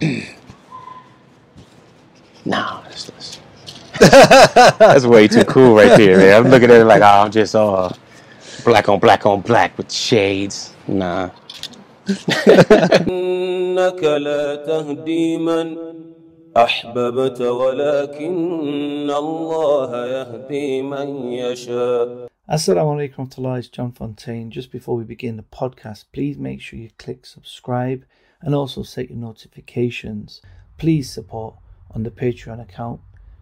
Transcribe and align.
nah, 2.45 2.81
that's, 2.83 3.05
that's, 3.05 3.39
that's 4.77 5.05
way 5.05 5.27
too 5.27 5.43
cool 5.45 5.75
right 5.75 5.97
there, 5.97 6.17
man. 6.17 6.45
I'm 6.45 6.51
looking 6.51 6.71
at 6.71 6.81
it 6.81 6.85
like, 6.85 7.01
oh, 7.01 7.23
I'm 7.25 7.31
just 7.31 7.55
uh, 7.55 7.89
black 8.63 8.89
on 8.89 8.99
black 8.99 9.25
on 9.25 9.41
black 9.41 9.77
with 9.77 9.91
shades. 9.91 10.73
Nah. 10.87 11.29
إنك 13.07 14.03
لا 14.03 14.55
تهدي 14.55 15.37
من 15.37 15.77
أحببت 16.57 17.41
ولكن 17.41 19.09
الله 19.09 20.05
يهدي 20.07 20.81
من 20.81 21.33
يشاء 21.33 22.31
Assalamu 22.49 22.91
alaikum 22.97 23.29
warahmatullahi, 23.29 23.59
it's 23.59 23.69
John 23.69 23.93
Fontaine. 23.93 24.51
Just 24.51 24.71
before 24.71 24.97
we 24.97 25.05
begin 25.05 25.37
the 25.37 25.43
podcast, 25.43 26.05
please 26.11 26.37
make 26.37 26.59
sure 26.59 26.77
you 26.79 26.89
click 26.97 27.25
subscribe 27.25 28.03
and 28.46 28.54
also 28.54 28.84
set 28.84 29.10
your 29.10 29.18
notifications. 29.18 30.40
Please 30.78 31.10
support 31.10 31.56
on 31.90 32.04
the 32.04 32.10
Patreon 32.12 32.62
account. 32.62 33.00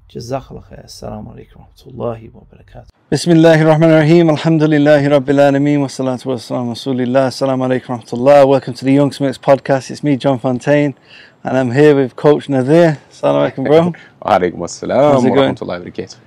Jazakallah 0.08 0.66
khair. 0.66 0.86
Assalamu 0.86 1.34
alaikum 1.34 1.66
warahmatullahi 1.66 2.32
wabarakatuh. 2.32 2.86
Bismillah 3.10 3.58
ar-Rahman 3.58 3.90
ar-Rahim. 3.90 4.28
Alhamdulillahi 4.28 5.10
Rabbil 5.10 5.40
Alameen. 5.46 5.80
Wa 5.82 5.88
salatu 5.88 6.27
wa 6.27 6.36
salam 6.36 6.68
Rasulillah. 6.68 7.28
Assalamu 7.28 7.68
alaikum 7.68 8.00
warahmatullah. 8.00 8.48
Welcome 8.48 8.72
to 8.72 8.84
the 8.86 8.92
Young 8.94 9.12
Smiths 9.12 9.36
podcast. 9.36 9.90
It's 9.90 10.02
me, 10.02 10.16
John 10.16 10.38
Fontaine, 10.38 10.94
and 11.42 11.58
I'm 11.58 11.72
here 11.72 11.94
with 11.94 12.16
Coach 12.16 12.48
Nadir. 12.48 12.98
Assalamu 13.10 13.52
alaikum, 13.52 13.66
bro. 13.66 13.80
Wa 14.22 14.38
alaikum 14.38 14.58
assalam 14.60 15.12
How's 15.12 15.24
it 15.27 15.30
wa 15.30 15.36
going? 15.36 15.55
rahmatullahi 15.55 15.98
wa. 15.98 16.18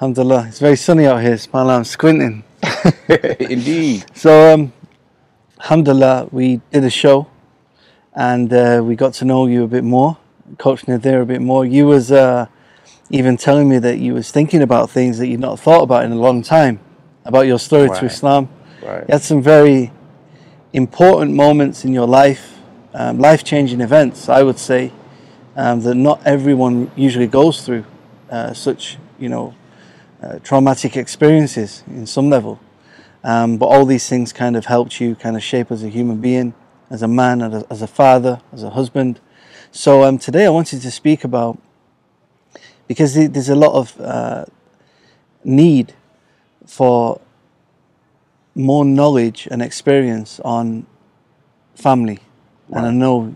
Alhamdulillah. 0.00 0.48
It's 0.48 0.58
very 0.58 0.76
sunny 0.76 1.06
out 1.06 1.22
here. 1.22 1.34
Subhanallah, 1.36 1.76
I'm 1.76 1.84
squinting. 1.84 2.42
Indeed. 3.38 4.04
So, 4.14 4.52
um, 4.52 4.72
Alhamdulillah, 5.60 6.28
we 6.32 6.60
did 6.72 6.82
a 6.82 6.90
show 6.90 7.28
and 8.16 8.52
uh, 8.52 8.82
we 8.82 8.96
got 8.96 9.12
to 9.14 9.24
know 9.24 9.46
you 9.46 9.62
a 9.62 9.68
bit 9.68 9.84
more, 9.84 10.16
Coach 10.58 10.88
Nadir 10.88 11.20
a 11.20 11.26
bit 11.26 11.42
more. 11.42 11.64
You 11.64 11.86
was 11.86 12.10
uh, 12.10 12.46
even 13.10 13.36
telling 13.36 13.68
me 13.68 13.78
that 13.78 13.98
you 13.98 14.14
was 14.14 14.30
thinking 14.30 14.62
about 14.62 14.90
things 14.90 15.18
that 15.18 15.28
you'd 15.28 15.40
not 15.40 15.60
thought 15.60 15.82
about 15.82 16.04
in 16.04 16.12
a 16.12 16.16
long 16.16 16.42
time, 16.42 16.80
about 17.24 17.46
your 17.46 17.58
story 17.58 17.88
to 17.88 18.06
Islam. 18.06 18.48
Right. 18.82 19.00
You 19.06 19.12
had 19.12 19.22
some 19.22 19.42
very 19.42 19.92
important 20.72 21.34
moments 21.34 21.84
in 21.84 21.92
your 21.92 22.06
life, 22.06 22.58
um, 22.94 23.18
life-changing 23.18 23.80
events, 23.80 24.28
I 24.28 24.42
would 24.42 24.58
say, 24.58 24.92
um, 25.54 25.80
that 25.82 25.94
not 25.94 26.26
everyone 26.26 26.90
usually 26.96 27.26
goes 27.26 27.64
through. 27.64 27.84
Uh, 28.30 28.52
such, 28.52 28.98
you 29.20 29.28
know, 29.28 29.54
uh, 30.20 30.40
traumatic 30.40 30.96
experiences 30.96 31.84
in 31.86 32.06
some 32.06 32.28
level. 32.28 32.58
Um, 33.22 33.56
but 33.56 33.66
all 33.66 33.86
these 33.86 34.08
things 34.08 34.32
kind 34.32 34.56
of 34.56 34.66
helped 34.66 35.00
you 35.00 35.14
kind 35.14 35.36
of 35.36 35.42
shape 35.44 35.70
as 35.70 35.84
a 35.84 35.88
human 35.88 36.20
being, 36.20 36.52
as 36.90 37.02
a 37.02 37.08
man, 37.08 37.42
as 37.42 37.62
a, 37.62 37.66
as 37.70 37.82
a 37.82 37.86
father, 37.86 38.40
as 38.52 38.62
a 38.62 38.70
husband. 38.70 39.20
So 39.70 40.04
um, 40.04 40.18
today 40.18 40.46
I 40.46 40.50
wanted 40.50 40.82
to 40.82 40.90
speak 40.90 41.24
about 41.24 41.58
because 42.88 43.14
there's 43.14 43.48
a 43.48 43.56
lot 43.56 43.74
of 43.74 44.00
uh, 44.00 44.44
need 45.44 45.94
for 46.66 47.20
more 48.54 48.84
knowledge 48.84 49.48
and 49.50 49.60
experience 49.60 50.40
on 50.40 50.86
family, 51.74 52.20
and 52.72 52.86
I 52.86 52.90
know 52.90 53.34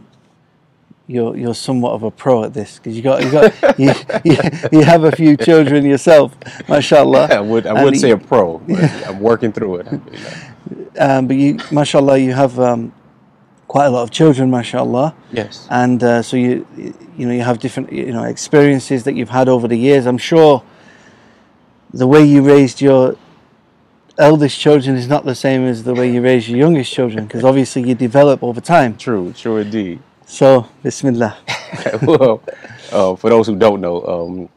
you're 1.07 1.37
you're 1.37 1.55
somewhat 1.55 1.93
of 1.93 2.05
a 2.05 2.11
pro 2.11 2.45
at 2.45 2.55
this 2.55 2.79
because 2.79 2.97
you 2.97 3.03
got 3.03 3.23
you 3.25 3.31
got 3.31 3.79
you, 3.79 3.93
you, 4.25 4.37
you 4.73 4.83
have 4.83 5.05
a 5.05 5.13
few 5.13 5.37
children 5.37 5.85
yourself, 5.85 6.37
mashallah. 6.69 7.29
I 7.31 7.41
would 7.41 7.67
I 7.67 7.85
would 7.85 7.99
say 7.99 8.13
a 8.13 8.17
pro, 8.17 8.59
but 8.59 8.79
I'm 9.07 9.21
working 9.21 9.53
through 9.53 9.77
it. 9.77 9.87
alhamdulillah. 9.87 10.51
um, 10.99 11.27
but 11.27 11.37
you, 11.37 11.59
mashallah, 11.71 12.19
you 12.19 12.33
have 12.33 12.59
um, 12.61 12.93
quite 13.71 13.87
a 13.87 13.91
lot 13.91 14.03
of 14.03 14.11
children, 14.11 14.51
mashallah, 14.51 15.15
Yes. 15.31 15.69
and 15.71 16.03
uh, 16.03 16.23
so 16.23 16.37
you, 16.37 16.67
you 17.17 17.25
know, 17.25 17.33
you 17.33 17.43
have 17.43 17.61
different, 17.61 17.93
you 17.93 18.13
know, 18.13 18.25
experiences 18.25 19.05
that 19.05 19.15
you've 19.15 19.29
had 19.39 19.49
over 19.49 19.69
the 19.69 19.77
years. 19.77 20.07
I'm 20.07 20.19
sure 20.19 20.65
the 21.95 22.09
way 22.09 22.25
you 22.25 22.43
raised 22.43 22.81
your 22.81 23.15
eldest 24.19 24.59
children 24.59 24.97
is 24.97 25.07
not 25.07 25.25
the 25.25 25.37
same 25.37 25.63
as 25.73 25.85
the 25.85 25.95
way 25.95 26.11
you 26.13 26.21
raise 26.21 26.49
your 26.49 26.59
youngest 26.59 26.93
children, 26.93 27.27
because 27.27 27.45
obviously 27.45 27.83
you 27.89 27.95
develop 27.95 28.43
over 28.43 28.61
time. 28.61 28.97
True, 28.97 29.33
true 29.35 29.59
indeed. 29.59 30.01
So, 30.27 30.67
Bismillah. 30.83 31.37
well, 32.03 32.43
uh, 32.91 33.15
for 33.15 33.31
those 33.31 33.47
who 33.47 33.55
don't 33.55 33.81
know, 33.81 33.97
um, 34.15 34.49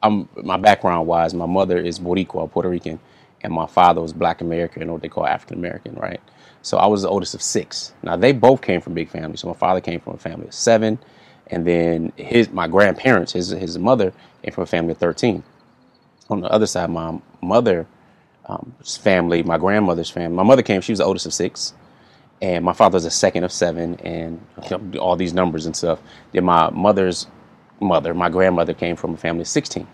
I'm 0.00 0.28
my 0.44 0.58
background 0.58 1.08
wise, 1.08 1.34
my 1.34 1.46
mother 1.46 1.76
is 1.78 1.98
Boricua, 1.98 2.48
Puerto 2.48 2.68
Rican, 2.68 3.00
and 3.42 3.52
my 3.52 3.66
father 3.66 4.00
was 4.00 4.12
Black 4.12 4.40
American, 4.42 4.88
or 4.88 4.92
what 4.92 5.02
they 5.02 5.08
call 5.08 5.26
African 5.26 5.58
American, 5.58 5.96
right? 5.96 6.20
So 6.62 6.78
I 6.78 6.86
was 6.86 7.02
the 7.02 7.08
oldest 7.08 7.34
of 7.34 7.42
six. 7.42 7.92
Now 8.02 8.16
they 8.16 8.32
both 8.32 8.62
came 8.62 8.80
from 8.80 8.94
big 8.94 9.08
families. 9.08 9.40
So 9.40 9.48
my 9.48 9.54
father 9.54 9.80
came 9.80 10.00
from 10.00 10.14
a 10.14 10.18
family 10.18 10.46
of 10.46 10.54
seven, 10.54 10.98
and 11.48 11.66
then 11.66 12.12
his 12.16 12.50
my 12.50 12.68
grandparents, 12.68 13.32
his 13.32 13.50
his 13.50 13.78
mother 13.78 14.12
came 14.42 14.54
from 14.54 14.62
a 14.62 14.66
family 14.66 14.92
of 14.92 14.98
thirteen. 14.98 15.42
On 16.30 16.40
the 16.40 16.48
other 16.48 16.66
side, 16.66 16.88
my 16.90 17.18
mother 17.42 17.86
um, 18.46 18.74
family, 18.82 19.42
my 19.42 19.58
grandmother's 19.58 20.10
family. 20.10 20.36
My 20.36 20.42
mother 20.42 20.62
came; 20.62 20.80
she 20.80 20.92
was 20.92 20.98
the 21.00 21.04
oldest 21.04 21.26
of 21.26 21.34
six 21.34 21.74
and 22.42 22.64
my 22.64 22.72
father's 22.72 23.04
the 23.04 23.10
second 23.10 23.44
of 23.44 23.52
seven, 23.52 23.94
and 24.00 24.44
all 24.98 25.14
these 25.14 25.32
numbers 25.32 25.64
and 25.64 25.76
stuff. 25.76 26.00
Then 26.32 26.44
my 26.44 26.68
mother's 26.70 27.28
mother, 27.80 28.12
my 28.12 28.28
grandmother, 28.28 28.74
came 28.74 28.96
from 28.96 29.14
a 29.14 29.16
family 29.16 29.42
of 29.42 29.48
16. 29.48 29.86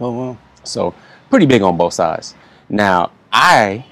Oh 0.00 0.10
wow. 0.10 0.38
So 0.64 0.94
pretty 1.30 1.46
big 1.46 1.62
on 1.62 1.76
both 1.76 1.94
sides. 1.94 2.34
Now, 2.68 3.12
I, 3.32 3.86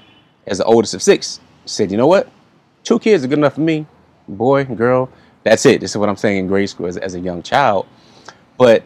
as 0.45 0.57
the 0.57 0.65
oldest 0.65 0.93
of 0.93 1.01
six, 1.01 1.39
said, 1.65 1.91
you 1.91 1.97
know 1.97 2.07
what? 2.07 2.29
Two 2.83 2.99
kids 2.99 3.23
are 3.23 3.27
good 3.27 3.37
enough 3.37 3.55
for 3.55 3.61
me. 3.61 3.85
Boy, 4.27 4.65
girl, 4.65 5.09
that's 5.43 5.65
it. 5.65 5.81
This 5.81 5.91
is 5.91 5.97
what 5.97 6.09
I'm 6.09 6.17
saying 6.17 6.37
in 6.37 6.47
grade 6.47 6.69
school 6.69 6.87
as, 6.87 6.97
as 6.97 7.15
a 7.15 7.19
young 7.19 7.43
child. 7.43 7.87
But, 8.57 8.83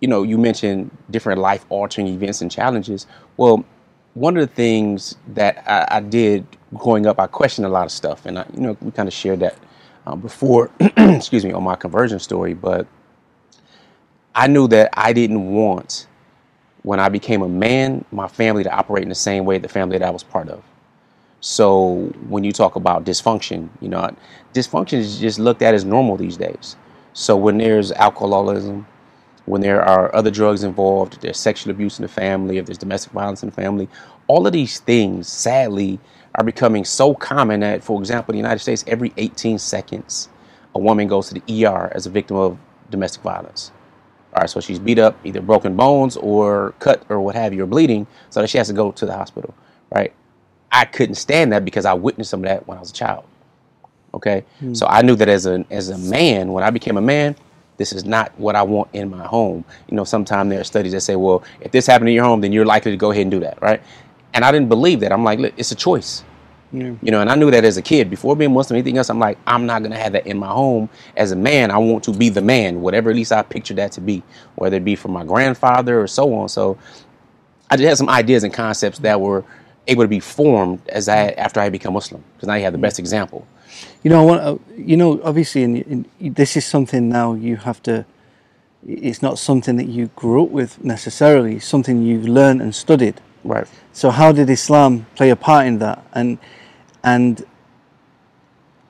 you 0.00 0.08
know, 0.08 0.22
you 0.22 0.38
mentioned 0.38 0.90
different 1.10 1.40
life 1.40 1.64
altering 1.68 2.06
events 2.08 2.40
and 2.40 2.50
challenges. 2.50 3.06
Well, 3.36 3.64
one 4.14 4.36
of 4.36 4.48
the 4.48 4.54
things 4.54 5.16
that 5.28 5.62
I, 5.66 5.96
I 5.96 6.00
did 6.00 6.46
growing 6.74 7.06
up, 7.06 7.20
I 7.20 7.26
questioned 7.26 7.66
a 7.66 7.70
lot 7.70 7.84
of 7.84 7.92
stuff. 7.92 8.26
And, 8.26 8.38
I, 8.38 8.46
you 8.54 8.60
know, 8.60 8.76
we 8.80 8.90
kind 8.90 9.08
of 9.08 9.12
shared 9.14 9.40
that 9.40 9.56
um, 10.06 10.20
before, 10.20 10.70
excuse 10.80 11.44
me, 11.44 11.52
on 11.52 11.62
my 11.62 11.76
conversion 11.76 12.18
story. 12.18 12.54
But 12.54 12.86
I 14.34 14.46
knew 14.46 14.68
that 14.68 14.90
I 14.94 15.12
didn't 15.12 15.52
want 15.52 16.06
when 16.82 17.00
I 17.00 17.08
became 17.08 17.42
a 17.42 17.48
man, 17.48 18.04
my 18.12 18.28
family 18.28 18.62
to 18.62 18.70
operate 18.70 19.02
in 19.02 19.08
the 19.08 19.14
same 19.14 19.44
way 19.44 19.58
the 19.58 19.68
family 19.68 19.98
that 19.98 20.06
I 20.06 20.10
was 20.10 20.22
part 20.22 20.48
of. 20.48 20.62
So 21.48 22.12
when 22.28 22.42
you 22.42 22.50
talk 22.50 22.74
about 22.74 23.04
dysfunction, 23.04 23.68
you 23.80 23.88
know, 23.88 24.10
dysfunction 24.52 24.94
is 24.94 25.20
just 25.20 25.38
looked 25.38 25.62
at 25.62 25.74
as 25.74 25.84
normal 25.84 26.16
these 26.16 26.36
days. 26.36 26.74
So 27.12 27.36
when 27.36 27.58
there's 27.58 27.92
alcoholism, 27.92 28.84
when 29.44 29.60
there 29.60 29.80
are 29.80 30.12
other 30.12 30.32
drugs 30.32 30.64
involved, 30.64 31.20
there's 31.20 31.38
sexual 31.38 31.70
abuse 31.70 32.00
in 32.00 32.02
the 32.02 32.08
family, 32.08 32.58
if 32.58 32.66
there's 32.66 32.78
domestic 32.78 33.12
violence 33.12 33.44
in 33.44 33.50
the 33.50 33.54
family, 33.54 33.88
all 34.26 34.44
of 34.44 34.54
these 34.54 34.80
things, 34.80 35.28
sadly, 35.28 36.00
are 36.34 36.42
becoming 36.42 36.84
so 36.84 37.14
common 37.14 37.60
that, 37.60 37.84
for 37.84 38.00
example, 38.00 38.32
in 38.32 38.38
the 38.38 38.42
United 38.42 38.58
States, 38.58 38.82
every 38.88 39.12
18 39.16 39.60
seconds, 39.60 40.28
a 40.74 40.80
woman 40.80 41.06
goes 41.06 41.28
to 41.28 41.34
the 41.34 41.64
ER 41.64 41.92
as 41.94 42.06
a 42.06 42.10
victim 42.10 42.36
of 42.36 42.58
domestic 42.90 43.22
violence. 43.22 43.70
All 44.34 44.40
right, 44.40 44.50
so 44.50 44.58
she's 44.58 44.80
beat 44.80 44.98
up, 44.98 45.16
either 45.22 45.40
broken 45.40 45.76
bones 45.76 46.16
or 46.16 46.74
cut 46.80 47.04
or 47.08 47.20
what 47.20 47.36
have 47.36 47.54
you, 47.54 47.62
or 47.62 47.66
bleeding, 47.66 48.08
so 48.30 48.40
that 48.40 48.50
she 48.50 48.58
has 48.58 48.66
to 48.66 48.74
go 48.74 48.90
to 48.90 49.06
the 49.06 49.14
hospital. 49.14 49.54
Right? 49.94 50.12
I 50.70 50.84
couldn't 50.84 51.14
stand 51.16 51.52
that 51.52 51.64
because 51.64 51.84
I 51.84 51.94
witnessed 51.94 52.30
some 52.30 52.40
of 52.40 52.48
that 52.48 52.66
when 52.66 52.76
I 52.76 52.80
was 52.80 52.90
a 52.90 52.94
child. 52.94 53.24
Okay, 54.14 54.44
hmm. 54.60 54.72
so 54.74 54.86
I 54.86 55.02
knew 55.02 55.14
that 55.16 55.28
as 55.28 55.46
a 55.46 55.64
as 55.70 55.88
a 55.90 55.98
man, 55.98 56.52
when 56.52 56.64
I 56.64 56.70
became 56.70 56.96
a 56.96 57.02
man, 57.02 57.36
this 57.76 57.92
is 57.92 58.04
not 58.04 58.32
what 58.38 58.56
I 58.56 58.62
want 58.62 58.88
in 58.92 59.10
my 59.10 59.26
home. 59.26 59.64
You 59.88 59.96
know, 59.96 60.04
sometimes 60.04 60.50
there 60.50 60.60
are 60.60 60.64
studies 60.64 60.92
that 60.92 61.00
say, 61.00 61.16
well, 61.16 61.44
if 61.60 61.72
this 61.72 61.86
happened 61.86 62.08
in 62.08 62.14
your 62.14 62.24
home, 62.24 62.40
then 62.40 62.52
you're 62.52 62.64
likely 62.64 62.90
to 62.92 62.96
go 62.96 63.10
ahead 63.10 63.22
and 63.22 63.30
do 63.30 63.40
that, 63.40 63.60
right? 63.60 63.82
And 64.32 64.44
I 64.44 64.52
didn't 64.52 64.68
believe 64.68 65.00
that. 65.00 65.12
I'm 65.12 65.24
like, 65.24 65.38
look, 65.38 65.54
it's 65.56 65.72
a 65.72 65.76
choice. 65.76 66.24
You 66.72 66.98
know, 67.10 67.20
and 67.20 67.30
I 67.30 67.36
knew 67.36 67.50
that 67.52 67.64
as 67.64 67.76
a 67.76 67.82
kid 67.82 68.10
before 68.10 68.36
being 68.36 68.52
Muslim, 68.52 68.76
anything 68.76 68.98
else, 68.98 69.08
I'm 69.08 69.18
like, 69.18 69.38
I'm 69.46 69.66
not 69.66 69.82
gonna 69.82 69.96
have 69.96 70.12
that 70.12 70.26
in 70.26 70.36
my 70.36 70.48
home. 70.48 70.90
As 71.16 71.32
a 71.32 71.36
man, 71.36 71.70
I 71.70 71.78
want 71.78 72.04
to 72.04 72.12
be 72.12 72.28
the 72.28 72.42
man, 72.42 72.80
whatever 72.80 73.08
at 73.08 73.16
least 73.16 73.32
I 73.32 73.42
pictured 73.42 73.76
that 73.76 73.92
to 73.92 74.00
be, 74.00 74.22
whether 74.56 74.76
it 74.76 74.84
be 74.84 74.96
from 74.96 75.12
my 75.12 75.24
grandfather 75.24 76.00
or 76.00 76.06
so 76.06 76.34
on. 76.34 76.48
So 76.48 76.76
I 77.70 77.76
just 77.76 77.88
had 77.88 77.96
some 77.96 78.08
ideas 78.08 78.44
and 78.44 78.52
concepts 78.52 78.98
that 79.00 79.20
were 79.20 79.44
able 79.86 80.04
to 80.04 80.08
be 80.08 80.20
formed 80.20 80.80
as 80.88 81.08
I 81.08 81.30
after 81.30 81.60
I 81.60 81.68
become 81.68 81.94
Muslim. 81.94 82.22
Because 82.34 82.48
now 82.48 82.54
you 82.54 82.64
have 82.64 82.72
the 82.72 82.78
best 82.78 82.98
example. 82.98 83.46
You 84.02 84.10
know, 84.10 84.34
uh, 84.34 84.58
you 84.76 84.96
know, 84.96 85.20
obviously, 85.22 85.62
in, 85.62 86.06
in, 86.20 86.34
this 86.34 86.56
is 86.56 86.64
something 86.64 87.08
now 87.08 87.34
you 87.34 87.56
have 87.56 87.82
to. 87.84 88.04
It's 88.86 89.20
not 89.22 89.38
something 89.38 89.76
that 89.76 89.88
you 89.88 90.10
grew 90.14 90.44
up 90.44 90.50
with 90.50 90.84
necessarily. 90.84 91.56
It's 91.56 91.66
something 91.66 92.02
you've 92.02 92.28
learned 92.28 92.62
and 92.62 92.74
studied. 92.74 93.20
Right. 93.42 93.66
So, 93.92 94.10
how 94.10 94.32
did 94.32 94.48
Islam 94.48 95.06
play 95.16 95.30
a 95.30 95.36
part 95.36 95.66
in 95.66 95.78
that? 95.78 96.04
And 96.12 96.38
and 97.02 97.44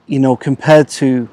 you 0.07 0.19
know, 0.19 0.37
compared 0.37 0.89
to 0.89 1.29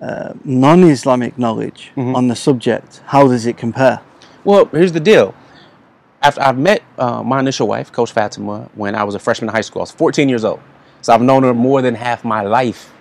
uh, 0.00 0.34
non-Islamic 0.44 1.38
knowledge 1.38 1.92
on 1.96 2.28
the 2.28 2.36
subject, 2.36 3.00
how 3.06 3.28
does 3.28 3.46
it 3.46 3.56
compare? 3.56 4.00
Well, 4.44 4.64
here's 4.66 4.92
the 4.92 5.00
deal. 5.00 5.34
After 6.22 6.42
I've 6.42 6.58
met 6.58 6.82
uh, 6.98 7.22
my 7.22 7.40
initial 7.40 7.68
wife, 7.68 7.92
Coach 7.92 8.12
Fatima, 8.12 8.68
when 8.74 8.94
I 8.94 9.04
was 9.04 9.14
a 9.14 9.18
freshman 9.18 9.48
in 9.48 9.54
high 9.54 9.60
school, 9.60 9.82
I 9.82 9.84
was 9.84 9.92
14 9.92 10.28
years 10.28 10.44
old. 10.44 10.60
So 11.00 11.12
I've 11.12 11.22
known 11.22 11.44
her 11.44 11.54
more 11.54 11.80
than 11.80 11.94
half 11.94 12.24
my 12.24 12.42
life. 12.42 12.92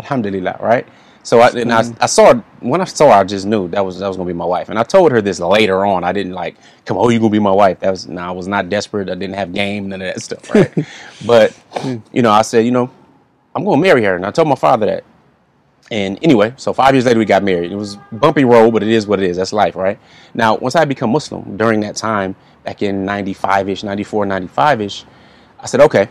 Alhamdulillah, 0.00 0.58
right? 0.60 0.86
So 1.24 1.40
I, 1.40 1.48
and 1.50 1.72
I, 1.72 1.84
I 2.00 2.06
saw 2.06 2.34
when 2.60 2.82
I 2.82 2.84
saw 2.84 3.06
her, 3.06 3.12
I 3.20 3.24
just 3.24 3.46
knew 3.46 3.66
that 3.68 3.84
was 3.84 3.98
that 3.98 4.08
was 4.08 4.16
gonna 4.16 4.26
be 4.26 4.34
my 4.34 4.44
wife. 4.44 4.68
And 4.68 4.78
I 4.78 4.82
told 4.82 5.10
her 5.10 5.22
this 5.22 5.40
later 5.40 5.86
on. 5.86 6.04
I 6.04 6.12
didn't 6.12 6.32
like, 6.32 6.56
come 6.84 6.98
on, 6.98 7.10
you 7.12 7.18
gonna 7.18 7.30
be 7.30 7.38
my 7.38 7.50
wife. 7.50 7.80
That 7.80 7.90
was 7.90 8.06
no, 8.06 8.20
I 8.20 8.30
was 8.30 8.46
not 8.46 8.68
desperate. 8.68 9.08
I 9.08 9.14
didn't 9.14 9.34
have 9.36 9.54
game, 9.54 9.88
none 9.88 10.02
of 10.02 10.14
that 10.14 10.20
stuff, 10.22 10.54
right? 10.54 10.86
but 11.26 11.58
you 12.12 12.20
know, 12.20 12.30
I 12.30 12.42
said, 12.42 12.66
you 12.66 12.72
know, 12.72 12.90
I'm 13.54 13.64
gonna 13.64 13.80
marry 13.80 14.04
her, 14.04 14.16
and 14.16 14.26
I 14.26 14.30
told 14.30 14.48
my 14.48 14.54
father 14.54 14.86
that. 14.86 15.04
And 15.90 16.18
anyway, 16.22 16.54
so 16.56 16.72
five 16.72 16.94
years 16.94 17.04
later 17.04 17.18
we 17.18 17.24
got 17.24 17.42
married. 17.42 17.70
It 17.70 17.76
was 17.76 17.96
bumpy 18.10 18.44
road, 18.44 18.72
but 18.72 18.82
it 18.82 18.88
is 18.88 19.06
what 19.06 19.22
it 19.22 19.28
is. 19.28 19.36
That's 19.36 19.52
life, 19.52 19.76
right? 19.76 19.98
Now, 20.32 20.56
once 20.56 20.74
I 20.76 20.84
become 20.84 21.10
Muslim 21.10 21.56
during 21.56 21.80
that 21.80 21.94
time, 21.96 22.34
back 22.64 22.82
in 22.82 23.04
95-ish, 23.04 23.84
94, 23.84 24.24
95-ish, 24.24 25.04
I 25.60 25.66
said, 25.66 25.80
okay, 25.80 26.08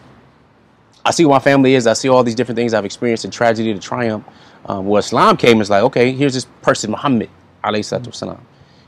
I 1.05 1.11
see 1.11 1.25
what 1.25 1.33
my 1.33 1.39
family 1.39 1.75
is. 1.75 1.87
I 1.87 1.93
see 1.93 2.07
all 2.07 2.23
these 2.23 2.35
different 2.35 2.57
things 2.57 2.73
I've 2.73 2.85
experienced, 2.85 3.23
the 3.23 3.29
tragedy, 3.29 3.73
the 3.73 3.79
triumph. 3.79 4.25
Um, 4.65 4.85
well, 4.87 4.99
Islam 4.99 5.37
came 5.37 5.59
is 5.59 5.69
like, 5.69 5.83
okay, 5.83 6.11
here's 6.11 6.33
this 6.33 6.45
person, 6.61 6.91
Muhammad, 6.91 7.29
alayhi 7.63 7.81
salatu 7.81 8.07
wasalam. 8.07 8.39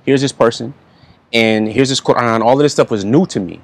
Here's 0.06 0.22
this 0.22 0.32
person, 0.32 0.74
and 1.34 1.68
here's 1.68 1.90
this 1.90 2.00
Quran. 2.00 2.42
All 2.42 2.54
of 2.54 2.60
this 2.60 2.72
stuff 2.74 2.92
was 2.92 3.04
new 3.04 3.26
to 3.26 3.40
me. 3.40 3.60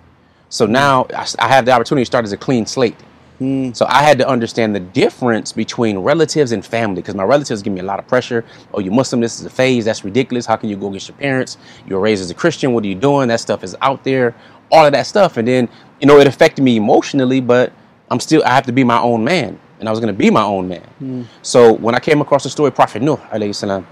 So 0.50 0.65
now 0.65 1.07
I, 1.15 1.25
I 1.39 1.47
have 1.47 1.65
the 1.65 1.71
opportunity 1.71 2.01
to 2.01 2.06
start 2.06 2.25
as 2.25 2.33
a 2.33 2.38
clean 2.38 2.65
slate. 2.65 2.97
Mm. 3.41 3.75
So 3.75 3.88
I 3.89 4.03
had 4.03 4.19
to 4.19 4.27
understand 4.27 4.75
the 4.75 4.79
difference 4.79 5.51
between 5.51 5.97
relatives 5.97 6.51
and 6.51 6.63
family 6.63 7.01
because 7.01 7.15
my 7.15 7.23
relatives 7.23 7.63
give 7.63 7.73
me 7.73 7.79
a 7.79 7.83
lot 7.83 7.97
of 7.97 8.07
pressure. 8.07 8.45
Oh, 8.73 8.79
you 8.79 8.91
Muslim, 8.91 9.19
this 9.19 9.39
is 9.39 9.45
a 9.45 9.49
phase. 9.49 9.83
That's 9.83 10.05
ridiculous. 10.05 10.45
How 10.45 10.55
can 10.55 10.69
you 10.69 10.77
go 10.77 10.89
against 10.89 11.09
your 11.09 11.17
parents? 11.17 11.57
You 11.88 11.95
were 11.95 12.01
raised 12.01 12.21
as 12.21 12.29
a 12.29 12.35
Christian. 12.35 12.71
What 12.71 12.83
are 12.83 12.88
you 12.88 12.95
doing? 12.95 13.29
That 13.29 13.39
stuff 13.39 13.63
is 13.63 13.75
out 13.81 14.03
there. 14.03 14.35
All 14.71 14.85
of 14.85 14.91
that 14.93 15.07
stuff. 15.07 15.38
And 15.38 15.47
then, 15.47 15.67
you 15.99 16.07
know, 16.07 16.19
it 16.19 16.27
affected 16.27 16.61
me 16.61 16.77
emotionally, 16.77 17.41
but 17.41 17.73
I'm 18.11 18.19
still, 18.19 18.43
I 18.45 18.49
have 18.49 18.67
to 18.67 18.71
be 18.71 18.83
my 18.83 18.99
own 19.01 19.23
man. 19.23 19.59
And 19.79 19.89
I 19.89 19.91
was 19.91 19.99
going 19.99 20.13
to 20.13 20.17
be 20.17 20.29
my 20.29 20.44
own 20.44 20.67
man. 20.67 20.87
Mm. 21.01 21.25
So 21.41 21.73
when 21.73 21.95
I 21.95 21.99
came 21.99 22.21
across 22.21 22.44
the 22.44 22.51
story 22.51 22.67
of 22.67 22.75
Prophet 22.75 23.01
Nuh, 23.01 23.17
alayhi 23.31 23.55
salam, 23.55 23.87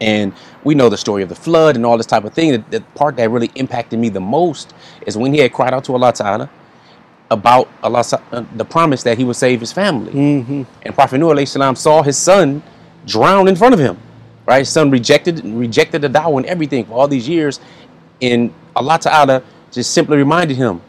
and 0.00 0.32
we 0.62 0.74
know 0.74 0.88
the 0.88 0.98
story 0.98 1.22
of 1.22 1.28
the 1.28 1.34
flood 1.34 1.74
and 1.74 1.84
all 1.84 1.96
this 1.96 2.06
type 2.06 2.24
of 2.24 2.32
thing. 2.32 2.52
The, 2.52 2.64
the 2.70 2.80
part 2.94 3.16
that 3.16 3.30
really 3.30 3.50
impacted 3.54 3.98
me 3.98 4.10
the 4.10 4.20
most 4.20 4.74
is 5.06 5.16
when 5.16 5.32
he 5.32 5.40
had 5.40 5.52
cried 5.52 5.72
out 5.72 5.84
to 5.84 5.94
Allah 5.94 6.12
Ta'ala 6.12 6.50
about 7.30 7.68
Allah, 7.82 8.04
uh, 8.32 8.44
the 8.56 8.64
promise 8.64 9.02
that 9.02 9.18
he 9.18 9.24
would 9.24 9.36
save 9.36 9.60
his 9.60 9.72
family. 9.72 10.12
Mm-hmm. 10.12 10.62
And 10.82 10.94
Prophet 10.94 11.18
Nuh 11.18 11.28
alayhi 11.28 11.48
salam 11.48 11.76
saw 11.76 12.02
his 12.02 12.16
son 12.16 12.62
drown 13.06 13.48
in 13.48 13.56
front 13.56 13.74
of 13.74 13.80
him. 13.80 13.98
Right? 14.46 14.60
His 14.60 14.70
son 14.70 14.90
rejected 14.90 15.44
rejected 15.44 16.02
the 16.02 16.08
dawah 16.08 16.38
and 16.38 16.46
everything 16.46 16.86
for 16.86 16.94
all 16.94 17.08
these 17.08 17.28
years. 17.28 17.60
And 18.22 18.52
Allah 18.74 18.98
Ta'ala 18.98 19.42
just 19.70 19.92
simply 19.92 20.16
reminded 20.16 20.56
him, 20.56 20.80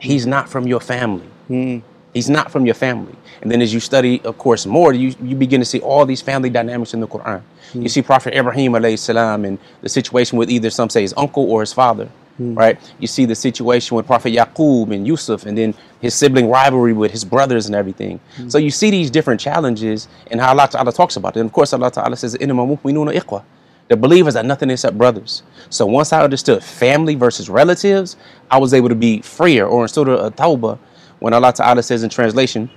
he's 0.00 0.26
not 0.26 0.48
from 0.48 0.66
your 0.66 0.80
family. 0.80 1.26
Mm-hmm. 1.50 1.86
He's 2.14 2.30
not 2.30 2.50
from 2.50 2.64
your 2.64 2.74
family. 2.74 3.14
And 3.42 3.50
then 3.50 3.60
as 3.60 3.74
you 3.74 3.80
study, 3.80 4.22
of 4.22 4.38
course, 4.38 4.66
more, 4.66 4.92
you, 4.92 5.14
you 5.20 5.34
begin 5.34 5.60
to 5.60 5.66
see 5.66 5.80
all 5.80 6.06
these 6.06 6.22
family 6.22 6.48
dynamics 6.48 6.94
in 6.94 7.00
the 7.00 7.08
Quran. 7.08 7.42
You 7.72 7.80
mm-hmm. 7.80 7.86
see 7.88 8.02
Prophet 8.02 8.34
Ibrahim 8.34 8.72
alayhi 8.72 8.98
salam 8.98 9.44
and 9.44 9.58
the 9.82 9.88
situation 9.88 10.38
with 10.38 10.48
either 10.48 10.70
some 10.70 10.88
say 10.88 11.02
his 11.02 11.12
uncle 11.16 11.50
or 11.50 11.60
his 11.60 11.72
father. 11.72 12.08
Mm. 12.40 12.56
Right? 12.56 12.80
You 12.98 13.06
see 13.06 13.26
the 13.26 13.34
situation 13.34 13.96
with 13.96 14.06
Prophet 14.06 14.34
Yaqub 14.34 14.92
and 14.92 15.06
Yusuf 15.06 15.46
and 15.46 15.56
then 15.56 15.74
his 16.00 16.14
sibling 16.14 16.50
rivalry 16.50 16.92
with 16.92 17.12
his 17.12 17.24
brothers 17.24 17.66
and 17.66 17.74
everything. 17.74 18.18
Mm. 18.36 18.50
So 18.50 18.58
you 18.58 18.70
see 18.70 18.90
these 18.90 19.10
different 19.10 19.40
challenges 19.40 20.08
and 20.30 20.40
how 20.40 20.48
Allah 20.48 20.68
Ta'ala 20.68 20.92
talks 20.92 21.16
about 21.16 21.36
it. 21.36 21.40
And 21.40 21.48
of 21.48 21.52
course 21.52 21.72
Allah 21.72 21.90
Ta'ala 21.90 22.16
says, 22.16 22.34
Inna 22.34 22.54
iqwa. 22.54 23.44
The 23.88 23.96
believers 23.96 24.34
are 24.34 24.42
nothing 24.42 24.70
except 24.70 24.96
brothers. 24.96 25.42
So 25.68 25.84
once 25.86 26.12
I 26.12 26.22
understood 26.22 26.64
family 26.64 27.14
versus 27.14 27.50
relatives, 27.50 28.16
I 28.50 28.58
was 28.58 28.72
able 28.72 28.88
to 28.88 28.94
be 28.94 29.20
freer 29.20 29.66
or 29.66 29.82
in 29.82 29.88
Surah 29.88 30.30
Tawbah 30.30 30.78
when 31.20 31.34
Allah 31.34 31.52
Ta'ala 31.52 31.82
says 31.82 32.02
in 32.02 32.10
translation, 32.10 32.70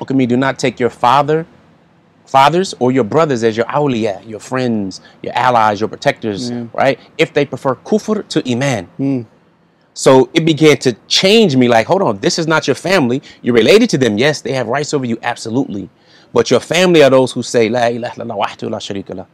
Okay, 0.00 0.26
do 0.26 0.36
not 0.36 0.58
take 0.58 0.80
your 0.80 0.90
father 0.90 1.46
fathers 2.32 2.74
or 2.78 2.88
your 2.90 3.04
brothers 3.04 3.44
as 3.44 3.54
your 3.58 3.66
awliya, 3.66 4.26
your 4.26 4.40
friends, 4.40 5.02
your 5.22 5.34
allies, 5.36 5.80
your 5.80 5.90
protectors, 5.94 6.50
right? 6.72 6.98
If 7.18 7.34
they 7.34 7.44
prefer 7.44 7.74
kufr 7.74 8.26
to 8.28 8.38
iman. 8.52 8.84
Hmm. 8.96 9.22
So 9.92 10.30
it 10.32 10.46
began 10.46 10.78
to 10.78 10.94
change 11.06 11.54
me 11.56 11.68
like, 11.68 11.86
hold 11.86 12.00
on, 12.00 12.14
this 12.20 12.38
is 12.38 12.46
not 12.46 12.66
your 12.66 12.78
family. 12.88 13.20
You're 13.42 13.54
related 13.54 13.90
to 13.90 13.98
them. 13.98 14.16
Yes, 14.16 14.40
they 14.40 14.52
have 14.52 14.66
rights 14.66 14.94
over 14.94 15.04
you, 15.04 15.18
absolutely. 15.22 15.90
But 16.32 16.50
your 16.50 16.60
family 16.60 17.02
are 17.04 17.10
those 17.10 17.30
who 17.32 17.42
say, 17.42 17.68
La 17.68 17.88
ilaha 17.88 18.14
illallah 18.16 18.38
wahdahu 18.42 18.70
la 18.70 18.78
sharika 18.78 19.14
lah. 19.14 19.26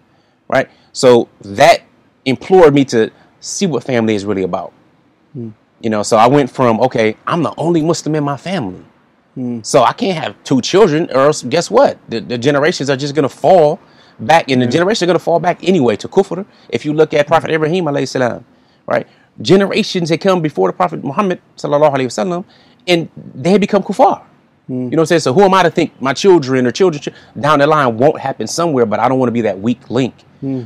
Right? 0.48 0.68
So 0.92 1.28
that 1.42 1.82
implored 2.24 2.74
me 2.74 2.84
to 2.86 3.12
see 3.38 3.66
what 3.66 3.84
family 3.84 4.16
is 4.16 4.24
really 4.24 4.42
about. 4.42 4.72
Hmm. 5.32 5.50
You 5.80 5.90
know, 5.90 6.02
so 6.02 6.16
I 6.16 6.26
went 6.26 6.50
from, 6.50 6.80
okay, 6.80 7.16
I'm 7.24 7.44
the 7.44 7.54
only 7.56 7.80
Muslim 7.80 8.16
in 8.16 8.24
my 8.24 8.36
family. 8.36 8.82
Mm. 9.38 9.64
So 9.64 9.85
I 9.85 9.93
can't 9.93 10.19
have 10.19 10.35
two 10.43 10.61
children, 10.61 11.08
or 11.12 11.26
else 11.26 11.43
guess 11.43 11.70
what? 11.70 11.99
The, 12.11 12.20
the 12.20 12.37
generations 12.37 12.90
are 12.90 12.96
just 12.96 13.14
gonna 13.14 13.29
fall 13.29 13.79
back, 14.19 14.50
and 14.50 14.61
the 14.61 14.67
generations 14.67 15.05
are 15.05 15.06
gonna 15.06 15.19
fall 15.20 15.38
back 15.38 15.62
anyway 15.62 15.94
to 15.96 16.08
kufr. 16.08 16.44
If 16.69 16.85
you 16.85 16.93
look 16.93 17.14
at 17.14 17.26
mm. 17.26 17.29
Prophet 17.29 17.50
Ibrahim 17.50 17.85
alayhi 17.85 18.08
salam, 18.08 18.44
right? 18.87 19.06
Generations 19.40 20.11
had 20.11 20.20
come 20.20 20.43
before 20.43 20.69
the 20.69 20.73
Prophet 20.73 21.05
Muhammad 21.05 21.40
sallallahu 21.56 21.94
alaihi 21.94 22.11
wasallam, 22.12 22.44
and 22.88 23.08
they 23.35 23.50
had 23.50 23.61
become 23.61 23.82
kuffar. 23.82 24.23
Mm. 24.69 24.70
You 24.70 24.76
know 24.76 24.87
what 24.88 24.99
I'm 25.00 25.06
saying? 25.06 25.20
So 25.20 25.32
who 25.32 25.43
am 25.43 25.55
I 25.55 25.62
to 25.62 25.70
think 25.70 26.00
my 26.02 26.12
children 26.12 26.67
or 26.67 26.73
children 26.73 27.14
down 27.38 27.61
the 27.61 27.67
line 27.67 27.96
won't 27.96 28.19
happen 28.19 28.49
somewhere, 28.49 28.87
but 28.87 28.99
I 28.99 29.08
don't 29.08 29.20
want 29.20 29.29
to 29.29 29.32
be 29.32 29.43
that 29.43 29.58
weak 29.61 29.88
link. 29.88 30.14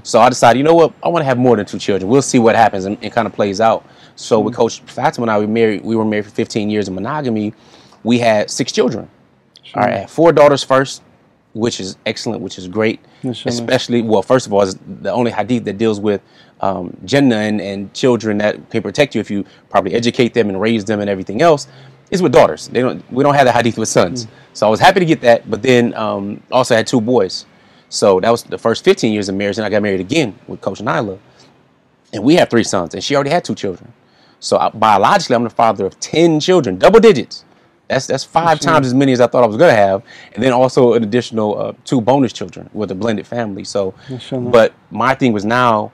So 0.02 0.20
I 0.20 0.28
decided, 0.28 0.58
you 0.58 0.64
know 0.64 0.74
what? 0.74 0.92
I 1.02 1.08
want 1.08 1.22
to 1.22 1.24
have 1.24 1.38
more 1.38 1.56
than 1.56 1.64
two 1.64 1.78
children. 1.78 2.10
We'll 2.10 2.20
see 2.20 2.38
what 2.38 2.54
happens 2.54 2.84
and 2.84 3.02
it 3.02 3.12
kind 3.12 3.26
of 3.26 3.32
plays 3.32 3.60
out. 3.60 3.86
So 4.16 4.38
with 4.40 4.54
Coach 4.54 4.80
Fatima 4.80 5.24
and 5.24 5.30
I, 5.30 5.38
we 5.38 5.46
married. 5.46 5.82
We 5.82 5.96
were 5.96 6.04
married 6.04 6.26
for 6.26 6.30
15 6.30 6.68
years 6.68 6.88
in 6.88 6.94
monogamy. 6.94 7.54
We 8.04 8.18
had 8.18 8.50
six 8.50 8.72
children. 8.72 9.08
All 9.74 9.82
right, 9.82 9.92
I 9.94 9.98
had 10.00 10.10
four 10.10 10.32
daughters 10.32 10.62
first, 10.64 11.02
which 11.54 11.80
is 11.80 11.96
excellent, 12.04 12.42
which 12.42 12.58
is 12.58 12.68
great. 12.68 13.00
Especially, 13.48 14.02
well, 14.02 14.22
first 14.22 14.46
of 14.46 14.52
all, 14.52 14.62
is 14.62 14.76
the 15.00 15.12
only 15.12 15.30
hadith 15.30 15.64
that 15.64 15.78
deals 15.78 16.00
with 16.00 16.20
um, 16.60 16.96
Jannah 17.04 17.36
and, 17.36 17.60
and 17.60 17.92
children 17.94 18.38
that 18.38 18.70
can 18.70 18.82
protect 18.82 19.14
you 19.14 19.20
if 19.20 19.30
you 19.30 19.44
properly 19.70 19.94
educate 19.94 20.34
them 20.34 20.48
and 20.48 20.60
raise 20.60 20.84
them 20.84 21.00
and 21.00 21.08
everything 21.08 21.42
else. 21.42 21.66
Is 22.10 22.20
with 22.20 22.32
daughters. 22.32 22.68
They 22.68 22.82
don't. 22.82 23.02
We 23.10 23.24
don't 23.24 23.32
have 23.34 23.46
the 23.46 23.52
hadith 23.52 23.78
with 23.78 23.88
sons. 23.88 24.26
So 24.52 24.66
I 24.66 24.70
was 24.70 24.80
happy 24.80 25.00
to 25.00 25.06
get 25.06 25.22
that, 25.22 25.50
but 25.50 25.62
then 25.62 25.94
um, 25.94 26.42
also 26.52 26.76
had 26.76 26.86
two 26.86 27.00
boys. 27.00 27.46
So 27.88 28.20
that 28.20 28.28
was 28.28 28.42
the 28.42 28.58
first 28.58 28.84
15 28.84 29.12
years 29.14 29.30
of 29.30 29.34
marriage, 29.34 29.56
and 29.56 29.64
I 29.64 29.70
got 29.70 29.82
married 29.82 30.00
again 30.00 30.38
with 30.46 30.60
Coach 30.60 30.80
Nyla, 30.80 31.18
and 32.12 32.22
we 32.22 32.34
have 32.34 32.50
three 32.50 32.64
sons, 32.64 32.92
and 32.92 33.02
she 33.02 33.14
already 33.14 33.30
had 33.30 33.44
two 33.44 33.54
children. 33.54 33.92
So 34.40 34.58
I, 34.58 34.68
biologically, 34.70 35.36
I'm 35.36 35.44
the 35.44 35.50
father 35.50 35.86
of 35.86 35.98
10 36.00 36.40
children, 36.40 36.78
double 36.78 37.00
digits. 37.00 37.44
That's 37.92 38.06
that's 38.06 38.24
five 38.24 38.58
times 38.58 38.86
as 38.86 38.94
many 38.94 39.12
as 39.12 39.20
I 39.20 39.26
thought 39.26 39.44
I 39.44 39.46
was 39.46 39.58
gonna 39.58 39.74
have, 39.74 40.02
and 40.34 40.42
then 40.42 40.52
also 40.52 40.94
an 40.94 41.02
additional 41.02 41.58
uh, 41.58 41.72
two 41.84 42.00
bonus 42.00 42.32
children 42.32 42.70
with 42.72 42.90
a 42.90 42.94
blended 42.94 43.26
family. 43.26 43.64
So, 43.64 43.94
Mashallah. 44.08 44.50
but 44.50 44.72
my 44.90 45.14
thing 45.14 45.32
was 45.32 45.44
now, 45.44 45.92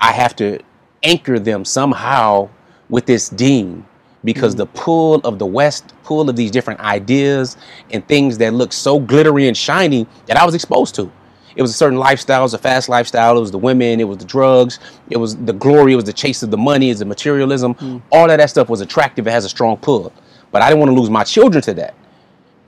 I 0.00 0.12
have 0.12 0.36
to 0.36 0.60
anchor 1.02 1.38
them 1.38 1.64
somehow 1.64 2.50
with 2.90 3.06
this 3.06 3.30
deen 3.30 3.86
because 4.22 4.54
the 4.54 4.66
pull 4.66 5.16
of 5.16 5.38
the 5.38 5.46
West, 5.46 5.94
pull 6.02 6.28
of 6.28 6.36
these 6.36 6.50
different 6.50 6.80
ideas 6.80 7.56
and 7.90 8.06
things 8.06 8.36
that 8.38 8.52
look 8.52 8.72
so 8.72 8.98
glittery 8.98 9.48
and 9.48 9.56
shiny 9.56 10.06
that 10.26 10.36
I 10.36 10.44
was 10.44 10.54
exposed 10.54 10.94
to. 10.96 11.10
It 11.56 11.62
was 11.62 11.70
a 11.70 11.74
certain 11.74 11.98
lifestyle, 11.98 12.40
it 12.40 12.42
was 12.44 12.54
a 12.54 12.58
fast 12.58 12.88
lifestyle, 12.88 13.36
it 13.36 13.40
was 13.40 13.50
the 13.50 13.58
women, 13.58 14.00
it 14.00 14.04
was 14.04 14.18
the 14.18 14.24
drugs, 14.24 14.78
it 15.08 15.16
was 15.16 15.36
the 15.36 15.52
glory, 15.52 15.92
it 15.92 15.96
was 15.96 16.04
the 16.04 16.12
chase 16.12 16.42
of 16.42 16.50
the 16.50 16.56
money, 16.56 16.90
it's 16.90 16.98
the 16.98 17.06
materialism. 17.06 18.02
All 18.10 18.28
of 18.28 18.36
that 18.38 18.50
stuff 18.50 18.68
was 18.68 18.80
attractive, 18.80 19.26
it 19.26 19.30
has 19.30 19.44
a 19.44 19.48
strong 19.48 19.76
pull. 19.76 20.12
But 20.54 20.62
I 20.62 20.68
didn't 20.68 20.78
want 20.78 20.92
to 20.92 21.00
lose 21.00 21.10
my 21.10 21.24
children 21.24 21.60
to 21.62 21.74
that. 21.74 21.96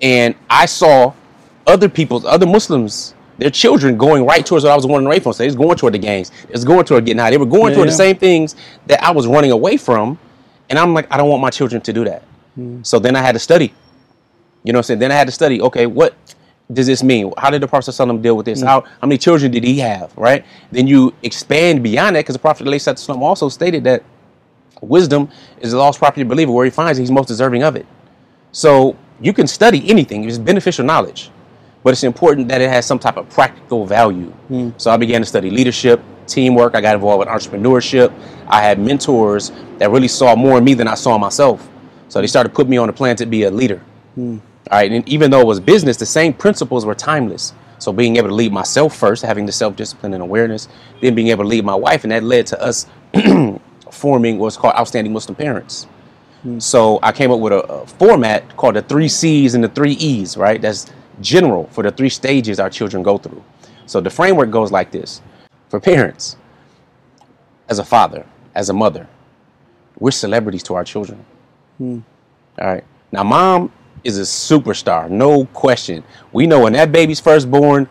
And 0.03 0.35
I 0.51 0.67
saw 0.67 1.13
other 1.69 1.89
people, 1.89 2.27
other 2.27 2.45
Muslims, 2.45 3.15
their 3.39 3.49
children 3.49 3.97
going 3.97 4.27
right 4.27 4.45
towards 4.45 4.65
what 4.65 4.73
I 4.73 4.75
was 4.75 4.85
running 4.89 5.07
away 5.07 5.21
from. 5.21 5.35
So 5.35 5.45
they 5.45 5.47
was 5.47 5.55
going 5.55 5.77
toward 5.77 5.95
the 5.95 5.99
gangs. 5.99 6.31
They 6.31 6.51
was 6.51 6.65
going 6.65 6.85
toward 6.85 7.05
getting 7.07 7.21
high. 7.21 7.31
They 7.31 7.39
were 7.39 7.47
going 7.47 7.69
Yeah, 7.69 7.77
toward 7.77 7.87
yeah. 7.87 7.93
the 7.93 7.97
same 7.97 8.17
things 8.17 8.57
that 8.89 9.01
I 9.05 9.13
was 9.13 9.29
running 9.29 9.53
away 9.53 9.77
from. 9.77 10.19
And 10.69 10.81
I'm 10.81 10.95
like, 10.95 11.07
I 11.13 11.17
don't 11.17 11.29
want 11.29 11.41
my 11.41 11.51
children 11.51 11.81
to 11.83 11.93
do 11.93 12.03
that. 12.07 12.23
Hmm. 12.57 12.83
So 12.83 12.99
then 12.99 13.15
I 13.15 13.23
had 13.23 13.37
to 13.37 13.39
study. 13.39 13.73
You 14.65 14.73
know 14.73 14.79
what 14.79 14.81
I'm 14.81 14.83
saying? 14.89 14.99
Then 14.99 15.13
I 15.13 15.15
had 15.15 15.29
to 15.29 15.33
study, 15.33 15.61
okay, 15.61 15.87
what 15.87 16.17
does 16.73 16.89
this 16.89 17.05
mean? 17.05 17.33
How 17.39 17.51
did 17.51 17.63
the 17.63 17.69
Prophet 17.69 17.93
ﷺ 17.93 18.21
deal 18.21 18.37
with 18.37 18.47
this? 18.47 18.63
Hmm. 18.63 18.67
How 18.67 18.81
how 18.81 19.07
many 19.07 19.19
children 19.19 19.53
did 19.53 19.63
he 19.63 19.79
have? 19.79 20.13
Right? 20.17 20.45
Then 20.73 20.89
you 20.89 21.15
expand 21.23 21.85
beyond 21.85 22.17
that 22.17 22.23
because 22.23 22.35
the 22.35 22.41
Prophet 22.41 22.67
ﷺ 22.67 23.21
also 23.21 23.49
stated 23.49 23.85
that 23.85 24.03
wisdom 24.81 25.29
is 25.61 25.73
the 25.73 25.79
lost 25.79 25.99
property 25.99 26.23
of 26.23 26.29
the 26.29 26.35
believer. 26.35 26.53
Where 26.53 26.65
he 26.65 26.71
finds 26.71 26.99
it, 26.99 27.03
he's 27.03 27.11
most 27.11 27.29
deserving 27.29 27.63
of 27.63 27.77
it. 27.77 27.87
So 28.53 28.97
you 29.21 29.33
can 29.33 29.47
study 29.47 29.89
anything, 29.89 30.25
it's 30.25 30.39
beneficial 30.39 30.85
knowledge, 30.85 31.31
but 31.83 31.93
it's 31.93 32.05
important 32.05 32.49
that 32.49 32.61
it 32.61 32.69
has 32.71 32.87
some 32.87 32.99
type 32.99 33.17
of 33.17 33.29
practical 33.31 33.87
value. 33.87 34.31
Hmm. 34.49 34.71
So 34.77 34.91
I 34.91 34.97
began 34.97 35.21
to 35.21 35.27
study 35.27 35.51
leadership, 35.51 36.01
teamwork. 36.27 36.75
I 36.75 36.81
got 36.81 36.95
involved 36.95 37.21
with 37.21 37.29
entrepreneurship. 37.29 38.13
I 38.49 38.63
had 38.63 38.79
mentors 38.79 39.53
that 39.79 39.91
really 39.91 40.09
saw 40.09 40.35
more 40.35 40.59
in 40.59 40.65
me 40.65 40.75
than 40.75 40.89
I 40.89 40.95
saw 40.95 41.19
myself. 41.19 41.69
So 42.09 42.21
they 42.21 42.27
started 42.27 42.55
putting 42.55 42.71
me 42.71 42.77
on 42.77 42.89
a 42.89 42.93
plan 42.93 43.17
to 43.17 43.27
be 43.27 43.45
a 43.45 43.51
leader. 43.51 43.83
Hmm. 44.15 44.39
All 44.71 44.79
right, 44.79 44.91
and 44.91 45.09
even 45.09 45.31
though 45.31 45.41
it 45.41 45.47
was 45.47 45.61
business, 45.61 45.97
the 45.97 46.07
same 46.07 46.33
principles 46.33 46.85
were 46.85 46.95
timeless. 46.95 47.53
So 47.79 47.93
being 47.93 48.17
able 48.17 48.29
to 48.29 48.35
lead 48.35 48.53
myself 48.53 48.97
first, 48.97 49.23
having 49.23 49.47
the 49.47 49.53
self-discipline 49.53 50.15
and 50.15 50.23
awareness, 50.23 50.67
then 51.01 51.15
being 51.15 51.29
able 51.29 51.45
to 51.45 51.49
lead 51.49 51.65
my 51.65 51.75
wife, 51.75 52.05
and 52.05 52.11
that 52.11 52.25
led 52.25 52.47
to 52.49 52.61
us 52.61 52.87
forming 53.91 54.39
what's 54.39 54.57
called 54.57 54.75
outstanding 54.75 55.13
Muslim 55.13 55.35
parents. 55.35 55.85
Hmm. 56.43 56.59
So 56.59 56.99
I 57.03 57.13
came 57.13 57.31
up 57.31 57.41
with 57.41 57.53
a, 57.53 57.63
a 57.63 57.87
format 57.87 58.57
called 58.57 58.77
the 58.77 58.83
three 58.83 59.09
C's 59.09 59.55
and 59.55 59.65
the 59.65 59.69
three 59.69 59.93
E's, 59.93 60.37
right? 60.37 60.61
That's 60.61 60.87
general 61.21 61.67
for 61.69 61.83
the 61.83 61.91
three 61.91 62.09
stages 62.09 62.61
our 62.61 62.71
children 62.71 63.03
go 63.03 63.19
through. 63.19 63.43
So 63.87 64.01
the 64.01 64.11
framework 64.11 64.51
goes 64.51 64.71
like 64.71 64.91
this 64.91 65.23
for 65.69 65.81
parents, 65.81 66.37
as 67.69 67.79
a 67.79 67.85
father, 67.85 68.27
as 68.55 68.69
a 68.69 68.73
mother, 68.73 69.09
we're 69.99 70.11
celebrities 70.11 70.63
to 70.65 70.75
our 70.75 70.85
children. 70.85 71.25
Hmm. 71.79 72.01
All 72.61 72.67
right. 72.67 72.85
Now, 73.13 73.25
mom 73.25 73.73
is 74.05 74.19
a 74.19 74.23
superstar, 74.23 75.11
no 75.11 75.47
question. 75.47 76.05
We 76.33 76.47
know 76.47 76.63
when 76.63 76.73
that 76.75 76.93
baby's 76.93 77.21
first 77.21 77.51
born, 77.51 77.89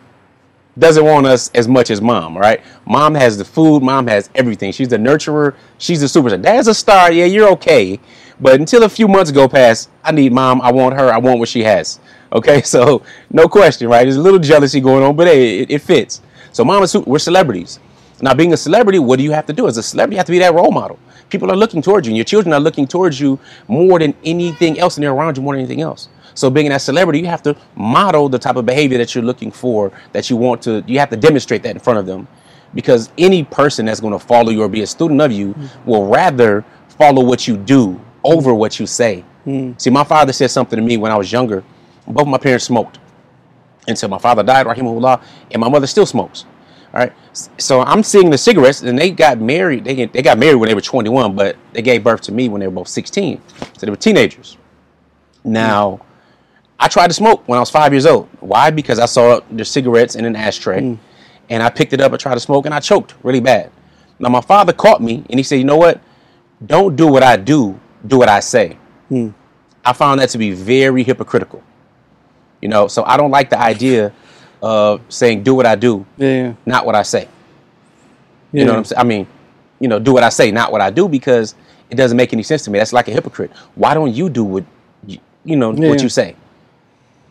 doesn't 0.77 1.05
want 1.05 1.25
us 1.25 1.49
as 1.53 1.67
much 1.67 1.89
as 1.89 2.01
mom, 2.01 2.37
right? 2.37 2.61
Mom 2.85 3.15
has 3.15 3.37
the 3.37 3.45
food, 3.45 3.81
mom 3.81 4.07
has 4.07 4.29
everything. 4.35 4.71
She's 4.71 4.89
the 4.89 4.97
nurturer, 4.97 5.55
she's 5.77 6.01
the 6.01 6.07
superstar. 6.07 6.41
Dad's 6.41 6.67
a 6.67 6.73
star, 6.73 7.11
yeah, 7.11 7.25
you're 7.25 7.49
okay. 7.49 7.99
But 8.39 8.59
until 8.59 8.83
a 8.83 8.89
few 8.89 9.07
months 9.07 9.31
go 9.31 9.47
past, 9.47 9.89
I 10.03 10.11
need 10.11 10.33
mom, 10.33 10.61
I 10.61 10.71
want 10.71 10.95
her, 10.95 11.11
I 11.11 11.17
want 11.17 11.39
what 11.39 11.49
she 11.49 11.63
has. 11.63 11.99
Okay, 12.33 12.61
so 12.63 13.01
no 13.31 13.47
question, 13.47 13.87
right? 13.87 14.03
There's 14.03 14.17
a 14.17 14.21
little 14.21 14.39
jealousy 14.39 14.81
going 14.81 15.03
on, 15.03 15.15
but 15.15 15.27
hey, 15.27 15.59
it, 15.59 15.71
it 15.71 15.79
fits. 15.79 16.21
So 16.51 16.65
mom 16.65 16.83
is 16.83 16.91
su- 16.91 17.03
we're 17.07 17.19
celebrities. 17.19 17.79
Now, 18.21 18.33
being 18.33 18.51
a 18.51 18.57
celebrity, 18.57 18.99
what 18.99 19.19
do 19.19 19.23
you 19.23 19.31
have 19.31 19.45
to 19.45 19.53
do? 19.53 19.67
As 19.67 19.77
a 19.77 19.83
celebrity, 19.83 20.15
you 20.15 20.17
have 20.17 20.25
to 20.25 20.31
be 20.33 20.39
that 20.39 20.53
role 20.53 20.71
model. 20.71 20.99
People 21.29 21.51
are 21.51 21.55
looking 21.55 21.81
towards 21.81 22.07
you, 22.07 22.11
and 22.11 22.17
your 22.17 22.25
children 22.25 22.53
are 22.53 22.59
looking 22.59 22.87
towards 22.87 23.21
you 23.21 23.39
more 23.69 23.99
than 23.99 24.13
anything 24.25 24.79
else, 24.79 24.97
and 24.97 25.03
they're 25.03 25.13
around 25.13 25.37
you 25.37 25.43
more 25.43 25.53
than 25.53 25.61
anything 25.61 25.81
else. 25.81 26.09
So, 26.35 26.49
being 26.49 26.69
that 26.69 26.81
celebrity, 26.81 27.19
you 27.19 27.27
have 27.27 27.41
to 27.43 27.55
model 27.75 28.29
the 28.29 28.37
type 28.37 28.57
of 28.57 28.65
behavior 28.65 28.97
that 28.97 29.15
you're 29.15 29.23
looking 29.23 29.51
for, 29.51 29.91
that 30.11 30.29
you 30.29 30.35
want 30.35 30.61
to, 30.63 30.83
you 30.85 30.99
have 30.99 31.09
to 31.09 31.17
demonstrate 31.17 31.63
that 31.63 31.71
in 31.71 31.79
front 31.79 31.97
of 31.97 32.05
them. 32.05 32.27
Because 32.73 33.09
any 33.17 33.43
person 33.43 33.85
that's 33.85 34.01
going 34.01 34.13
to 34.13 34.19
follow 34.19 34.51
you 34.51 34.61
or 34.61 34.67
be 34.67 34.81
a 34.81 34.87
student 34.87 35.21
of 35.21 35.31
you 35.31 35.53
hmm. 35.53 35.89
will 35.89 36.07
rather 36.07 36.65
follow 36.89 37.23
what 37.23 37.47
you 37.47 37.57
do 37.57 37.99
over 38.23 38.53
what 38.53 38.79
you 38.79 38.85
say. 38.85 39.21
Hmm. 39.45 39.71
See, 39.77 39.89
my 39.89 40.03
father 40.03 40.33
said 40.33 40.51
something 40.51 40.77
to 40.77 40.83
me 40.83 40.97
when 40.97 41.11
I 41.11 41.15
was 41.15 41.31
younger. 41.31 41.63
Both 42.07 42.27
my 42.27 42.37
parents 42.37 42.65
smoked 42.65 42.99
until 43.87 44.09
my 44.09 44.17
father 44.17 44.43
died, 44.43 44.65
rahimahullah, 44.65 45.23
and 45.51 45.59
my 45.61 45.69
mother 45.69 45.87
still 45.87 46.05
smokes. 46.05 46.45
All 46.93 46.99
right. 47.01 47.13
So 47.57 47.81
I'm 47.81 48.03
seeing 48.03 48.29
the 48.29 48.37
cigarettes, 48.37 48.81
and 48.81 48.97
they 48.97 49.11
got 49.11 49.39
married. 49.39 49.83
They, 49.83 50.05
they 50.05 50.21
got 50.21 50.37
married 50.37 50.55
when 50.55 50.69
they 50.69 50.75
were 50.75 50.81
21, 50.81 51.35
but 51.35 51.57
they 51.73 51.81
gave 51.81 52.03
birth 52.03 52.21
to 52.21 52.31
me 52.31 52.49
when 52.49 52.61
they 52.61 52.67
were 52.67 52.73
both 52.73 52.87
16. 52.87 53.41
So 53.49 53.85
they 53.85 53.89
were 53.89 53.97
teenagers. 53.97 54.57
Now, 55.43 56.01
I 56.79 56.87
tried 56.87 57.07
to 57.07 57.13
smoke 57.13 57.47
when 57.47 57.57
I 57.57 57.59
was 57.61 57.69
five 57.69 57.93
years 57.93 58.05
old. 58.05 58.27
Why? 58.39 58.69
Because 58.69 58.99
I 58.99 59.05
saw 59.05 59.39
the 59.51 59.63
cigarettes 59.65 60.15
in 60.15 60.25
an 60.25 60.35
ashtray, 60.35 60.81
mm. 60.81 60.97
and 61.49 61.63
I 61.63 61.69
picked 61.69 61.93
it 61.93 62.01
up 62.01 62.11
and 62.11 62.19
tried 62.19 62.33
to 62.35 62.39
smoke, 62.39 62.65
and 62.65 62.73
I 62.73 62.79
choked 62.79 63.15
really 63.23 63.39
bad. 63.39 63.71
Now, 64.19 64.29
my 64.29 64.41
father 64.41 64.73
caught 64.73 65.01
me, 65.01 65.23
and 65.29 65.39
he 65.39 65.43
said, 65.43 65.55
"You 65.55 65.63
know 65.65 65.77
what? 65.77 66.01
Don't 66.65 66.95
do 66.95 67.07
what 67.07 67.23
I 67.23 67.37
do. 67.37 67.79
Do 68.05 68.17
what 68.17 68.29
I 68.29 68.39
say." 68.39 68.77
Mm. 69.11 69.33
I 69.83 69.93
found 69.93 70.19
that 70.19 70.29
to 70.29 70.37
be 70.37 70.51
very 70.51 71.03
hypocritical. 71.03 71.63
You 72.61 72.69
know, 72.69 72.87
so 72.87 73.03
I 73.03 73.17
don't 73.17 73.31
like 73.31 73.49
the 73.49 73.59
idea 73.59 74.11
of 74.61 75.01
saying 75.09 75.43
do 75.43 75.53
what 75.53 75.65
I 75.65 75.75
do, 75.75 76.05
yeah. 76.17 76.53
not 76.65 76.85
what 76.85 76.95
I 76.95 77.03
say. 77.03 77.27
yeah. 78.51 78.61
You 78.61 78.65
know 78.65 78.71
what 78.71 78.77
I'm 78.79 78.85
saying? 78.85 78.99
I 78.99 79.03
mean, 79.03 79.27
you 79.79 79.87
know, 79.87 79.99
do 79.99 80.13
what 80.13 80.23
I 80.23 80.29
say, 80.29 80.49
not 80.49 80.71
what 80.71 80.81
I 80.81 80.89
do, 80.89 81.07
because 81.07 81.53
it 81.89 81.95
doesn't 81.95 82.17
make 82.17 82.33
any 82.33 82.41
sense 82.41 82.63
to 82.63 82.71
me. 82.71 82.79
That's 82.79 82.93
like 82.93 83.07
a 83.07 83.11
hypocrite. 83.11 83.51
Why 83.75 83.93
don't 83.93 84.13
you 84.13 84.29
do 84.29 84.43
what 84.43 84.63
you, 85.05 85.19
you 85.43 85.55
know 85.55 85.73
Yeah. 85.73 85.89
what 85.89 86.01
you 86.01 86.09
say? 86.09 86.35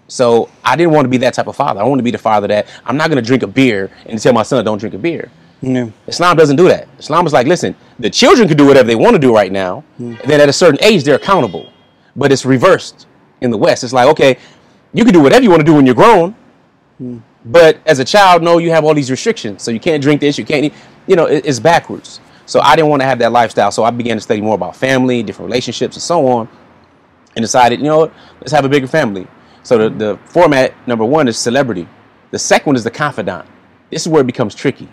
So 0.09 0.51
I 0.63 0.77
didn't 0.77 0.93
want 0.93 1.07
to 1.07 1.09
be 1.09 1.17
that 1.19 1.35
type 1.35 1.47
of 1.47 1.57
father. 1.57 1.81
I 1.81 1.85
want 1.85 1.99
to 1.99 2.03
be 2.03 2.11
the 2.11 2.19
father 2.19 2.47
that 2.49 2.69
I'm 2.85 2.97
not 2.97 3.09
going 3.09 3.23
to 3.23 3.27
drink 3.27 3.43
a 3.43 3.47
beer 3.47 3.91
and 4.07 4.21
tell 4.21 4.33
my 4.33 4.43
son 4.43 4.65
don't 4.65 4.79
drink 4.79 4.95
a 4.95 4.99
beer. 4.99 5.31
Yeah. 5.63 5.89
Islam 6.07 6.37
doesn't 6.37 6.57
do 6.57 6.69
that. 6.69 6.89
Islam 6.99 7.27
is 7.27 7.33
like, 7.33 7.47
listen, 7.47 7.75
the 7.99 8.11
children 8.11 8.49
can 8.49 8.57
do 8.57 8.67
whatever 8.67 8.87
they 8.87 8.97
want 8.97 9.15
to 9.15 9.19
do 9.19 9.35
right 9.35 9.51
now, 9.51 9.81
hmm. 9.97 10.15
and 10.21 10.31
then 10.31 10.41
at 10.41 10.49
a 10.49 10.53
certain 10.53 10.79
age 10.83 11.05
they're 11.05 11.17
accountable. 11.17 11.73
But 12.17 12.33
it's 12.33 12.45
reversed 12.45 13.07
in 13.41 13.51
the 13.51 13.57
West. 13.57 13.83
It's 13.83 13.93
like, 13.93 14.07
okay, 14.09 14.37
you 14.93 15.05
can 15.05 15.15
do 15.15 15.23
whatever 15.23 15.43
you 15.43 15.51
want 15.51 15.61
to 15.61 15.65
do 15.65 15.75
when 15.75 15.87
you're 15.87 15.95
grown, 15.95 16.35
hmm. 16.99 17.19
but 17.47 17.79
as 17.87 17.99
a 17.99 18.05
child, 18.05 18.43
no, 18.43 18.59
you 18.59 18.71
have 18.71 18.85
all 18.85 18.95
these 18.95 19.11
restrictions. 19.11 19.63
So 19.63 19.71
you 19.71 19.81
can't 19.81 20.03
drink 20.03 20.21
this, 20.21 20.37
you 20.37 20.45
can't 20.45 20.67
eat. 20.67 20.75
You 21.07 21.17
know, 21.17 21.27
it's 21.27 21.61
backwards. 21.61 22.21
So 22.47 22.61
I 22.61 22.77
didn't 22.77 22.91
want 22.91 23.01
to 23.01 23.07
have 23.07 23.19
that 23.21 23.33
lifestyle. 23.33 23.71
So 23.71 23.85
I 23.85 23.91
began 23.91 24.17
to 24.17 24.21
study 24.21 24.43
more 24.43 24.55
about 24.55 24.77
family, 24.77 25.23
different 25.23 25.49
relationships, 25.49 25.97
and 25.97 26.03
so 26.03 26.27
on, 26.27 26.49
and 27.37 27.43
decided, 27.43 27.79
you 27.79 27.87
know 27.87 28.01
what, 28.01 28.13
let's 28.41 28.53
have 28.53 28.67
a 28.67 28.69
bigger 28.69 28.87
family. 28.87 29.27
So 29.65 29.79
the, 29.79 29.91
the 29.91 30.19
format 30.27 30.75
number 30.87 31.05
one 31.05 31.27
is 31.27 31.37
celebrity. 31.37 31.89
The 32.31 32.39
second 32.39 32.67
one 32.67 32.77
is 32.77 32.85
the 32.85 32.91
confidant. 32.91 33.49
This 33.91 34.03
is 34.03 34.09
where 34.09 34.21
it 34.21 34.27
becomes 34.27 34.55
tricky. 34.55 34.89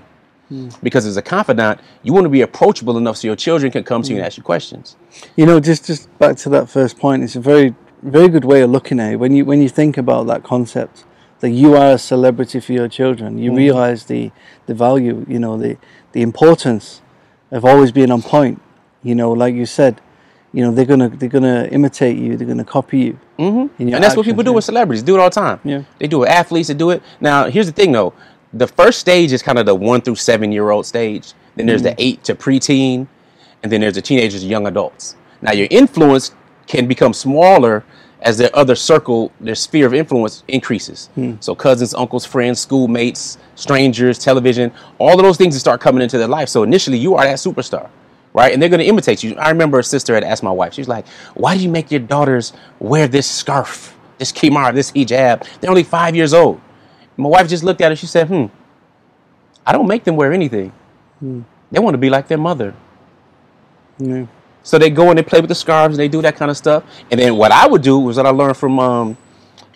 Hmm. 0.48 0.70
Because 0.82 1.06
as 1.06 1.18
a 1.18 1.22
confidant, 1.22 1.80
you 2.04 2.13
want 2.13 2.25
to 2.25 2.30
be 2.30 2.42
approachable 2.42 2.98
enough 2.98 3.18
so 3.18 3.28
your 3.28 3.36
children 3.36 3.72
can 3.72 3.84
come 3.84 4.01
to 4.01 4.10
you 4.10 4.16
and 4.16 4.24
hmm. 4.24 4.28
ask 4.28 4.38
you 4.38 4.44
questions. 4.44 4.96
You 5.36 5.46
know, 5.46 5.60
just 5.60 5.86
just 5.86 6.18
back 6.20 6.38
to 6.38 6.50
that 6.50 6.70
first 6.70 6.98
point, 7.00 7.24
it's 7.24 7.36
a 7.36 7.40
very 7.40 7.75
very 8.01 8.30
good 8.30 8.46
way 8.46 8.62
of 8.62 8.70
looking 8.72 9.00
at 9.00 9.13
it. 9.13 9.16
When 9.18 9.34
you 9.34 9.46
when 9.46 9.62
you 9.62 9.70
think 9.70 9.98
about 9.98 10.28
that 10.28 10.44
concept, 10.44 11.06
that 11.40 11.51
you 11.51 11.75
are 11.75 11.94
a 11.94 11.98
celebrity 11.98 12.60
for 12.60 12.74
your 12.74 12.88
children, 12.88 13.38
you 13.38 13.51
hmm. 13.51 13.58
realize 13.58 14.06
the 14.06 14.32
the 14.66 14.74
value, 14.74 15.25
you 15.28 15.40
know, 15.40 15.58
the 15.58 15.78
the 16.13 16.22
importance 16.22 17.01
of 17.50 17.66
always 17.66 17.92
being 17.92 18.12
on 18.12 18.22
point. 18.22 18.62
You 19.04 19.16
know, 19.16 19.32
like 19.32 19.56
you 19.56 19.66
said, 19.66 20.00
you 20.53 20.63
know, 20.63 20.72
they're 20.72 20.86
gonna 20.86 21.10
they're 21.10 21.29
gonna 21.29 21.67
imitate 21.72 22.17
you, 22.17 22.36
they're 22.36 22.48
gonna 22.48 22.65
copy 22.65 23.00
you. 23.00 23.20
Mm-hmm. 23.39 23.81
And 23.81 24.03
that's 24.03 24.15
what 24.15 24.25
people 24.25 24.43
do 24.43 24.53
with 24.53 24.63
celebrities. 24.63 25.03
Do 25.03 25.15
it 25.15 25.20
all 25.20 25.29
the 25.29 25.36
time. 25.36 25.60
Yeah. 25.63 25.84
They 26.00 26.08
do 26.08 26.24
it. 26.24 26.29
Athletes 26.29 26.67
they 26.67 26.74
do 26.74 26.89
it. 26.89 27.01
Now, 27.22 27.50
here's 27.50 27.67
the 27.67 27.72
thing 27.72 27.91
though. 27.91 28.13
The 28.53 28.67
first 28.67 29.00
stage 29.00 29.31
is 29.31 29.41
kind 29.41 29.58
of 29.58 29.65
the 29.65 29.75
one 29.75 30.01
through 30.01 30.15
seven 30.15 30.51
year 30.51 30.72
old 30.72 30.86
stage. 30.86 31.34
Then 31.55 31.67
there's 31.67 31.84
the 31.84 31.96
eight 31.98 32.24
to 32.25 32.36
preteen, 32.36 33.08
and 33.63 33.72
then 33.72 33.81
there's 33.81 33.96
the 33.96 34.01
teenagers, 34.01 34.43
young 34.43 34.67
adults. 34.67 35.15
Now, 35.41 35.53
your 35.53 35.67
influence 35.72 36.34
can 36.67 36.88
become 36.88 37.13
smaller 37.13 37.84
as 38.22 38.38
their 38.38 38.55
other 38.55 38.75
circle, 38.75 39.31
their 39.39 39.55
sphere 39.55 39.88
of 39.88 39.93
influence 39.93 40.43
increases. 40.48 41.10
So 41.39 41.55
cousins, 41.55 41.93
uncles, 41.93 42.25
friends, 42.25 42.60
schoolmates, 42.60 43.38
strangers, 43.55 44.20
television, 44.20 44.72
all 45.00 45.13
of 45.20 45.24
those 45.25 45.38
things 45.38 45.55
that 45.55 45.60
start 45.60 45.81
coming 45.81 46.03
into 46.03 46.17
their 46.17 46.27
life. 46.27 46.48
So 46.48 46.63
initially, 46.63 47.00
you 47.00 47.15
are 47.15 47.24
that 47.24 47.38
superstar 47.38 47.89
right? 48.34 48.54
And 48.54 48.62
they're 48.62 48.70
going 48.70 48.80
to 48.80 48.86
imitate 48.86 49.24
you. 49.24 49.36
I 49.36 49.50
remember 49.50 49.80
a 49.80 49.84
sister 49.84 50.14
had 50.14 50.24
asked 50.24 50.44
my 50.44 50.52
wife, 50.52 50.74
she's 50.74 50.88
like, 50.88 51.08
why 51.34 51.58
do 51.58 51.64
you 51.64 51.70
make 51.70 51.92
your 51.92 52.00
daughters 52.00 52.54
wear 52.80 53.08
this 53.08 53.30
scarf, 53.30 53.98
this 54.18 54.32
khimar, 54.32 54.74
this 54.74 54.92
hijab? 54.92 55.48
They're 55.60 55.70
only 55.70 55.84
five 55.84 56.16
years 56.16 56.34
old. 56.34 56.62
My 57.18 57.30
wife 57.30 57.48
just 57.50 57.64
looked 57.64 57.82
at 57.82 57.92
her, 57.92 57.96
she 57.96 58.08
said, 58.08 58.28
hmm, 58.28 58.46
I 59.66 59.72
don't 59.74 59.88
make 59.88 60.04
them 60.04 60.16
wear 60.16 60.34
anything. 60.34 60.72
They 61.72 61.80
want 61.80 61.94
to 61.94 61.98
be 62.00 62.10
like 62.10 62.28
their 62.28 62.38
mother. 62.38 62.74
Yeah. 64.00 64.26
So 64.64 64.78
they 64.78 64.90
go 64.90 65.10
and 65.10 65.18
they 65.18 65.24
play 65.24 65.40
with 65.40 65.50
the 65.50 65.56
scarves 65.56 65.96
and 65.96 66.00
they 66.00 66.08
do 66.08 66.22
that 66.22 66.36
kind 66.36 66.52
of 66.52 66.58
stuff. 66.58 66.84
And 67.10 67.20
then 67.20 67.36
what 67.36 67.52
I 67.52 67.68
would 67.68 67.82
do 67.82 68.00
was 68.00 68.18
what 68.18 68.26
I 68.26 68.30
learned 68.30 68.58
from 68.58 68.80
um, 68.80 69.18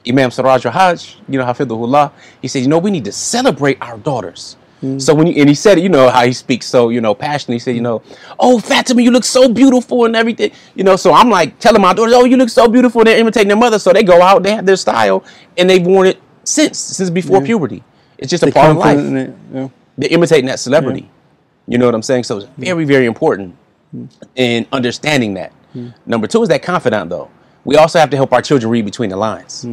Imam 0.07 0.31
Siraj 0.31 0.63
Wahhaj, 0.65 1.15
you 1.27 1.39
know, 1.39 1.45
Hafidhullah. 1.45 2.11
He 2.41 2.47
said, 2.47 2.61
you 2.61 2.67
know, 2.67 2.77
we 2.77 2.91
need 2.91 3.05
to 3.05 3.11
celebrate 3.11 3.77
our 3.81 3.97
daughters. 3.97 4.57
So 4.99 5.15
when 5.15 5.25
you, 5.25 5.33
and 5.39 5.49
he 5.49 5.55
said, 5.55 5.79
it, 5.79 5.81
you 5.83 5.89
know, 5.89 6.09
how 6.09 6.25
he 6.25 6.33
speaks 6.33 6.67
so, 6.67 6.89
you 6.89 7.01
know, 7.01 7.15
passionately. 7.15 7.55
He 7.55 7.59
said, 7.59 7.75
you 7.75 7.81
know, 7.81 8.03
oh, 8.37 8.59
Fatima, 8.59 9.01
you 9.01 9.09
look 9.09 9.23
so 9.23 9.49
beautiful 9.49 10.05
and 10.05 10.15
everything. 10.15 10.51
You 10.75 10.83
know, 10.83 10.95
so 10.95 11.11
I'm 11.11 11.29
like 11.29 11.57
telling 11.59 11.81
my 11.81 11.93
daughters, 11.93 12.13
oh, 12.13 12.25
you 12.25 12.37
look 12.37 12.49
so 12.49 12.67
beautiful. 12.67 13.01
And 13.01 13.07
they're 13.07 13.17
imitating 13.17 13.47
their 13.47 13.57
mother. 13.57 13.79
So 13.79 13.91
they 13.93 14.03
go 14.03 14.21
out, 14.21 14.43
they 14.43 14.51
have 14.53 14.65
their 14.65 14.75
style, 14.75 15.23
and 15.57 15.67
they've 15.67 15.83
worn 15.85 16.07
it 16.07 16.19
since, 16.43 16.77
since 16.77 17.09
before 17.09 17.41
puberty. 17.41 17.83
It's 18.19 18.29
just 18.29 18.43
a 18.43 18.51
part 18.51 18.71
of 18.71 18.77
life 18.77 18.99
it. 18.99 19.33
Yeah. 19.53 19.69
they're 19.97 20.11
imitating 20.11 20.45
that 20.47 20.59
celebrity. 20.59 21.09
You 21.67 21.79
know 21.79 21.85
what 21.87 21.95
I'm 21.95 22.03
saying? 22.03 22.25
So 22.25 22.37
it's 22.37 22.47
very, 22.57 22.85
very 22.85 23.05
important 23.07 23.55
in 24.35 24.67
understanding 24.71 25.33
that. 25.35 25.51
Number 26.05 26.27
two 26.27 26.43
is 26.43 26.49
that 26.49 26.61
confidant, 26.61 27.09
though. 27.09 27.29
We 27.63 27.75
also 27.77 27.97
have 27.97 28.11
to 28.11 28.15
help 28.17 28.31
our 28.33 28.41
children 28.43 28.69
read 28.71 28.85
between 28.85 29.09
the 29.09 29.17
lines. 29.17 29.65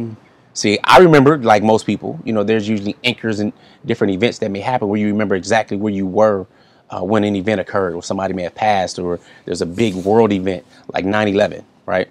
See, 0.53 0.77
I 0.83 0.99
remember, 0.99 1.37
like 1.37 1.63
most 1.63 1.85
people, 1.85 2.19
you 2.23 2.31
know, 2.31 2.43
there's 2.43 2.67
usually 2.69 2.95
anchors 3.03 3.39
and 3.39 3.51
different 3.85 4.13
events 4.13 4.37
that 4.39 4.51
may 4.51 4.59
happen 4.59 4.87
where 4.87 4.99
you 4.99 5.07
remember 5.07 5.35
exactly 5.35 5.77
where 5.77 5.91
you 5.91 6.05
were 6.05 6.45
uh, 6.91 7.03
when 7.03 7.23
an 7.23 7.35
event 7.35 7.59
occurred, 7.59 7.95
or 7.95 8.03
somebody 8.03 8.33
may 8.33 8.43
have 8.43 8.53
passed, 8.53 8.99
or 8.99 9.19
there's 9.45 9.61
a 9.61 9.65
big 9.65 9.95
world 9.95 10.31
event 10.31 10.63
like 10.93 11.05
9 11.05 11.27
11, 11.27 11.65
right? 11.87 12.07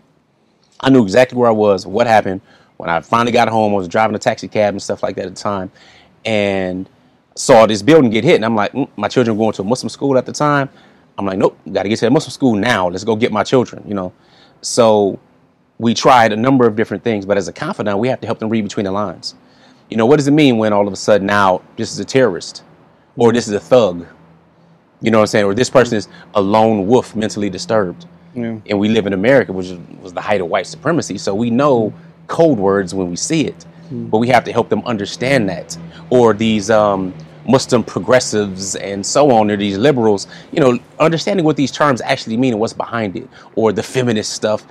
I 0.80 0.90
knew 0.90 1.02
exactly 1.02 1.38
where 1.38 1.48
I 1.48 1.52
was, 1.52 1.86
what 1.86 2.08
happened. 2.08 2.40
When 2.78 2.90
I 2.90 3.00
finally 3.00 3.30
got 3.30 3.48
home, 3.48 3.72
I 3.72 3.76
was 3.76 3.86
driving 3.86 4.16
a 4.16 4.18
taxi 4.18 4.48
cab 4.48 4.74
and 4.74 4.82
stuff 4.82 5.04
like 5.04 5.14
that 5.16 5.26
at 5.26 5.36
the 5.36 5.40
time, 5.40 5.70
and 6.24 6.88
saw 7.36 7.66
this 7.66 7.80
building 7.80 8.10
get 8.10 8.24
hit. 8.24 8.36
And 8.36 8.44
I'm 8.44 8.56
like, 8.56 8.72
mm, 8.72 8.88
my 8.96 9.06
children 9.06 9.36
were 9.36 9.44
going 9.44 9.52
to 9.52 9.62
a 9.62 9.64
Muslim 9.64 9.88
school 9.88 10.18
at 10.18 10.26
the 10.26 10.32
time. 10.32 10.68
I'm 11.16 11.26
like, 11.26 11.38
nope, 11.38 11.56
got 11.70 11.84
to 11.84 11.88
get 11.88 12.00
to 12.00 12.06
that 12.06 12.10
Muslim 12.10 12.32
school 12.32 12.56
now. 12.56 12.88
Let's 12.88 13.04
go 13.04 13.14
get 13.14 13.30
my 13.30 13.44
children, 13.44 13.84
you 13.86 13.94
know. 13.94 14.12
So 14.62 15.20
we 15.82 15.94
tried 15.94 16.32
a 16.32 16.36
number 16.36 16.64
of 16.64 16.76
different 16.76 17.02
things, 17.02 17.26
but 17.26 17.36
as 17.36 17.48
a 17.48 17.52
confidant, 17.52 17.98
we 17.98 18.06
have 18.06 18.20
to 18.20 18.26
help 18.26 18.38
them 18.38 18.48
read 18.48 18.62
between 18.62 18.84
the 18.84 18.92
lines. 18.92 19.34
You 19.90 19.96
know, 19.96 20.06
what 20.06 20.16
does 20.16 20.28
it 20.28 20.30
mean 20.30 20.56
when 20.56 20.72
all 20.72 20.86
of 20.86 20.92
a 20.92 20.96
sudden 20.96 21.26
now 21.26 21.60
this 21.76 21.92
is 21.92 21.98
a 21.98 22.04
terrorist 22.04 22.62
or 23.16 23.32
this 23.32 23.48
is 23.48 23.52
a 23.52 23.58
thug? 23.58 24.06
You 25.00 25.10
know 25.10 25.18
what 25.18 25.22
I'm 25.22 25.26
saying? 25.26 25.44
Or 25.44 25.54
this 25.54 25.68
person 25.68 25.98
is 25.98 26.06
a 26.36 26.40
lone 26.40 26.86
wolf, 26.86 27.16
mentally 27.16 27.50
disturbed. 27.50 28.06
Yeah. 28.32 28.60
And 28.70 28.78
we 28.78 28.90
live 28.90 29.08
in 29.08 29.12
America, 29.12 29.52
which 29.52 29.72
was 30.00 30.12
the 30.12 30.20
height 30.20 30.40
of 30.40 30.46
white 30.46 30.68
supremacy. 30.68 31.18
So 31.18 31.34
we 31.34 31.50
know 31.50 31.92
code 32.28 32.58
words 32.58 32.94
when 32.94 33.10
we 33.10 33.16
see 33.16 33.46
it, 33.46 33.66
but 33.90 34.18
we 34.18 34.28
have 34.28 34.44
to 34.44 34.52
help 34.52 34.68
them 34.68 34.82
understand 34.86 35.48
that. 35.48 35.76
Or 36.10 36.32
these 36.32 36.70
um, 36.70 37.12
Muslim 37.48 37.82
progressives 37.82 38.76
and 38.76 39.04
so 39.04 39.32
on, 39.32 39.50
or 39.50 39.56
these 39.56 39.76
liberals, 39.76 40.28
you 40.52 40.60
know, 40.60 40.78
understanding 41.00 41.44
what 41.44 41.56
these 41.56 41.72
terms 41.72 42.00
actually 42.02 42.36
mean 42.36 42.52
and 42.52 42.60
what's 42.60 42.72
behind 42.72 43.16
it. 43.16 43.28
Or 43.56 43.72
the 43.72 43.82
feminist 43.82 44.32
stuff. 44.32 44.64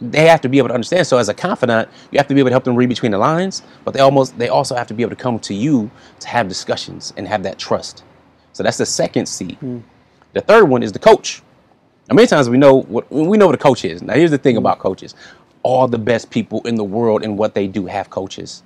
They 0.00 0.26
have 0.26 0.40
to 0.42 0.48
be 0.48 0.58
able 0.58 0.68
to 0.68 0.74
understand. 0.74 1.06
So 1.06 1.18
as 1.18 1.28
a 1.28 1.34
confidant, 1.34 1.88
you 2.10 2.18
have 2.18 2.28
to 2.28 2.34
be 2.34 2.40
able 2.40 2.50
to 2.50 2.54
help 2.54 2.64
them 2.64 2.76
read 2.76 2.88
between 2.88 3.12
the 3.12 3.18
lines, 3.18 3.62
but 3.84 3.94
they 3.94 4.00
almost 4.00 4.38
they 4.38 4.48
also 4.48 4.74
have 4.74 4.86
to 4.88 4.94
be 4.94 5.02
able 5.02 5.10
to 5.10 5.22
come 5.22 5.38
to 5.40 5.54
you 5.54 5.90
to 6.20 6.28
have 6.28 6.48
discussions 6.48 7.12
and 7.16 7.26
have 7.26 7.42
that 7.44 7.58
trust. 7.58 8.04
So 8.52 8.62
that's 8.62 8.78
the 8.78 8.86
second 8.86 9.26
C. 9.26 9.58
The 10.32 10.40
third 10.42 10.64
one 10.64 10.82
is 10.82 10.92
the 10.92 10.98
coach. 10.98 11.42
Now, 12.08 12.14
many 12.14 12.28
times 12.28 12.48
we 12.48 12.58
know 12.58 12.82
what 12.82 13.10
we 13.10 13.36
know 13.38 13.46
what 13.46 13.54
a 13.54 13.58
coach 13.58 13.84
is. 13.84 14.02
Now, 14.02 14.14
here's 14.14 14.30
the 14.30 14.38
thing 14.38 14.56
about 14.56 14.78
coaches: 14.78 15.14
all 15.62 15.88
the 15.88 15.98
best 15.98 16.30
people 16.30 16.60
in 16.66 16.74
the 16.74 16.84
world 16.84 17.24
in 17.24 17.36
what 17.36 17.54
they 17.54 17.66
do 17.66 17.86
have 17.86 18.10
coaches. 18.10 18.62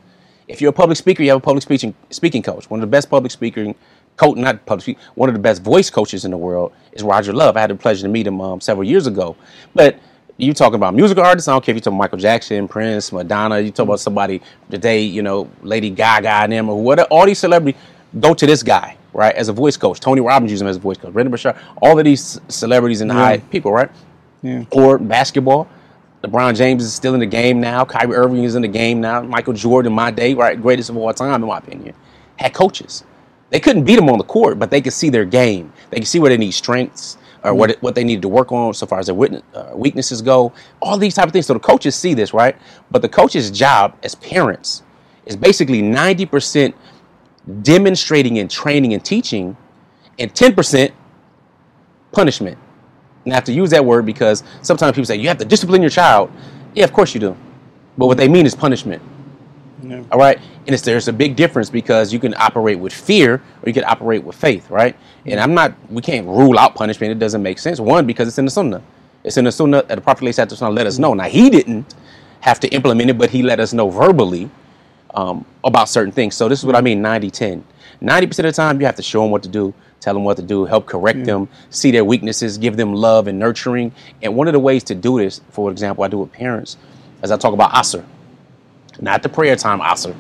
If 0.49 0.61
you're 0.61 0.71
a 0.71 0.75
public 0.75 0.99
speaker, 0.99 1.23
you 1.23 1.31
have 1.31 1.39
a 1.39 1.41
public 1.41 1.63
speaking 1.63 1.95
speaking 2.11 2.43
coach. 2.43 2.69
One 2.69 2.81
of 2.81 2.83
the 2.83 2.91
best 2.91 3.09
public 3.09 3.31
speaking 3.31 3.75
coach, 4.17 4.37
not 4.37 4.67
public 4.67 4.83
speaking, 4.83 5.03
one 5.15 5.29
of 5.29 5.35
the 5.35 5.41
best 5.41 5.63
voice 5.63 5.91
coaches 5.91 6.25
in 6.25 6.33
the 6.33 6.37
world 6.37 6.73
is 6.93 7.03
Roger 7.03 7.33
Love. 7.33 7.57
I 7.57 7.61
had 7.61 7.71
the 7.71 7.77
pleasure 7.77 8.03
to 8.03 8.09
meet 8.09 8.27
him 8.27 8.41
um, 8.41 8.61
several 8.61 8.87
years 8.87 9.07
ago. 9.07 9.37
But 9.75 9.99
you 10.43 10.55
talking 10.55 10.77
about 10.77 10.95
musical 10.95 11.25
artists? 11.25 11.49
I 11.49 11.53
don't 11.53 11.65
care 11.65 11.73
if 11.73 11.77
you 11.77 11.81
talk 11.81 11.95
Michael 11.95 12.19
Jackson, 12.19 12.69
Prince, 12.69 13.13
Madonna. 13.13 13.61
You 13.61 13.71
talk 13.71 13.75
mm-hmm. 13.75 13.91
about 13.91 14.01
somebody 14.01 14.41
today, 14.71 15.03
you 15.03 15.23
know, 15.23 15.51
Lady 15.63 15.91
Gaga 15.91 16.29
and 16.29 16.53
them 16.53 16.69
or 16.69 16.83
whatever. 16.83 17.09
All 17.11 17.27
these 17.27 17.39
celebrities 17.39 17.81
go 18.19 18.35
to 18.35 18.47
this 18.47 18.63
guy, 18.63 18.97
right? 19.13 19.35
As 19.35 19.49
a 19.49 19.53
voice 19.53 19.77
coach. 19.77 20.01
Tony 20.01 20.21
Robbins 20.21 20.51
uses 20.51 20.63
him 20.63 20.69
as 20.69 20.77
a 20.77 20.81
voice 20.81 20.97
coach. 20.97 21.13
Brendon 21.13 21.31
Burchard. 21.31 21.57
All 21.83 21.99
of 21.99 22.05
these 22.05 22.41
celebrities 22.49 23.01
and 23.01 23.11
high 23.11 23.39
people, 23.39 23.73
right? 23.73 23.91
Yeah. 24.43 24.65
Or 24.73 24.99
basketball. 24.99 25.69
LeBron 26.25 26.55
James 26.55 26.85
is 26.85 26.93
still 26.93 27.15
in 27.15 27.21
the 27.21 27.27
game 27.27 27.61
now. 27.61 27.85
Kyrie 27.85 28.15
Irving 28.15 28.45
is 28.45 28.55
in 28.55 28.63
the 28.63 28.69
game 28.69 29.01
now. 29.01 29.23
Michael 29.23 29.55
Jordan, 29.55 29.93
my 29.93 30.11
day, 30.11 30.35
right, 30.35 30.61
greatest 30.61 30.91
of 30.91 30.97
all 30.97 31.13
time 31.15 31.43
in 31.43 31.49
my 31.49 31.59
opinion, 31.59 31.95
had 32.37 32.53
coaches. 32.53 33.05
They 33.49 33.59
couldn't 33.59 33.85
beat 33.85 33.97
them 33.97 34.11
on 34.11 34.19
the 34.19 34.25
court, 34.25 34.59
but 34.59 34.71
they 34.71 34.81
could 34.81 34.93
see 34.93 35.09
their 35.09 35.25
game. 35.25 35.73
They 35.89 35.99
could 35.99 36.07
see 36.07 36.19
where 36.19 36.29
they 36.29 36.37
need 36.37 36.53
strengths 36.53 37.17
or 37.43 37.55
what 37.55 37.71
it, 37.71 37.83
what 37.83 37.95
they 37.95 38.05
needed 38.05 38.23
to 38.23 38.29
work 38.29 38.53
on 38.53 38.75
so 38.75 38.87
far 38.87 38.99
as 38.99 39.07
their 39.07 39.15
witness, 39.15 39.43
uh, 39.55 39.73
weaknesses 39.75 40.23
go. 40.23 40.53
All 40.81 40.99
these 40.99 41.15
type 41.15 41.27
of 41.27 41.33
things. 41.33 41.47
So 41.47 41.55
the 41.55 41.61
coaches 41.61 41.97
see 41.97 42.15
this, 42.15 42.35
right? 42.35 42.57
But 42.91 43.03
the 43.03 43.09
coach's 43.09 43.51
job 43.51 43.97
as 44.03 44.15
parents 44.15 44.83
is 45.27 45.37
basically 45.37 45.83
ninety 45.83 46.27
percent 46.27 46.75
demonstrating 47.63 48.39
and 48.39 48.51
training 48.51 48.93
and 48.95 49.05
teaching, 49.05 49.57
and 50.19 50.35
ten 50.35 50.55
percent 50.55 50.93
punishment. 52.13 52.59
And 53.25 53.33
I 53.33 53.37
have 53.37 53.45
to 53.45 53.53
use 53.53 53.71
that 53.71 53.85
word 53.85 54.07
because 54.07 54.43
sometimes 54.63 54.93
people 54.93 55.07
say 55.07 55.17
you 55.17 55.29
have 55.29 55.39
to 55.39 55.45
discipline 55.45 55.83
your 55.83 55.91
child. 55.91 56.31
Yeah, 56.75 56.85
of 56.85 56.93
course 56.93 57.15
you 57.15 57.21
do. 57.21 57.37
But 57.99 58.07
what 58.07 58.17
they 58.17 58.29
mean 58.29 58.47
is 58.47 58.55
punishment. 58.55 59.03
Yeah. 59.83 60.05
All 60.11 60.19
right. 60.19 60.39
And 60.67 60.71
it's, 60.71 60.83
there's 60.83 61.09
a 61.09 61.13
big 61.13 61.37
difference 61.37 61.71
because 61.71 62.13
you 62.13 62.19
can 62.19 62.35
operate 62.35 62.79
with 62.79 62.93
fear 62.93 63.35
or 63.37 63.67
you 63.67 63.73
can 63.73 63.85
operate 63.85 64.23
with 64.23 64.37
faith, 64.37 64.71
right? 64.71 64.97
And 65.27 65.41
I'm 65.41 65.55
not, 65.55 65.75
we 65.91 66.03
can't 66.03 66.27
rule 66.27 66.59
out 66.59 66.75
punishment. 66.75 67.13
It 67.13 67.19
doesn't 67.19 67.43
make 67.43 67.59
sense. 67.59 67.81
One, 67.81 68.07
because 68.07 68.29
it's 68.29 68.39
in 68.39 68.45
the 68.45 68.51
sunnah. 68.51 68.83
It's 69.25 69.37
in 69.37 69.45
the 69.45 69.53
sunnah 69.53 69.83
that 69.83 69.95
the 69.95 70.01
Prophet 70.01 70.25
let 70.25 70.87
us 70.87 70.99
know. 70.99 71.15
Now, 71.15 71.25
he 71.25 71.51
didn't 71.51 71.95
have 72.41 72.61
to 72.61 72.69
implement 72.69 73.11
it, 73.11 73.19
but 73.19 73.31
he 73.31 73.43
let 73.43 73.61
us 73.61 73.73
know 73.73 73.91
verbally 73.91 74.51
um, 75.15 75.45
about 75.65 75.89
certain 75.89 76.13
things. 76.13 76.35
So 76.35 76.49
this 76.49 76.59
is 76.59 76.67
what 76.67 76.77
I 76.77 76.81
mean 76.81 77.03
90 77.03 77.31
10. 77.31 77.65
90% 78.03 78.23
of 78.23 78.37
the 78.37 78.53
time, 78.53 78.81
you 78.81 78.87
have 78.87 78.97
to 78.97 79.03
show 79.03 79.23
them 79.23 79.31
what 79.31 79.43
to 79.43 79.49
do, 79.49 79.75
tell 80.01 80.15
them 80.15 80.25
what 80.25 80.37
to 80.39 80.43
do, 80.43 80.65
help 80.65 80.87
correct 80.87 81.25
them, 81.25 81.49
see 81.69 81.91
their 81.91 82.05
weaknesses, 82.05 82.57
give 82.57 82.77
them 82.77 82.95
love 82.95 83.27
and 83.27 83.39
nurturing. 83.39 83.93
And 84.23 84.35
one 84.35 84.49
of 84.49 84.55
the 84.55 84.59
ways 84.59 84.83
to 84.85 84.95
do 84.95 85.19
this, 85.19 85.43
for 85.51 85.71
example, 85.71 86.05
I 86.05 86.09
do 86.09 86.19
with 86.19 86.33
parents, 86.33 86.79
as 87.23 87.31
I 87.31 87.37
talk 87.37 87.53
about 87.53 87.73
Asr, 87.73 88.05
not 89.01 89.23
the 89.23 89.29
prayer 89.29 89.57
time 89.57 89.81
Asr, 89.81 90.15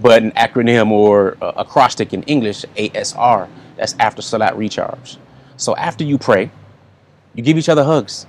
but 0.00 0.22
an 0.22 0.32
acronym 0.32 0.90
or 0.90 1.36
a 1.40 1.52
acrostic 1.58 2.12
in 2.12 2.22
English, 2.24 2.64
ASR. 2.76 3.48
That's 3.76 3.94
after 3.98 4.22
Salat 4.22 4.56
recharge. 4.56 5.18
So 5.56 5.76
after 5.76 6.04
you 6.04 6.18
pray, 6.18 6.50
you 7.34 7.42
give 7.42 7.56
each 7.58 7.68
other 7.68 7.84
hugs. 7.84 8.26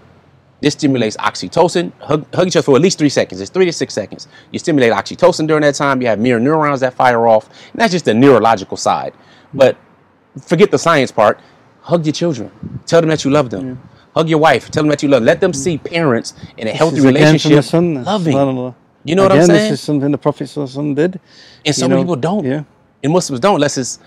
This 0.62 0.74
stimulates 0.74 1.16
oxytocin. 1.18 1.92
Hug, 2.00 2.26
hug 2.36 2.48
each 2.48 2.56
other 2.58 2.64
for 2.64 2.76
at 2.76 2.82
least 2.82 2.98
three 3.00 3.10
seconds. 3.10 3.40
It's 3.42 3.50
three 3.50 3.66
to 3.66 3.72
six 3.72 3.94
seconds. 3.94 4.28
You 4.52 4.60
stimulate 4.60 4.92
oxytocin 4.92 5.48
during 5.48 5.62
that 5.62 5.76
time. 5.76 6.02
You 6.02 6.08
have 6.10 6.20
mirror 6.20 6.40
neurons 6.40 6.82
that 6.82 6.94
fire 6.94 7.28
off. 7.28 7.48
And 7.72 7.82
that's 7.82 7.94
just 7.94 8.06
the 8.06 8.14
neurological 8.14 8.78
side. 8.78 9.14
But 9.54 9.78
forget 10.46 10.70
the 10.72 10.78
science 10.78 11.12
part. 11.12 11.40
Hug 11.82 12.06
your 12.06 12.14
children. 12.14 12.52
Tell 12.86 13.00
them 13.02 13.10
that 13.10 13.24
you 13.24 13.32
love 13.32 13.50
them. 13.50 13.66
Hug 14.14 14.30
your 14.30 14.40
wife. 14.40 14.70
Tell 14.70 14.84
them 14.84 14.90
that 14.90 15.02
you 15.02 15.10
love. 15.10 15.22
Them. 15.22 15.28
Let 15.28 15.40
them 15.40 15.54
see 15.54 15.78
parents 15.78 16.34
in 16.58 16.68
a 16.68 16.72
healthy 16.72 16.98
This 16.98 17.06
is 17.06 17.10
again 17.10 17.40
from 17.40 17.50
the 17.52 17.56
relationship 17.62 18.06
loving. 18.06 18.34
You 19.10 19.16
know 19.16 19.24
what 19.24 19.32
I'm 19.32 19.46
saying? 19.46 19.72
This 19.72 19.80
is 19.80 19.86
something 19.86 20.12
the 20.12 20.18
Prophet 20.18 20.46
ﷺ 20.46 20.96
did. 20.96 21.20
And 21.66 21.76
some 21.76 21.92
you 21.92 21.98
know, 21.98 22.04
people 22.04 22.16
don't. 22.16 22.46
Yeah. 22.46 22.64
And 23.04 23.14
Muslims 23.14 23.40
don't 23.40 23.56
unless 23.56 23.78
it's 23.78 24.00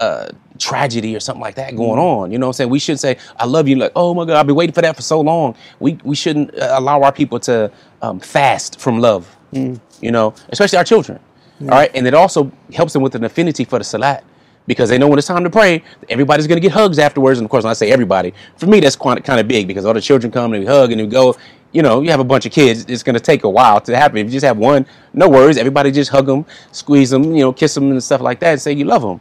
uh, 0.00 0.28
tragedy 0.58 1.14
or 1.14 1.20
something 1.20 1.42
like 1.42 1.54
that 1.56 1.76
going 1.76 1.98
Mm. 1.98 2.18
on. 2.22 2.32
You 2.32 2.38
know 2.38 2.46
what 2.46 2.50
I'm 2.50 2.54
saying? 2.54 2.70
We 2.70 2.78
shouldn't 2.78 3.00
say, 3.00 3.18
I 3.36 3.44
love 3.44 3.68
you. 3.68 3.76
Like, 3.76 3.92
oh 3.94 4.14
my 4.14 4.24
God, 4.24 4.36
I've 4.36 4.46
been 4.46 4.56
waiting 4.56 4.72
for 4.74 4.80
that 4.82 4.96
for 4.96 5.02
so 5.02 5.20
long. 5.20 5.54
We, 5.78 5.98
we 6.04 6.16
shouldn't 6.16 6.54
uh, 6.58 6.70
allow 6.78 7.02
our 7.02 7.12
people 7.12 7.38
to 7.40 7.70
um, 8.02 8.18
fast 8.20 8.80
from 8.80 8.98
love, 8.98 9.36
Mm. 9.52 9.80
you 10.00 10.10
know, 10.10 10.32
especially 10.50 10.78
our 10.78 10.84
children. 10.84 11.18
All 11.62 11.68
right. 11.68 11.90
And 11.94 12.06
it 12.06 12.14
also 12.14 12.50
helps 12.72 12.92
them 12.94 13.02
with 13.02 13.14
an 13.14 13.24
affinity 13.24 13.64
for 13.64 13.78
the 13.78 13.84
salat 13.84 14.24
because 14.66 14.88
they 14.88 14.96
know 14.96 15.08
when 15.08 15.18
it's 15.18 15.26
time 15.28 15.44
to 15.44 15.50
pray, 15.50 15.82
everybody's 16.08 16.46
going 16.46 16.56
to 16.56 16.60
get 16.66 16.72
hugs 16.72 16.98
afterwards. 16.98 17.38
And 17.38 17.44
of 17.44 17.50
course, 17.50 17.64
when 17.64 17.70
I 17.70 17.74
say 17.74 17.90
everybody, 17.90 18.32
for 18.56 18.66
me, 18.66 18.80
that's 18.80 18.96
quite, 18.96 19.22
kind 19.24 19.38
of 19.40 19.46
big 19.46 19.66
because 19.66 19.84
all 19.84 19.92
the 19.92 20.00
children 20.00 20.32
come 20.32 20.54
and 20.54 20.62
we 20.64 20.66
hug 20.66 20.92
and 20.92 21.00
we 21.02 21.06
go. 21.06 21.36
You 21.72 21.82
know, 21.82 22.00
you 22.02 22.10
have 22.10 22.20
a 22.20 22.24
bunch 22.24 22.46
of 22.46 22.52
kids. 22.52 22.84
It's 22.88 23.02
going 23.02 23.14
to 23.14 23.20
take 23.20 23.44
a 23.44 23.48
while 23.48 23.80
to 23.82 23.96
happen. 23.96 24.18
If 24.18 24.26
you 24.26 24.32
just 24.32 24.44
have 24.44 24.58
one, 24.58 24.86
no 25.12 25.28
worries. 25.28 25.56
Everybody 25.56 25.92
just 25.92 26.10
hug 26.10 26.26
them, 26.26 26.44
squeeze 26.72 27.10
them, 27.10 27.34
you 27.34 27.42
know, 27.42 27.52
kiss 27.52 27.74
them 27.74 27.90
and 27.92 28.02
stuff 28.02 28.20
like 28.20 28.40
that, 28.40 28.52
and 28.52 28.60
say 28.60 28.72
you 28.72 28.84
love 28.84 29.02
them. 29.02 29.20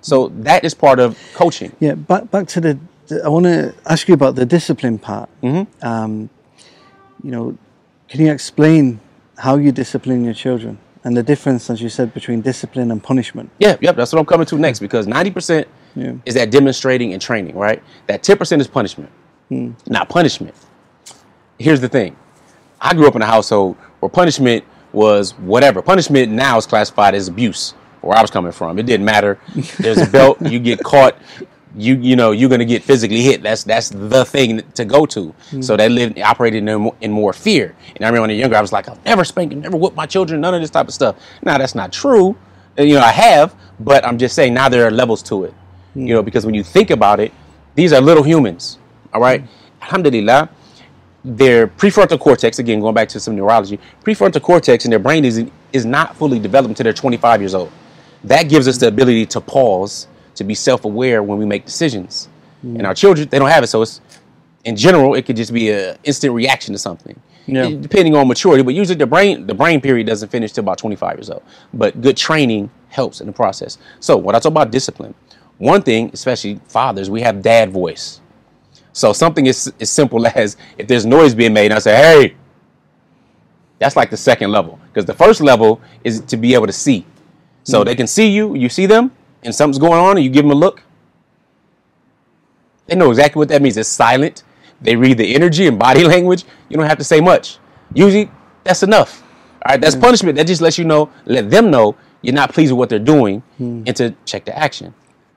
So 0.00 0.28
that 0.40 0.64
is 0.64 0.74
part 0.74 0.98
of 0.98 1.18
coaching. 1.34 1.72
Yeah, 1.80 1.94
back 1.94 2.30
back 2.30 2.46
to 2.48 2.60
the. 2.60 2.78
the- 3.08 3.22
I 3.24 3.28
want 3.28 3.44
to 3.44 3.74
ask 3.86 4.08
you 4.08 4.14
about 4.14 4.34
the 4.36 4.46
discipline 4.46 4.98
part. 4.98 5.28
Mm-hmm. 5.42 5.86
Um, 5.86 6.30
you 7.22 7.30
know, 7.30 7.56
can 8.08 8.20
you 8.20 8.32
explain 8.32 8.98
how 9.36 9.56
you 9.56 9.70
discipline 9.70 10.24
your 10.24 10.34
children 10.34 10.78
and 11.04 11.16
the 11.16 11.22
difference, 11.22 11.68
as 11.70 11.80
you 11.82 11.88
said, 11.88 12.14
between 12.14 12.40
discipline 12.40 12.90
and 12.90 13.02
punishment? 13.02 13.50
Yeah, 13.58 13.76
yep. 13.80 13.96
That's 13.96 14.12
what 14.12 14.18
I'm 14.20 14.26
coming 14.26 14.46
to 14.46 14.56
next 14.58 14.80
because 14.80 15.06
90% 15.06 15.66
Yeah. 15.94 16.14
is 16.24 16.34
that 16.34 16.50
demonstrating 16.50 17.12
and 17.12 17.20
training, 17.22 17.54
right? 17.56 17.82
That 18.06 18.22
10% 18.22 18.60
is 18.60 18.66
punishment. 18.66 19.10
Not 19.86 20.08
punishment. 20.08 20.54
Here's 21.58 21.80
the 21.80 21.88
thing. 21.88 22.16
I 22.80 22.94
grew 22.94 23.06
up 23.06 23.14
in 23.14 23.22
a 23.22 23.26
household 23.26 23.76
where 24.00 24.08
punishment 24.10 24.64
was 24.92 25.32
whatever. 25.38 25.82
Punishment 25.82 26.32
now 26.32 26.58
is 26.58 26.66
classified 26.66 27.14
as 27.14 27.28
abuse. 27.28 27.74
Where 28.00 28.18
I 28.18 28.20
was 28.20 28.32
coming 28.32 28.50
from, 28.50 28.80
it 28.80 28.86
didn't 28.86 29.06
matter. 29.06 29.38
There's 29.78 29.98
a 29.98 30.06
belt. 30.10 30.42
You 30.42 30.58
get 30.58 30.82
caught. 30.82 31.16
You 31.74 31.94
you 31.94 32.16
know 32.16 32.32
you're 32.32 32.50
gonna 32.50 32.64
get 32.64 32.82
physically 32.82 33.22
hit. 33.22 33.42
That's 33.42 33.62
that's 33.64 33.90
the 33.90 34.24
thing 34.24 34.60
to 34.74 34.84
go 34.84 35.06
to. 35.06 35.32
Mm. 35.52 35.64
So 35.64 35.76
they 35.76 35.88
lived 35.88 36.18
operated 36.18 36.68
in, 36.68 36.80
more- 36.80 36.96
in 37.00 37.12
more 37.12 37.32
fear. 37.32 37.74
And 37.94 38.04
I 38.04 38.08
remember 38.08 38.22
when 38.22 38.30
I 38.30 38.34
was 38.34 38.40
younger, 38.40 38.56
I 38.56 38.60
was 38.60 38.72
like, 38.72 38.88
I'll 38.88 38.98
never 39.06 39.24
spank, 39.24 39.52
never 39.52 39.76
whip 39.76 39.94
my 39.94 40.04
children, 40.04 40.40
none 40.40 40.52
of 40.52 40.60
this 40.60 40.68
type 40.68 40.88
of 40.88 40.94
stuff. 40.94 41.16
Now 41.42 41.56
that's 41.56 41.74
not 41.74 41.92
true. 41.92 42.36
You 42.76 42.94
know 42.96 43.00
I 43.00 43.12
have, 43.12 43.54
but 43.80 44.04
I'm 44.04 44.18
just 44.18 44.34
saying 44.34 44.52
now 44.52 44.68
there 44.68 44.84
are 44.86 44.90
levels 44.90 45.22
to 45.24 45.44
it. 45.44 45.54
You 45.94 46.02
mm. 46.02 46.08
know 46.08 46.22
because 46.22 46.44
when 46.44 46.54
you 46.54 46.64
think 46.64 46.90
about 46.90 47.20
it, 47.20 47.32
these 47.76 47.92
are 47.92 48.00
little 48.00 48.24
humans. 48.24 48.78
All 49.14 49.20
right, 49.20 49.42
mm. 49.42 49.48
Alhamdulillah 49.80 50.50
their 51.24 51.66
prefrontal 51.68 52.18
cortex, 52.18 52.58
again, 52.58 52.80
going 52.80 52.94
back 52.94 53.08
to 53.10 53.20
some 53.20 53.36
neurology, 53.36 53.78
prefrontal 54.04 54.42
cortex 54.42 54.84
in 54.84 54.90
their 54.90 54.98
brain 54.98 55.24
is, 55.24 55.44
is 55.72 55.84
not 55.84 56.16
fully 56.16 56.38
developed 56.38 56.70
until 56.70 56.84
they're 56.84 56.92
25 56.92 57.40
years 57.40 57.54
old. 57.54 57.72
That 58.24 58.48
gives 58.48 58.66
us 58.68 58.78
the 58.78 58.88
ability 58.88 59.26
to 59.26 59.40
pause, 59.40 60.08
to 60.34 60.44
be 60.44 60.54
self 60.54 60.84
aware 60.84 61.22
when 61.22 61.38
we 61.38 61.46
make 61.46 61.64
decisions. 61.64 62.28
Mm. 62.64 62.78
And 62.78 62.86
our 62.86 62.94
children, 62.94 63.28
they 63.28 63.38
don't 63.38 63.50
have 63.50 63.64
it. 63.64 63.68
So 63.68 63.82
it's, 63.82 64.00
in 64.64 64.76
general, 64.76 65.14
it 65.14 65.26
could 65.26 65.36
just 65.36 65.52
be 65.52 65.70
an 65.70 65.98
instant 66.04 66.32
reaction 66.34 66.72
to 66.72 66.78
something. 66.78 67.20
Yeah. 67.46 67.66
It- 67.66 67.82
Depending 67.82 68.14
on 68.14 68.28
maturity, 68.28 68.62
but 68.62 68.74
usually 68.74 68.96
the 68.96 69.06
brain 69.06 69.46
the 69.46 69.54
brain 69.54 69.80
period 69.80 70.06
doesn't 70.06 70.28
finish 70.30 70.52
till 70.52 70.62
about 70.62 70.78
25 70.78 71.18
years 71.18 71.30
old. 71.30 71.42
But 71.74 72.00
good 72.00 72.16
training 72.16 72.70
helps 72.88 73.20
in 73.20 73.26
the 73.26 73.32
process. 73.32 73.78
So 74.00 74.16
when 74.16 74.36
I 74.36 74.38
talk 74.38 74.52
about 74.52 74.70
discipline, 74.70 75.14
one 75.58 75.82
thing, 75.82 76.10
especially 76.12 76.60
fathers, 76.68 77.10
we 77.10 77.20
have 77.22 77.42
dad 77.42 77.70
voice. 77.70 78.20
So 78.92 79.12
something 79.12 79.46
is 79.46 79.72
as 79.80 79.90
simple 79.90 80.26
as 80.34 80.56
if 80.78 80.86
there's 80.86 81.06
noise 81.06 81.34
being 81.34 81.52
made, 81.52 81.66
and 81.66 81.74
I 81.74 81.78
say, 81.78 81.96
"Hey," 81.96 82.36
that's 83.78 83.96
like 83.96 84.10
the 84.10 84.16
second 84.16 84.52
level 84.52 84.78
because 84.86 85.04
the 85.06 85.14
first 85.14 85.40
level 85.40 85.80
is 86.04 86.20
to 86.20 86.36
be 86.36 86.54
able 86.54 86.66
to 86.66 86.72
see. 86.72 87.04
So 87.64 87.80
hmm. 87.80 87.84
they 87.84 87.94
can 87.94 88.06
see 88.06 88.28
you, 88.28 88.54
you 88.54 88.68
see 88.68 88.86
them, 88.86 89.10
and 89.42 89.54
something's 89.54 89.78
going 89.78 90.00
on, 90.00 90.16
and 90.16 90.24
you 90.24 90.30
give 90.30 90.44
them 90.44 90.52
a 90.52 90.54
look. 90.54 90.82
They 92.86 92.96
know 92.96 93.10
exactly 93.10 93.38
what 93.38 93.48
that 93.48 93.62
means. 93.62 93.76
It's 93.76 93.88
silent. 93.88 94.42
They 94.80 94.96
read 94.96 95.18
the 95.18 95.34
energy 95.34 95.66
and 95.66 95.78
body 95.78 96.04
language. 96.14 96.44
You 96.68 96.76
don't 96.76 96.86
have 96.86 96.98
to 96.98 97.04
say 97.04 97.20
much. 97.20 97.58
Usually, 97.94 98.30
that's 98.64 98.82
enough. 98.82 99.22
All 99.64 99.72
right, 99.72 99.80
that's 99.80 99.94
hmm. 99.94 100.00
punishment. 100.00 100.36
That 100.36 100.46
just 100.46 100.60
lets 100.60 100.78
you 100.78 100.84
know, 100.84 101.10
let 101.24 101.50
them 101.50 101.70
know 101.70 101.96
you're 102.20 102.34
not 102.34 102.52
pleased 102.52 102.72
with 102.72 102.78
what 102.78 102.88
they're 102.88 102.98
doing, 102.98 103.40
hmm. 103.58 103.82
and 103.86 103.96
to 103.96 104.14
check 104.24 104.44
the 104.44 104.56
action. 104.56 104.94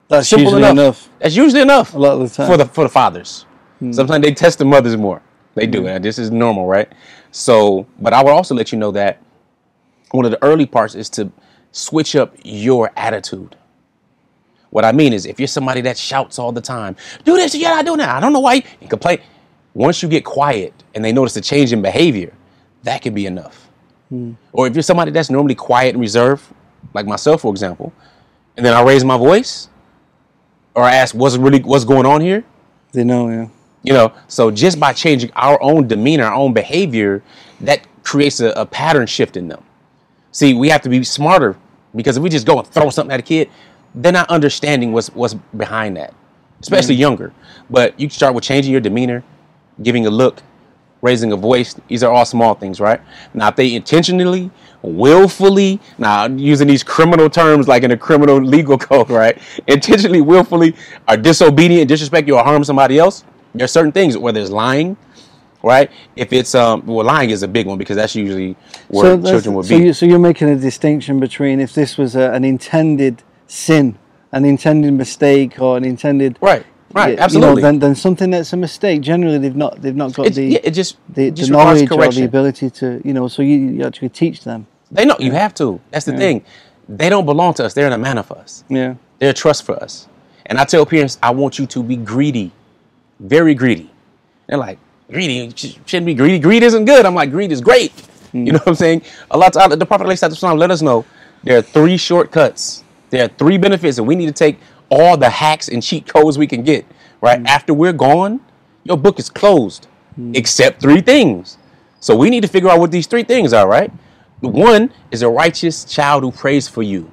That's 0.07 0.29
Simple 0.29 0.45
usually 0.45 0.69
enough. 0.69 1.09
That's 1.19 1.35
usually 1.35 1.61
enough 1.61 1.93
A 1.93 1.97
lot 1.97 2.13
of 2.13 2.29
the 2.29 2.35
time. 2.35 2.47
for 2.47 2.57
the 2.57 2.65
for 2.65 2.83
the 2.83 2.89
fathers. 2.89 3.45
Hmm. 3.79 3.91
Sometimes 3.91 4.23
they 4.23 4.33
test 4.33 4.59
the 4.59 4.65
mothers 4.65 4.95
more. 4.97 5.21
They 5.55 5.67
do, 5.67 5.81
hmm. 5.81 5.87
and 5.87 6.05
this 6.05 6.19
is 6.19 6.31
normal, 6.31 6.67
right? 6.67 6.91
So, 7.31 7.87
but 7.99 8.13
I 8.13 8.23
would 8.23 8.31
also 8.31 8.53
let 8.55 8.71
you 8.71 8.77
know 8.77 8.91
that 8.91 9.21
one 10.11 10.25
of 10.25 10.31
the 10.31 10.41
early 10.43 10.65
parts 10.65 10.95
is 10.95 11.09
to 11.11 11.31
switch 11.71 12.15
up 12.15 12.35
your 12.43 12.91
attitude. 12.95 13.55
What 14.69 14.85
I 14.85 14.91
mean 14.91 15.13
is, 15.13 15.25
if 15.25 15.39
you're 15.39 15.47
somebody 15.47 15.81
that 15.81 15.97
shouts 15.97 16.37
all 16.37 16.51
the 16.51 16.61
time, 16.61 16.95
do 17.23 17.35
this, 17.35 17.55
you're 17.55 17.69
not 17.69 17.85
doing 17.85 17.99
that. 17.99 18.09
I 18.09 18.19
don't 18.19 18.33
know 18.33 18.41
why 18.41 18.55
you 18.81 18.87
complain. 18.87 19.19
Once 19.73 20.01
you 20.03 20.09
get 20.09 20.23
quiet 20.23 20.73
and 20.93 21.03
they 21.03 21.11
notice 21.11 21.35
a 21.35 21.41
change 21.41 21.73
in 21.73 21.81
behavior, 21.81 22.33
that 22.83 23.01
can 23.01 23.13
be 23.13 23.25
enough. 23.25 23.69
Hmm. 24.09 24.33
Or 24.53 24.67
if 24.67 24.75
you're 24.75 24.83
somebody 24.83 25.11
that's 25.11 25.29
normally 25.29 25.55
quiet 25.55 25.95
and 25.95 26.01
reserved, 26.01 26.43
like 26.93 27.05
myself, 27.05 27.41
for 27.41 27.51
example, 27.51 27.91
and 28.55 28.65
then 28.65 28.73
I 28.73 28.81
raise 28.83 29.03
my 29.03 29.17
voice, 29.17 29.69
or 30.75 30.83
ask 30.83 31.15
what's 31.15 31.37
really 31.37 31.59
what's 31.59 31.85
going 31.85 32.05
on 32.05 32.21
here, 32.21 32.43
They 32.91 33.03
know, 33.03 33.29
yeah. 33.29 33.47
you 33.83 33.93
know. 33.93 34.13
So 34.27 34.51
just 34.51 34.79
by 34.79 34.93
changing 34.93 35.31
our 35.35 35.61
own 35.61 35.87
demeanor, 35.87 36.25
our 36.25 36.35
own 36.35 36.53
behavior, 36.53 37.23
that 37.61 37.87
creates 38.03 38.39
a, 38.41 38.49
a 38.51 38.65
pattern 38.65 39.07
shift 39.07 39.37
in 39.37 39.47
them. 39.47 39.63
See, 40.31 40.53
we 40.53 40.69
have 40.69 40.81
to 40.81 40.89
be 40.89 41.03
smarter 41.03 41.57
because 41.95 42.17
if 42.17 42.23
we 42.23 42.29
just 42.29 42.45
go 42.45 42.59
and 42.59 42.67
throw 42.67 42.89
something 42.89 43.13
at 43.13 43.19
a 43.19 43.23
kid, 43.23 43.49
they're 43.95 44.11
not 44.11 44.29
understanding 44.29 44.91
what's 44.91 45.07
what's 45.15 45.33
behind 45.33 45.95
that, 45.97 46.13
especially 46.61 46.95
mm-hmm. 46.95 47.01
younger. 47.01 47.33
But 47.69 47.97
you 47.99 48.09
start 48.09 48.35
with 48.35 48.43
changing 48.43 48.71
your 48.71 48.81
demeanor, 48.81 49.23
giving 49.81 50.05
a 50.05 50.09
look, 50.09 50.43
raising 51.01 51.31
a 51.31 51.37
voice. 51.37 51.75
These 51.87 52.03
are 52.03 52.11
all 52.11 52.25
small 52.25 52.53
things, 52.53 52.81
right? 52.81 52.99
Now, 53.33 53.47
if 53.47 53.55
they 53.55 53.73
intentionally, 53.73 54.51
willfully, 54.85 55.79
now 55.97 56.23
I'm 56.23 56.37
using 56.37 56.67
these 56.67 56.83
criminal 56.83 57.29
terms 57.29 57.67
like 57.67 57.83
in 57.83 57.91
a 57.91 57.97
criminal 57.97 58.37
legal 58.41 58.77
code, 58.89 59.09
right? 59.09 59.37
Intentionally, 59.67 60.21
willfully 60.21 60.75
are 61.07 61.17
disobedient, 61.17 61.87
disrespect 61.89 62.27
you, 62.27 62.35
or 62.37 62.43
harm 62.43 62.63
somebody 62.63 62.99
else. 62.99 63.23
There's 63.53 63.71
certain 63.71 63.91
things, 63.91 64.17
whether 64.17 64.39
it's 64.39 64.49
lying, 64.51 64.97
right? 65.63 65.89
If 66.15 66.33
it's 66.33 66.53
um, 66.55 66.85
well, 66.85 67.05
lying 67.05 67.29
is 67.29 67.41
a 67.43 67.47
big 67.47 67.67
one 67.67 67.77
because 67.77 67.95
that's 67.95 68.15
usually 68.15 68.55
where 68.89 69.15
that's- 69.15 69.29
children 69.31 69.55
would 69.55 69.65
so 69.65 69.77
be. 69.77 69.85
You, 69.85 69.93
so 69.93 70.05
you're 70.05 70.19
making 70.19 70.49
a 70.49 70.55
distinction 70.57 71.19
between 71.19 71.59
if 71.59 71.73
this 71.73 71.97
was 71.97 72.15
a, 72.15 72.31
an 72.33 72.43
intended 72.43 73.23
sin, 73.47 73.97
an 74.31 74.45
intended 74.45 74.93
mistake, 74.93 75.59
or 75.61 75.77
an 75.77 75.85
intended 75.85 76.37
Right, 76.41 76.65
right, 76.93 77.11
you 77.11 77.15
know, 77.15 77.23
absolutely. 77.23 77.61
then, 77.61 77.79
then 77.79 77.95
something 77.95 78.29
that's 78.29 78.51
a 78.51 78.57
mistake. 78.57 79.01
Generally, 79.01 79.37
they've 79.37 79.55
not 79.55 79.81
they've 79.81 79.95
not 79.95 80.13
got 80.13 80.25
It's- 80.25 80.35
the 80.35 80.45
yeah, 80.47 80.59
it 80.63 80.71
just 80.71 80.97
the, 81.07 81.31
just 81.31 81.49
the 81.49 81.57
knowledge 81.57 81.89
or 81.89 82.11
the 82.11 82.25
ability 82.25 82.69
to 82.71 83.01
you 83.05 83.13
know. 83.13 83.27
So 83.29 83.41
you, 83.41 83.55
you 83.57 83.83
actually 83.85 84.09
teach 84.09 84.43
them. 84.43 84.67
They 84.95 85.05
know 85.05 85.15
you 85.19 85.31
have 85.31 85.53
to. 85.55 85.79
That's 85.91 86.05
the 86.05 86.17
thing. 86.17 86.43
They 86.87 87.09
don't 87.09 87.25
belong 87.25 87.53
to 87.55 87.65
us. 87.65 87.73
They're 87.73 87.87
in 87.87 87.93
amanah 87.93 88.25
for 88.25 88.37
us. 88.37 88.63
Yeah. 88.69 88.95
They're 89.19 89.31
a 89.31 89.33
trust 89.33 89.63
for 89.63 89.75
us. 89.81 90.07
And 90.45 90.59
I 90.59 90.65
tell 90.65 90.85
parents, 90.85 91.17
I 91.23 91.31
want 91.31 91.57
you 91.57 91.65
to 91.65 91.83
be 91.83 91.95
greedy, 91.95 92.51
very 93.19 93.55
greedy. 93.55 93.89
They're 94.47 94.57
like, 94.57 94.77
greedy 95.09 95.51
shouldn't 95.55 96.05
be 96.05 96.13
greedy. 96.13 96.39
Greed 96.39 96.63
isn't 96.63 96.85
good. 96.85 97.05
I'm 97.05 97.15
like, 97.15 97.31
greed 97.31 97.51
is 97.51 97.61
great. 97.61 97.91
You 98.31 98.41
mm. 98.41 98.45
know 98.53 98.59
what 98.59 98.67
I'm 98.67 98.75
saying? 98.75 99.01
A 99.31 99.37
lot 99.37 99.55
of 99.55 99.79
the 99.79 99.85
Prophet 99.85 100.07
let 100.07 100.71
us 100.71 100.81
know 100.81 101.05
there 101.43 101.57
are 101.57 101.61
three 101.61 101.97
shortcuts. 101.97 102.83
There 103.09 103.25
are 103.25 103.27
three 103.29 103.57
benefits, 103.57 103.97
and 103.97 104.07
we 104.07 104.15
need 104.15 104.27
to 104.27 104.31
take 104.33 104.59
all 104.89 105.17
the 105.17 105.29
hacks 105.29 105.69
and 105.69 105.81
cheat 105.81 106.05
codes 106.05 106.37
we 106.37 106.47
can 106.47 106.63
get. 106.63 106.85
Right 107.21 107.41
mm. 107.41 107.47
after 107.47 107.73
we're 107.73 107.93
gone, 107.93 108.39
your 108.83 108.97
book 108.97 109.19
is 109.19 109.29
closed, 109.29 109.87
mm. 110.19 110.35
except 110.35 110.81
three 110.81 111.01
things. 111.01 111.57
So 111.99 112.15
we 112.15 112.29
need 112.29 112.41
to 112.41 112.47
figure 112.47 112.69
out 112.69 112.79
what 112.79 112.91
these 112.91 113.07
three 113.07 113.23
things 113.23 113.53
are. 113.53 113.67
Right. 113.67 113.91
One 114.47 114.91
is 115.11 115.21
a 115.21 115.29
righteous 115.29 115.85
child 115.85 116.23
who 116.23 116.31
prays 116.31 116.67
for 116.67 116.83
you. 116.83 117.11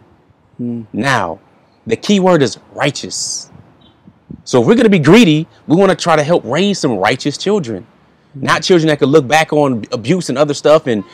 Now, 0.93 1.41
the 1.87 1.97
key 1.97 2.21
word 2.21 2.43
is 2.43 2.59
righteous. 2.73 3.51
So 4.45 4.61
if 4.61 4.67
we're 4.67 4.75
going 4.75 4.85
to 4.85 4.91
be 4.91 4.99
greedy, 4.99 5.47
we 5.67 5.77
want 5.77 5.91
to 5.91 5.97
try 5.97 6.17
to 6.17 6.23
help 6.23 6.45
raise 6.45 6.79
some 6.79 6.97
righteous 6.99 7.37
children. 7.37 7.87
Not 8.35 8.63
children 8.63 8.89
that 8.89 8.99
could 8.99 9.09
look 9.11 9.29
back 9.29 9.53
on 9.53 9.85
abuse 9.93 10.31
and 10.31 10.39
other 10.39 10.55
stuff 10.55 10.87
and 10.87 11.05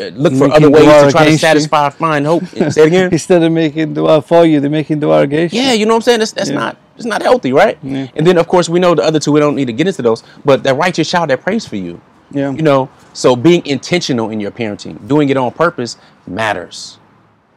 uh, 0.00 0.04
look 0.14 0.32
for 0.32 0.48
Making 0.48 0.52
other 0.52 0.70
ways 0.70 1.02
to 1.04 1.10
try 1.10 1.24
to 1.26 1.36
satisfy, 1.38 1.90
find 1.90 2.24
hope. 2.24 2.44
Say 2.46 2.86
again. 2.86 3.08
Instead 3.12 3.42
of 3.42 3.52
making 3.52 3.92
dua 3.92 4.22
for 4.22 4.46
you, 4.46 4.60
they're 4.60 4.70
making 4.70 5.00
dua 5.00 5.20
against 5.22 5.54
you. 5.54 5.60
Yeah, 5.60 5.72
you 5.74 5.84
know 5.84 5.92
what 5.92 5.96
I'm 5.96 6.02
saying? 6.02 6.18
That's, 6.20 6.32
that's 6.32 6.48
Yeah. 6.48 6.56
not 6.56 6.76
it's 6.96 7.04
not 7.04 7.20
healthy, 7.20 7.52
right? 7.52 7.76
Yeah. 7.82 8.06
And 8.14 8.26
then 8.26 8.38
of 8.38 8.46
course 8.48 8.68
we 8.68 8.78
know 8.80 8.94
the 8.94 9.02
other 9.02 9.18
two. 9.20 9.32
We 9.32 9.40
don't 9.40 9.56
need 9.56 9.66
to 9.66 9.72
get 9.74 9.88
into 9.88 10.00
those, 10.00 10.22
but 10.44 10.62
that 10.62 10.76
righteous 10.76 11.10
child 11.10 11.28
that 11.30 11.42
prays 11.42 11.66
for 11.66 11.76
you. 11.76 12.00
Yeah. 12.30 12.50
You 12.50 12.62
know, 12.62 12.88
so 13.12 13.36
being 13.36 13.64
intentional 13.66 14.30
in 14.30 14.40
your 14.40 14.50
parenting, 14.50 15.06
doing 15.06 15.28
it 15.28 15.36
on 15.36 15.52
purpose 15.52 15.96
matters, 16.26 16.98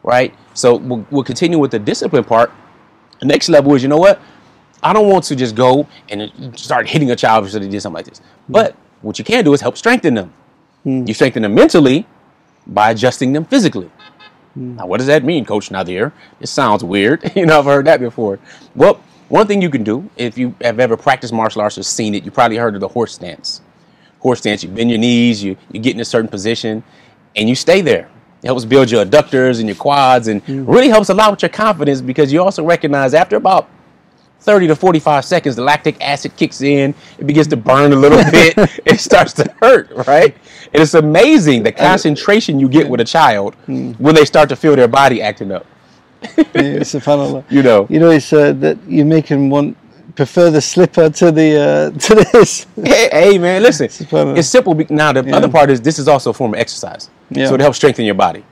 right? 0.02 0.34
So 0.54 0.76
we'll, 0.76 1.06
we'll 1.10 1.24
continue 1.24 1.58
with 1.58 1.70
the 1.70 1.78
discipline 1.78 2.24
part. 2.24 2.52
The 3.20 3.26
next 3.26 3.48
level 3.48 3.74
is, 3.74 3.82
you 3.82 3.88
know 3.88 3.98
what? 3.98 4.20
I 4.82 4.92
don't 4.92 5.08
want 5.08 5.24
to 5.24 5.36
just 5.36 5.54
go 5.54 5.88
and 6.08 6.56
start 6.58 6.88
hitting 6.88 7.10
a 7.10 7.16
child 7.16 7.44
because 7.44 7.54
they 7.54 7.68
did 7.68 7.82
something 7.82 7.94
like 7.94 8.06
this. 8.06 8.18
Hmm. 8.18 8.52
But 8.52 8.76
what 9.02 9.18
you 9.18 9.24
can 9.24 9.44
do 9.44 9.52
is 9.52 9.60
help 9.60 9.76
strengthen 9.76 10.14
them. 10.14 10.32
Hmm. 10.84 11.04
You 11.06 11.14
strengthen 11.14 11.42
them 11.42 11.54
mentally 11.54 12.06
by 12.66 12.90
adjusting 12.90 13.32
them 13.32 13.44
physically. 13.44 13.90
Hmm. 14.54 14.76
Now, 14.76 14.86
what 14.86 14.98
does 14.98 15.06
that 15.08 15.24
mean, 15.24 15.44
Coach 15.44 15.70
Nadir? 15.70 16.12
It 16.40 16.48
sounds 16.48 16.84
weird. 16.84 17.32
you 17.36 17.46
know, 17.46 17.58
I've 17.58 17.64
heard 17.64 17.86
that 17.86 18.00
before. 18.00 18.38
Well, 18.76 19.00
one 19.28 19.46
thing 19.46 19.60
you 19.60 19.70
can 19.70 19.84
do, 19.84 20.08
if 20.16 20.38
you 20.38 20.54
have 20.60 20.80
ever 20.80 20.96
practiced 20.96 21.32
martial 21.32 21.60
arts 21.60 21.76
or 21.76 21.82
seen 21.82 22.14
it, 22.14 22.24
you 22.24 22.30
probably 22.30 22.56
heard 22.56 22.74
of 22.74 22.80
the 22.80 22.88
horse 22.88 23.14
stance. 23.14 23.60
Horse 24.28 24.40
stance, 24.40 24.62
you 24.62 24.68
bend 24.68 24.90
your 24.90 24.98
knees, 24.98 25.42
you, 25.42 25.56
you 25.72 25.80
get 25.80 25.94
in 25.94 26.00
a 26.00 26.04
certain 26.04 26.28
position, 26.28 26.84
and 27.34 27.48
you 27.48 27.54
stay 27.54 27.80
there. 27.80 28.10
It 28.42 28.46
helps 28.46 28.66
build 28.66 28.90
your 28.90 29.02
adductors 29.02 29.58
and 29.58 29.66
your 29.66 29.74
quads 29.76 30.28
and 30.28 30.46
really 30.68 30.88
helps 30.88 31.08
a 31.08 31.14
lot 31.14 31.30
with 31.30 31.40
your 31.40 31.48
confidence 31.48 32.02
because 32.02 32.30
you 32.30 32.42
also 32.42 32.62
recognize 32.62 33.14
after 33.14 33.36
about 33.36 33.70
30 34.40 34.66
to 34.66 34.76
45 34.76 35.24
seconds, 35.24 35.56
the 35.56 35.62
lactic 35.62 35.98
acid 36.02 36.36
kicks 36.36 36.60
in, 36.60 36.94
it 37.18 37.26
begins 37.26 37.46
to 37.46 37.56
burn 37.56 37.92
a 37.94 37.96
little 37.96 38.18
bit, 38.30 38.54
it 38.84 39.00
starts 39.00 39.32
to 39.32 39.50
hurt, 39.62 39.90
right? 40.06 40.36
And 40.74 40.82
it's 40.82 40.92
amazing 40.92 41.62
the 41.62 41.72
concentration 41.72 42.60
you 42.60 42.68
get 42.68 42.86
with 42.86 43.00
a 43.00 43.04
child 43.04 43.54
when 43.66 44.14
they 44.14 44.26
start 44.26 44.50
to 44.50 44.56
feel 44.56 44.76
their 44.76 44.88
body 44.88 45.22
acting 45.22 45.52
up. 45.52 45.64
Yeah, 46.36 46.84
subhanallah. 46.84 47.44
You 47.50 47.62
know. 47.62 47.86
You 47.88 47.98
know, 47.98 48.10
it's 48.10 48.30
uh, 48.30 48.52
that 48.54 48.76
you 48.86 49.06
make 49.06 49.26
him 49.26 49.48
want 49.48 49.74
prefer 50.18 50.50
the 50.50 50.60
slipper 50.60 51.08
to 51.08 51.30
the 51.30 51.48
uh, 51.56 51.98
to 52.06 52.14
this. 52.32 52.66
Hey, 52.74 53.08
hey, 53.12 53.38
man, 53.38 53.62
listen, 53.62 53.88
it's 54.36 54.48
simple. 54.48 54.74
Now, 54.90 55.12
the 55.12 55.32
other 55.32 55.48
part 55.48 55.70
is 55.70 55.80
this 55.80 55.98
is 56.00 56.08
also 56.08 56.30
a 56.30 56.32
form 56.34 56.54
of 56.54 56.60
exercise. 56.60 57.08
Yeah. 57.30 57.46
So 57.46 57.54
it 57.54 57.60
helps 57.60 57.76
strengthen 57.76 58.04
your 58.04 58.16
body. 58.16 58.44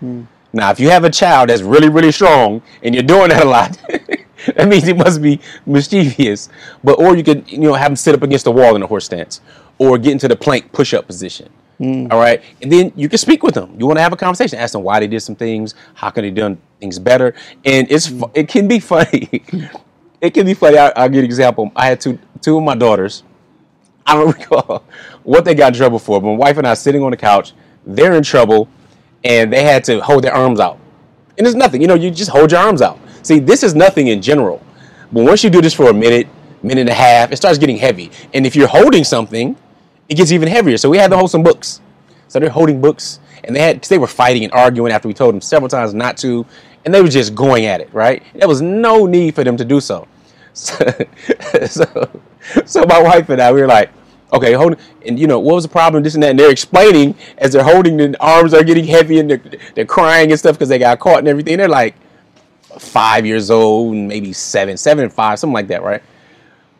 Now, 0.53 0.71
if 0.71 0.79
you 0.79 0.91
have 0.91 1.03
a 1.03 1.11
child 1.11 1.49
that's 1.49 1.63
really, 1.63 1.89
really 1.89 2.13
strong 2.13 2.63
and 2.85 2.95
you're 2.95 3.03
doing 3.03 3.31
that 3.31 3.43
a 3.43 3.49
lot, 3.49 3.77
that 4.57 4.69
means 4.69 4.85
he 4.87 4.93
must 4.93 5.21
be 5.21 5.41
mischievous. 5.67 6.49
But 6.85 7.01
or 7.01 7.17
you 7.17 7.25
could, 7.25 7.51
you 7.51 7.59
know, 7.59 7.75
have 7.75 7.91
him 7.91 7.97
sit 7.97 8.15
up 8.15 8.23
against 8.23 8.45
the 8.45 8.53
wall 8.53 8.77
in 8.77 8.83
a 8.83 8.87
horse 8.87 9.07
stance, 9.07 9.41
or 9.79 9.99
get 9.99 10.13
into 10.13 10.29
the 10.29 10.37
plank 10.37 10.71
push-up 10.73 11.09
position. 11.09 11.49
All 12.11 12.19
right, 12.19 12.43
and 12.63 12.73
then 12.73 12.93
you 12.97 13.09
can 13.09 13.19
speak 13.19 13.43
with 13.43 13.55
them. 13.55 13.75
You 13.79 13.87
want 13.87 13.99
to 13.99 14.03
have 14.03 14.13
a 14.13 14.17
conversation, 14.17 14.59
ask 14.59 14.73
them 14.73 14.83
why 14.83 14.99
they 15.01 15.09
did 15.09 15.21
some 15.21 15.35
things, 15.37 15.75
how 15.95 16.09
can 16.11 16.23
they 16.23 16.31
done 16.31 16.57
things 16.81 16.99
better, 16.99 17.35
and 17.67 17.91
it's 17.91 18.07
fu- 18.07 18.31
it 18.35 18.49
can 18.49 18.67
be 18.67 18.79
funny. 18.79 19.43
it 20.21 20.35
can 20.35 20.47
be 20.47 20.55
funny. 20.55 20.79
I, 20.79 20.93
I'll 20.97 21.09
give 21.09 21.17
you 21.17 21.21
an 21.21 21.25
example. 21.27 21.73
I 21.77 21.87
had 21.87 22.01
two 22.01 22.19
two 22.41 22.57
of 22.59 22.63
my 22.63 22.75
daughters. 22.75 23.23
I 24.07 24.15
don't 24.15 24.39
recall 24.39 24.85
what 25.25 25.45
they 25.45 25.55
got 25.55 25.73
in 25.73 25.75
trouble 25.75 25.99
for, 25.99 26.21
but 26.21 26.29
my 26.29 26.37
wife 26.37 26.59
and 26.59 26.67
I 26.67 26.75
sitting 26.75 27.03
on 27.03 27.11
the 27.11 27.17
couch, 27.17 27.55
they're 27.85 28.13
in 28.13 28.23
trouble, 28.23 28.69
and 29.25 29.53
they 29.53 29.65
had 29.65 29.83
to 29.85 30.01
hold 30.01 30.23
their 30.23 30.35
arms 30.35 30.61
out. 30.61 30.79
And 31.37 31.47
it's 31.47 31.57
nothing, 31.57 31.83
you 31.83 31.89
know, 31.89 31.95
you 31.95 32.11
just 32.11 32.31
hold 32.31 32.53
your 32.53 32.61
arms 32.61 32.83
out. 32.83 32.99
See, 33.23 33.41
this 33.41 33.65
is 33.65 33.75
nothing 33.75 34.07
in 34.07 34.23
general. 34.23 34.63
But 35.13 35.25
once 35.25 35.43
you 35.43 35.51
do 35.51 35.61
this 35.61 35.75
for 35.75 35.91
a 35.91 35.93
minute, 35.93 36.29
minute 36.63 36.83
and 36.83 36.91
a 36.91 36.95
half, 36.95 37.33
it 37.33 37.37
starts 37.37 37.59
getting 37.59 37.77
heavy. 37.77 38.11
And 38.33 38.47
if 38.47 38.55
you're 38.55 38.69
holding 38.69 39.05
something, 39.05 39.57
it 40.09 40.15
gets 40.17 40.31
even 40.33 40.49
heavier. 40.49 40.77
So 40.77 40.89
we 40.89 40.99
had 40.99 41.11
to 41.11 41.17
hold 41.17 41.31
some 41.31 41.43
books. 41.43 41.81
So 42.29 42.39
they're 42.39 42.51
holding 42.51 42.81
books, 42.81 43.21
and 43.45 43.55
they 43.55 43.61
had 43.61 43.83
they 43.85 43.99
were 43.99 44.07
fighting 44.07 44.45
and 44.45 44.53
arguing 44.53 44.93
after 44.93 45.09
we 45.09 45.15
told 45.15 45.35
them 45.35 45.41
several 45.41 45.69
times 45.69 45.95
not 45.95 46.17
to, 46.19 46.47
and 46.87 46.95
they 46.95 47.03
were 47.03 47.09
just 47.09 47.35
going 47.35 47.67
at 47.67 47.83
it. 47.83 47.93
Right? 47.93 48.23
There 48.35 48.49
was 48.49 48.63
no 48.63 49.05
need 49.05 49.35
for 49.35 49.45
them 49.45 49.59
to 49.59 49.65
do 49.65 49.81
so. 49.81 50.09
So, 50.57 50.75
so, 51.67 52.21
so 52.65 52.87
my 52.87 53.03
wife 53.03 53.29
and 53.29 53.43
I, 53.43 53.53
we 53.53 53.61
were 53.61 53.67
like, 53.67 53.91
okay, 54.33 54.55
hold. 54.55 54.77
And 55.05 55.19
you 55.19 55.27
know, 55.27 55.39
what 55.39 55.57
was 55.57 55.65
the 55.65 55.69
problem? 55.69 56.03
This 56.03 56.15
and 56.15 56.23
that. 56.23 56.31
And 56.31 56.39
they're 56.39 56.51
explaining 56.51 57.15
as 57.37 57.53
they're 57.53 57.63
holding, 57.63 57.99
the 57.99 58.17
arms 58.21 58.55
are 58.55 58.65
getting 58.65 58.87
heavy 58.87 59.19
and 59.19 59.31
they're, 59.31 59.43
they're 59.75 59.85
crying 59.85 60.31
and 60.31 60.39
stuff 60.39 60.57
because 60.57 60.71
they 60.71 60.79
got 60.79 60.99
caught 60.99 61.19
and 61.19 61.29
everything. 61.29 61.59
They're 61.59 61.69
like 61.69 61.95
five 62.79 63.27
years 63.27 63.51
old, 63.51 63.95
maybe 63.95 64.33
seven, 64.33 64.79
seven 64.79 65.05
and 65.05 65.13
five, 65.13 65.39
something 65.39 65.53
like 65.53 65.69
that, 65.69 65.83
right? 65.83 66.03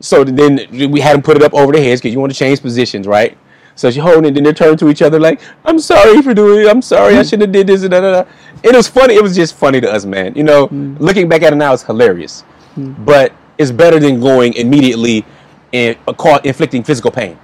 So 0.01 0.25
then 0.25 0.67
we 0.91 1.01
had 1.01 1.15
them 1.15 1.23
put 1.23 1.37
it 1.37 1.43
up 1.43 1.53
over 1.53 1.73
their 1.73 1.83
heads 1.83 2.01
because 2.01 2.15
you 2.15 2.21
want 2.21 2.33
to 2.33 2.39
change 2.39 2.63
positions, 2.63 3.07
right? 3.07 3.37
So 3.77 3.91
she 3.91 4.01
holding 4.01 4.25
it, 4.25 4.35
then 4.35 4.45
they 4.45 4.53
turn 4.53 4.77
to 4.79 4.89
each 4.89 5.03
other 5.03 5.21
like, 5.21 5.41
"I'm 5.65 5.79
sorry 5.79 6.21
for 6.23 6.35
doing 6.35 6.63
it. 6.67 6.69
I'm 6.69 6.83
sorry. 6.83 7.17
I 7.17 7.23
shouldn't 7.23 7.43
have 7.43 7.53
did 7.53 7.67
this." 7.69 7.83
And 7.83 7.91
da, 7.93 8.01
da, 8.01 8.23
da. 8.23 8.31
It 8.63 8.75
was 8.75 8.89
funny. 8.89 9.15
It 9.15 9.23
was 9.23 9.37
just 9.37 9.55
funny 9.55 9.81
to 9.81 9.93
us, 9.93 10.05
man. 10.05 10.35
You 10.35 10.43
know, 10.45 10.69
looking 10.99 11.29
back 11.29 11.43
at 11.43 11.53
it 11.53 11.57
now, 11.57 11.73
it's 11.75 11.83
hilarious. 11.85 12.43
But 12.77 13.33
it's 13.59 13.71
better 13.71 13.99
than 14.01 14.21
going 14.21 14.55
immediately 14.55 15.25
and 15.73 15.97
uh, 16.09 16.41
inflicting 16.45 16.83
physical 16.83 17.11
pain. 17.11 17.39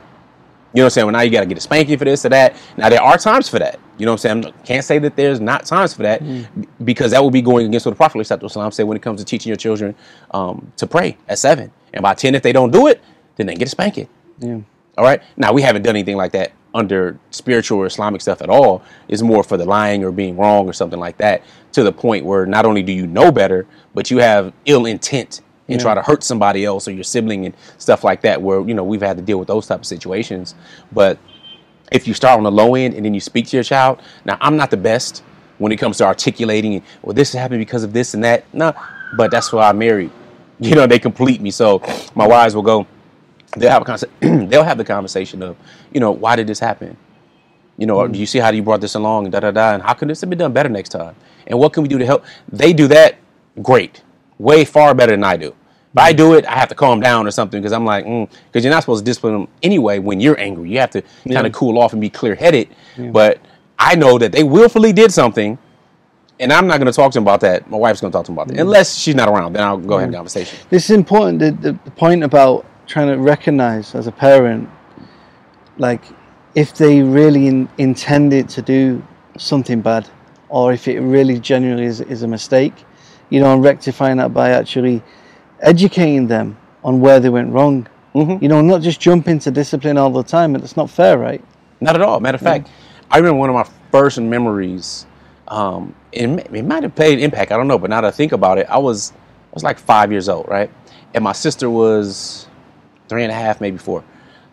You 0.75 0.79
know 0.79 0.85
what 0.85 0.87
I'm 0.87 0.91
saying? 0.91 1.07
Well, 1.07 1.13
now 1.13 1.21
you 1.21 1.31
got 1.31 1.41
to 1.41 1.47
get 1.47 1.59
a 1.59 1.61
spanking 1.61 1.99
for 1.99 2.07
this 2.07 2.25
or 2.25 2.31
that. 2.31 2.57
Now 2.79 2.89
there 2.89 3.03
are 3.03 3.19
times 3.19 3.49
for 3.49 3.59
that. 3.59 3.79
You 3.99 4.07
know 4.07 4.13
what 4.13 4.25
I'm 4.25 4.43
saying? 4.43 4.55
I 4.55 4.65
can't 4.65 4.85
say 4.85 4.99
that 5.01 5.17
there's 5.17 5.39
not 5.39 5.67
times 5.67 5.93
for 5.93 6.03
that 6.03 6.23
b- 6.25 6.47
because 6.83 7.11
that 7.11 7.23
would 7.23 7.33
be 7.33 7.43
going 7.43 7.67
against 7.67 7.85
what 7.85 7.93
the 7.93 7.97
Prophet 7.97 8.25
said 8.27 8.85
when 8.85 8.97
it 8.97 9.03
comes 9.03 9.21
to 9.21 9.25
teaching 9.25 9.51
your 9.51 9.57
children 9.59 9.95
um, 10.31 10.73
to 10.79 10.87
pray 10.87 11.19
at 11.29 11.39
seven. 11.39 11.71
And 11.93 12.03
by 12.03 12.15
ten, 12.15 12.35
if 12.35 12.43
they 12.43 12.53
don't 12.53 12.71
do 12.71 12.87
it, 12.87 13.03
then 13.37 13.47
they 13.47 13.55
get 13.55 13.69
a 13.69 13.71
spanking. 13.71 14.09
Yeah. 14.39 14.61
All 15.03 15.09
right. 15.09 15.21
Now 15.37 15.53
we 15.53 15.63
haven't 15.63 15.83
done 15.83 15.97
anything 15.97 16.17
like 16.17 16.31
that 16.31 16.53
under 16.73 17.19
spiritual 17.33 17.81
or 17.81 17.87
Islamic 17.87 18.21
stuff 18.21 18.41
at 18.41 18.49
all. 18.49 18.85
It's 19.09 19.21
more 19.21 19.43
for 19.43 19.57
the 19.57 19.65
lying 19.65 20.05
or 20.05 20.13
being 20.13 20.37
wrong 20.37 20.69
or 20.69 20.73
something 20.73 21.01
like 21.01 21.17
that. 21.17 21.43
To 21.73 21.83
the 21.83 21.91
point 21.91 22.25
where 22.25 22.47
not 22.47 22.67
only 22.67 22.85
do 22.85 22.93
you 22.93 23.09
know 23.09 23.33
better, 23.33 23.67
but 23.95 24.13
you 24.13 24.19
have 24.19 24.53
ill 24.65 24.87
intent 24.87 25.41
and 25.67 25.81
try 25.81 25.93
to 25.93 26.03
hurt 26.03 26.23
somebody 26.23 26.65
else 26.65 26.87
or 26.87 26.93
your 26.93 27.03
sibling 27.03 27.47
and 27.47 27.57
stuff 27.79 28.05
like 28.05 28.23
that. 28.23 28.41
Where 28.41 28.61
you 28.61 28.75
know 28.75 28.85
we've 28.85 29.01
had 29.03 29.17
to 29.17 29.25
deal 29.25 29.41
with 29.41 29.49
those 29.49 29.67
type 29.67 29.81
of 29.81 29.87
situations. 29.87 30.55
But 30.93 31.19
if 31.91 32.07
you 32.07 32.15
start 32.15 32.37
on 32.37 32.45
the 32.45 32.53
low 32.53 32.77
end 32.77 32.95
and 32.95 33.05
then 33.05 33.13
you 33.13 33.21
speak 33.21 33.49
to 33.49 33.57
your 33.57 33.65
child. 33.65 34.01
Now, 34.25 34.39
I'm 34.41 34.57
not 34.57 34.71
the 34.71 34.77
best 34.77 35.25
when 35.59 35.73
it 35.73 35.79
comes 35.79 35.99
to 35.99 36.05
articulating, 36.05 36.81
well, 37.03 37.13
this 37.13 37.33
happened 37.33 37.59
because 37.59 37.83
of 37.83 37.93
this 37.93 38.15
and 38.15 38.23
that. 38.23 38.45
No, 38.55 38.73
but 39.17 39.33
that's 39.33 39.53
why 39.53 39.69
I 39.69 39.73
married. 39.73 40.13
You 40.61 40.77
know, 40.77 40.87
they 40.87 41.01
complete 41.01 41.41
me. 41.41 41.51
So 41.51 41.83
my 42.15 42.25
wives 42.25 42.55
will 42.55 42.63
go, 42.63 42.87
they'll 43.57 43.71
have 43.71 43.83
a 43.83 43.85
conversation, 43.85 44.49
they'll 44.49 44.65
have 44.65 44.79
the 44.79 44.85
conversation 44.85 45.43
of, 45.43 45.57
you 45.93 46.01
know, 46.01 46.11
why 46.11 46.37
did 46.37 46.47
this 46.47 46.59
happen? 46.59 46.97
You 47.79 47.87
know, 47.87 48.05
hmm. 48.05 48.13
do 48.13 48.19
you 48.19 48.27
see 48.27 48.39
how 48.39 48.51
you 48.51 48.63
brought 48.63 48.81
this 48.81 48.95
along 48.95 49.25
and 49.27 49.33
da 49.33 49.41
da 49.41 49.51
da, 49.51 49.75
and 49.75 49.83
how 49.83 49.95
can 49.95 50.09
this 50.09 50.21
have 50.21 50.31
been 50.31 50.39
done 50.39 50.53
better 50.53 50.69
next 50.69 50.91
time? 50.91 51.15
And 51.47 51.59
what 51.59 51.73
can 51.73 51.83
we 51.83 51.89
do 51.89 51.99
to 51.99 52.07
help? 52.07 52.25
They 52.51 52.73
do 52.73 52.87
that 52.89 53.17
great, 53.63 54.03
way 54.39 54.65
far 54.65 54.95
better 54.95 55.13
than 55.13 55.25
I 55.25 55.37
do. 55.37 55.49
If 55.49 55.99
I 55.99 56.13
hmm. 56.13 56.17
do 56.17 56.35
it, 56.35 56.47
I 56.47 56.53
have 56.53 56.69
to 56.71 56.75
calm 56.75 57.01
down 57.01 57.27
or 57.27 57.31
something 57.31 57.61
because 57.61 57.73
I'm 57.73 57.85
like, 57.85 58.05
mm, 58.05 58.31
because 58.47 58.65
you're 58.65 58.73
not 58.73 58.83
supposed 58.83 59.05
to 59.05 59.11
discipline 59.11 59.35
them 59.35 59.49
anyway 59.63 59.99
when 59.99 60.21
you're 60.21 60.39
angry. 60.39 60.71
You 60.71 60.79
have 60.81 60.91
to 60.91 61.03
kind 61.31 61.47
of 61.47 61.53
cool 61.53 61.79
off 61.79 61.93
and 61.93 62.01
be 62.01 62.11
clear 62.11 62.35
headed. 62.35 62.69
But 62.97 63.41
I 63.79 63.95
know 63.95 64.19
that 64.19 64.33
they 64.33 64.45
willfully 64.45 64.93
did 64.93 65.13
something, 65.13 65.59
and 66.39 66.53
I'm 66.53 66.67
not 66.67 66.79
going 66.79 66.87
to 66.87 66.93
talk 66.93 67.13
to 67.13 67.17
them 67.17 67.25
about 67.25 67.41
that. 67.41 67.69
My 67.69 67.77
wife's 67.77 68.01
going 68.01 68.13
to 68.13 68.17
talk 68.17 68.25
to 68.27 68.31
them 68.31 68.39
about 68.39 68.49
that, 68.49 68.55
hmm. 68.55 68.61
unless 68.61 68.97
she's 68.97 69.15
not 69.15 69.29
around. 69.29 69.55
Then 69.55 69.65
I'll 69.65 69.77
go 69.77 69.97
ahead 69.97 70.09
and 70.09 70.15
have 70.15 70.21
a 70.21 70.29
conversation. 70.29 70.59
This 70.71 70.85
is 70.85 70.91
important. 70.91 71.39
The, 71.39 71.73
the 71.73 71.91
point 71.91 72.23
about 72.23 72.65
trying 72.87 73.09
to 73.09 73.17
recognize 73.17 73.95
as 73.95 74.07
a 74.07 74.13
parent, 74.13 74.69
like 75.79 76.03
if 76.55 76.75
they 76.75 77.03
really 77.03 77.47
in, 77.47 77.69
intended 77.79 78.49
to 78.51 78.63
do 78.63 79.03
something 79.39 79.81
bad, 79.81 80.09
or 80.49 80.73
if 80.73 80.87
it 80.89 81.01
really 81.01 81.41
genuinely 81.41 81.87
is, 81.87 82.01
is 82.03 82.23
a 82.23 82.29
mistake, 82.29 82.75
you 83.31 83.41
know, 83.41 83.55
and 83.55 83.65
rectifying 83.65 84.19
that 84.19 84.35
by 84.35 84.51
actually 84.51 85.03
educating 85.61 86.27
them 86.27 86.57
on 86.85 87.01
where 87.01 87.21
they 87.21 87.31
went 87.31 87.53
wrong. 87.53 87.89
You 88.15 88.49
know, 88.49 88.61
not 88.61 88.83
just 88.83 89.01
jump 89.01 89.27
into 89.27 89.51
discipline 89.51 89.97
all 89.97 90.11
the 90.11 90.23
time. 90.23 90.55
It's 90.55 90.77
not 90.77 90.91
fair, 90.91 91.17
right? 91.17 91.43
Not 91.81 91.95
at 91.95 92.03
all. 92.03 92.21
Matter 92.21 92.37
of 92.37 92.43
fact, 92.43 92.69
I 93.11 93.17
remember 93.17 93.39
one 93.39 93.49
of 93.49 93.55
my 93.55 93.67
first 93.91 94.21
memories. 94.21 95.07
Um, 95.49 95.95
it, 96.13 96.29
it 96.53 96.63
might 96.65 96.83
have 96.83 96.95
played 96.95 97.21
impact. 97.21 97.53
I 97.53 97.57
don't 97.57 97.69
know, 97.69 97.79
but 97.79 97.89
now 97.89 98.03
that 98.03 98.09
I 98.09 98.11
think 98.11 98.33
about 98.33 98.59
it, 98.59 98.67
I 98.69 98.77
was 98.77 99.13
I 99.15 99.55
was 99.55 99.63
like 99.63 99.79
five 99.79 100.13
years 100.13 100.29
old, 100.29 100.47
right? 100.49 100.71
And 101.15 101.25
my 101.25 101.33
sister 101.33 101.71
was 101.71 102.49
three 103.09 103.23
and 103.23 103.33
a 103.33 103.35
half, 103.35 103.61
maybe 103.61 103.79
four. 103.79 104.05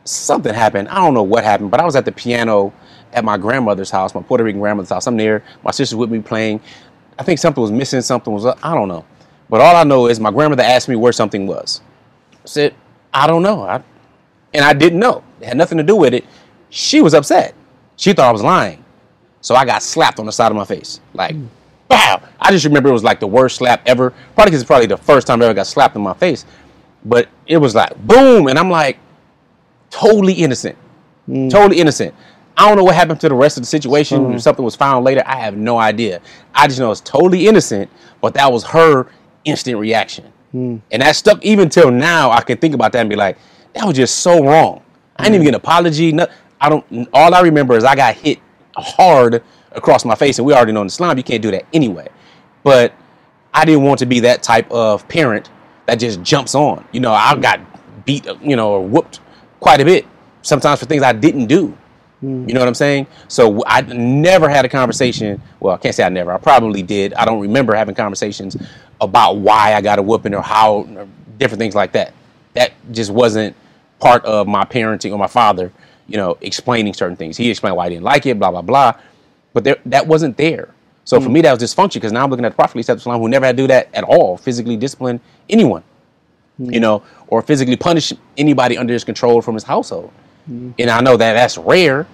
Something 0.03 0.53
happened. 0.53 0.89
I 0.89 0.95
don't 0.95 1.13
know 1.13 1.23
what 1.23 1.43
happened, 1.43 1.71
but 1.71 1.79
I 1.79 1.85
was 1.85 1.95
at 1.95 2.05
the 2.05 2.11
piano 2.11 2.73
at 3.13 3.23
my 3.23 3.37
grandmother's 3.37 3.89
house, 3.89 4.13
my 4.13 4.21
Puerto 4.21 4.43
Rican 4.43 4.61
grandmother's 4.61 4.89
house. 4.89 5.07
I'm 5.07 5.17
there. 5.17 5.43
My 5.63 5.71
sister's 5.71 5.95
with 5.95 6.11
me 6.11 6.19
playing. 6.19 6.61
I 7.17 7.23
think 7.23 7.39
something 7.39 7.61
was 7.61 7.71
missing. 7.71 8.01
Something 8.01 8.33
was 8.33 8.45
I 8.45 8.73
don't 8.73 8.87
know. 8.87 9.05
But 9.49 9.61
all 9.61 9.75
I 9.75 9.83
know 9.83 10.07
is 10.07 10.19
my 10.19 10.31
grandmother 10.31 10.63
asked 10.63 10.87
me 10.87 10.95
where 10.95 11.11
something 11.11 11.47
was. 11.47 11.81
I 12.33 12.37
said, 12.45 12.75
I 13.13 13.27
don't 13.27 13.41
know. 13.41 13.63
I, 13.63 13.83
and 14.53 14.63
I 14.63 14.73
didn't 14.73 14.99
know. 14.99 15.23
It 15.41 15.47
had 15.47 15.57
nothing 15.57 15.77
to 15.77 15.83
do 15.83 15.95
with 15.95 16.13
it. 16.13 16.25
She 16.69 17.01
was 17.01 17.13
upset. 17.13 17.55
She 17.95 18.13
thought 18.13 18.29
I 18.29 18.31
was 18.31 18.43
lying. 18.43 18.83
So 19.41 19.55
I 19.55 19.65
got 19.65 19.81
slapped 19.81 20.19
on 20.19 20.25
the 20.25 20.31
side 20.31 20.51
of 20.51 20.55
my 20.55 20.65
face. 20.65 21.01
Like, 21.13 21.35
hmm. 21.35 21.47
wow. 21.89 22.21
I 22.39 22.51
just 22.51 22.65
remember 22.65 22.89
it 22.89 22.93
was 22.93 23.03
like 23.03 23.19
the 23.19 23.27
worst 23.27 23.57
slap 23.57 23.81
ever. 23.85 24.11
Probably 24.35 24.45
because 24.45 24.61
it's 24.61 24.67
probably 24.67 24.87
the 24.87 24.97
first 24.97 25.27
time 25.27 25.41
I 25.41 25.45
ever 25.45 25.53
got 25.53 25.67
slapped 25.67 25.95
in 25.95 26.01
my 26.01 26.13
face. 26.13 26.45
But 27.05 27.29
it 27.47 27.57
was 27.57 27.75
like, 27.75 27.95
boom. 28.05 28.47
And 28.47 28.59
I'm 28.59 28.69
like, 28.69 28.97
totally 29.89 30.33
innocent. 30.33 30.77
Mm. 31.27 31.49
Totally 31.49 31.79
innocent. 31.79 32.13
I 32.57 32.67
don't 32.67 32.77
know 32.77 32.83
what 32.83 32.95
happened 32.95 33.21
to 33.21 33.29
the 33.29 33.35
rest 33.35 33.57
of 33.57 33.63
the 33.63 33.67
situation. 33.67 34.21
Mm. 34.21 34.35
If 34.35 34.41
something 34.41 34.65
was 34.65 34.75
found 34.75 35.05
later, 35.05 35.23
I 35.25 35.37
have 35.37 35.55
no 35.55 35.77
idea. 35.77 36.21
I 36.53 36.67
just 36.67 36.79
know 36.79 36.91
it's 36.91 37.01
totally 37.01 37.47
innocent, 37.47 37.89
but 38.21 38.33
that 38.33 38.51
was 38.51 38.65
her 38.65 39.07
instant 39.45 39.77
reaction. 39.77 40.31
Mm. 40.53 40.81
And 40.91 41.01
that 41.01 41.15
stuck 41.15 41.43
even 41.43 41.69
till 41.69 41.91
now. 41.91 42.31
I 42.31 42.41
can 42.41 42.57
think 42.57 42.73
about 42.73 42.91
that 42.91 42.99
and 42.99 43.09
be 43.09 43.15
like, 43.15 43.37
that 43.73 43.85
was 43.85 43.95
just 43.95 44.19
so 44.19 44.43
wrong. 44.43 44.83
I 45.15 45.23
didn't 45.23 45.35
even 45.35 45.45
get 45.45 45.49
an 45.49 45.55
apology. 45.55 46.11
No, 46.11 46.27
I 46.59 46.69
don't. 46.69 47.09
All 47.13 47.33
I 47.33 47.41
remember 47.41 47.75
is 47.75 47.83
I 47.83 47.95
got 47.95 48.15
hit 48.15 48.39
hard 48.75 49.43
across 49.71 50.03
my 50.05 50.15
face, 50.15 50.39
and 50.39 50.45
we 50.45 50.53
already 50.53 50.71
know 50.71 50.81
in 50.81 50.87
Islam 50.87 51.17
you 51.17 51.23
can't 51.23 51.41
do 51.41 51.51
that 51.51 51.65
anyway. 51.73 52.07
But 52.63 52.93
I 53.53 53.65
didn't 53.65 53.83
want 53.83 53.99
to 53.99 54.05
be 54.05 54.21
that 54.21 54.43
type 54.43 54.69
of 54.71 55.07
parent 55.07 55.49
that 55.89 55.97
just 55.97 56.21
jumps 56.21 56.53
on. 56.53 56.85
You 56.91 56.99
know, 56.99 57.11
I 57.11 57.35
got 57.35 57.59
beat, 58.05 58.27
you 58.41 58.55
know, 58.55 58.73
or 58.73 58.85
whooped 58.85 59.19
quite 59.59 59.81
a 59.81 59.85
bit 59.85 60.05
sometimes 60.43 60.79
for 60.79 60.85
things 60.85 61.01
I 61.01 61.13
didn't 61.13 61.47
do. 61.47 61.75
Hmm. 62.19 62.47
You 62.47 62.53
know 62.53 62.59
what 62.59 62.67
I'm 62.67 62.75
saying? 62.75 63.07
So 63.27 63.63
I 63.65 63.81
never 63.81 64.49
had 64.49 64.65
a 64.65 64.69
conversation. 64.69 65.41
Well, 65.59 65.73
I 65.73 65.77
can't 65.77 65.95
say 65.95 66.03
I 66.03 66.09
never. 66.09 66.31
I 66.31 66.37
probably 66.37 66.83
did. 66.83 67.15
I 67.15 67.25
don't 67.25 67.39
remember 67.39 67.73
having 67.73 67.95
conversations 67.95 68.55
about 69.01 69.37
why 69.37 69.73
I 69.73 69.81
got 69.81 69.97
a 69.97 70.03
whooping 70.03 70.35
or 70.35 70.43
how 70.43 70.87
or 70.95 71.07
different 71.39 71.59
things 71.59 71.73
like 71.73 71.93
that. 71.93 72.13
That 72.53 72.73
just 72.91 73.09
wasn't 73.09 73.55
part 73.99 74.23
of 74.25 74.47
my 74.47 74.65
parenting 74.65 75.11
or 75.11 75.17
my 75.17 75.27
father. 75.27 75.71
You 76.07 76.17
know, 76.17 76.37
explaining 76.41 76.93
certain 76.93 77.17
things. 77.17 77.35
He 77.35 77.49
explained 77.49 77.77
why 77.77 77.85
he 77.85 77.95
didn't 77.95 78.05
like 78.05 78.27
it, 78.27 78.37
blah 78.37 78.51
blah 78.51 78.61
blah. 78.61 78.93
But 79.53 79.63
there, 79.63 79.77
that 79.87 80.05
wasn't 80.05 80.37
there. 80.37 80.69
So 81.05 81.19
for 81.19 81.27
hmm. 81.27 81.33
me, 81.33 81.41
that 81.41 81.59
was 81.59 81.61
dysfunction 81.61 81.95
because 81.95 82.11
now 82.11 82.23
I'm 82.23 82.29
looking 82.29 82.45
at 82.45 82.51
the 82.51 82.55
Prophet 82.55 82.85
who 83.03 83.29
never 83.29 83.45
had 83.45 83.57
to 83.57 83.63
do 83.63 83.67
that 83.67 83.89
at 83.93 84.03
all, 84.03 84.37
physically 84.37 84.77
discipline 84.77 85.19
anyone 85.49 85.83
hmm. 86.59 86.71
you 86.71 86.79
know, 86.79 87.01
or 87.27 87.41
physically 87.41 87.75
punish 87.75 88.13
anybody 88.37 88.77
under 88.77 88.93
his 88.93 89.03
control 89.03 89.41
from 89.41 89.55
his 89.55 89.63
household. 89.63 90.11
Hmm. 90.45 90.71
And 90.77 90.89
I 90.89 91.01
know 91.01 91.17
that 91.17 91.33
that's 91.33 91.57
rare, 91.57 92.05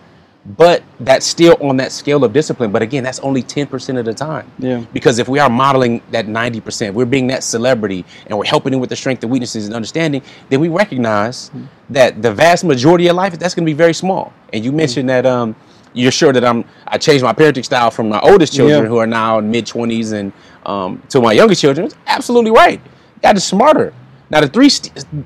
but 0.45 0.84
that's 1.00 1.26
still 1.26 1.58
on 1.62 1.78
that 1.78 1.91
scale 1.91 2.24
of 2.24 2.32
discipline. 2.32 2.71
But 2.71 2.82
again, 2.82 3.04
that's 3.04 3.19
only 3.19 3.41
10% 3.41 3.98
of 3.98 4.06
the 4.06 4.13
time. 4.13 4.50
Yeah. 4.60 4.86
Because 4.93 5.17
if 5.17 5.28
we 5.28 5.39
are 5.39 5.50
modeling 5.50 6.02
that 6.12 6.28
90%, 6.28 6.93
we're 6.93 7.06
being 7.06 7.28
that 7.28 7.43
celebrity 7.43 8.06
and 8.28 8.38
we're 8.38 8.45
helping 8.45 8.74
him 8.74 8.80
with 8.80 8.91
the 8.91 8.95
strength 8.95 9.24
and 9.24 9.32
weaknesses 9.32 9.65
and 9.65 9.76
understanding, 9.76 10.21
then 10.50 10.60
we 10.60 10.67
recognize 10.67 11.50
that 11.89 12.21
the 12.21 12.32
vast 12.32 12.63
majority 12.63 13.08
of 13.08 13.15
life, 13.15 13.38
that's 13.39 13.56
going 13.56 13.65
to 13.65 13.69
be 13.69 13.74
very 13.74 13.93
small. 13.93 14.34
And 14.54 14.63
you 14.63 14.71
mentioned 14.71 15.10
that 15.10 15.26
um, 15.26 15.56
you're 15.95 16.12
sure 16.12 16.34
that 16.34 16.43
I'm, 16.45 16.65
I 16.88 16.97
changed 16.97 17.23
my 17.23 17.34
parenting 17.34 17.65
style 17.65 17.89
from 17.89 18.10
my 18.10 18.19
oldest 18.19 18.53
children 18.53 18.84
Yeah. 18.84 18.88
who 18.89 18.97
are 18.97 19.08
now 19.08 19.39
in 19.39 19.49
mid 19.49 19.65
20s 19.65 20.13
and 20.13 20.31
um, 20.65 21.01
to 21.10 21.21
my 21.21 21.31
youngest 21.34 21.62
children. 21.62 21.89
Absolutely 22.08 22.51
right. 22.51 22.79
Got 23.23 23.34
to 23.34 23.41
smarter. 23.41 23.93
Now 24.29 24.41
the 24.41 24.47
three 24.47 24.69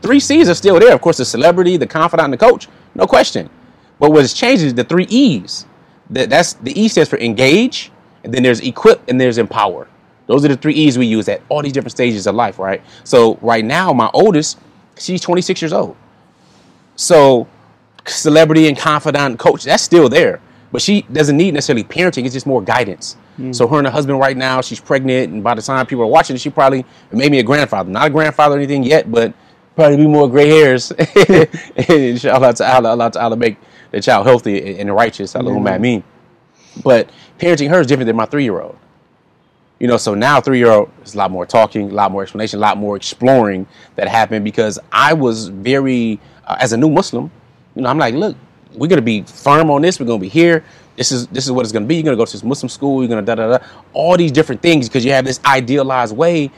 three 0.02 0.20
C's 0.20 0.48
are 0.50 0.54
still 0.54 0.80
there. 0.80 0.94
Of 0.94 1.02
course, 1.02 1.18
the 1.18 1.26
celebrity, 1.26 1.78
the 1.78 1.88
confidant, 1.88 2.26
and 2.26 2.34
the 2.34 2.38
coach, 2.38 2.68
no 2.96 3.06
question. 3.08 3.50
But 4.00 4.12
what 4.12 4.22
has 4.22 4.34
changed 4.34 4.64
is 4.64 4.74
the 4.74 4.84
three 4.84 5.06
E's. 5.10 5.66
That 6.12 6.30
that's 6.30 6.54
the 6.54 6.80
E 6.80 6.88
stands 6.88 7.10
for 7.10 7.18
engage, 7.20 7.92
and 8.24 8.34
then 8.34 8.44
there's 8.44 8.60
equip, 8.62 9.08
and 9.10 9.20
there's 9.20 9.38
empower. 9.38 9.88
Those 10.28 10.44
are 10.46 10.50
the 10.50 10.58
three 10.58 10.74
E's 10.74 10.98
we 10.98 11.06
use 11.06 11.28
at 11.30 11.42
all 11.50 11.62
these 11.62 11.72
different 11.72 11.92
stages 11.94 12.28
of 12.28 12.36
life, 12.36 12.60
right? 12.60 12.82
So 13.04 13.38
right 13.42 13.64
now, 13.66 13.94
my 13.94 14.10
oldest, 14.14 14.60
she's 14.98 15.22
26 15.22 15.62
years 15.62 15.74
old. 15.74 15.96
So 16.96 17.48
celebrity 18.06 18.68
and 18.68 18.78
confidant 18.78 19.26
and 19.26 19.40
coach, 19.40 19.64
that's 19.64 19.84
still 19.84 20.10
there. 20.10 20.42
But 20.72 20.82
she 20.82 21.02
doesn't 21.04 21.36
need 21.36 21.54
necessarily 21.54 21.84
parenting, 21.84 22.26
it's 22.26 22.34
just 22.34 22.46
more 22.46 22.62
guidance. 22.62 23.18
So 23.54 23.68
her 23.68 23.78
and 23.78 23.88
her 23.88 23.94
husband 23.94 24.20
right 24.20 24.36
now, 24.36 24.60
she's 24.60 24.82
pregnant, 24.82 25.32
and 25.32 25.42
by 25.42 25.56
the 25.56 25.62
time 25.62 25.86
people 25.86 26.04
are 26.04 26.08
watching 26.08 26.36
she 26.36 26.50
probably 26.50 26.86
maybe 27.12 27.40
a 27.40 27.44
grandfather. 27.44 27.90
Not 27.90 28.08
a 28.08 28.10
grandfather 28.10 28.56
or 28.56 28.58
anything 28.58 28.84
yet, 28.84 29.10
but 29.10 29.34
probably 29.76 29.96
be 29.96 30.08
more 30.08 30.30
gray 30.30 30.50
hairs. 30.50 30.92
and 30.98 31.90
inshallah 31.90 32.54
to 32.56 32.66
Allah 32.66 32.90
Allah 32.90 33.12
to 33.12 33.22
Allah 33.22 33.38
make 33.38 33.58
the 33.92 34.02
child 34.02 34.28
healthy 34.28 34.78
and 34.78 34.94
righteous. 34.94 35.36
Allahumma 35.36 35.78
ameen. 35.78 36.04
But 36.84 37.10
parenting 37.40 37.70
her 37.70 37.80
is 37.80 37.88
different 37.88 38.08
than 38.08 38.18
my 38.18 38.26
three 38.26 38.44
year 38.44 38.60
old. 38.60 38.78
You 39.80 39.88
know, 39.88 39.96
so 39.96 40.14
now 40.14 40.42
three 40.42 40.58
year 40.58 40.72
old 40.72 40.92
is 41.06 41.16
a 41.16 41.18
lot 41.18 41.32
more 41.32 41.46
talking, 41.46 41.90
a 41.92 41.94
lot 41.94 42.12
more 42.12 42.24
explanation, 42.24 42.60
a 42.60 42.62
lot 42.62 42.78
more 42.78 42.98
exploring 42.98 43.66
that 43.96 44.10
happened 44.10 44.44
because 44.44 44.78
I 44.92 45.14
was 45.14 45.48
very, 45.48 46.20
uh, 46.46 46.58
as 46.60 46.74
a 46.74 46.78
new 46.78 46.90
Muslim, 46.90 47.32
you 47.76 47.84
know, 47.84 47.90
I'm 47.90 47.98
like, 47.98 48.16
look, 48.16 48.36
we're 48.74 48.88
gonna 48.88 49.02
be 49.02 49.24
firm 49.24 49.70
on 49.70 49.82
this. 49.82 50.00
We're 50.00 50.06
gonna 50.06 50.20
be 50.20 50.30
here. 50.30 50.64
This 50.96 51.12
is 51.12 51.28
this 51.28 51.46
is 51.46 51.52
what 51.52 51.66
it's 51.66 51.72
gonna 51.72 51.86
be. 51.86 51.96
You're 51.96 52.04
gonna 52.04 52.18
go 52.18 52.26
to 52.26 52.32
this 52.32 52.44
Muslim 52.44 52.70
school. 52.70 53.02
You're 53.02 53.10
gonna 53.10 53.22
da 53.22 53.36
da 53.36 53.58
da. 53.58 53.66
All 53.94 54.18
these 54.18 54.32
different 54.32 54.62
things 54.62 54.88
because 54.88 55.06
you 55.06 55.12
have 55.12 55.26
this 55.26 55.40
idealized 55.46 56.16
way, 56.16 56.52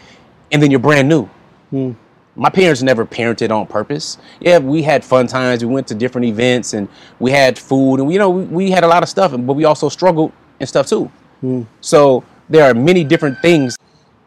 and 0.52 0.62
then 0.62 0.72
you're 0.72 0.80
brand 0.80 1.08
new. 1.08 1.26
Hmm. 1.70 1.92
My 2.36 2.50
parents 2.50 2.82
never 2.82 3.06
parented 3.06 3.52
on 3.52 3.68
purpose. 3.68 4.18
Yeah, 4.40 4.60
we 4.60 4.82
had 4.82 5.04
fun 5.04 5.28
times. 5.28 5.64
We 5.64 5.72
went 5.72 5.88
to 5.88 5.96
different 5.96 6.26
events 6.26 6.74
and 6.74 6.88
we 7.20 7.30
had 7.30 7.60
food 7.60 8.00
and 8.00 8.12
you 8.12 8.20
know 8.20 8.30
we, 8.30 8.44
we 8.46 8.72
had 8.72 8.84
a 8.84 8.88
lot 8.88 9.04
of 9.04 9.10
stuff, 9.10 9.32
but 9.32 9.54
we 9.54 9.66
also 9.66 9.90
struggled 9.90 10.32
and 10.60 10.68
stuff 10.68 10.88
too. 10.88 11.12
Hmm. 11.42 11.64
So 11.82 12.24
there 12.50 12.70
are 12.70 12.74
many 12.74 13.04
different 13.04 13.40
things, 13.42 13.78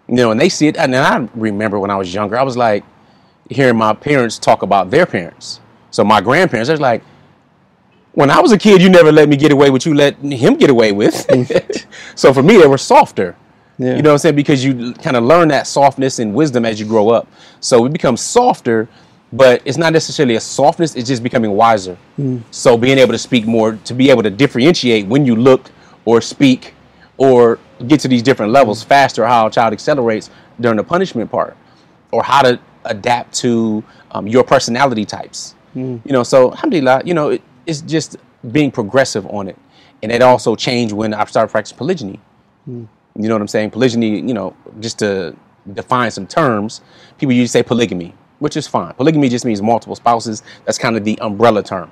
you 0.09 0.17
know, 0.17 0.31
and 0.31 0.41
they 0.41 0.49
see 0.49 0.69
it. 0.69 0.77
And 0.77 0.93
then 0.93 1.03
I 1.03 1.29
remember 1.35 1.79
when 1.79 1.91
I 1.91 1.97
was 1.97 2.13
younger, 2.13 2.39
I 2.39 2.43
was 2.43 2.57
like 2.57 2.85
hearing 3.51 3.77
my 3.77 3.93
parents 3.95 4.39
talk 4.39 4.63
about 4.63 4.91
their 4.91 5.07
parents. 5.07 5.61
So 5.91 6.05
my 6.05 6.21
grandparents, 6.21 6.69
they're 6.69 6.77
like, 6.77 7.03
when 8.15 8.31
I 8.31 8.41
was 8.41 8.53
a 8.53 8.59
kid, 8.59 8.81
you 8.81 8.89
never 8.89 9.13
let 9.13 9.29
me 9.29 9.37
get 9.37 9.53
away 9.53 9.71
with 9.71 9.87
you 9.87 9.95
let 9.95 10.17
him 10.17 10.55
get 10.57 10.71
away 10.71 10.93
with. 10.93 11.27
Mm. 11.29 11.87
so 12.15 12.33
for 12.33 12.43
me, 12.43 12.57
they 12.57 12.67
were 12.67 12.79
softer. 12.79 13.37
Yeah. 13.79 13.97
You 13.97 14.03
know 14.03 14.11
what 14.11 14.15
I'm 14.15 14.19
saying? 14.19 14.37
Because 14.37 14.65
you 14.65 14.95
kind 14.95 15.17
of 15.17 15.25
learn 15.25 15.49
that 15.49 15.67
softness 15.67 16.21
and 16.21 16.33
wisdom 16.33 16.65
as 16.65 16.79
you 16.79 16.87
grow 16.87 17.11
up. 17.11 17.27
So 17.61 17.81
we 17.81 17.89
become 17.89 18.17
softer, 18.17 18.89
but 19.33 19.63
it's 19.65 19.77
not 19.77 19.93
necessarily 19.93 20.37
a 20.37 20.41
softness, 20.41 20.95
it's 20.95 21.09
just 21.09 21.25
becoming 21.25 21.51
wiser. 21.53 21.99
Mm. 22.19 22.43
So 22.53 22.79
being 22.79 22.99
able 22.99 23.13
to 23.13 23.19
speak 23.19 23.47
more, 23.47 23.77
to 23.85 23.95
be 23.95 24.11
able 24.11 24.23
to 24.23 24.31
differentiate 24.31 25.07
when 25.07 25.27
you 25.27 25.35
look 25.35 25.73
or 26.05 26.21
speak 26.21 26.75
or 27.17 27.59
get 27.89 27.99
to 28.01 28.09
these 28.09 28.23
different 28.23 28.53
levels 28.53 28.83
faster, 28.85 29.27
how 29.27 29.49
a 29.49 29.51
child 29.51 29.73
accelerates 29.73 30.31
during 30.61 30.77
the 30.77 30.85
punishment 30.85 31.31
part, 31.31 31.57
or 32.13 32.23
how 32.23 32.43
to 32.43 32.61
adapt 32.85 33.35
to 33.35 33.83
um, 34.13 34.29
your 34.29 34.45
personality 34.45 35.05
types. 35.05 35.57
Mm. 35.75 36.01
You 36.05 36.13
know, 36.13 36.23
so 36.23 36.53
alhamdulillah, 36.53 37.03
you 37.05 37.15
know, 37.15 37.31
it, 37.31 37.43
it's 37.67 37.81
just 37.81 38.17
being 38.53 38.71
progressive 38.71 39.27
on 39.27 39.49
it, 39.49 39.59
and 40.03 40.13
it 40.13 40.23
also 40.23 40.57
changed 40.57 40.95
when 40.95 41.15
I 41.15 41.25
started 41.25 41.51
practicing 41.51 41.79
polygyny. 41.79 42.21
Hmm. 42.65 42.85
You 43.17 43.29
know 43.29 43.35
what 43.35 43.43
I'm 43.43 43.49
saying? 43.49 43.71
Polygyny, 43.71 44.21
you 44.21 44.35
know, 44.35 44.57
just 44.81 44.99
to 44.99 45.37
define 45.73 46.11
some 46.11 46.27
terms, 46.27 46.81
people 47.19 47.33
usually 47.33 47.47
say 47.47 47.63
polygamy, 47.63 48.15
which 48.41 48.57
is 48.57 48.67
fine. 48.67 48.93
Polygamy 48.95 49.29
just 49.29 49.45
means 49.45 49.63
multiple 49.63 49.97
spouses. 49.97 50.43
That's 50.65 50.79
kind 50.79 50.97
of 50.97 51.05
the 51.05 51.19
umbrella 51.21 51.63
term. 51.63 51.91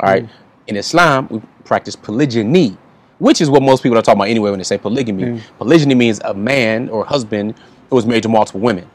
All 0.00 0.10
right. 0.10 0.24
Hmm. 0.24 0.32
In 0.66 0.76
Islam, 0.76 1.28
we 1.30 1.42
practice 1.64 1.94
polygyny, 1.94 2.76
which 3.18 3.40
is 3.40 3.50
what 3.50 3.62
most 3.62 3.82
people 3.82 3.98
are 3.98 4.02
talking 4.02 4.18
about 4.18 4.28
anyway 4.28 4.50
when 4.50 4.58
they 4.58 4.64
say 4.64 4.78
polygamy. 4.78 5.38
Hmm. 5.38 5.58
Polygyny 5.58 5.94
means 5.94 6.20
a 6.24 6.32
man 6.34 6.88
or 6.88 7.04
husband 7.04 7.54
who 7.90 7.98
is 7.98 8.06
married 8.06 8.22
to 8.22 8.28
multiple 8.28 8.60
women. 8.60 8.88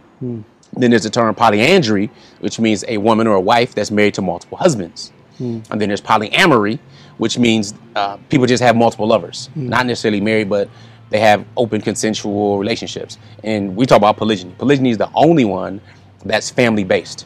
Then 0.73 0.91
there's 0.91 1.03
the 1.03 1.09
term 1.09 1.33
polyandry, 1.35 2.09
which 2.39 2.59
means 2.59 2.83
a 2.87 2.97
woman 2.97 3.27
or 3.27 3.35
a 3.35 3.41
wife 3.41 3.73
that's 3.73 3.91
married 3.91 4.13
to 4.15 4.21
multiple 4.21 4.57
husbands. 4.57 5.11
And 5.39 5.81
then 5.81 5.89
there's 5.89 6.01
polyamory, 6.01 6.79
which 7.17 7.37
means 7.37 7.73
uh, 7.95 8.17
people 8.29 8.45
just 8.45 8.63
have 8.63 8.75
multiple 8.75 9.07
lovers, 9.07 9.47
hmm. 9.53 9.69
not 9.69 9.85
necessarily 9.85 10.21
married, 10.21 10.49
but 10.49 10.69
they 11.09 11.19
have 11.19 11.45
open 11.57 11.81
consensual 11.81 12.59
relationships. 12.59 13.17
And 13.43 13.75
we 13.75 13.85
talk 13.85 13.97
about 13.97 14.17
polygyny. 14.17 14.53
Polygyny 14.57 14.91
is 14.91 14.97
the 14.97 15.09
only 15.15 15.45
one 15.45 15.81
that's 16.23 16.49
family 16.49 16.83
based. 16.83 17.25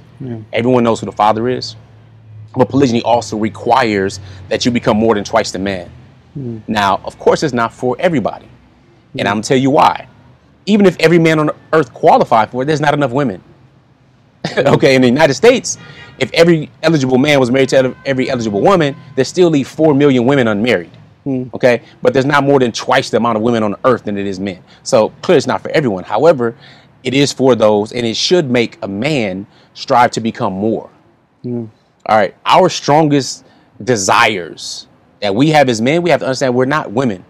Everyone 0.54 0.84
knows 0.84 1.00
who 1.00 1.06
the 1.06 1.12
father 1.12 1.50
is, 1.50 1.76
but 2.56 2.70
polygyny 2.70 3.02
also 3.02 3.38
requires 3.38 4.20
that 4.50 4.66
you 4.66 4.72
become 4.72 4.98
more 4.98 5.16
than 5.16 5.24
twice 5.24 5.52
the 5.52 5.60
man. 5.60 5.92
Hmm. 6.34 6.60
Now, 6.68 7.02
of 7.04 7.20
course, 7.20 7.44
it's 7.44 7.54
not 7.54 7.74
for 7.74 7.96
everybody, 8.00 8.48
and 9.14 9.22
hmm. 9.22 9.28
I'm 9.28 9.34
gonna 9.36 9.44
tell 9.44 9.58
you 9.58 9.70
why. 9.70 10.08
Even 10.66 10.86
if 10.86 10.96
every 11.00 11.20
man 11.20 11.40
on 11.40 11.52
earth 11.74 11.94
qualified 11.94 12.50
for 12.52 12.64
it, 12.64 12.66
there's 12.66 12.80
not 12.80 12.94
enough 12.94 13.12
women. 13.12 13.44
okay, 14.58 14.96
in 14.96 15.02
the 15.02 15.08
United 15.08 15.34
States, 15.34 15.78
if 16.20 16.32
every 16.34 16.70
eligible 16.82 17.18
man 17.18 17.40
was 17.40 17.50
married 17.50 17.70
to 17.70 17.96
every 18.06 18.30
eligible 18.30 18.62
woman, 18.62 18.96
there 19.16 19.26
still 19.26 19.50
leave 19.50 19.68
four 19.68 19.94
million 19.94 20.26
women 20.26 20.48
unmarried. 20.48 20.92
Hmm. 21.24 21.46
Okay, 21.54 21.82
but 22.02 22.14
there's 22.14 22.26
not 22.26 22.44
more 22.44 22.60
than 22.60 22.72
twice 22.72 23.10
the 23.10 23.18
amount 23.18 23.38
of 23.38 23.44
women 23.44 23.64
on 23.64 23.76
earth 23.86 24.04
than 24.04 24.18
it 24.18 24.28
is 24.28 24.40
men. 24.40 24.62
So 24.84 25.10
clearly, 25.22 25.38
it's 25.38 25.48
not 25.48 25.62
for 25.62 25.70
everyone. 25.72 26.04
However, 26.04 26.56
it 27.04 27.14
is 27.14 27.32
for 27.32 27.56
those, 27.56 27.94
and 27.94 28.06
it 28.06 28.18
should 28.18 28.50
make 28.50 28.78
a 28.82 28.88
man 28.88 29.48
strive 29.74 30.12
to 30.12 30.22
become 30.22 30.54
more. 30.54 30.90
Hmm. 31.44 31.66
All 32.06 32.18
right, 32.18 32.36
our 32.46 32.70
strongest 32.70 33.46
desires 33.82 34.88
that 35.22 35.34
we 35.34 35.50
have 35.52 35.70
as 35.70 35.82
men, 35.82 36.02
we 36.02 36.10
have 36.10 36.20
to 36.20 36.26
understand 36.26 36.54
we're 36.54 36.66
not 36.66 36.92
women. 36.92 37.24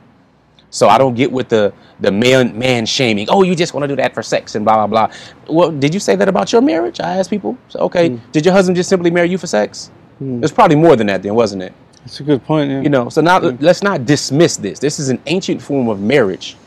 So 0.73 0.89
I 0.89 0.97
don't 0.97 1.13
get 1.13 1.31
with 1.31 1.49
the 1.49 1.71
the 1.99 2.11
man 2.11 2.57
man 2.57 2.87
shaming. 2.87 3.27
Oh, 3.29 3.43
you 3.43 3.55
just 3.55 3.75
want 3.75 3.83
to 3.83 3.87
do 3.87 3.95
that 3.97 4.11
for 4.15 4.23
sex 4.23 4.55
and 4.55 4.65
blah 4.65 4.73
blah 4.73 4.87
blah. 4.87 5.15
Well, 5.47 5.71
did 5.71 5.93
you 5.93 5.99
say 5.99 6.15
that 6.15 6.27
about 6.27 6.51
your 6.51 6.63
marriage? 6.63 6.99
I 6.99 7.17
ask 7.17 7.29
people. 7.29 7.55
So, 7.69 7.79
okay, 7.81 8.09
hmm. 8.09 8.31
did 8.31 8.43
your 8.43 8.55
husband 8.55 8.75
just 8.75 8.89
simply 8.89 9.11
marry 9.11 9.29
you 9.29 9.37
for 9.37 9.45
sex? 9.45 9.91
Hmm. 10.17 10.43
It's 10.43 10.51
probably 10.51 10.75
more 10.75 10.95
than 10.95 11.05
that, 11.07 11.21
then, 11.21 11.35
wasn't 11.35 11.61
it? 11.61 11.73
That's 11.99 12.19
a 12.19 12.23
good 12.23 12.43
point. 12.43 12.71
Yeah. 12.71 12.81
You 12.81 12.89
know. 12.89 13.07
So 13.09 13.21
now 13.21 13.37
let's 13.37 13.83
not 13.83 14.05
dismiss 14.05 14.57
this. 14.57 14.79
This 14.79 14.97
is 14.99 15.09
an 15.09 15.21
ancient 15.27 15.61
form 15.61 15.89
of 15.89 16.01
marriage 16.01 16.57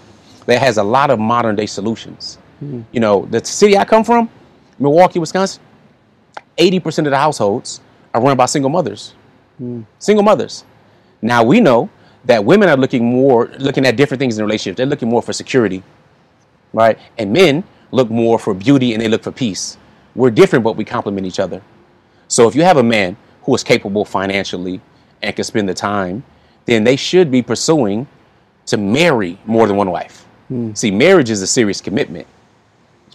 that 0.47 0.61
has 0.61 0.79
a 0.79 0.85
lot 0.85 1.11
of 1.11 1.19
modern 1.19 1.57
day 1.57 1.67
solutions. 1.67 2.39
Hmm. 2.61 2.83
You 2.93 3.01
know, 3.01 3.27
the 3.27 3.45
city 3.45 3.77
I 3.77 3.85
come 3.85 4.05
from, 4.05 4.31
Milwaukee, 4.79 5.19
Wisconsin, 5.19 5.61
eighty 6.59 6.79
percent 6.79 7.09
of 7.09 7.11
the 7.11 7.19
households 7.19 7.81
are 8.15 8.23
run 8.23 8.37
by 8.37 8.47
single 8.47 8.71
mothers. 8.71 9.15
Single 9.99 10.23
mothers. 10.23 10.65
Now 11.23 11.43
we 11.43 11.61
know 11.61 11.91
that 12.27 12.45
women 12.45 12.69
are 12.69 12.77
looking 12.77 13.05
more, 13.05 13.51
looking 13.59 13.87
at 13.87 13.97
different 13.97 14.19
things 14.19 14.39
in 14.39 14.45
relationships. 14.45 14.77
They're 14.77 14.87
looking 14.87 15.09
more 15.09 15.23
for 15.23 15.33
security, 15.33 15.83
right? 16.73 16.99
And 17.19 17.33
men 17.33 17.65
look 17.93 18.11
more 18.11 18.39
for 18.39 18.53
beauty 18.53 18.93
and 18.93 19.03
they 19.03 19.09
look 19.09 19.23
for 19.23 19.33
peace. 19.33 19.79
We're 20.15 20.31
different, 20.31 20.65
but 20.65 20.77
we 20.77 20.85
complement 20.85 21.27
each 21.27 21.39
other. 21.39 21.63
So 22.29 22.49
if 22.49 22.55
you 22.55 22.63
have 22.63 22.77
a 22.79 22.83
man 22.83 23.17
who 23.43 23.55
is 23.55 23.63
capable 23.63 24.05
financially 24.05 24.81
and 25.23 25.35
can 25.35 25.45
spend 25.45 25.69
the 25.69 25.75
time, 25.75 26.25
then 26.65 26.83
they 26.83 26.97
should 26.97 27.31
be 27.31 27.43
pursuing 27.43 28.09
to 28.67 28.77
marry 28.77 29.39
more 29.47 29.69
than 29.69 29.77
one 29.77 29.91
wife. 29.91 30.27
Hmm. 30.49 30.75
See, 30.75 30.91
marriage 30.91 31.31
is 31.31 31.43
a 31.43 31.47
serious 31.47 31.81
commitment. 31.81 32.27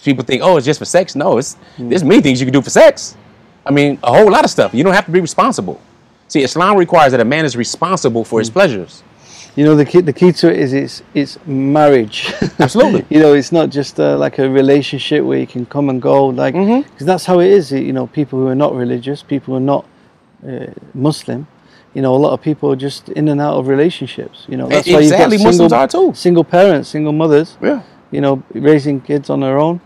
People 0.04 0.24
think, 0.24 0.42
oh, 0.42 0.58
it's 0.58 0.66
just 0.66 0.80
for 0.80 0.86
sex. 0.86 1.16
No, 1.16 1.38
it's 1.38 1.56
hmm. 1.76 1.90
there's 1.90 2.04
many 2.04 2.22
things 2.22 2.40
you 2.40 2.46
can 2.46 2.54
do 2.54 2.62
for 2.62 2.70
sex. 2.70 3.18
I 3.66 3.72
mean, 3.72 4.00
a 4.04 4.12
whole 4.12 4.32
lot 4.32 4.46
of 4.46 4.50
stuff. 4.50 4.74
You 4.74 4.84
don't 4.84 4.94
have 4.94 5.06
to 5.06 5.12
be 5.12 5.20
responsible. 5.20 5.82
See, 6.32 6.44
Islam 6.44 6.78
requires 6.78 7.12
that 7.12 7.20
a 7.20 7.26
man 7.26 7.44
is 7.44 7.58
responsible 7.58 8.24
for 8.24 8.40
his 8.40 8.50
pleasures. 8.50 9.04
You 9.58 9.66
know, 9.66 9.76
the 9.76 9.84
key, 9.84 10.00
the 10.00 10.14
key 10.14 10.32
to 10.32 10.50
it 10.50 10.58
is 10.60 10.72
it's 10.72 11.04
it's 11.14 11.38
marriage. 11.46 12.32
Absolutely. 12.60 13.06
you 13.10 13.20
know, 13.20 13.34
it's 13.34 13.52
not 13.52 13.70
just 13.70 14.00
uh, 14.00 14.18
like 14.18 14.40
a 14.40 14.50
relationship 14.50 15.26
where 15.26 15.38
you 15.38 15.46
can 15.56 15.66
come 15.66 15.90
and 15.90 16.02
go, 16.02 16.28
like 16.28 16.54
because 16.54 16.84
Mm-hmm. 16.86 17.06
that's 17.06 17.26
how 17.26 17.42
it 17.42 17.50
is. 17.60 17.74
You 17.74 17.92
know, 17.92 18.08
people 18.08 18.40
who 18.40 18.48
are 18.48 18.56
not 18.56 18.74
religious, 18.74 19.22
people 19.34 19.50
who 19.52 19.58
are 19.58 19.70
not 19.76 19.86
uh, 20.48 20.68
Muslim. 20.94 21.48
You 21.94 22.02
know, 22.02 22.16
a 22.16 22.22
lot 22.26 22.32
of 22.32 22.42
people 22.42 22.72
are 22.72 22.78
just 22.78 23.10
in 23.10 23.28
and 23.28 23.42
out 23.42 23.56
of 23.60 23.68
relationships. 23.68 24.46
You 24.48 24.56
know, 24.56 24.68
that's 24.70 24.88
why 24.88 25.02
you've 25.02 25.12
got 25.12 25.30
single, 25.32 25.48
Muslims 25.48 25.74
are 25.74 25.88
too. 25.90 26.14
single 26.16 26.46
parents, 26.46 26.88
single 26.88 27.12
mothers. 27.12 27.58
Yeah. 27.62 27.82
You 28.12 28.22
know, 28.22 28.42
raising 28.54 29.02
kids 29.02 29.30
on 29.30 29.42
their 29.42 29.58
own. 29.60 29.82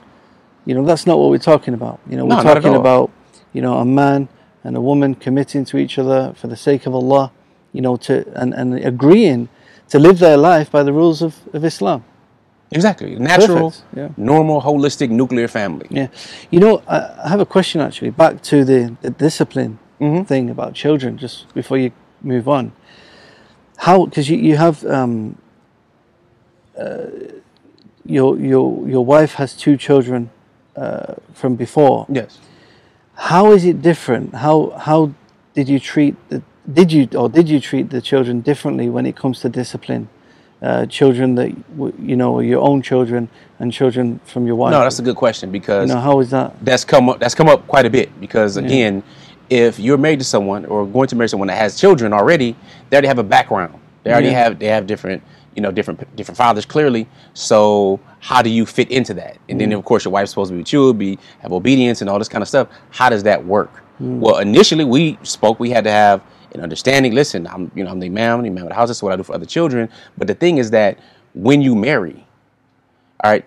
You 0.68 0.76
know, 0.76 0.86
that's 0.86 1.08
not 1.08 1.18
what 1.18 1.32
we're 1.32 1.48
talking 1.54 1.74
about. 1.74 2.00
You 2.08 2.18
know, 2.18 2.26
we're 2.28 2.38
at 2.38 2.44
talking 2.44 2.76
about 2.76 3.10
you 3.54 3.62
know 3.64 3.78
a 3.80 3.86
man 3.86 4.28
and 4.66 4.76
a 4.76 4.82
woman 4.82 5.16
committing 5.16 5.66
to 5.66 5.78
each 5.78 5.98
other 6.02 6.34
for 6.40 6.48
the 6.48 6.58
sake 6.58 6.84
of 6.90 6.94
Allah. 6.94 7.32
You 7.76 7.82
know, 7.82 7.98
to 7.98 8.14
and, 8.42 8.54
and 8.54 8.68
agreeing 8.94 9.50
to 9.90 10.00
live 10.00 10.18
their 10.20 10.38
life 10.38 10.68
by 10.72 10.84
the 10.84 10.94
rules 10.94 11.22
of, 11.22 11.34
of 11.54 11.64
Islam. 11.64 12.04
Exactly. 12.72 13.16
Natural, 13.16 13.74
yeah. 13.96 14.10
normal, 14.18 14.62
holistic 14.62 15.10
nuclear 15.10 15.48
family. 15.48 15.88
Yeah. 15.90 16.08
You 16.52 16.60
know, 16.60 16.74
I, 16.88 16.98
I 17.26 17.30
have 17.30 17.42
a 17.42 17.46
question 17.46 17.82
actually, 17.82 18.12
back 18.12 18.42
to 18.44 18.66
the, 18.66 18.96
the 19.02 19.10
discipline 19.10 19.80
Mm-hmm. 20.02 20.24
thing 20.24 20.50
about 20.50 20.74
children, 20.74 21.18
just 21.18 21.54
before 21.54 21.78
you 21.78 21.92
move 22.22 22.50
on. 22.50 22.74
How, 23.78 24.06
because 24.06 24.30
you, 24.30 24.38
you 24.38 24.58
have, 24.58 24.84
um, 24.86 25.38
uh, 26.78 27.06
your, 28.04 28.38
your, 28.38 28.90
your 28.90 29.06
wife 29.06 29.36
has 29.36 29.56
two 29.56 29.78
children 29.78 30.30
uh, 30.76 31.14
from 31.34 31.56
before. 31.56 32.06
Yes. 32.10 32.40
How 33.16 33.52
is 33.52 33.66
it 33.66 33.82
different? 33.82 34.34
How, 34.36 34.72
how 34.78 35.12
did 35.54 35.70
you 35.70 35.80
treat 35.80 36.16
the, 36.30 36.42
did 36.72 36.92
you, 36.92 37.08
or 37.16 37.30
did 37.30 37.48
you 37.50 37.60
treat 37.60 37.90
the 37.90 38.02
children 38.02 38.42
differently 38.42 38.90
when 38.90 39.06
it 39.06 39.16
comes 39.16 39.40
to 39.42 39.50
discipline? 39.50 40.10
Uh, 40.62 40.86
children 40.88 41.36
that, 41.36 41.50
you 42.00 42.16
know, 42.16 42.40
your 42.40 42.62
own 42.62 42.82
children 42.82 43.30
and 43.60 43.72
children 43.72 44.20
from 44.26 44.48
your 44.48 44.56
wife. 44.56 44.72
No, 44.72 44.80
that's 44.80 44.98
a 45.00 45.04
good 45.04 45.16
question 45.18 45.52
because 45.52 45.90
You 45.90 45.96
know, 45.96 46.02
how 46.02 46.20
is 46.22 46.32
that? 46.32 46.56
that's 46.66 46.84
come 46.86 47.10
up 47.10 47.20
that's 47.20 47.36
come 47.36 47.50
up 47.50 47.68
quite 47.68 47.86
a 47.86 47.90
bit 47.90 48.20
because 48.20 48.58
again, 48.58 49.04
if 49.50 49.78
you're 49.80 49.98
married 49.98 50.20
to 50.20 50.26
someone 50.26 50.66
or 50.66 50.88
going 50.88 51.08
to 51.10 51.16
marry 51.16 51.30
someone 51.30 51.50
that 51.50 51.58
has 51.58 51.80
children 51.80 52.14
already, 52.14 52.56
they 52.90 52.96
already 52.98 53.10
have 53.10 53.20
a 53.20 53.24
background. 53.24 53.80
They 54.04 54.12
already 54.12 54.30
Yeah. 54.30 54.44
have 54.44 54.60
they 54.60 54.68
have 54.68 54.88
different 54.88 55.22
you 55.56 55.62
know 55.62 55.72
different 55.72 56.16
different 56.16 56.38
fathers 56.38 56.66
clearly. 56.66 57.08
So 57.34 58.00
how 58.26 58.42
do 58.42 58.50
you 58.50 58.66
fit 58.66 58.90
into 58.90 59.14
that? 59.14 59.38
And 59.50 59.62
then 59.62 59.70
mm-hmm. 59.70 59.78
of 59.78 59.86
course 59.86 60.04
your 60.04 60.12
wife's 60.12 60.32
supposed 60.32 60.50
to 60.50 60.54
be 60.54 60.62
with 60.62 60.74
you, 60.74 60.92
be 60.96 61.20
have 61.42 61.54
obedience 61.54 62.02
and 62.02 62.10
all 62.10 62.18
this 62.18 62.28
kind 62.28 62.42
of 62.42 62.48
stuff. 62.48 62.70
How 62.90 63.08
does 63.08 63.22
that 63.22 63.46
work? 63.46 63.72
Mm-hmm. 63.76 64.20
Well, 64.20 64.40
initially 64.40 64.84
we 64.84 65.20
spoke. 65.22 65.60
We 65.60 65.70
had 65.70 65.84
to 65.84 65.92
have 65.92 66.24
an 66.52 66.60
understanding. 66.60 67.14
Listen, 67.14 67.46
I'm 67.46 67.70
you 67.76 67.84
know 67.84 67.92
I'm 67.92 68.00
the 68.00 68.08
imam, 68.08 68.42
the 68.42 68.50
imam 68.50 68.64
of 68.64 68.70
the 68.70 68.76
house. 68.76 68.90
That's 68.90 69.04
what 69.04 69.14
I 69.14 69.16
do 69.16 69.22
for 69.22 69.36
other 69.36 69.46
children. 69.46 69.90
But 70.18 70.26
the 70.26 70.34
thing 70.34 70.58
is 70.58 70.72
that 70.72 70.98
when 71.36 71.62
you 71.62 71.76
marry, 71.76 72.26
all 73.24 73.30
right, 73.30 73.46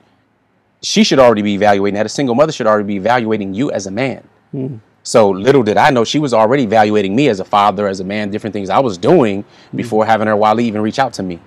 she 0.80 1.02
should 1.02 1.18
already 1.18 1.42
be 1.42 1.54
evaluating 1.54 1.96
that. 1.96 2.06
A 2.06 2.08
single 2.08 2.36
mother 2.36 2.52
should 2.52 2.68
already 2.68 2.86
be 2.86 2.96
evaluating 2.98 3.54
you 3.54 3.72
as 3.72 3.88
a 3.88 3.90
man. 3.90 4.28
Mm-hmm. 4.54 4.76
So 5.02 5.28
little 5.28 5.64
did 5.64 5.76
I 5.76 5.90
know 5.90 6.04
she 6.04 6.20
was 6.20 6.32
already 6.32 6.62
evaluating 6.62 7.16
me 7.16 7.28
as 7.28 7.40
a 7.40 7.44
father, 7.44 7.88
as 7.88 7.98
a 7.98 8.04
man, 8.04 8.30
different 8.30 8.54
things 8.54 8.70
I 8.70 8.78
was 8.78 8.96
doing 8.96 9.44
before 9.74 10.06
having 10.06 10.28
her 10.28 10.36
Wali 10.36 10.66
even 10.66 10.82
reach 10.82 11.00
out 11.00 11.14
to 11.14 11.24
me. 11.24 11.40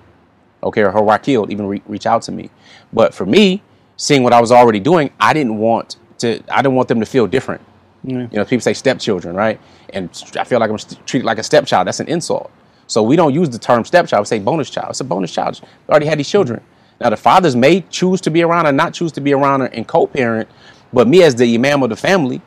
Okay, 0.64 0.82
or 0.82 0.92
her 0.92 1.02
Wakil 1.02 1.50
even 1.50 1.68
re- 1.68 1.84
reach 1.88 2.06
out 2.06 2.22
to 2.24 2.32
me. 2.32 2.50
But 2.94 3.14
for 3.14 3.26
me, 3.26 3.64
seeing 3.98 4.24
what 4.24 4.34
I 4.34 4.42
was 4.42 4.52
already 4.52 4.80
doing, 4.80 5.12
I 5.20 5.34
didn't 5.34 5.58
want 5.58 5.98
to. 6.20 6.42
I 6.50 6.62
didn't 6.62 6.76
want 6.76 6.88
them 6.88 7.00
to 7.00 7.06
feel 7.06 7.28
different. 7.28 7.62
You 8.04 8.38
know, 8.40 8.46
people 8.46 8.62
say 8.62 8.74
stepchildren, 8.74 9.36
right? 9.36 9.60
And 9.94 10.10
I 10.40 10.44
feel 10.44 10.60
like 10.60 10.72
I'm 10.72 10.80
st- 10.80 11.06
treated 11.06 11.26
like 11.26 11.38
a 11.38 11.44
stepchild. 11.44 11.88
That's 11.88 12.00
an 12.00 12.08
insult. 12.08 12.52
So 12.88 13.04
we 13.04 13.16
don't 13.16 13.34
use 13.34 13.50
the 13.50 13.60
term 13.60 13.86
stepchild. 13.86 14.22
We 14.22 14.26
say 14.26 14.40
bonus 14.40 14.70
child. 14.70 14.90
It's 14.90 15.02
a 15.02 15.04
bonus 15.04 15.32
child. 15.32 15.62
We 15.62 15.92
already 15.92 16.08
had 16.08 16.18
these 16.18 16.28
mm-hmm. 16.28 16.32
children. 16.32 16.62
Now 17.00 17.10
the 17.10 17.18
fathers 17.18 17.56
may 17.56 17.82
choose 17.90 18.22
to 18.22 18.32
be 18.32 18.42
around 18.42 18.68
or 18.68 18.72
not 18.72 18.94
choose 18.94 19.12
to 19.14 19.22
be 19.22 19.34
around 19.34 19.62
and 19.62 19.88
co-parent, 19.88 20.50
but 20.94 21.08
me 21.08 21.24
as 21.24 21.36
the 21.36 21.56
imam 21.56 21.84
of 21.84 21.90
the 21.90 21.96
family, 21.96 22.42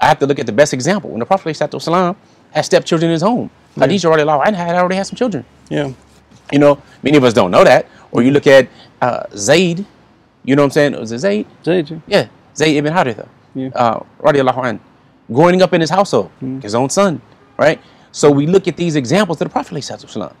I 0.00 0.06
have 0.06 0.18
to 0.18 0.26
look 0.26 0.38
at 0.38 0.46
the 0.46 0.52
best 0.52 0.74
example. 0.74 1.10
When 1.10 1.20
the 1.20 1.26
Prophet 1.26 1.48
ﷺ 1.50 2.16
had 2.52 2.62
stepchildren 2.62 3.10
in 3.10 3.12
his 3.12 3.22
home, 3.22 3.50
Khadijah 3.78 4.08
already 4.08 4.28
I 4.28 4.52
had 4.52 4.76
already 4.76 4.96
had 4.96 5.06
some 5.06 5.16
children. 5.16 5.44
Yeah. 5.70 5.92
You 6.54 6.60
know, 6.60 6.80
many 7.02 7.16
of 7.16 7.24
us 7.24 7.32
don't 7.34 7.50
know 7.50 7.64
that. 7.64 7.86
Or 8.12 8.22
you 8.22 8.30
look 8.30 8.46
at 8.46 8.68
uh, 9.02 9.24
Zayd. 9.36 9.84
You 10.44 10.54
know 10.54 10.62
what 10.62 10.66
I'm 10.66 10.70
saying? 10.78 10.92
Was 11.00 11.10
it 11.10 11.18
Zayd? 11.18 11.46
Zayd, 11.64 11.90
yeah. 11.90 11.98
Yeah, 12.06 12.26
Zayd 12.56 12.76
ibn 12.76 12.92
Haritha, 12.92 13.26
Yeah. 13.56 13.70
uh, 13.74 13.98
radiallahu 14.20 14.64
an, 14.70 14.80
growing 15.32 15.60
up 15.62 15.72
in 15.72 15.80
his 15.80 15.90
household, 15.90 16.30
his 16.62 16.74
own 16.76 16.90
son, 16.90 17.20
right? 17.58 17.80
So 18.12 18.30
we 18.30 18.46
look 18.46 18.68
at 18.68 18.76
these 18.76 18.94
examples 18.94 19.38
that 19.38 19.46
the 19.46 19.50
Prophet 19.50 19.74
ﷺ 19.74 20.32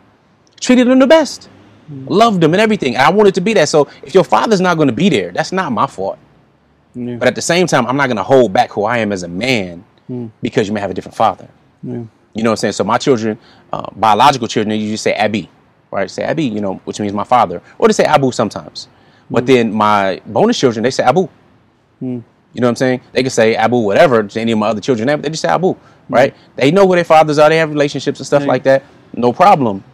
treated 0.60 0.86
them 0.86 1.00
the 1.00 1.06
best, 1.18 1.48
loved 2.06 2.40
them 2.42 2.52
and 2.54 2.60
everything. 2.60 2.94
And 2.94 3.02
I 3.02 3.10
wanted 3.10 3.34
to 3.34 3.40
be 3.40 3.52
that. 3.54 3.68
So 3.68 3.88
if 4.04 4.14
your 4.14 4.24
father's 4.24 4.60
not 4.60 4.76
going 4.76 4.90
to 4.94 4.94
be 5.04 5.08
there, 5.08 5.32
that's 5.32 5.50
not 5.50 5.72
my 5.72 5.86
fault. 5.88 6.18
Yeah. 6.94 7.16
But 7.16 7.26
at 7.26 7.34
the 7.34 7.42
same 7.42 7.66
time, 7.66 7.86
I'm 7.88 7.96
not 7.96 8.06
going 8.06 8.22
to 8.24 8.28
hold 8.34 8.52
back 8.52 8.70
who 8.70 8.84
I 8.84 8.98
am 8.98 9.10
as 9.10 9.24
a 9.24 9.28
man 9.28 9.84
because 10.46 10.68
you 10.68 10.74
may 10.74 10.80
have 10.80 10.92
a 10.92 10.94
different 10.94 11.16
father. 11.16 11.48
You 11.82 12.42
know 12.42 12.50
what 12.50 12.50
I'm 12.52 12.56
saying? 12.56 12.72
So 12.78 12.84
my 12.84 12.98
children, 12.98 13.36
uh, 13.72 13.90
biological 13.96 14.46
children, 14.48 14.68
they 14.70 14.76
usually 14.76 14.96
say 15.08 15.14
Abi, 15.16 15.48
right? 15.94 16.10
Say 16.10 16.24
Abi, 16.24 16.44
you 16.44 16.60
know, 16.60 16.74
which 16.84 16.98
means 16.98 17.12
my 17.12 17.24
father, 17.24 17.62
or 17.78 17.86
they 17.86 17.92
say 17.94 18.04
Abu 18.04 18.32
sometimes. 18.32 18.88
But 19.30 19.44
hmm. 19.44 19.46
then 19.46 19.72
my 19.72 20.20
bonus 20.26 20.58
children, 20.58 20.82
they 20.82 20.90
say 20.90 21.04
Abu. 21.04 21.28
Hmm. 22.00 22.18
You 22.52 22.60
know 22.60 22.66
what 22.66 22.70
I'm 22.70 22.76
saying? 22.76 23.00
They 23.12 23.22
can 23.22 23.30
say 23.30 23.54
Abu 23.54 23.76
whatever 23.76 24.22
to 24.22 24.40
any 24.40 24.52
of 24.52 24.58
my 24.58 24.68
other 24.68 24.80
children, 24.80 25.06
but 25.06 25.22
they 25.22 25.30
just 25.30 25.42
say 25.42 25.48
Abu, 25.48 25.72
hmm. 25.72 26.14
right? 26.14 26.34
They 26.56 26.72
know 26.72 26.86
who 26.86 26.96
their 26.96 27.04
fathers 27.04 27.38
are. 27.38 27.48
They 27.48 27.58
have 27.58 27.70
relationships 27.70 28.18
and 28.18 28.26
stuff 28.26 28.42
Yeah. 28.42 28.48
like 28.48 28.64
that. 28.64 28.82
No 29.14 29.32
problem. 29.32 29.84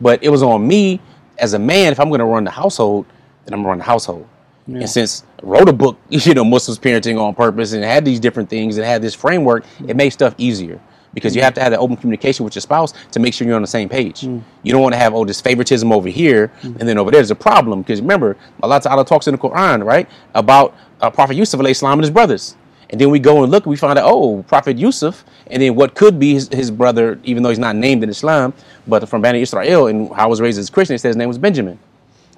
But 0.00 0.22
it 0.24 0.28
was 0.28 0.42
on 0.42 0.66
me 0.66 1.00
as 1.38 1.54
a 1.54 1.58
man. 1.58 1.92
If 1.92 2.00
I'm 2.00 2.08
going 2.08 2.18
to 2.18 2.24
run 2.24 2.42
the 2.44 2.50
household, 2.50 3.06
then 3.44 3.54
I'm 3.54 3.60
going 3.60 3.64
to 3.64 3.68
run 3.70 3.78
the 3.78 3.84
household. 3.84 4.26
And 4.66 4.88
since 4.88 5.24
I 5.42 5.46
wrote 5.46 5.68
a 5.68 5.72
book, 5.74 5.98
you 6.08 6.34
know, 6.34 6.44
Muslims 6.44 6.78
parenting 6.78 7.20
on 7.20 7.34
purpose, 7.34 7.74
and 7.74 7.84
had 7.84 8.04
these 8.04 8.18
different 8.18 8.48
things 8.50 8.76
and 8.76 8.84
had 8.84 9.02
this 9.02 9.14
framework, 9.14 9.64
it 9.86 9.94
made 9.94 10.10
stuff 10.10 10.34
easier 10.36 10.80
because 11.14 11.34
you 11.34 11.42
have 11.42 11.54
to 11.54 11.60
have 11.60 11.70
that 11.70 11.78
open 11.78 11.96
communication 11.96 12.44
with 12.44 12.54
your 12.54 12.60
spouse 12.60 12.92
to 13.12 13.20
make 13.20 13.32
sure 13.32 13.46
you're 13.46 13.56
on 13.56 13.62
the 13.62 13.68
same 13.68 13.88
page. 13.88 14.22
Mm. 14.22 14.42
You 14.62 14.72
don't 14.72 14.82
want 14.82 14.94
to 14.94 14.98
have 14.98 15.14
oh 15.14 15.24
this 15.24 15.40
favoritism 15.40 15.90
over 15.92 16.08
here 16.08 16.50
mm. 16.62 16.78
and 16.78 16.88
then 16.88 16.98
over 16.98 17.10
there's 17.10 17.30
a 17.30 17.36
problem 17.36 17.82
because 17.82 18.00
remember 18.00 18.36
a 18.62 18.68
lot 18.68 18.84
of 18.84 18.90
Allah 18.90 19.04
Ta'ala 19.04 19.04
talks 19.04 19.26
in 19.26 19.32
the 19.32 19.38
Quran 19.38 19.84
right 19.84 20.08
about 20.34 20.74
uh, 21.00 21.10
Prophet 21.10 21.36
Yusuf 21.36 21.60
salam 21.76 21.98
and 21.98 22.02
his 22.02 22.10
brothers. 22.10 22.56
And 22.90 23.00
then 23.00 23.10
we 23.10 23.18
go 23.18 23.42
and 23.42 23.50
look, 23.50 23.64
and 23.64 23.70
we 23.70 23.76
find 23.76 23.98
out, 23.98 24.04
oh, 24.06 24.44
Prophet 24.44 24.78
Yusuf, 24.78 25.24
and 25.48 25.60
then 25.60 25.74
what 25.74 25.94
could 25.94 26.18
be 26.18 26.34
his, 26.34 26.48
his 26.48 26.70
brother, 26.70 27.18
even 27.24 27.42
though 27.42 27.48
he's 27.48 27.58
not 27.58 27.74
named 27.74 28.02
in 28.02 28.10
Islam, 28.10 28.52
but 28.86 29.08
from 29.08 29.22
Bani 29.22 29.40
Israel, 29.40 29.86
and 29.86 30.08
how 30.14 30.24
I 30.24 30.26
was 30.26 30.40
raised 30.40 30.58
as 30.58 30.68
a 30.68 30.72
Christian, 30.72 30.94
it 30.94 30.98
says 30.98 31.10
his 31.10 31.16
name 31.16 31.28
was 31.28 31.38
Benjamin. 31.38 31.78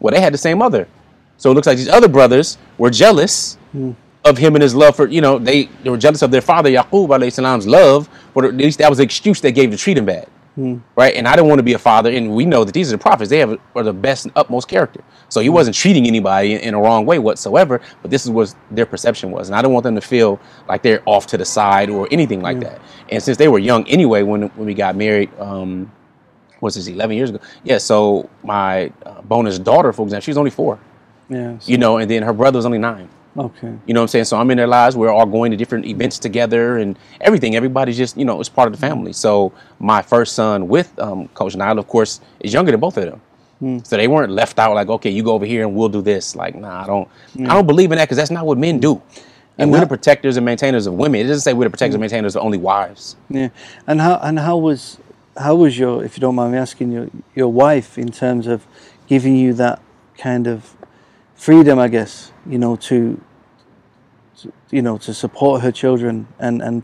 Well, 0.01 0.15
they 0.15 0.21
had 0.21 0.33
the 0.33 0.39
same 0.39 0.59
mother. 0.59 0.89
So 1.37 1.51
it 1.51 1.55
looks 1.55 1.67
like 1.67 1.77
these 1.77 1.89
other 1.89 2.09
brothers 2.09 2.59
were 2.79 2.91
jealous 2.91 3.59
mm. 3.75 3.95
Of 4.29 4.39
him 4.39 4.55
and 4.55 4.63
his 4.63 4.75
love 4.75 4.97
for, 4.97 5.07
you 5.09 5.21
know, 5.21 5.39
they, 5.39 5.65
they 5.83 5.91
were 5.91 5.97
jealous 5.99 6.23
of 6.23 6.31
their 6.31 6.41
father, 6.41 6.71
Yaqub 6.71 7.09
alayhi 7.09 7.33
salam's 7.33 7.67
love, 7.67 8.09
but 8.35 8.45
at 8.45 8.55
least 8.55 8.79
that 8.79 8.89
was 8.91 8.99
the 8.99 9.05
excuse 9.05 9.41
they 9.41 9.53
gave 9.53 9.71
to 9.71 9.77
treat 9.77 9.97
him 9.99 10.05
bad. 10.07 10.29
Right? 10.97 11.15
And 11.15 11.29
I 11.29 11.37
didn't 11.37 11.49
want 11.49 11.59
to 11.59 11.63
be 11.63 11.75
a 11.75 11.79
father, 11.79 12.11
and 12.11 12.35
we 12.35 12.47
know 12.47 12.65
that 12.65 12.73
these 12.73 12.89
are 12.91 12.97
the 12.97 13.03
prophets. 13.03 13.29
They 13.29 13.41
have 13.41 13.59
are 13.75 13.83
the 13.83 13.93
best 13.93 14.25
and 14.25 14.33
utmost 14.37 14.69
character. 14.69 15.05
So 15.29 15.41
he 15.41 15.51
wasn't 15.51 15.77
treating 15.77 16.07
anybody 16.07 16.55
in, 16.55 16.61
in 16.61 16.73
a 16.73 16.81
wrong 16.81 17.05
way 17.05 17.19
whatsoever, 17.19 17.83
but 18.01 18.11
this 18.11 18.25
is 18.25 18.31
what 18.31 18.55
their 18.71 18.87
perception 18.87 19.31
was. 19.31 19.51
And 19.51 19.55
I 19.55 19.61
don't 19.61 19.75
want 19.75 19.85
them 19.85 19.97
to 19.97 20.01
feel 20.01 20.41
like 20.67 20.81
they're 20.83 21.03
off 21.05 21.27
to 21.27 21.37
the 21.37 21.45
side 21.45 21.91
or 21.91 22.09
anything 22.11 22.41
like 22.41 22.59
that. 22.61 22.81
And 23.11 23.23
since 23.23 23.37
they 23.37 23.49
were 23.49 23.59
young 23.59 23.87
anyway, 23.87 24.23
when 24.23 24.45
when 24.57 24.67
we 24.67 24.73
got 24.73 24.97
married, 24.97 25.29
um, 25.39 25.93
was 26.63 26.75
this 26.77 26.87
11 26.87 27.15
years 27.19 27.29
ago? 27.29 27.41
Yeah, 27.63 27.77
so 27.77 28.31
my 28.43 28.91
uh, 29.05 29.21
bonus 29.21 29.59
daughter, 29.59 29.93
for 29.93 30.05
example, 30.05 30.25
she's 30.25 30.39
only 30.39 30.51
four, 30.51 30.79
Yeah. 31.29 31.59
so- 31.59 31.71
you 31.71 31.77
know, 31.77 31.99
and 31.99 32.11
then 32.11 32.23
her 32.23 32.33
brother 32.33 32.57
was 32.57 32.65
only 32.65 32.79
nine. 32.79 33.11
Okay. 33.39 33.75
You 33.87 33.95
know 33.95 34.01
what 34.01 34.05
I'm 34.05 34.09
saying? 34.09 34.25
So 34.27 34.39
I'm 34.39 34.51
in 34.51 34.57
their 34.57 34.67
lives. 34.67 34.97
We're 34.97 35.11
all 35.11 35.27
going 35.27 35.51
to 35.51 35.57
different 35.57 35.87
events 35.87 36.19
together 36.19 36.79
and 36.79 36.99
everything. 37.21 37.57
Everybody's 37.57 37.97
just, 37.97 38.17
you 38.17 38.25
know, 38.25 38.41
it's 38.41 38.49
part 38.49 38.67
of 38.67 38.73
the 38.73 38.85
mm-hmm. 38.85 38.95
family. 38.95 39.13
So 39.13 39.53
my 39.79 40.03
first 40.03 40.35
son 40.35 40.69
with 40.69 40.99
um, 40.99 41.29
Coach 41.29 41.57
Nile, 41.57 41.79
of 41.79 41.87
course, 41.87 42.21
is 42.41 42.53
younger 42.53 42.71
than 42.71 42.81
both 42.81 42.97
of 42.97 43.05
them. 43.05 43.21
Mm. 43.63 43.87
So 43.87 43.97
they 43.97 44.09
weren't 44.09 44.33
left 44.33 44.59
out 44.59 44.75
like, 44.75 44.89
okay, 44.89 45.11
you 45.11 45.23
go 45.23 45.33
over 45.33 45.47
here 45.47 45.63
and 45.63 45.75
we'll 45.75 45.89
do 45.89 46.03
this. 46.03 46.37
Like, 46.37 46.55
nah, 46.55 46.83
I 46.83 46.87
don't, 46.87 47.09
I 47.35 47.39
mm. 47.39 47.47
don't 47.47 47.67
believe 47.67 47.91
in 47.93 47.99
that 47.99 48.05
because 48.05 48.19
that's 48.19 48.31
not 48.31 48.45
what 48.45 48.59
men 48.59 48.79
do. 48.79 48.97
Mm. 48.97 49.23
And 49.59 49.73
we're 49.73 49.81
the 49.81 49.87
protectors 49.87 50.37
and 50.37 50.45
maintainers 50.45 50.87
of 50.87 50.95
women. 50.95 51.21
It 51.23 51.29
doesn't 51.29 51.41
say 51.41 51.55
we're 51.55 51.65
the 51.65 51.71
protectors 51.71 51.95
and 51.95 52.01
maintainers 52.03 52.37
of 52.37 52.43
only 52.43 52.59
wives. 52.59 53.17
Yeah, 53.31 53.49
and 53.87 54.03
how 54.03 54.21
and 54.23 54.39
how 54.39 54.59
was 54.59 54.99
how 55.39 55.55
was 55.55 55.79
your, 55.79 56.05
if 56.05 56.17
you 56.17 56.21
don't 56.21 56.35
mind 56.35 56.53
me 56.53 56.59
asking, 56.59 56.93
your 56.93 57.09
your 57.35 57.49
wife 57.49 57.97
in 57.97 58.13
terms 58.13 58.47
of 58.47 58.67
giving 59.07 59.35
you 59.35 59.55
that 59.55 59.81
kind 60.19 60.47
of 60.47 60.77
freedom, 61.35 61.79
I 61.79 61.89
guess, 61.89 62.33
you 62.49 62.59
know, 62.59 62.77
to, 62.77 63.21
to 64.39 64.53
you 64.71 64.83
know 64.83 64.99
to 64.99 65.15
support 65.15 65.63
her 65.63 65.73
children 65.73 66.27
and 66.39 66.63
and 66.63 66.83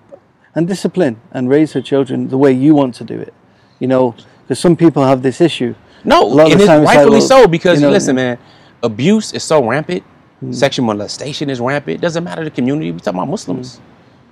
and 0.54 0.68
discipline 0.68 1.20
and 1.32 1.48
raise 1.48 1.72
her 1.72 1.80
children 1.82 2.28
the 2.28 2.38
way 2.38 2.52
you 2.52 2.74
want 2.74 2.94
to 2.96 3.04
do 3.04 3.18
it, 3.18 3.32
you 3.78 3.86
know, 3.88 4.14
because 4.42 4.58
some 4.58 4.76
people 4.76 5.02
have 5.04 5.22
this 5.22 5.40
issue. 5.40 5.74
No, 6.04 6.24
A 6.24 6.26
lot 6.26 6.46
of 6.46 6.52
and 6.52 6.60
it's 6.60 6.62
it's 6.62 6.68
like, 6.68 6.86
rightfully 6.86 7.18
well, 7.18 7.28
so 7.28 7.46
because 7.46 7.80
you 7.80 7.86
know- 7.86 7.92
listen, 7.92 8.16
man, 8.16 8.38
abuse 8.82 9.32
is 9.32 9.42
so 9.44 9.66
rampant. 9.66 10.02
Mm. 10.42 10.54
Sexual 10.54 10.86
molestation 10.86 11.48
is 11.50 11.60
rampant. 11.60 12.00
Doesn't 12.00 12.24
matter 12.24 12.42
the 12.42 12.50
community. 12.50 12.90
We 12.90 12.98
talking 12.98 13.18
about 13.20 13.28
Muslims. 13.28 13.76
Mm. 13.76 13.80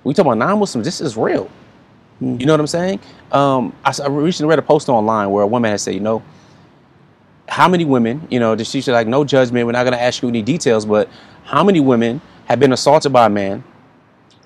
We 0.02 0.14
talking 0.14 0.32
about 0.32 0.44
non-Muslims. 0.44 0.84
This 0.84 1.00
is 1.00 1.16
real. 1.16 1.48
Mm. 2.20 2.40
You 2.40 2.46
know 2.46 2.52
what 2.54 2.60
I'm 2.60 2.66
saying? 2.66 3.00
Um, 3.30 3.72
I, 3.84 3.94
I 4.02 4.08
recently 4.08 4.50
read 4.50 4.58
a 4.58 4.62
post 4.62 4.88
online 4.88 5.30
where 5.30 5.44
a 5.44 5.46
woman 5.46 5.70
had 5.70 5.80
said, 5.80 5.94
you 5.94 6.00
know, 6.00 6.22
how 7.50 7.66
many 7.66 7.84
women, 7.84 8.26
you 8.30 8.38
know, 8.38 8.56
she 8.58 8.80
said 8.80 8.92
like, 8.92 9.08
no 9.08 9.24
judgment. 9.24 9.66
We're 9.66 9.72
not 9.72 9.82
going 9.82 9.92
to 9.92 10.00
ask 10.00 10.22
you 10.22 10.28
any 10.28 10.40
details, 10.40 10.86
but 10.86 11.08
how 11.42 11.64
many 11.64 11.80
women 11.80 12.20
have 12.44 12.60
been 12.60 12.72
assaulted 12.72 13.12
by 13.12 13.26
a 13.26 13.28
man 13.28 13.64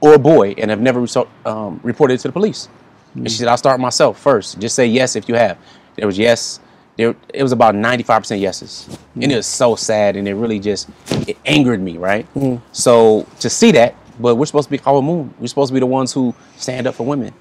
or 0.01 0.15
a 0.15 0.19
boy 0.19 0.55
and 0.57 0.71
have 0.71 0.81
never 0.81 1.03
result, 1.03 1.29
um, 1.45 1.81
reported 1.83 2.15
it 2.15 2.21
to 2.21 2.29
the 2.29 2.33
police? 2.33 2.69
And 3.15 3.31
she 3.31 3.37
hmm. 3.37 3.41
said, 3.41 3.49
I'll 3.49 3.59
start 3.59 3.79
myself 3.79 4.19
first. 4.19 4.59
Just 4.59 4.75
say 4.75 4.87
yes 4.87 5.17
if 5.17 5.29
you 5.29 5.35
have. 5.35 5.59
There 5.97 6.07
was 6.07 6.19
yes. 6.19 6.61
There, 6.97 7.15
it 7.33 7.43
was 7.43 7.53
about 7.53 7.75
95% 7.75 8.41
yeses. 8.41 8.87
Hmm. 8.87 9.23
And 9.25 9.33
it 9.33 9.37
was 9.37 9.47
so 9.47 9.77
sad 9.77 10.17
and 10.17 10.27
it 10.27 10.35
really 10.35 10.59
just, 10.59 10.89
it 11.29 11.37
angered 11.45 11.83
me, 11.83 11.99
right? 11.99 12.25
Hmm. 12.29 12.57
So 12.73 13.27
to 13.41 13.51
see 13.51 13.71
that, 13.73 13.97
but 14.19 14.37
we're 14.37 14.47
supposed 14.47 14.71
to 14.71 14.79
be 14.79 14.81
our 14.87 15.03
moon. 15.03 15.35
We're 15.39 15.49
supposed 15.49 15.69
to 15.69 15.75
be 15.75 15.81
the 15.81 15.87
ones 15.87 16.11
who 16.11 16.35
stand 16.57 16.87
up 16.87 16.95
for 16.95 17.05
women. 17.05 17.35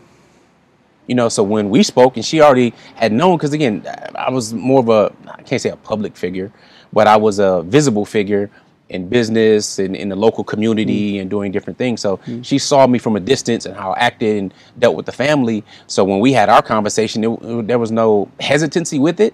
You 1.07 1.15
know, 1.15 1.29
so 1.29 1.43
when 1.43 1.69
we 1.69 1.83
spoke, 1.83 2.15
and 2.15 2.25
she 2.25 2.41
already 2.41 2.73
had 2.95 3.11
known, 3.11 3.37
because 3.37 3.53
again, 3.53 3.85
I 4.15 4.29
was 4.29 4.53
more 4.53 4.79
of 4.79 4.89
a, 4.89 5.13
I 5.27 5.41
can't 5.41 5.61
say 5.61 5.69
a 5.69 5.75
public 5.75 6.15
figure, 6.15 6.51
but 6.93 7.07
I 7.07 7.17
was 7.17 7.39
a 7.39 7.61
visible 7.63 8.05
figure 8.05 8.49
in 8.89 9.09
business 9.09 9.79
and 9.79 9.95
in 9.95 10.09
the 10.09 10.15
local 10.15 10.43
community 10.43 11.13
mm. 11.13 11.21
and 11.21 11.29
doing 11.29 11.51
different 11.51 11.77
things. 11.77 11.99
So 12.01 12.17
mm. 12.17 12.45
she 12.45 12.57
saw 12.59 12.85
me 12.87 12.99
from 12.99 13.15
a 13.15 13.19
distance 13.19 13.65
and 13.65 13.75
how 13.75 13.91
I 13.93 13.99
acted 13.99 14.37
and 14.37 14.53
dealt 14.77 14.95
with 14.95 15.05
the 15.05 15.11
family. 15.11 15.63
So 15.87 16.03
when 16.03 16.19
we 16.19 16.31
had 16.31 16.47
our 16.49 16.61
conversation, 16.61 17.23
it, 17.23 17.29
it- 17.41 17.67
there 17.67 17.79
was 17.79 17.91
no 17.91 18.29
hesitancy 18.39 18.99
with 18.99 19.19
it. 19.19 19.33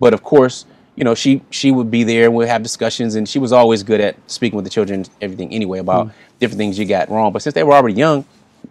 But 0.00 0.12
of 0.12 0.22
course, 0.22 0.66
you 0.96 1.04
know, 1.04 1.14
she 1.14 1.42
she 1.50 1.70
would 1.70 1.90
be 1.90 2.04
there 2.04 2.24
and 2.24 2.34
we'd 2.34 2.48
have 2.48 2.62
discussions, 2.62 3.14
and 3.14 3.28
she 3.28 3.38
was 3.38 3.52
always 3.52 3.82
good 3.82 4.00
at 4.00 4.16
speaking 4.30 4.56
with 4.56 4.64
the 4.64 4.70
children, 4.70 5.04
everything 5.20 5.52
anyway 5.52 5.78
about 5.78 6.08
mm. 6.08 6.12
different 6.40 6.58
things 6.58 6.78
you 6.78 6.84
got 6.84 7.08
wrong. 7.10 7.32
But 7.32 7.42
since 7.42 7.54
they 7.54 7.62
were 7.62 7.74
already 7.74 7.94
young, 7.94 8.24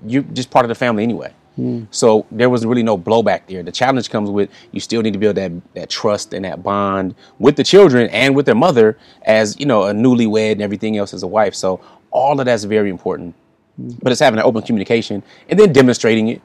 you're 0.06 0.24
just 0.24 0.50
part 0.50 0.66
of 0.66 0.70
the 0.70 0.76
family 0.76 1.04
anyway. 1.04 1.34
Hmm. 1.56 1.86
So 1.92 2.26
there 2.32 2.50
was 2.50 2.66
really 2.66 2.84
no 2.84 2.98
blowback 2.98 3.48
there. 3.48 3.64
The 3.64 3.72
challenge 3.72 4.10
comes 4.10 4.30
with 4.30 4.50
you 4.72 4.80
still 4.80 5.02
need 5.02 5.14
to 5.14 5.20
build 5.20 5.38
that 5.38 5.52
that 5.74 5.90
trust 5.90 6.34
and 6.34 6.44
that 6.46 6.64
bond 6.64 7.16
with 7.40 7.56
the 7.56 7.64
children 7.64 8.10
and 8.10 8.36
with 8.36 8.46
their 8.46 8.56
mother 8.56 8.98
as 9.24 9.58
you 9.60 9.66
know 9.66 9.84
a 9.84 9.94
newlywed 9.94 10.54
and 10.54 10.62
everything 10.62 10.98
else 10.98 11.14
as 11.14 11.24
a 11.24 11.28
wife. 11.28 11.56
So 11.56 11.80
all 12.12 12.40
of 12.40 12.46
that's 12.46 12.66
very 12.66 12.90
important. 12.90 13.36
Hmm. 13.78 13.92
But 14.02 14.12
it's 14.12 14.22
having 14.22 14.40
an 14.40 14.46
open 14.46 14.64
communication 14.64 15.24
and 15.50 15.60
then 15.60 15.72
demonstrating 15.72 16.28
it. 16.28 16.42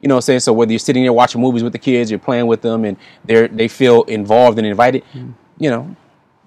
You 0.00 0.08
know 0.08 0.16
what 0.16 0.18
I'm 0.18 0.22
saying? 0.22 0.40
So 0.40 0.52
whether 0.52 0.70
you're 0.72 0.78
sitting 0.78 1.02
there 1.02 1.12
watching 1.12 1.40
movies 1.40 1.62
with 1.62 1.72
the 1.72 1.78
kids, 1.78 2.10
you're 2.10 2.18
playing 2.18 2.46
with 2.46 2.62
them, 2.62 2.84
and 2.84 2.96
they 3.24 3.46
they 3.48 3.68
feel 3.68 4.02
involved 4.04 4.58
and 4.58 4.66
invited, 4.66 5.02
hmm. 5.12 5.32
you 5.58 5.70
know, 5.70 5.94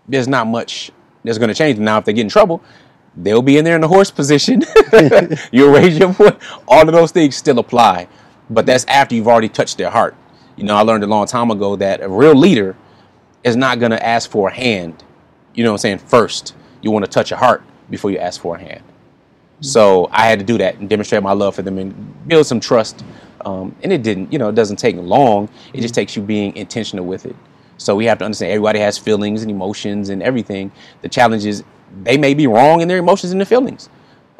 there's 0.08 0.28
not 0.28 0.48
much 0.48 0.92
that's 1.24 1.38
going 1.38 1.50
to 1.50 1.56
change. 1.56 1.78
Now, 1.80 1.98
if 1.98 2.06
they 2.06 2.14
get 2.14 2.22
in 2.22 2.30
trouble, 2.30 2.64
they'll 3.18 3.42
be 3.42 3.58
in 3.58 3.66
there 3.66 3.76
in 3.76 3.82
the 3.82 3.88
horse 3.88 4.12
position. 4.12 4.64
You'll 5.52 5.74
raise 5.74 5.98
your 5.98 6.14
foot. 6.14 6.40
All 6.68 6.88
of 6.88 6.94
those 6.94 7.12
things 7.12 7.36
still 7.36 7.60
apply, 7.60 8.08
but 8.50 8.66
that's 8.66 8.86
after 8.86 9.16
you've 9.16 9.28
already 9.28 9.50
touched 9.50 9.78
their 9.78 9.90
heart. 9.90 10.16
You 10.56 10.64
know, 10.64 10.76
I 10.76 10.82
learned 10.82 11.04
a 11.04 11.08
long 11.08 11.28
time 11.28 11.52
ago 11.52 11.76
that 11.76 12.02
a 12.02 12.10
real 12.10 12.36
leader 12.36 12.76
is 13.44 13.56
not 13.56 13.80
going 13.80 13.92
to 13.92 14.06
ask 14.06 14.30
for 14.30 14.50
a 14.50 14.54
hand. 14.54 15.04
You 15.54 15.64
know 15.64 15.72
what 15.72 15.76
I'm 15.76 15.80
saying? 15.80 15.98
First, 16.00 16.56
you 16.82 16.92
want 16.92 17.06
to 17.06 17.12
touch 17.12 17.32
a 17.32 17.38
heart 17.38 17.64
before 17.90 18.12
you 18.12 18.18
ask 18.18 18.42
for 18.42 18.56
a 18.56 18.60
hand. 18.60 18.84
So 19.62 20.08
I 20.12 20.28
had 20.28 20.40
to 20.40 20.46
do 20.46 20.58
that 20.60 20.76
and 20.76 20.90
demonstrate 20.90 21.24
my 21.24 21.32
love 21.34 21.56
for 21.56 21.64
them 21.64 21.78
and 21.78 22.28
build 22.28 22.46
some 22.46 22.60
trust. 22.60 23.04
Um, 23.46 23.76
and 23.82 23.92
it 23.92 24.04
didn't, 24.04 24.32
you 24.32 24.40
know, 24.40 24.50
it 24.50 24.56
doesn't 24.56 24.78
take 24.78 24.96
long. 24.98 25.50
It 25.74 25.82
just 25.82 25.96
takes 25.96 26.16
you 26.16 26.22
being 26.22 26.56
intentional 26.56 27.06
with 27.06 27.26
it. 27.26 27.36
So 27.78 27.96
we 27.96 28.06
have 28.06 28.18
to 28.20 28.26
understand 28.26 28.52
everybody 28.52 28.80
has 28.80 28.98
feelings 28.98 29.42
and 29.44 29.52
emotions 29.52 30.10
and 30.10 30.22
everything. 30.22 30.72
The 31.02 31.10
challenge 31.10 31.46
is 31.46 31.64
they 32.04 32.18
may 32.18 32.34
be 32.34 32.48
wrong 32.48 32.82
in 32.82 32.88
their 32.88 32.98
emotions 32.98 33.32
and 33.32 33.40
their 33.40 33.46
feelings. 33.46 33.90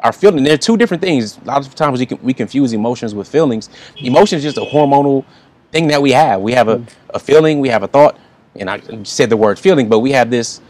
Our 0.00 0.12
feeling, 0.12 0.44
they're 0.44 0.58
two 0.58 0.76
different 0.76 1.02
things. 1.02 1.38
A 1.38 1.44
lot 1.44 1.66
of 1.66 1.74
times 1.74 1.98
we, 1.98 2.06
can, 2.06 2.22
we 2.22 2.32
confuse 2.32 2.72
emotions 2.72 3.14
with 3.14 3.28
feelings. 3.28 3.68
Emotion 3.96 4.36
is 4.36 4.44
just 4.44 4.56
a 4.56 4.62
hormonal 4.62 5.24
thing 5.72 5.88
that 5.88 6.00
we 6.00 6.12
have. 6.12 6.40
We 6.40 6.52
have 6.52 6.68
a, 6.68 6.84
a 7.10 7.18
feeling, 7.18 7.60
we 7.60 7.68
have 7.68 7.82
a 7.82 7.88
thought, 7.88 8.16
and 8.54 8.70
I 8.70 8.80
said 9.02 9.28
the 9.30 9.36
word 9.36 9.58
feeling, 9.58 9.88
but 9.88 9.98
we 9.98 10.12
have 10.12 10.30
this 10.30 10.60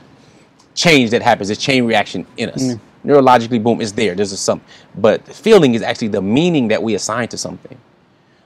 change 0.75 1.11
that 1.11 1.23
happens, 1.23 1.49
this 1.49 1.59
chain 1.59 1.85
reaction 1.85 2.27
in 2.37 2.51
us. 2.51 2.63
Mm. 2.63 2.81
Neurologically, 3.05 3.63
boom, 3.63 3.81
it's 3.81 3.93
there. 3.93 4.15
There's 4.15 4.33
a 4.33 4.37
something. 4.37 4.67
But 4.95 5.25
the 5.25 5.35
feeling 5.35 5.75
is 5.75 5.83
actually 5.83 6.09
the 6.09 6.23
meaning 6.23 6.69
that 6.69 6.83
we 6.83 6.95
assign 6.95 7.29
to 7.29 7.39
something. 7.39 7.79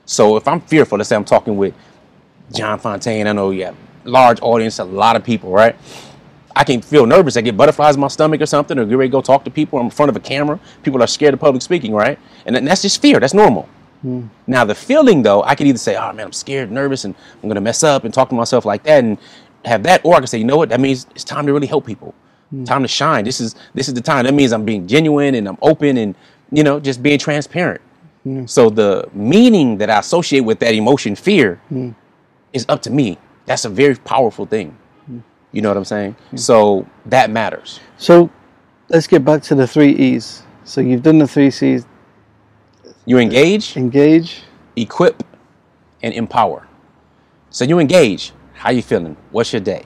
So 0.05 0.37
if 0.37 0.47
I'm 0.47 0.61
fearful, 0.61 0.97
let's 0.97 1.09
say 1.09 1.15
I'm 1.15 1.25
talking 1.25 1.57
with 1.57 1.73
John 2.51 2.77
Fontaine, 2.77 3.27
I 3.27 3.31
know 3.31 3.51
you 3.51 3.65
have 3.65 3.75
large 4.03 4.39
audience, 4.41 4.79
a 4.79 4.83
lot 4.83 5.15
of 5.15 5.23
people, 5.23 5.51
right? 5.51 5.75
I 6.55 6.63
can 6.63 6.81
feel 6.81 7.05
nervous. 7.05 7.35
I 7.35 7.41
get 7.41 7.57
butterflies 7.57 7.95
in 7.95 8.01
my 8.01 8.07
stomach 8.07 8.41
or 8.41 8.45
something, 8.45 8.77
or 8.77 8.85
get 8.85 8.95
ready 8.97 9.09
to 9.09 9.11
go 9.11 9.21
talk 9.21 9.43
to 9.45 9.51
people. 9.51 9.79
I'm 9.79 9.85
in 9.85 9.91
front 9.91 10.09
of 10.09 10.15
a 10.15 10.19
camera. 10.19 10.59
People 10.83 11.01
are 11.01 11.07
scared 11.07 11.33
of 11.33 11.39
public 11.39 11.61
speaking, 11.61 11.93
right? 11.93 12.19
And 12.45 12.55
that's 12.67 12.81
just 12.81 13.01
fear. 13.01 13.19
That's 13.19 13.33
normal. 13.33 13.67
Hmm. 14.01 14.27
Now 14.47 14.65
the 14.65 14.75
feeling 14.75 15.23
though, 15.23 15.43
I 15.43 15.55
could 15.55 15.65
either 15.65 15.77
say, 15.77 15.95
"Oh 15.95 16.11
man, 16.13 16.25
I'm 16.27 16.33
scared, 16.33 16.71
nervous, 16.71 17.05
and 17.05 17.15
I'm 17.41 17.49
gonna 17.49 17.61
mess 17.61 17.83
up," 17.83 18.03
and 18.03 18.13
talk 18.13 18.29
to 18.29 18.35
myself 18.35 18.65
like 18.65 18.83
that, 18.83 19.03
and 19.03 19.17
have 19.65 19.83
that, 19.83 20.01
or 20.03 20.13
I 20.15 20.17
can 20.17 20.27
say, 20.27 20.37
"You 20.37 20.43
know 20.43 20.57
what? 20.57 20.69
That 20.69 20.81
means 20.81 21.07
it's 21.11 21.23
time 21.23 21.45
to 21.47 21.53
really 21.53 21.67
help 21.67 21.85
people. 21.85 22.13
Hmm. 22.49 22.65
Time 22.65 22.81
to 22.81 22.87
shine. 22.87 23.23
This 23.23 23.39
is 23.39 23.55
this 23.73 23.87
is 23.87 23.93
the 23.93 24.01
time. 24.01 24.25
That 24.25 24.33
means 24.33 24.51
I'm 24.51 24.65
being 24.65 24.87
genuine 24.87 25.35
and 25.35 25.47
I'm 25.47 25.57
open 25.61 25.97
and 25.97 26.15
you 26.51 26.63
know 26.63 26.79
just 26.79 27.01
being 27.01 27.17
transparent. 27.17 27.81
Hmm. 28.23 28.45
So 28.45 28.69
the 28.69 29.07
meaning 29.13 29.77
that 29.77 29.89
I 29.89 29.99
associate 29.99 30.41
with 30.41 30.59
that 30.59 30.75
emotion, 30.75 31.15
fear, 31.15 31.59
is 32.51 32.65
up 32.69 32.81
to 32.83 32.91
me. 32.91 33.17
That's 33.45 33.65
a 33.65 33.69
very 33.69 33.95
powerful 33.95 34.45
thing. 34.45 34.77
You 35.53 35.61
know 35.61 35.69
what 35.69 35.77
I'm 35.77 35.85
saying? 35.85 36.15
So 36.35 36.85
that 37.05 37.29
matters. 37.29 37.79
So 37.97 38.29
let's 38.89 39.07
get 39.07 39.23
back 39.23 39.41
to 39.43 39.55
the 39.55 39.65
three 39.65 39.91
E's. 39.91 40.43
So 40.65 40.81
you've 40.81 41.03
done 41.03 41.19
the 41.19 41.27
three 41.27 41.51
C's: 41.51 41.85
You 43.05 43.19
engage, 43.19 43.77
engage, 43.77 44.43
equip, 44.75 45.23
and 46.01 46.13
empower. 46.13 46.67
So 47.49 47.63
you 47.63 47.79
engage. 47.79 48.33
How 48.53 48.71
you 48.71 48.81
feeling? 48.81 49.15
What's 49.31 49.53
your 49.53 49.59
day? 49.59 49.85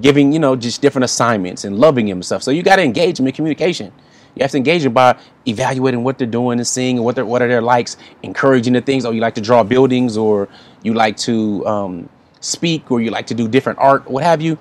Giving, 0.00 0.32
you 0.32 0.38
know, 0.38 0.56
just 0.56 0.82
different 0.82 1.04
assignments 1.04 1.64
and 1.64 1.78
loving 1.78 2.08
him 2.08 2.18
and 2.18 2.24
stuff. 2.24 2.42
So 2.42 2.50
you 2.50 2.62
got 2.62 2.76
to 2.76 2.82
engage 2.82 3.18
them 3.18 3.26
in 3.26 3.32
communication. 3.32 3.92
You 4.34 4.42
have 4.42 4.50
to 4.50 4.56
engage 4.58 4.82
them 4.82 4.92
by 4.92 5.16
evaluating 5.46 6.02
what 6.02 6.18
they're 6.18 6.26
doing 6.26 6.58
and 6.58 6.66
seeing 6.66 7.02
what, 7.02 7.24
what 7.24 7.40
are 7.40 7.48
their 7.48 7.62
likes, 7.62 7.96
encouraging 8.22 8.74
the 8.74 8.80
things. 8.82 9.06
Oh, 9.06 9.12
you 9.12 9.20
like 9.20 9.36
to 9.36 9.40
draw 9.40 9.62
buildings 9.62 10.16
or 10.16 10.48
you 10.82 10.92
like 10.92 11.16
to 11.18 11.64
um, 11.66 12.08
speak 12.40 12.90
or 12.90 13.00
you 13.00 13.10
like 13.10 13.28
to 13.28 13.34
do 13.34 13.48
different 13.48 13.78
art, 13.78 14.10
what 14.10 14.24
have 14.24 14.42
you. 14.42 14.58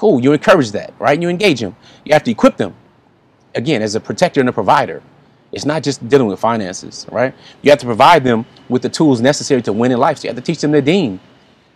Cool. 0.00 0.22
You 0.22 0.32
encourage 0.32 0.70
that, 0.70 0.94
right? 0.98 1.20
You 1.20 1.28
engage 1.28 1.60
them. 1.60 1.76
You 2.06 2.14
have 2.14 2.24
to 2.24 2.30
equip 2.30 2.56
them. 2.56 2.74
Again, 3.54 3.82
as 3.82 3.94
a 3.96 4.00
protector 4.00 4.40
and 4.40 4.48
a 4.48 4.52
provider. 4.52 5.02
It's 5.52 5.66
not 5.66 5.82
just 5.82 6.08
dealing 6.08 6.26
with 6.26 6.40
finances, 6.40 7.06
right? 7.12 7.34
You 7.60 7.70
have 7.70 7.80
to 7.80 7.84
provide 7.84 8.24
them 8.24 8.46
with 8.70 8.80
the 8.80 8.88
tools 8.88 9.20
necessary 9.20 9.60
to 9.60 9.74
win 9.74 9.92
in 9.92 9.98
life. 9.98 10.16
So 10.16 10.24
you 10.24 10.28
have 10.30 10.42
to 10.42 10.42
teach 10.42 10.62
them 10.62 10.70
the 10.70 10.80
deen. 10.80 11.20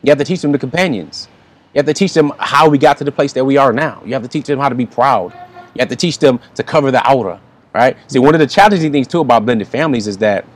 You 0.03 0.11
have 0.11 0.17
to 0.17 0.25
teach 0.25 0.41
them 0.41 0.53
the 0.53 0.59
companions. 0.59 1.29
You 1.75 1.81
have 1.81 1.85
to 1.85 1.93
teach 1.93 2.15
them 2.15 2.33
how 2.39 2.67
we 2.67 2.79
got 2.79 2.97
to 2.97 3.05
the 3.05 3.13
place 3.13 3.35
that 3.35 3.45
we 3.45 3.59
are 3.59 3.75
now. 3.75 4.01
You 4.07 4.15
have 4.15 4.23
to 4.23 4.29
teach 4.29 4.47
them 4.47 4.59
how 4.59 4.71
to 4.71 4.75
be 4.75 4.87
proud. 4.87 5.35
You 5.75 5.81
have 5.81 5.91
to 5.91 5.97
teach 5.97 6.19
them 6.19 6.41
to 6.55 6.63
cover 6.63 6.91
the 6.91 7.07
outer, 7.07 7.39
right? 7.75 7.95
See, 8.07 8.21
one 8.21 8.35
of 8.35 8.39
the 8.39 8.47
challenging 8.47 8.91
things 8.91 9.07
too 9.07 9.21
about 9.21 9.45
blended 9.45 9.69
families 9.69 10.07
is 10.07 10.17
that 10.19 10.47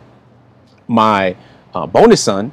my 0.87 1.37
uh, 1.75 1.87
bonus 1.87 2.23
son, 2.23 2.51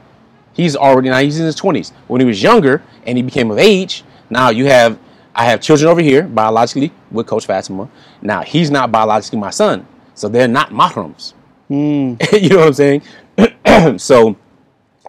he's 0.52 0.76
already 0.76 1.08
now 1.08 1.20
he's 1.20 1.40
in 1.40 1.46
his 1.46 1.56
twenties. 1.56 1.94
When 2.08 2.20
he 2.20 2.28
was 2.28 2.44
younger 2.44 2.84
and 3.06 3.18
he 3.18 3.24
became 3.24 3.50
of 3.50 3.60
age, 3.60 4.04
now 4.30 4.50
you 4.50 4.66
have 4.66 5.00
I 5.36 5.46
have 5.46 5.60
children 5.62 5.90
over 5.90 6.02
here 6.02 6.24
biologically 6.24 6.92
with 7.12 7.28
Coach 7.28 7.46
Fatima. 7.46 7.90
Now 8.22 8.42
he's 8.42 8.72
not 8.72 8.92
biologically 8.92 9.38
my 9.38 9.50
son, 9.50 9.86
so 10.14 10.30
they're 10.30 10.48
not 10.48 10.70
mahrams. 10.70 11.34
you 11.70 12.50
know 12.50 12.58
what 12.58 12.68
I'm 12.68 12.74
saying? 12.74 13.02
so 13.98 14.38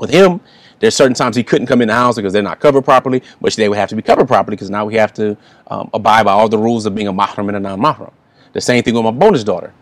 with 0.01 0.11
him, 0.11 0.41
there's 0.81 0.95
certain 0.95 1.15
times 1.15 1.37
he 1.37 1.45
couldn't 1.45 1.67
come 1.67 1.81
in 1.81 1.89
the 1.89 1.95
house 1.95 2.17
because 2.17 2.33
they're 2.33 2.43
not 2.43 2.61
covered 2.61 2.83
properly, 2.83 3.23
which 3.39 3.57
they 3.57 3.69
would 3.69 3.79
have 3.79 3.89
to 3.89 3.97
be 3.97 4.03
covered 4.03 4.27
properly 4.27 4.57
because 4.57 4.69
now 4.69 4.85
we 4.85 4.95
have 4.97 5.15
to 5.15 5.37
um, 5.69 5.89
abide 5.95 6.25
by 6.25 6.33
all 6.33 6.49
the 6.49 6.59
rules 6.59 6.87
of 6.87 6.95
being 6.95 7.09
a 7.09 7.13
mahram 7.13 7.49
and 7.49 7.57
a 7.57 7.61
non-mahram. 7.61 8.13
The 8.53 8.61
same 8.61 8.83
thing 8.83 8.95
with 8.95 9.05
my 9.05 9.11
bonus 9.11 9.45
daughter. 9.45 9.73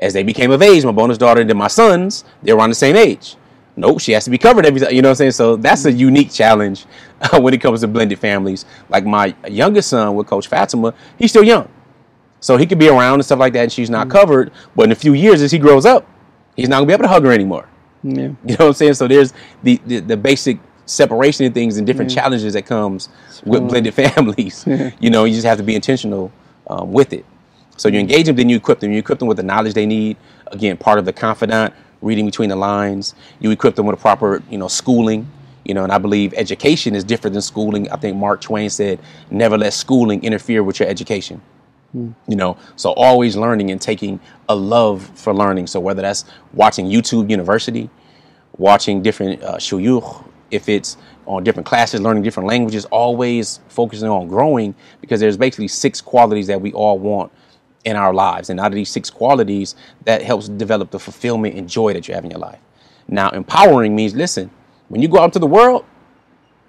As 0.00 0.12
they 0.12 0.24
became 0.24 0.50
of 0.50 0.62
age, 0.62 0.84
my 0.84 0.92
bonus 0.92 1.16
daughter 1.16 1.40
and 1.40 1.48
then 1.48 1.56
my 1.56 1.68
sons, 1.68 2.24
they're 2.42 2.56
around 2.56 2.70
the 2.70 2.74
same 2.74 2.96
age. 2.96 3.36
Nope, 3.76 4.00
she 4.00 4.12
has 4.12 4.24
to 4.24 4.30
be 4.30 4.38
covered 4.38 4.66
every 4.66 4.80
time. 4.80 4.92
You 4.92 5.00
know 5.00 5.08
what 5.08 5.12
I'm 5.12 5.16
saying? 5.16 5.30
So 5.32 5.56
that's 5.56 5.84
a 5.86 5.92
unique 5.92 6.30
challenge 6.30 6.84
uh, 7.22 7.40
when 7.40 7.54
it 7.54 7.60
comes 7.60 7.80
to 7.80 7.88
blended 7.88 8.18
families. 8.18 8.66
Like 8.90 9.04
my 9.04 9.34
youngest 9.48 9.88
son 9.90 10.14
with 10.14 10.26
Coach 10.26 10.46
Fatima, 10.46 10.92
he's 11.18 11.30
still 11.30 11.44
young. 11.44 11.68
So 12.40 12.56
he 12.56 12.66
could 12.66 12.78
be 12.78 12.88
around 12.88 13.14
and 13.14 13.24
stuff 13.24 13.38
like 13.38 13.52
that, 13.54 13.62
and 13.62 13.72
she's 13.72 13.88
not 13.88 14.10
covered. 14.10 14.52
But 14.76 14.84
in 14.84 14.92
a 14.92 14.96
few 14.96 15.14
years, 15.14 15.40
as 15.42 15.50
he 15.52 15.58
grows 15.58 15.86
up, 15.86 16.06
he's 16.56 16.68
not 16.68 16.76
gonna 16.76 16.86
be 16.86 16.92
able 16.92 17.04
to 17.04 17.08
hug 17.08 17.24
her 17.24 17.32
anymore. 17.32 17.68
yeah, 18.02 18.12
You 18.22 18.34
know 18.44 18.56
what 18.56 18.60
I'm 18.60 18.72
saying? 18.74 18.94
So 18.94 19.08
there's 19.08 19.32
the 19.62 19.80
the, 19.86 20.00
the 20.00 20.16
basic 20.16 20.58
separation 20.84 21.46
of 21.46 21.54
things 21.54 21.78
and 21.78 21.86
different 21.86 22.10
challenges 22.10 22.52
that 22.52 22.66
comes 22.66 23.08
with 23.44 23.68
blended 23.68 23.94
families. 24.02 24.64
you 25.00 25.08
know, 25.10 25.24
you 25.24 25.34
just 25.34 25.46
have 25.46 25.58
to 25.58 25.64
be 25.64 25.74
intentional 25.74 26.30
um, 26.66 26.92
with 26.92 27.12
it. 27.12 27.24
So 27.76 27.88
you 27.88 27.98
engage 27.98 28.26
them, 28.26 28.36
then 28.36 28.48
you 28.48 28.56
equip 28.56 28.80
them. 28.80 28.92
You 28.92 28.98
equip 28.98 29.18
them 29.18 29.28
with 29.28 29.38
the 29.38 29.42
knowledge 29.42 29.74
they 29.74 29.86
need. 29.86 30.16
Again, 30.48 30.76
part 30.76 30.98
of 30.98 31.04
the 31.06 31.12
confidant, 31.12 31.72
reading 32.02 32.26
between 32.26 32.50
the 32.50 32.56
lines. 32.56 33.14
You 33.40 33.50
equip 33.50 33.76
them 33.76 33.86
with 33.86 33.98
a 33.98 34.00
proper, 34.00 34.42
you 34.50 34.58
know, 34.58 34.68
schooling. 34.68 35.30
You 35.64 35.74
know, 35.74 35.84
and 35.84 35.92
I 35.92 35.98
believe 35.98 36.34
education 36.34 36.94
is 36.96 37.04
different 37.04 37.34
than 37.34 37.42
schooling. 37.42 37.88
I 37.90 37.96
think 37.96 38.16
Mark 38.16 38.40
Twain 38.40 38.68
said, 38.68 38.98
"Never 39.30 39.56
let 39.56 39.72
schooling 39.72 40.22
interfere 40.24 40.62
with 40.64 40.80
your 40.80 40.88
education." 40.88 41.40
you 41.94 42.36
know 42.36 42.56
so 42.76 42.92
always 42.92 43.36
learning 43.36 43.70
and 43.70 43.80
taking 43.80 44.18
a 44.48 44.54
love 44.54 45.10
for 45.14 45.34
learning 45.34 45.66
so 45.66 45.78
whether 45.78 46.00
that's 46.00 46.24
watching 46.54 46.86
youtube 46.86 47.28
university 47.28 47.90
watching 48.56 49.02
different 49.02 49.42
uh, 49.42 49.56
shuyukh 49.56 50.24
if 50.50 50.68
it's 50.68 50.96
on 51.26 51.44
different 51.44 51.66
classes 51.66 52.00
learning 52.00 52.22
different 52.22 52.48
languages 52.48 52.86
always 52.86 53.60
focusing 53.68 54.08
on 54.08 54.26
growing 54.26 54.74
because 55.00 55.20
there's 55.20 55.36
basically 55.36 55.68
six 55.68 56.00
qualities 56.00 56.46
that 56.46 56.60
we 56.60 56.72
all 56.72 56.98
want 56.98 57.30
in 57.84 57.96
our 57.96 58.14
lives 58.14 58.50
and 58.50 58.60
out 58.60 58.66
of 58.66 58.74
these 58.74 58.90
six 58.90 59.10
qualities 59.10 59.74
that 60.04 60.22
helps 60.22 60.48
develop 60.48 60.90
the 60.90 60.98
fulfillment 60.98 61.54
and 61.56 61.68
joy 61.68 61.92
that 61.92 62.06
you 62.06 62.14
have 62.14 62.24
in 62.24 62.30
your 62.30 62.40
life 62.40 62.60
now 63.08 63.28
empowering 63.30 63.94
means 63.94 64.14
listen 64.14 64.50
when 64.88 65.02
you 65.02 65.08
go 65.08 65.18
out 65.18 65.24
into 65.24 65.38
the 65.38 65.46
world 65.46 65.84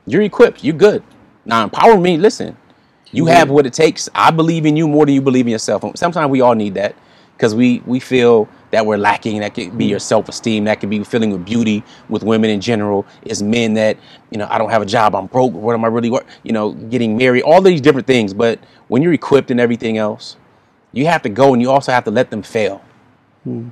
you're 0.05 0.22
equipped 0.22 0.64
you're 0.64 0.76
good 0.76 1.03
now 1.45 1.64
empowering 1.64 2.01
means 2.01 2.22
listen 2.22 2.57
you 3.14 3.26
mm-hmm. 3.26 3.34
have 3.34 3.49
what 3.49 3.66
it 3.66 3.74
takes. 3.74 4.09
I 4.14 4.32
believe 4.32 4.66
in 4.66 4.76
you 4.76 4.88
more 4.88 5.05
than 5.05 5.16
you 5.16 5.22
believe 5.22 5.45
in 5.45 5.51
yourself. 5.51 5.84
Sometimes 5.95 6.30
we 6.30 6.41
all 6.41 6.55
need 6.55 6.74
that 6.74 6.95
because 7.38 7.55
we 7.55 7.82
we 7.86 7.99
feel 7.99 8.49
that 8.72 8.86
we're 8.86 8.97
lacking. 8.97 9.39
That 9.39 9.53
could 9.53 9.78
be 9.78 9.86
mm-hmm. 9.86 9.91
your 9.91 9.99
self 9.99 10.28
esteem. 10.28 10.66
That 10.66 10.80
could 10.80 10.89
be 10.89 11.03
feeling 11.03 11.32
with 11.32 11.45
beauty 11.45 11.84
with 12.09 12.24
women 12.24 12.49
in 12.49 12.59
general. 12.59 13.05
As 13.30 13.41
men 13.41 13.76
that 13.76 13.97
you 14.32 14.38
know 14.38 14.47
I 14.49 14.57
don't 14.57 14.72
have 14.72 14.82
a 14.82 14.86
job. 14.86 15.16
I'm 15.16 15.28
broke. 15.28 15.53
What 15.53 15.76
am 15.76 15.86
I 15.86 15.88
really? 15.88 16.09
Work? 16.09 16.26
You 16.41 16.53
know, 16.53 16.72
getting 16.72 17.16
married. 17.16 17.43
All 17.43 17.61
these 17.61 17.82
different 17.82 18.07
things. 18.07 18.34
But 18.34 18.59
when 18.88 19.03
you're 19.03 19.14
equipped 19.14 19.51
and 19.51 19.59
everything 19.59 19.97
else, 19.97 20.36
you 20.93 21.07
have 21.07 21.21
to 21.23 21.29
go 21.29 21.53
and 21.53 21.61
you 21.61 21.69
also 21.69 21.91
have 21.91 22.05
to 22.05 22.11
let 22.11 22.29
them 22.29 22.41
fail. 22.41 22.81
You 23.45 23.71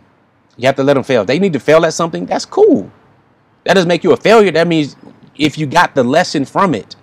have 0.63 0.75
to 0.75 0.83
let 0.83 0.95
them 0.95 1.03
fail. 1.03 1.21
If 1.21 1.27
they 1.27 1.39
need 1.39 1.53
to 1.53 1.59
fail 1.59 1.85
at 1.85 1.93
something. 1.93 2.25
That's 2.25 2.45
cool. 2.45 2.91
That 3.63 3.75
doesn't 3.75 3.87
make 3.87 4.03
you 4.03 4.11
a 4.11 4.17
failure. 4.17 4.51
That 4.51 4.67
means 4.67 4.95
if 5.37 5.57
you 5.57 5.67
got 5.67 5.95
the 5.95 6.03
lesson 6.03 6.45
from 6.45 6.75
it, 6.75 6.95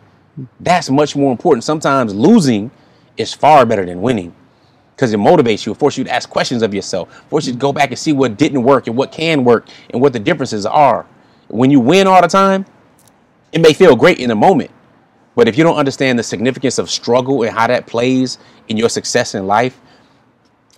that's 0.60 0.90
much 0.90 1.16
more 1.16 1.32
important. 1.32 1.64
Sometimes 1.64 2.14
losing 2.14 2.70
is 3.16 3.32
far 3.32 3.64
better 3.64 3.86
than 3.86 4.02
winning 4.02 4.34
because 4.94 5.12
it 5.12 5.18
motivates 5.18 5.64
you, 5.64 5.72
it 5.72 5.78
forces 5.78 5.98
you 5.98 6.04
to 6.04 6.12
ask 6.12 6.28
questions 6.28 6.62
of 6.62 6.74
yourself, 6.74 7.14
forces 7.30 7.48
you 7.48 7.52
to 7.54 7.58
go 7.58 7.72
back 7.72 7.90
and 7.90 7.98
see 7.98 8.12
what 8.12 8.36
didn't 8.36 8.64
work 8.64 8.88
and 8.88 8.96
what 8.96 9.12
can 9.12 9.44
work 9.44 9.68
and 9.90 10.02
what 10.02 10.12
the 10.12 10.18
differences 10.18 10.66
are. 10.66 11.06
When 11.46 11.70
you 11.70 11.78
win 11.78 12.08
all 12.08 12.20
the 12.20 12.28
time, 12.28 12.66
it 13.52 13.60
may 13.60 13.72
feel 13.72 13.94
great 13.94 14.18
in 14.18 14.28
the 14.28 14.34
moment, 14.34 14.70
but 15.36 15.46
if 15.46 15.56
you 15.56 15.64
don't 15.64 15.76
understand 15.76 16.18
the 16.18 16.22
significance 16.24 16.78
of 16.78 16.90
struggle 16.90 17.44
and 17.44 17.56
how 17.56 17.68
that 17.68 17.86
plays 17.86 18.38
in 18.66 18.76
your 18.76 18.88
success 18.88 19.34
in 19.36 19.46
life, 19.46 19.80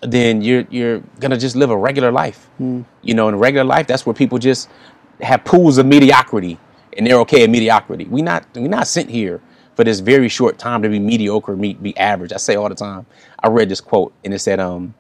then 0.03 0.42
you're 0.42 0.66
you're 0.70 1.01
gonna 1.20 1.38
just 1.38 1.57
live 1.57 1.70
a 1.70 1.76
regular 1.76 2.12
life. 2.12 2.48
You 3.03 3.14
know, 3.14 3.28
in 3.28 3.34
a 3.34 3.38
regular 3.38 3.64
life, 3.64 3.86
that's 3.86 4.07
where 4.07 4.14
people 4.14 4.38
just 4.38 4.68
have 5.20 5.44
pools 5.44 5.78
of 5.78 5.86
mediocrity 5.86 6.59
and 6.96 7.07
they're 7.07 7.18
okay 7.20 7.44
at 7.44 7.51
mediocrity. 7.51 8.05
We 8.07 8.22
not 8.22 8.46
we 8.55 8.68
not 8.68 8.86
sent 8.86 9.11
here 9.11 9.40
for 9.74 9.84
this 9.84 10.01
very 10.01 10.28
short 10.28 10.59
time 10.59 10.82
to 10.82 10.88
be 10.88 10.98
mediocre, 10.98 11.57
be, 11.57 11.74
be 11.74 11.96
average. 11.96 12.32
I 12.32 12.36
say 12.36 12.57
all 12.57 12.68
the 12.68 12.74
time. 12.74 13.07
I 13.42 13.48
read 13.48 13.68
this 13.68 13.80
quote 13.80 14.12
and 14.24 14.34
it 14.34 14.40
said, 14.40 14.61
um, 14.61 14.94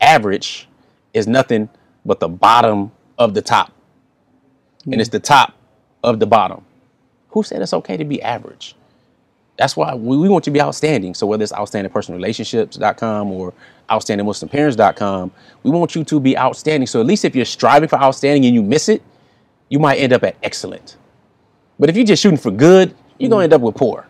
average 0.00 0.68
is 1.14 1.26
nothing 1.26 1.68
but 2.04 2.20
the 2.20 2.28
bottom 2.28 2.92
of 3.18 3.34
the 3.34 3.42
top. 3.42 3.72
And 4.84 5.00
it's 5.00 5.10
the 5.10 5.20
top 5.20 5.54
of 6.04 6.20
the 6.20 6.26
bottom. 6.26 6.64
Who 7.30 7.42
said 7.42 7.62
it's 7.62 7.72
okay 7.72 7.96
to 7.96 8.04
be 8.04 8.20
average? 8.22 8.74
That's 9.56 9.76
why 9.76 9.94
we, 9.94 10.16
we 10.16 10.28
want 10.28 10.46
you 10.46 10.52
to 10.52 10.54
be 10.54 10.60
outstanding. 10.60 11.14
So 11.14 11.26
whether 11.26 11.42
it's 11.42 11.52
outstandingpersonalrelationships.com 11.52 13.32
or 13.32 13.54
outstandingmuslimparents.com, 13.90 15.30
we 15.62 15.70
want 15.70 15.94
you 15.94 16.04
to 16.04 16.20
be 16.20 16.36
outstanding. 16.36 16.86
So 16.86 17.00
at 17.00 17.06
least 17.06 17.24
if 17.24 17.34
you're 17.36 17.44
striving 17.44 17.88
for 17.88 17.96
outstanding 18.00 18.44
and 18.46 18.54
you 18.54 18.62
miss 18.62 18.88
it, 18.88 19.02
you 19.68 19.78
might 19.78 19.96
end 19.96 20.12
up 20.12 20.24
at 20.24 20.36
excellent. 20.42 20.96
But 21.78 21.88
if 21.90 21.96
you're 21.96 22.04
just 22.06 22.22
shooting 22.22 22.38
for 22.38 22.50
good, 22.50 22.94
you're 23.18 23.30
gonna 23.30 23.44
end 23.44 23.52
up 23.52 23.60
with 23.60 23.76
poor. 23.76 24.06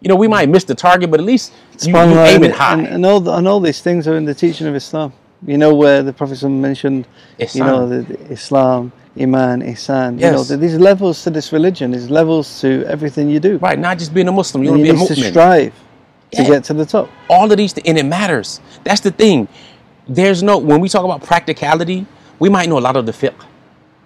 You 0.00 0.08
know, 0.08 0.16
we 0.16 0.28
might 0.28 0.48
miss 0.48 0.64
the 0.64 0.74
target, 0.74 1.10
but 1.10 1.20
at 1.20 1.26
least 1.26 1.52
you, 1.82 1.92
you 1.92 1.98
aim 2.20 2.42
it 2.44 2.52
high. 2.52 2.72
and, 2.78 2.86
and 2.86 3.06
all 3.06 3.20
the, 3.20 3.32
and 3.34 3.46
all 3.46 3.60
these 3.60 3.80
things 3.82 4.08
are 4.08 4.16
in 4.16 4.24
the 4.24 4.34
teaching 4.34 4.66
of 4.66 4.74
Islam. 4.74 5.12
You 5.46 5.58
know 5.58 5.74
where 5.74 6.02
the 6.02 6.12
Prophet 6.12 6.42
mentioned, 6.48 7.06
you 7.38 7.46
know, 7.64 7.88
the, 7.88 8.02
the 8.02 8.32
Islam, 8.32 8.92
Iman, 9.18 9.62
Ihsan. 9.62 10.14
You 10.20 10.30
know, 10.32 10.38
Yes. 10.38 10.48
these 10.48 10.76
levels 10.76 11.22
to 11.24 11.30
this 11.30 11.52
religion. 11.52 11.90
There's 11.92 12.10
levels 12.10 12.60
to 12.60 12.84
everything 12.86 13.28
you 13.30 13.40
do. 13.40 13.56
right, 13.58 13.78
not 13.78 13.98
just 13.98 14.12
being 14.14 14.28
a 14.28 14.32
Muslim. 14.32 14.62
You 14.64 14.70
want 14.70 14.80
to 14.80 14.84
be 14.84 14.90
a 14.90 14.94
Muslim. 14.94 15.18
to 15.18 15.30
strive 15.30 15.72
to 16.32 16.42
Yeah. 16.42 16.48
get 16.48 16.64
to 16.64 16.74
the 16.74 16.86
top. 16.86 17.08
all 17.28 17.50
of 17.50 17.56
these 17.56 17.72
th- 17.72 17.86
and 17.86 17.98
it 17.98 18.06
matters 18.06 18.60
that's 18.84 19.00
the 19.00 19.10
thing 19.10 19.48
there's 20.08 20.42
no 20.42 20.58
when 20.58 20.80
we 20.80 20.88
talk 20.88 21.04
about 21.04 21.22
practicality 21.22 22.06
we 22.38 22.48
might 22.48 22.68
know 22.68 22.78
a 22.78 22.80
lot 22.88 22.96
of 22.96 23.06
the 23.06 23.12
fiqh 23.12 23.34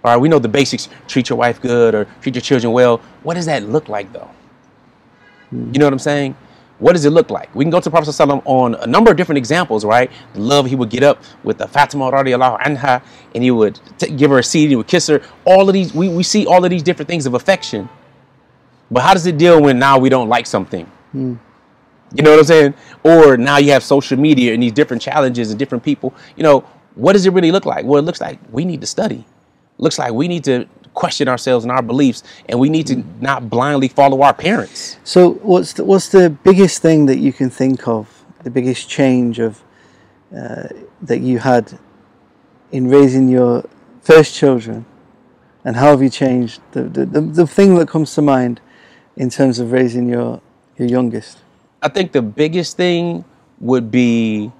all 0.04 0.12
right 0.12 0.16
we 0.16 0.28
know 0.28 0.38
the 0.38 0.48
basics 0.48 0.88
treat 1.06 1.28
your 1.28 1.38
wife 1.38 1.60
good 1.60 1.94
or 1.94 2.06
treat 2.20 2.34
your 2.34 2.42
children 2.42 2.72
well 2.72 3.00
what 3.22 3.34
does 3.34 3.46
that 3.46 3.62
look 3.68 3.88
like 3.88 4.12
though 4.12 4.30
hmm. 5.50 5.70
you 5.72 5.78
know 5.78 5.86
what 5.86 5.92
i'm 5.92 5.98
saying 5.98 6.34
what 6.78 6.92
does 6.92 7.04
it 7.04 7.10
look 7.10 7.30
like? 7.30 7.54
We 7.54 7.64
can 7.64 7.70
go 7.70 7.80
to 7.80 7.90
Prophet 7.90 8.10
ﷺ 8.10 8.42
on 8.44 8.74
a 8.74 8.86
number 8.86 9.10
of 9.10 9.16
different 9.16 9.38
examples, 9.38 9.84
right? 9.84 10.10
The 10.34 10.40
love 10.40 10.66
he 10.66 10.74
would 10.74 10.90
get 10.90 11.02
up 11.02 11.22
with 11.44 11.58
the 11.58 11.68
Fatima 11.68 12.10
radiallahu 12.10 12.60
anha, 12.60 13.02
and 13.34 13.44
he 13.44 13.50
would 13.50 13.78
t- 13.98 14.10
give 14.10 14.30
her 14.30 14.38
a 14.40 14.42
seat, 14.42 14.68
he 14.68 14.76
would 14.76 14.88
kiss 14.88 15.06
her. 15.06 15.22
All 15.44 15.68
of 15.68 15.72
these, 15.72 15.94
we, 15.94 16.08
we 16.08 16.22
see 16.22 16.46
all 16.46 16.64
of 16.64 16.70
these 16.70 16.82
different 16.82 17.08
things 17.08 17.26
of 17.26 17.34
affection. 17.34 17.88
But 18.90 19.02
how 19.02 19.14
does 19.14 19.26
it 19.26 19.38
deal 19.38 19.62
when 19.62 19.78
now 19.78 19.98
we 19.98 20.08
don't 20.08 20.28
like 20.28 20.46
something? 20.46 20.86
Hmm. 21.12 21.34
You 22.14 22.22
know 22.22 22.30
what 22.30 22.40
I'm 22.40 22.44
saying? 22.44 22.74
Or 23.02 23.36
now 23.36 23.56
you 23.58 23.72
have 23.72 23.82
social 23.82 24.18
media 24.18 24.54
and 24.54 24.62
these 24.62 24.72
different 24.72 25.02
challenges 25.02 25.50
and 25.50 25.58
different 25.58 25.82
people. 25.84 26.14
You 26.36 26.44
know, 26.44 26.60
what 26.94 27.14
does 27.14 27.26
it 27.26 27.32
really 27.32 27.50
look 27.50 27.66
like? 27.66 27.84
Well, 27.84 27.98
it 27.98 28.04
looks 28.04 28.20
like 28.20 28.38
we 28.50 28.64
need 28.64 28.80
to 28.80 28.86
study. 28.86 29.24
looks 29.78 29.98
like 29.98 30.12
we 30.12 30.28
need 30.28 30.44
to 30.44 30.66
question 30.94 31.28
ourselves 31.28 31.64
and 31.64 31.72
our 31.72 31.82
beliefs, 31.82 32.22
and 32.48 32.58
we 32.58 32.68
need 32.68 32.86
to 32.86 33.02
not 33.20 33.50
blindly 33.50 33.88
follow 33.88 34.22
our 34.22 34.32
parents. 34.32 34.98
So, 35.04 35.32
what's 35.34 35.72
the, 35.72 35.84
what's 35.84 36.08
the 36.08 36.30
biggest 36.30 36.80
thing 36.80 37.06
that 37.06 37.18
you 37.18 37.32
can 37.32 37.50
think 37.50 37.88
of? 37.88 38.24
The 38.44 38.50
biggest 38.50 38.88
change 38.88 39.40
of 39.40 39.62
uh, 40.36 40.68
that 41.02 41.20
you 41.20 41.38
had 41.38 41.78
in 42.70 42.88
raising 42.88 43.28
your 43.28 43.64
first 44.02 44.34
children, 44.34 44.86
and 45.64 45.76
how 45.76 45.90
have 45.90 46.02
you 46.02 46.10
changed? 46.10 46.60
The, 46.72 46.84
the, 46.84 47.06
the, 47.06 47.20
the 47.20 47.46
thing 47.46 47.74
that 47.76 47.88
comes 47.88 48.14
to 48.14 48.22
mind 48.22 48.60
in 49.16 49.30
terms 49.30 49.58
of 49.58 49.72
raising 49.72 50.08
your 50.08 50.40
your 50.76 50.88
youngest. 50.88 51.38
I 51.84 51.88
think 51.88 52.12
the 52.12 52.22
biggest 52.22 52.78
thing 52.78 53.26
would 53.60 53.90
be 53.90 54.50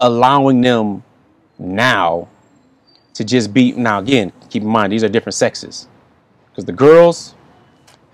allowing 0.00 0.62
them 0.62 1.04
now 1.58 2.26
to 3.12 3.22
just 3.22 3.52
be 3.52 3.72
now 3.72 3.98
again 3.98 4.32
keep 4.48 4.62
in 4.62 4.68
mind 4.68 4.94
these 4.94 5.04
are 5.04 5.10
different 5.10 5.34
sexes. 5.34 5.88
Because 6.50 6.64
the 6.64 6.72
girls 6.72 7.34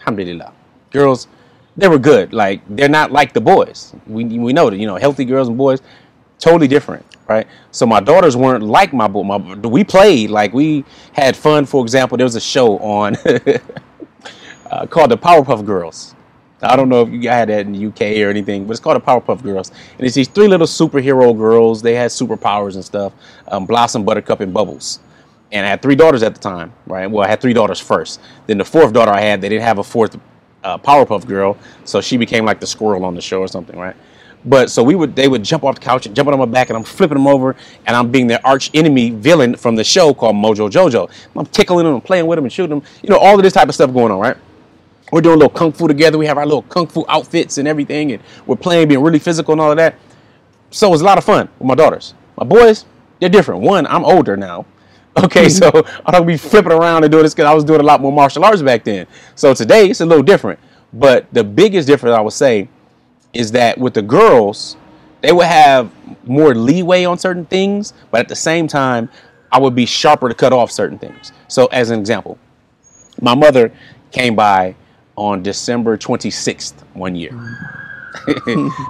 alhamdulillah 0.00 0.52
girls 0.90 1.28
they 1.76 1.86
were 1.86 1.98
good. 1.98 2.32
Like 2.32 2.60
they're 2.68 2.88
not 2.88 3.12
like 3.12 3.32
the 3.32 3.40
boys. 3.40 3.94
We, 4.08 4.24
we 4.24 4.52
know 4.52 4.68
that 4.68 4.78
you 4.78 4.86
know 4.86 4.96
healthy 4.96 5.24
girls 5.24 5.46
and 5.46 5.56
boys 5.56 5.80
totally 6.40 6.68
different 6.68 7.06
right? 7.28 7.46
So 7.70 7.86
my 7.86 8.00
daughters 8.00 8.36
weren't 8.36 8.64
like 8.64 8.92
my 8.92 9.06
boy 9.06 9.22
my, 9.22 9.36
we 9.36 9.84
played 9.84 10.30
like 10.30 10.52
we 10.52 10.84
had 11.12 11.36
fun. 11.36 11.64
For 11.66 11.84
example 11.84 12.18
there 12.18 12.24
was 12.24 12.34
a 12.34 12.40
show 12.40 12.78
on 12.80 13.14
uh, 14.72 14.86
called 14.86 15.12
the 15.12 15.18
powerpuff 15.18 15.64
girls 15.64 16.16
I 16.62 16.74
don't 16.74 16.88
know 16.88 17.02
if 17.02 17.10
you 17.10 17.28
had 17.28 17.50
that 17.50 17.66
in 17.66 17.72
the 17.72 17.86
UK 17.86 18.24
or 18.26 18.30
anything, 18.30 18.66
but 18.66 18.70
it's 18.70 18.80
called 18.80 18.96
the 18.96 19.04
Powerpuff 19.04 19.42
Girls. 19.42 19.70
And 19.98 20.06
it's 20.06 20.14
these 20.14 20.28
three 20.28 20.48
little 20.48 20.66
superhero 20.66 21.36
girls. 21.36 21.82
They 21.82 21.94
had 21.94 22.10
superpowers 22.10 22.74
and 22.74 22.84
stuff 22.84 23.12
um, 23.48 23.66
Blossom, 23.66 24.04
Buttercup, 24.04 24.40
and 24.40 24.54
Bubbles. 24.54 25.00
And 25.52 25.66
I 25.66 25.68
had 25.68 25.82
three 25.82 25.94
daughters 25.94 26.22
at 26.22 26.34
the 26.34 26.40
time, 26.40 26.72
right? 26.86 27.06
Well, 27.10 27.24
I 27.24 27.28
had 27.28 27.40
three 27.40 27.52
daughters 27.52 27.78
first. 27.78 28.20
Then 28.46 28.58
the 28.58 28.64
fourth 28.64 28.92
daughter 28.92 29.12
I 29.12 29.20
had, 29.20 29.40
they 29.40 29.48
didn't 29.48 29.64
have 29.64 29.78
a 29.78 29.84
fourth 29.84 30.18
uh, 30.64 30.78
Powerpuff 30.78 31.26
Girl, 31.26 31.56
so 31.84 32.00
she 32.00 32.16
became 32.16 32.44
like 32.44 32.58
the 32.58 32.66
squirrel 32.66 33.04
on 33.04 33.14
the 33.14 33.20
show 33.20 33.40
or 33.40 33.48
something, 33.48 33.78
right? 33.78 33.94
But 34.44 34.70
so 34.70 34.82
we 34.82 34.94
would, 34.94 35.14
they 35.14 35.28
would 35.28 35.44
jump 35.44 35.62
off 35.64 35.76
the 35.76 35.80
couch 35.80 36.06
and 36.06 36.16
jump 36.16 36.28
on 36.28 36.38
my 36.38 36.46
back, 36.46 36.70
and 36.70 36.76
I'm 36.76 36.84
flipping 36.84 37.18
them 37.18 37.26
over, 37.26 37.54
and 37.86 37.94
I'm 37.94 38.10
being 38.10 38.26
their 38.26 38.44
arch 38.44 38.70
enemy 38.74 39.10
villain 39.10 39.56
from 39.56 39.76
the 39.76 39.84
show 39.84 40.14
called 40.14 40.36
Mojo 40.36 40.70
Jojo. 40.70 41.10
I'm 41.36 41.46
tickling 41.46 41.84
them 41.84 41.94
and 41.94 42.04
playing 42.04 42.26
with 42.26 42.36
them 42.38 42.44
and 42.44 42.52
shooting 42.52 42.70
them, 42.70 42.82
you 43.02 43.10
know, 43.10 43.18
all 43.18 43.36
of 43.36 43.42
this 43.42 43.52
type 43.52 43.68
of 43.68 43.74
stuff 43.74 43.92
going 43.92 44.10
on, 44.10 44.18
right? 44.18 44.36
We're 45.12 45.20
doing 45.20 45.34
a 45.34 45.38
little 45.38 45.50
kung 45.50 45.72
fu 45.72 45.86
together. 45.86 46.18
We 46.18 46.26
have 46.26 46.38
our 46.38 46.46
little 46.46 46.62
kung 46.62 46.86
fu 46.86 47.04
outfits 47.08 47.58
and 47.58 47.68
everything, 47.68 48.12
and 48.12 48.22
we're 48.46 48.56
playing, 48.56 48.88
being 48.88 49.02
really 49.02 49.18
physical 49.18 49.52
and 49.52 49.60
all 49.60 49.70
of 49.70 49.76
that. 49.76 49.94
So 50.70 50.88
it 50.88 50.90
was 50.90 51.00
a 51.00 51.04
lot 51.04 51.18
of 51.18 51.24
fun 51.24 51.48
with 51.58 51.68
my 51.68 51.74
daughters. 51.74 52.14
My 52.36 52.44
boys, 52.44 52.84
they're 53.20 53.28
different. 53.28 53.62
One, 53.62 53.86
I'm 53.86 54.04
older 54.04 54.36
now. 54.36 54.66
Okay, 55.24 55.46
mm-hmm. 55.46 55.80
so 55.88 56.00
I 56.04 56.12
don't 56.12 56.26
be 56.26 56.36
flipping 56.36 56.72
around 56.72 57.02
and 57.02 57.10
doing 57.10 57.22
this 57.22 57.32
because 57.32 57.46
I 57.46 57.54
was 57.54 57.64
doing 57.64 57.80
a 57.80 57.82
lot 57.82 58.02
more 58.02 58.12
martial 58.12 58.44
arts 58.44 58.60
back 58.60 58.84
then. 58.84 59.06
So 59.34 59.54
today 59.54 59.88
it's 59.88 60.02
a 60.02 60.04
little 60.04 60.22
different. 60.22 60.60
But 60.92 61.26
the 61.32 61.42
biggest 61.42 61.88
difference 61.88 62.14
I 62.14 62.20
would 62.20 62.34
say 62.34 62.68
is 63.32 63.50
that 63.52 63.78
with 63.78 63.94
the 63.94 64.02
girls, 64.02 64.76
they 65.22 65.32
would 65.32 65.46
have 65.46 65.90
more 66.26 66.54
leeway 66.54 67.04
on 67.04 67.16
certain 67.18 67.46
things, 67.46 67.94
but 68.10 68.20
at 68.20 68.28
the 68.28 68.36
same 68.36 68.68
time, 68.68 69.08
I 69.50 69.58
would 69.58 69.74
be 69.74 69.86
sharper 69.86 70.28
to 70.28 70.34
cut 70.34 70.52
off 70.52 70.70
certain 70.70 70.98
things. 70.98 71.32
So, 71.48 71.66
as 71.66 71.88
an 71.88 71.98
example, 71.98 72.38
my 73.20 73.34
mother 73.34 73.72
came 74.10 74.36
by 74.36 74.74
on 75.16 75.42
December 75.42 75.96
26th 75.96 76.74
one 76.94 77.14
year. 77.14 77.30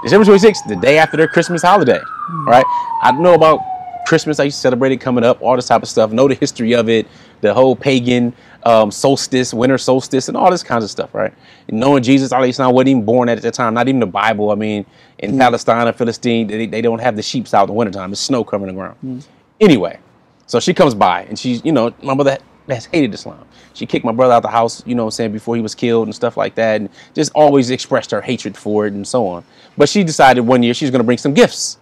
December 0.02 0.24
26th, 0.24 0.66
the 0.68 0.76
day 0.76 0.98
after 0.98 1.16
their 1.16 1.28
Christmas 1.28 1.62
holiday, 1.62 2.00
right? 2.46 2.64
I 3.02 3.12
know 3.12 3.34
about 3.34 3.60
Christmas. 4.06 4.38
I 4.38 4.44
used 4.44 4.56
to 4.56 4.60
celebrate 4.60 4.92
it 4.92 4.98
coming 4.98 5.24
up, 5.24 5.42
all 5.42 5.56
this 5.56 5.66
type 5.66 5.82
of 5.82 5.88
stuff. 5.88 6.12
Know 6.12 6.28
the 6.28 6.34
history 6.34 6.74
of 6.74 6.88
it, 6.88 7.06
the 7.40 7.52
whole 7.52 7.76
pagan 7.76 8.32
um, 8.62 8.90
solstice, 8.90 9.52
winter 9.52 9.78
solstice, 9.78 10.28
and 10.28 10.36
all 10.36 10.50
this 10.50 10.62
kinds 10.62 10.84
of 10.84 10.90
stuff, 10.90 11.14
right? 11.14 11.32
And 11.68 11.78
knowing 11.78 12.02
Jesus, 12.02 12.32
I 12.32 12.40
wasn't 12.40 12.88
even 12.88 13.04
born 13.04 13.28
at 13.28 13.40
the 13.42 13.50
time, 13.50 13.74
not 13.74 13.88
even 13.88 14.00
the 14.00 14.06
Bible. 14.06 14.50
I 14.50 14.54
mean, 14.54 14.86
in 15.18 15.32
mm. 15.32 15.38
Palestine 15.38 15.86
or 15.86 15.92
Philistine, 15.92 16.46
they, 16.46 16.66
they 16.66 16.82
don't 16.82 17.00
have 17.00 17.16
the 17.16 17.22
sheep 17.22 17.52
out 17.54 17.62
in 17.62 17.66
the 17.68 17.72
wintertime. 17.74 18.12
It's 18.12 18.20
snow 18.20 18.44
covering 18.44 18.74
the 18.74 18.78
ground. 18.78 18.96
Mm. 19.04 19.26
Anyway, 19.60 19.98
so 20.46 20.60
she 20.60 20.74
comes 20.74 20.94
by 20.94 21.22
and 21.22 21.38
she's, 21.38 21.64
you 21.64 21.72
know, 21.72 21.94
my 22.02 22.14
mother 22.14 22.38
has 22.68 22.86
hated 22.86 23.14
Islam. 23.14 23.46
She 23.76 23.84
kicked 23.84 24.06
my 24.06 24.12
brother 24.12 24.32
out 24.32 24.42
the 24.42 24.48
house, 24.48 24.82
you 24.86 24.94
know 24.94 25.04
what 25.04 25.08
I'm 25.08 25.12
saying, 25.12 25.32
before 25.32 25.54
he 25.54 25.60
was 25.60 25.74
killed 25.74 26.08
and 26.08 26.14
stuff 26.14 26.38
like 26.38 26.54
that, 26.54 26.80
and 26.80 26.88
just 27.14 27.30
always 27.34 27.70
expressed 27.70 28.10
her 28.10 28.22
hatred 28.22 28.56
for 28.56 28.86
it 28.86 28.94
and 28.94 29.06
so 29.06 29.26
on. 29.26 29.44
But 29.76 29.90
she 29.90 30.02
decided 30.02 30.40
one 30.40 30.62
year 30.62 30.72
she's 30.72 30.90
going 30.90 31.00
to 31.00 31.04
bring 31.04 31.18
some 31.18 31.34
gifts. 31.34 31.76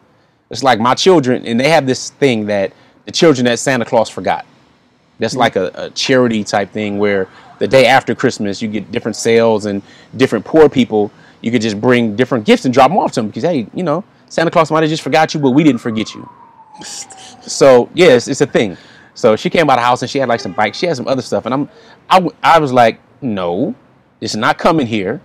It's 0.50 0.64
like 0.64 0.80
my 0.80 0.94
children, 0.94 1.46
and 1.46 1.58
they 1.58 1.68
have 1.68 1.86
this 1.86 2.10
thing 2.10 2.46
that 2.46 2.72
the 3.04 3.12
children 3.12 3.44
that 3.44 3.60
Santa 3.60 3.84
Claus 3.84 4.10
forgot. 4.10 4.44
That's 5.20 5.34
mm-hmm. 5.34 5.40
like 5.40 5.56
a, 5.56 5.70
a 5.74 5.90
charity 5.90 6.42
type 6.42 6.72
thing 6.72 6.98
where 6.98 7.28
the 7.60 7.68
day 7.68 7.86
after 7.86 8.12
Christmas 8.14 8.60
you 8.60 8.68
get 8.68 8.90
different 8.90 9.16
sales 9.16 9.66
and 9.66 9.80
different 10.16 10.44
poor 10.44 10.68
people. 10.68 11.12
You 11.42 11.50
could 11.50 11.62
just 11.62 11.80
bring 11.80 12.16
different 12.16 12.44
gifts 12.44 12.64
and 12.64 12.74
drop 12.74 12.90
them 12.90 12.98
off 12.98 13.12
to 13.12 13.20
them 13.20 13.28
because 13.28 13.44
hey, 13.44 13.66
you 13.72 13.82
know, 13.84 14.02
Santa 14.28 14.50
Claus 14.50 14.70
might 14.70 14.82
have 14.82 14.90
just 14.90 15.02
forgot 15.02 15.32
you, 15.32 15.40
but 15.40 15.50
we 15.50 15.62
didn't 15.62 15.80
forget 15.80 16.12
you. 16.14 16.28
So 17.42 17.88
yes, 17.94 18.26
it's 18.26 18.40
a 18.40 18.46
thing. 18.46 18.76
So 19.14 19.36
she 19.36 19.48
came 19.48 19.66
by 19.66 19.76
the 19.76 19.82
house 19.82 20.02
and 20.02 20.10
she 20.10 20.18
had 20.18 20.28
like 20.28 20.40
some 20.40 20.52
bikes. 20.52 20.78
She 20.78 20.86
had 20.86 20.96
some 20.96 21.08
other 21.08 21.22
stuff, 21.22 21.46
and 21.46 21.54
I'm, 21.54 21.68
I, 22.10 22.28
I 22.42 22.58
was 22.58 22.72
like, 22.72 23.00
no, 23.22 23.74
it's 24.20 24.34
not 24.34 24.58
coming 24.58 24.86
here. 24.86 25.20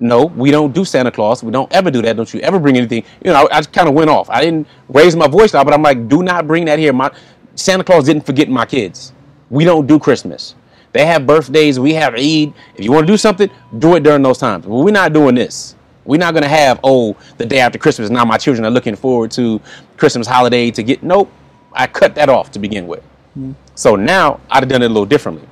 No, 0.00 0.26
we 0.26 0.50
don't 0.50 0.72
do 0.72 0.84
Santa 0.84 1.10
Claus. 1.10 1.42
We 1.42 1.50
don't 1.50 1.72
ever 1.72 1.90
do 1.90 2.00
that. 2.02 2.16
Don't 2.16 2.32
you 2.32 2.40
ever 2.40 2.58
bring 2.60 2.76
anything? 2.76 3.02
You 3.24 3.32
know, 3.32 3.48
I, 3.50 3.58
I 3.58 3.62
kind 3.62 3.88
of 3.88 3.94
went 3.94 4.10
off. 4.10 4.30
I 4.30 4.42
didn't 4.42 4.68
raise 4.88 5.16
my 5.16 5.26
voice 5.26 5.54
out, 5.54 5.64
but 5.64 5.74
I'm 5.74 5.82
like, 5.82 6.08
do 6.08 6.22
not 6.22 6.46
bring 6.46 6.66
that 6.66 6.78
here. 6.78 6.92
My 6.92 7.10
Santa 7.56 7.82
Claus 7.82 8.04
didn't 8.04 8.24
forget 8.24 8.48
my 8.48 8.64
kids. 8.64 9.12
We 9.50 9.64
don't 9.64 9.86
do 9.86 9.98
Christmas. 9.98 10.54
They 10.92 11.04
have 11.06 11.26
birthdays. 11.26 11.80
We 11.80 11.94
have 11.94 12.14
Eid. 12.14 12.52
If 12.76 12.84
you 12.84 12.92
want 12.92 13.06
to 13.06 13.12
do 13.12 13.16
something, 13.16 13.50
do 13.78 13.96
it 13.96 14.02
during 14.02 14.22
those 14.22 14.38
times. 14.38 14.66
But 14.66 14.74
we're 14.74 14.92
not 14.92 15.12
doing 15.12 15.34
this. 15.34 15.74
We're 16.04 16.18
not 16.18 16.32
gonna 16.32 16.48
have 16.48 16.80
oh 16.82 17.16
the 17.36 17.44
day 17.44 17.58
after 17.58 17.78
Christmas. 17.78 18.08
Now 18.08 18.24
my 18.24 18.38
children 18.38 18.64
are 18.64 18.70
looking 18.70 18.96
forward 18.96 19.30
to 19.32 19.60
Christmas 19.98 20.26
holiday 20.26 20.70
to 20.70 20.82
get 20.82 21.02
nope. 21.02 21.30
I 21.72 21.86
cut 21.86 22.14
that 22.16 22.28
off 22.28 22.50
to 22.52 22.58
begin 22.58 22.86
with. 22.86 23.02
Mm-hmm. 23.30 23.52
So 23.74 23.96
now 23.96 24.40
I'd 24.50 24.62
have 24.62 24.68
done 24.68 24.82
it 24.82 24.86
a 24.86 24.88
little 24.88 25.06
differently. 25.06 25.46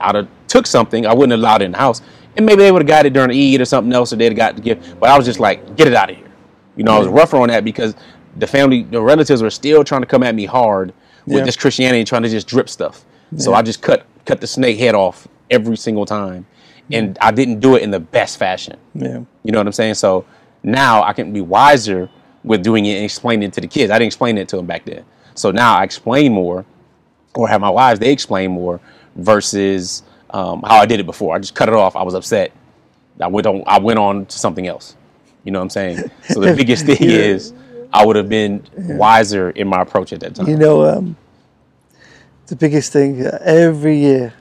I'd 0.00 0.14
have 0.14 0.28
took 0.46 0.66
something, 0.66 1.04
I 1.06 1.12
wouldn't 1.12 1.32
have 1.32 1.40
allowed 1.40 1.62
it 1.62 1.66
in 1.66 1.72
the 1.72 1.78
house, 1.78 2.00
and 2.36 2.46
maybe 2.46 2.62
they 2.62 2.72
would 2.72 2.82
have 2.82 2.88
got 2.88 3.06
it 3.06 3.12
during 3.12 3.30
Eid 3.30 3.60
or 3.60 3.64
something 3.64 3.92
else, 3.92 4.12
or 4.12 4.16
they'd 4.16 4.26
have 4.26 4.36
got 4.36 4.56
the 4.56 4.62
gift. 4.62 4.98
But 5.00 5.10
I 5.10 5.16
was 5.16 5.26
just 5.26 5.40
like, 5.40 5.76
get 5.76 5.88
it 5.88 5.94
out 5.94 6.10
of 6.10 6.16
here. 6.16 6.30
You 6.76 6.84
know, 6.84 6.94
I 6.94 6.98
was 6.98 7.08
rougher 7.08 7.36
on 7.36 7.48
that 7.48 7.64
because 7.64 7.94
the 8.36 8.46
family, 8.46 8.82
the 8.82 9.00
relatives 9.00 9.42
were 9.42 9.50
still 9.50 9.84
trying 9.84 10.02
to 10.02 10.06
come 10.06 10.22
at 10.22 10.34
me 10.34 10.44
hard 10.44 10.92
with 11.26 11.38
yeah. 11.38 11.44
this 11.44 11.56
Christianity, 11.56 12.04
trying 12.04 12.22
to 12.22 12.28
just 12.28 12.46
drip 12.46 12.68
stuff. 12.68 13.04
Yeah. 13.32 13.38
So 13.38 13.54
I 13.54 13.62
just 13.62 13.80
cut 13.82 14.06
cut 14.26 14.40
the 14.40 14.46
snake 14.46 14.78
head 14.78 14.94
off 14.94 15.28
every 15.50 15.76
single 15.76 16.06
time, 16.06 16.46
and 16.90 17.16
I 17.20 17.30
didn't 17.30 17.60
do 17.60 17.76
it 17.76 17.82
in 17.82 17.90
the 17.90 18.00
best 18.00 18.38
fashion. 18.38 18.76
Yeah, 18.94 19.20
you 19.42 19.52
know 19.52 19.58
what 19.58 19.66
I'm 19.66 19.72
saying. 19.72 19.94
So 19.94 20.24
now 20.62 21.02
I 21.02 21.12
can 21.12 21.32
be 21.32 21.40
wiser 21.40 22.10
with 22.42 22.62
doing 22.62 22.86
it 22.86 22.96
and 22.96 23.04
explaining 23.04 23.48
it 23.48 23.52
to 23.54 23.60
the 23.60 23.68
kids. 23.68 23.90
I 23.90 23.94
didn't 23.98 24.08
explain 24.08 24.38
it 24.38 24.48
to 24.48 24.56
them 24.56 24.66
back 24.66 24.84
then. 24.84 25.04
So 25.34 25.50
now 25.50 25.76
I 25.76 25.84
explain 25.84 26.32
more, 26.32 26.64
or 27.34 27.48
have 27.48 27.60
my 27.60 27.70
wives 27.70 28.00
they 28.00 28.12
explain 28.12 28.52
more 28.52 28.80
versus 29.16 30.02
um, 30.30 30.62
how 30.62 30.76
I 30.76 30.86
did 30.86 31.00
it 31.00 31.06
before. 31.06 31.34
I 31.34 31.38
just 31.38 31.54
cut 31.54 31.68
it 31.68 31.74
off. 31.74 31.96
I 31.96 32.02
was 32.02 32.14
upset. 32.14 32.52
I 33.20 33.26
went 33.26 33.46
on. 33.46 33.62
I 33.66 33.78
went 33.78 33.98
on 33.98 34.26
to 34.26 34.38
something 34.38 34.66
else. 34.66 34.96
You 35.44 35.52
know 35.52 35.58
what 35.58 35.64
I'm 35.64 35.70
saying? 35.70 36.10
So 36.28 36.40
the 36.40 36.54
biggest 36.56 36.86
thing 36.86 37.02
yeah. 37.02 37.16
is 37.16 37.52
I 37.92 38.04
would 38.04 38.16
have 38.16 38.28
been 38.28 38.66
wiser 38.76 39.50
in 39.50 39.68
my 39.68 39.82
approach 39.82 40.12
at 40.12 40.20
that 40.20 40.34
time. 40.34 40.48
You 40.48 40.56
know, 40.56 40.84
um, 40.84 41.16
the 42.46 42.56
biggest 42.56 42.92
thing 42.92 43.24
uh, 43.26 43.38
every 43.42 43.98
year 43.98 44.34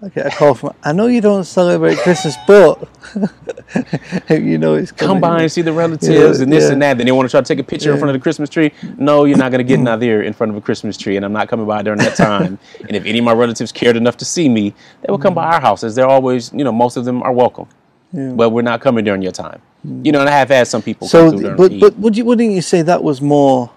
I 0.00 0.08
get 0.10 0.26
a 0.26 0.30
call 0.30 0.54
from. 0.54 0.74
I 0.84 0.92
know 0.92 1.08
you 1.08 1.20
don't 1.20 1.42
celebrate 1.42 1.98
Christmas, 1.98 2.36
but 2.46 2.88
you 4.30 4.56
know 4.56 4.74
it's 4.74 4.92
coming. 4.92 5.14
come 5.14 5.20
by 5.20 5.42
and 5.42 5.50
see 5.50 5.62
the 5.62 5.72
relatives 5.72 6.38
yeah, 6.38 6.42
and 6.42 6.52
this 6.52 6.64
yeah. 6.66 6.72
and 6.72 6.82
that. 6.82 6.98
Then 6.98 7.06
they 7.06 7.12
want 7.12 7.28
to 7.28 7.30
try 7.32 7.40
to 7.40 7.46
take 7.46 7.58
a 7.58 7.64
picture 7.64 7.88
yeah. 7.88 7.94
in 7.94 7.98
front 7.98 8.14
of 8.14 8.20
the 8.20 8.22
Christmas 8.22 8.48
tree. 8.48 8.72
No, 8.96 9.24
you're 9.24 9.36
not 9.36 9.50
going 9.50 9.66
to 9.66 9.76
get 9.76 9.84
out 9.88 9.98
there 9.98 10.22
in 10.22 10.32
front 10.34 10.50
of 10.52 10.56
a 10.56 10.60
Christmas 10.60 10.96
tree, 10.96 11.16
and 11.16 11.24
I'm 11.24 11.32
not 11.32 11.48
coming 11.48 11.66
by 11.66 11.82
during 11.82 11.98
that 11.98 12.16
time. 12.16 12.60
and 12.80 12.92
if 12.94 13.04
any 13.06 13.18
of 13.18 13.24
my 13.24 13.32
relatives 13.32 13.72
cared 13.72 13.96
enough 13.96 14.16
to 14.18 14.24
see 14.24 14.48
me, 14.48 14.72
they 15.02 15.10
will 15.10 15.18
come 15.18 15.34
by 15.34 15.46
our 15.46 15.60
houses. 15.60 15.96
They're 15.96 16.06
always, 16.06 16.52
you 16.52 16.62
know, 16.62 16.72
most 16.72 16.96
of 16.96 17.04
them 17.04 17.20
are 17.24 17.32
welcome. 17.32 17.66
But 18.12 18.50
we're 18.50 18.62
not 18.62 18.80
coming 18.80 19.04
during 19.04 19.20
your 19.20 19.32
time. 19.32 19.60
You 19.84 20.12
know, 20.12 20.20
and 20.20 20.28
I 20.28 20.32
have 20.32 20.48
had 20.48 20.68
some 20.68 20.80
people. 20.80 21.08
So, 21.08 21.56
but 21.56 21.78
but 21.80 21.98
would 21.98 22.16
you 22.16 22.24
wouldn't 22.24 22.52
you 22.52 22.62
say 22.62 22.82
that 22.82 23.02
was 23.02 23.20
more? 23.20 23.72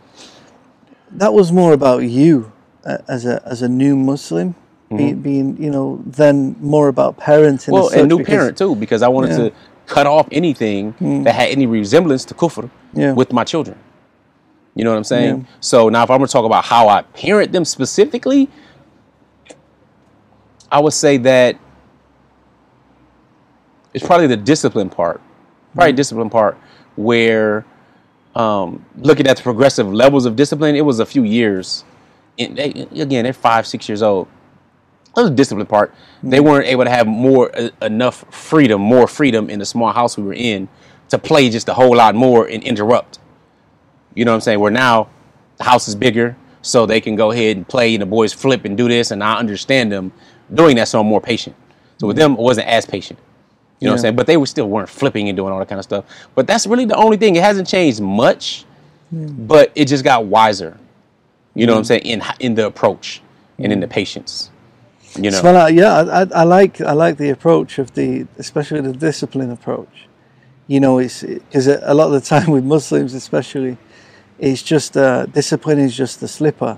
That 1.10 1.34
was 1.34 1.52
more 1.52 1.74
about 1.74 2.04
you 2.04 2.52
uh, 2.86 3.00
as 3.08 3.26
a 3.26 3.42
as 3.46 3.62
a 3.64 3.68
new 3.68 3.96
Muslim 3.98 4.56
mm-hmm. 4.92 5.22
being, 5.22 5.62
you 5.62 5.70
know, 5.70 6.02
then 6.06 6.56
more 6.60 6.88
about 6.88 7.18
parenting. 7.18 7.70
Well, 7.70 7.90
and 7.90 8.08
new 8.08 8.20
because, 8.20 8.34
parent 8.34 8.58
too, 8.58 8.76
because 8.76 9.02
I 9.02 9.08
wanted 9.08 9.32
yeah. 9.32 9.38
to 9.38 9.54
cut 9.86 10.08
off 10.08 10.28
anything 10.32 10.94
mm. 10.94 11.24
that 11.24 11.34
had 11.34 11.50
any 11.50 11.66
resemblance 11.66 12.26
to 12.26 12.34
kufr 12.34 12.70
yeah. 12.94 13.14
with 13.14 13.34
my 13.34 13.44
children. 13.44 13.78
You 14.76 14.84
know 14.84 14.92
what 14.92 14.98
I'm 14.98 15.04
saying? 15.04 15.40
Yeah. 15.40 15.56
So 15.60 15.90
now, 15.90 16.04
if 16.04 16.10
I'm 16.10 16.20
going 16.20 16.28
to 16.28 16.32
talk 16.32 16.46
about 16.46 16.64
how 16.64 16.88
I 16.88 17.02
parent 17.02 17.52
them 17.52 17.66
specifically, 17.66 18.50
I 20.72 20.80
would 20.80 20.94
say 20.94 21.18
that 21.18 21.58
it's 23.94 24.06
probably 24.06 24.28
the 24.28 24.38
discipline 24.38 24.90
part, 24.90 25.22
probably 25.74 25.94
mm. 25.94 25.98
discipline 25.98 26.30
part 26.30 26.58
where 26.96 27.66
um, 28.36 28.86
looking 28.98 29.28
at 29.28 29.36
the 29.36 29.44
progressive 29.44 29.92
levels 29.92 30.26
of 30.26 30.38
discipline, 30.38 30.76
it 30.76 30.86
was 30.86 31.00
a 31.00 31.06
few 31.06 31.24
years 31.24 31.84
and 32.40 32.58
they, 32.58 32.70
again, 33.02 33.24
they're 33.24 33.34
five, 33.34 33.68
six 33.68 33.88
years 33.88 34.02
old. 34.02 34.28
That 35.16 35.24
was 35.24 35.32
the 35.32 35.36
discipline 35.36 35.68
part. 35.68 35.94
They 36.24 36.38
mm-hmm. 36.38 36.46
weren't 36.46 36.68
able 36.68 36.86
to 36.86 36.90
have 36.90 37.08
more 37.08 37.52
uh, 37.58 37.70
enough 37.82 38.24
freedom, 38.34 38.82
more 38.82 39.08
freedom 39.08 39.50
in 39.50 39.60
the 39.60 39.66
small 39.66 39.92
house 39.92 40.18
we 40.18 40.24
were 40.24 40.34
in 40.34 40.70
to 41.10 41.18
play 41.18 41.50
just 41.50 41.68
a 41.68 41.74
whole 41.74 41.96
lot 41.96 42.16
more 42.16 42.48
and 42.48 42.64
interrupt. 42.64 43.20
You 44.16 44.26
know 44.26 44.32
what 44.32 44.36
I'm 44.36 44.42
saying? 44.42 44.60
Where 44.60 44.72
now 44.72 45.10
the 45.58 45.66
house 45.66 45.88
is 45.88 45.96
bigger, 45.96 46.38
so 46.62 46.86
they 46.86 47.02
can 47.02 47.16
go 47.16 47.32
ahead 47.32 47.58
and 47.58 47.68
play, 47.68 47.94
and 47.94 48.02
the 48.02 48.06
boys 48.06 48.34
flip 48.34 48.66
and 48.66 48.78
do 48.78 48.88
this, 48.88 49.12
and 49.12 49.24
I 49.24 49.38
understand 49.38 49.92
them 49.92 50.12
doing 50.54 50.76
that, 50.78 50.88
so 50.88 51.02
I'm 51.02 51.08
more 51.08 51.22
patient. 51.22 51.56
So 51.98 52.08
with 52.08 52.18
mm-hmm. 52.18 52.34
them, 52.34 52.38
I 52.38 52.42
wasn't 52.42 52.68
as 52.68 52.86
patient. 52.86 53.20
You 53.80 53.88
know 53.88 53.94
what 53.94 53.98
I'm 53.98 54.02
saying? 54.02 54.16
But 54.16 54.28
they 54.28 54.38
were 54.38 54.46
still 54.46 54.70
weren't 54.70 54.90
flipping 54.90 55.28
and 55.28 55.36
doing 55.36 55.52
all 55.52 55.58
that 55.58 55.68
kind 55.68 55.80
of 55.80 55.84
stuff. 55.84 56.06
But 56.36 56.46
that's 56.46 56.68
really 56.68 56.86
the 56.86 56.96
only 56.96 57.18
thing. 57.18 57.36
It 57.36 57.42
hasn't 57.42 57.68
changed 57.68 58.00
much, 58.00 58.64
but 59.12 59.72
it 59.74 59.86
just 59.86 60.04
got 60.04 60.26
wiser. 60.26 60.78
You 61.56 61.66
know 61.66 61.74
what 61.74 61.80
I'm 61.80 61.84
mm-hmm. 61.84 62.06
saying? 62.08 62.22
In 62.22 62.24
in 62.40 62.56
the 62.56 62.68
approach 62.68 63.24
and 63.58 63.74
in 63.74 63.80
the 63.80 63.88
patience. 63.88 64.51
You 65.16 65.32
know. 65.32 65.42
Well, 65.44 65.58
uh, 65.66 65.68
yeah, 65.68 65.94
I, 65.94 66.22
I, 66.22 66.28
I 66.36 66.44
like 66.44 66.80
I 66.82 66.94
like 66.94 67.18
the 67.18 67.30
approach 67.30 67.80
of 67.80 67.94
the, 67.94 68.28
especially 68.38 68.82
the 68.82 68.94
discipline 68.94 69.52
approach. 69.52 70.08
You 70.68 70.80
know, 70.80 71.00
it's 71.00 71.22
because 71.24 71.68
a 71.68 71.94
lot 71.94 72.08
of 72.08 72.14
the 72.14 72.22
time 72.22 72.52
with 72.52 72.64
Muslims, 72.64 73.14
especially, 73.14 73.78
it's 74.40 74.64
just 74.64 74.96
uh, 74.96 75.26
discipline 75.26 75.80
is 75.80 75.96
just 75.96 76.20
the 76.22 76.28
slipper. 76.28 76.78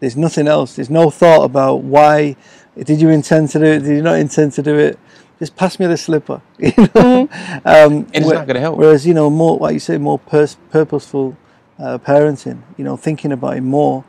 There's 0.00 0.16
nothing 0.16 0.48
else. 0.48 0.76
There's 0.76 0.90
no 0.90 1.10
thought 1.10 1.44
about 1.44 1.82
why. 1.82 2.36
Did 2.76 3.00
you 3.00 3.08
intend 3.10 3.50
to 3.50 3.58
do 3.58 3.64
it? 3.64 3.80
Did 3.80 3.96
you 3.96 4.02
not 4.02 4.18
intend 4.18 4.52
to 4.54 4.62
do 4.62 4.76
it? 4.78 4.98
Just 5.38 5.54
pass 5.56 5.78
me 5.78 5.86
the 5.86 5.96
slipper. 5.96 6.40
You 6.58 6.72
know, 6.94 7.28
um, 7.64 7.92
And 7.92 8.06
it's 8.14 8.26
whe- 8.26 8.34
not 8.34 8.46
gonna 8.46 8.60
help. 8.60 8.76
Whereas 8.78 9.06
you 9.06 9.14
know 9.14 9.30
more, 9.30 9.56
like 9.58 9.74
you 9.74 9.80
say, 9.80 9.98
more 9.98 10.18
pers- 10.18 10.56
purposeful 10.70 11.36
uh, 11.78 11.98
parenting. 11.98 12.62
You 12.76 12.84
know, 12.84 12.96
thinking 12.96 13.30
about 13.32 13.56
it 13.56 13.60
more, 13.62 14.04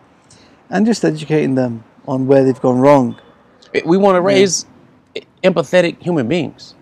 and 0.71 0.85
just 0.87 1.05
educating 1.05 1.53
them 1.55 1.83
on 2.07 2.25
where 2.25 2.43
they've 2.43 2.59
gone 2.59 2.79
wrong. 2.79 3.19
We 3.85 3.97
want 3.97 4.15
to 4.15 4.21
raise 4.21 4.65
empathetic 5.43 6.01
human 6.01 6.27
beings. 6.27 6.75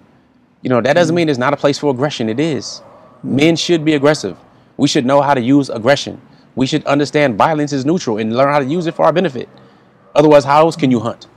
You 0.61 0.69
know, 0.69 0.81
that 0.81 0.93
doesn't 0.93 1.13
mm. 1.13 1.17
mean 1.17 1.29
it's 1.29 1.39
not 1.39 1.53
a 1.53 1.57
place 1.57 1.77
for 1.77 1.91
aggression. 1.91 2.29
It 2.29 2.39
is. 2.39 2.81
Mm. 3.23 3.23
Men 3.23 3.55
should 3.55 3.85
be 3.85 3.93
aggressive. 3.93 4.37
We 4.77 4.87
should 4.87 5.05
know 5.05 5.21
how 5.21 5.33
to 5.33 5.41
use 5.41 5.69
aggression. 5.69 6.21
We 6.55 6.65
should 6.65 6.85
understand 6.85 7.37
violence 7.37 7.73
is 7.73 7.85
neutral 7.85 8.17
and 8.17 8.35
learn 8.35 8.49
how 8.49 8.59
to 8.59 8.65
use 8.65 8.87
it 8.87 8.95
for 8.95 9.05
our 9.05 9.13
benefit. 9.13 9.47
Otherwise, 10.15 10.43
how 10.43 10.61
else 10.61 10.75
can 10.75 10.89
you 10.91 10.99
hunt? 10.99 11.27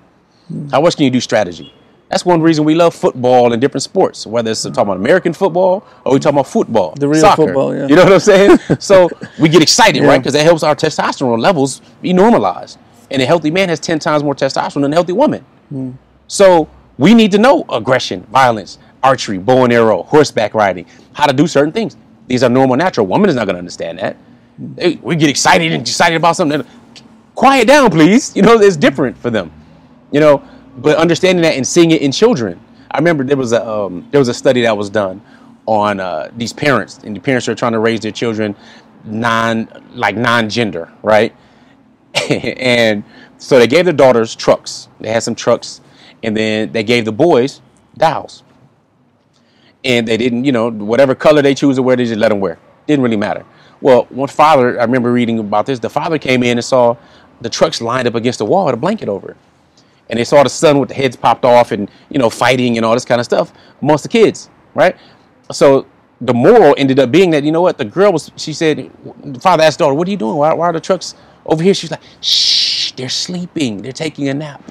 Mm. 0.51 0.71
How 0.71 0.85
else 0.85 0.95
can 0.95 1.05
you 1.05 1.11
do 1.11 1.21
strategy? 1.21 1.75
That's 2.09 2.25
one 2.25 2.43
reason 2.43 2.65
we 2.65 2.75
love 2.75 2.93
football 2.93 3.53
and 3.53 3.61
different 3.61 3.85
sports, 3.85 4.27
whether 4.27 4.51
it's 4.51 4.63
talking 4.63 4.81
about 4.81 4.97
American 4.97 5.33
football 5.33 5.87
or 6.05 6.15
we 6.15 6.19
talking 6.19 6.39
about 6.39 6.49
football, 6.49 6.93
The 6.97 7.07
real 7.07 7.21
soccer. 7.21 7.45
football, 7.45 7.73
yeah. 7.73 7.87
You 7.87 7.95
know 7.95 8.03
what 8.03 8.15
I'm 8.15 8.21
saying? 8.21 8.59
so 8.81 9.09
we 9.39 9.49
get 9.49 9.63
excited, 9.63 9.97
Yeah. 10.03 10.09
right? 10.09 10.19
Because 10.19 10.33
that 10.33 10.43
helps 10.43 10.65
our 10.65 10.75
testosterone 10.75 11.39
levels 11.39 11.81
be 12.03 12.13
normalized. 12.13 12.79
And 13.11 13.21
a 13.21 13.27
healthy 13.27 13.51
man 13.51 13.69
has 13.69 13.81
10 13.81 13.99
times 13.99 14.23
more 14.23 14.35
testosterone 14.35 14.83
than 14.83 14.93
a 14.93 14.97
healthy 14.97 15.13
woman. 15.13 15.45
So 16.29 16.69
we 16.99 17.15
need 17.15 17.31
to 17.33 17.39
know 17.39 17.65
aggression, 17.71 18.23
violence, 18.25 18.79
archery, 19.03 19.39
bow 19.39 19.65
and 19.65 19.73
arrow, 19.73 20.03
horseback 20.05 20.55
riding, 20.55 20.87
how 21.13 21.27
to 21.27 21.33
do 21.33 21.47
certain 21.47 21.73
things. 21.73 21.97
These 22.29 22.43
are 22.45 22.51
normal, 22.51 22.77
natural. 22.77 23.07
Woman 23.07 23.29
is 23.29 23.37
not 23.37 23.47
going 23.47 23.55
to 23.55 23.59
understand 23.59 23.99
that. 23.99 24.17
They- 24.77 24.99
we 25.03 25.17
get 25.17 25.31
excited 25.31 25.73
and 25.73 25.83
excited 25.83 26.17
about 26.17 26.37
something. 26.37 26.63
Quiet 27.35 27.67
down, 27.67 27.91
please. 27.91 28.35
You 28.37 28.43
know, 28.43 28.59
it's 28.61 28.77
different 28.77 29.17
for 29.17 29.31
them. 29.31 29.51
You 30.13 30.21
know, 30.21 30.43
but 30.79 30.97
understanding 30.99 31.43
that 31.43 31.55
and 31.57 31.67
seeing 31.67 31.91
it 31.91 32.03
in 32.03 32.13
children. 32.13 32.61
I 32.91 32.99
remember 32.99 33.25
there 33.25 33.37
was 33.37 33.53
a 33.53 33.67
um, 33.67 34.07
there 34.11 34.19
was 34.19 34.29
a 34.29 34.35
study 34.35 34.63
that 34.63 34.77
was 34.77 34.91
done 34.91 35.21
on 35.67 36.01
uh, 36.01 36.31
these 36.37 36.53
parents, 36.53 36.99
and 37.05 37.15
the 37.17 37.21
parents 37.21 37.49
are 37.49 37.55
trying 37.55 37.73
to 37.73 37.79
raise 37.79 38.01
their 38.01 38.11
children 38.13 38.55
non 39.05 39.69
like 39.95 40.17
non-gender, 40.17 40.91
right? 41.03 41.35
and 42.31 43.05
so 43.39 43.59
they 43.59 43.67
gave 43.67 43.85
their 43.85 43.95
daughters 43.95 44.35
trucks. 44.35 44.89
They 45.01 45.09
had 45.09 45.23
some 45.23 45.35
trucks, 45.35 45.81
and 46.23 46.37
then 46.37 46.73
they 46.73 46.83
gave 46.83 47.05
the 47.05 47.13
boys 47.13 47.61
dials. 47.97 48.43
And 49.85 50.07
they 50.07 50.17
didn't, 50.17 50.45
you 50.45 50.53
know, 50.53 50.71
whatever 50.71 51.15
color 51.15 51.41
they 51.41 51.55
choose 51.55 51.77
to 51.77 51.83
wear, 51.83 51.97
they 51.97 52.05
just 52.05 52.19
let 52.19 52.29
them 52.29 52.41
wear. 52.41 52.59
Didn't 52.87 53.03
really 53.03 53.17
matter. 53.17 53.47
Well, 53.81 54.05
one 54.11 54.29
father, 54.29 54.79
I 54.79 54.85
remember 54.85 55.11
reading 55.13 55.39
about 55.39 55.67
this. 55.67 55.79
The 55.79 55.89
father 55.89 56.19
came 56.19 56.43
in 56.43 56.59
and 56.59 56.65
saw 56.65 56.97
the 57.41 57.49
trucks 57.49 57.81
lined 57.81 58.07
up 58.07 58.15
against 58.15 58.39
the 58.41 58.45
wall 58.45 58.67
with 58.67 58.75
a 58.75 58.79
blanket 58.79 59.09
over 59.09 59.31
it. 59.31 59.37
And 60.11 60.19
they 60.19 60.25
saw 60.25 60.43
the 60.43 60.51
son 60.51 60.81
with 60.81 60.89
the 60.91 60.95
heads 60.95 61.17
popped 61.17 61.45
off 61.45 61.73
and, 61.73 61.91
you 62.11 62.19
know, 62.19 62.29
fighting 62.29 62.77
and 62.77 62.85
all 62.85 62.95
this 62.95 63.05
kind 63.05 63.21
of 63.21 63.25
stuff 63.25 63.53
amongst 63.81 64.03
the 64.03 64.09
kids, 64.09 64.51
right? 64.75 64.97
So 65.53 65.87
the 66.21 66.35
moral 66.35 66.75
ended 66.77 66.99
up 66.99 67.11
being 67.11 67.31
that, 67.31 67.45
you 67.45 67.53
know 67.53 67.63
what, 67.63 67.79
the 67.79 67.85
girl 67.85 68.13
was, 68.13 68.31
she 68.37 68.53
said, 68.53 68.91
the 69.25 69.41
father 69.41 69.63
asked 69.63 69.79
daughter, 69.79 69.95
what 69.95 70.07
are 70.09 70.11
you 70.11 70.17
doing? 70.17 70.37
Why, 70.37 70.53
why 70.53 70.67
are 70.67 70.73
the 70.73 70.81
trucks 70.81 71.15
over 71.47 71.63
here? 71.63 71.75
She's 71.75 71.91
like, 71.91 72.03
shh, 72.21 72.93
they're 72.93 73.09
sleeping. 73.09 73.83
They're 73.83 73.93
taking 73.93 74.29
a 74.29 74.35
nap. 74.35 74.63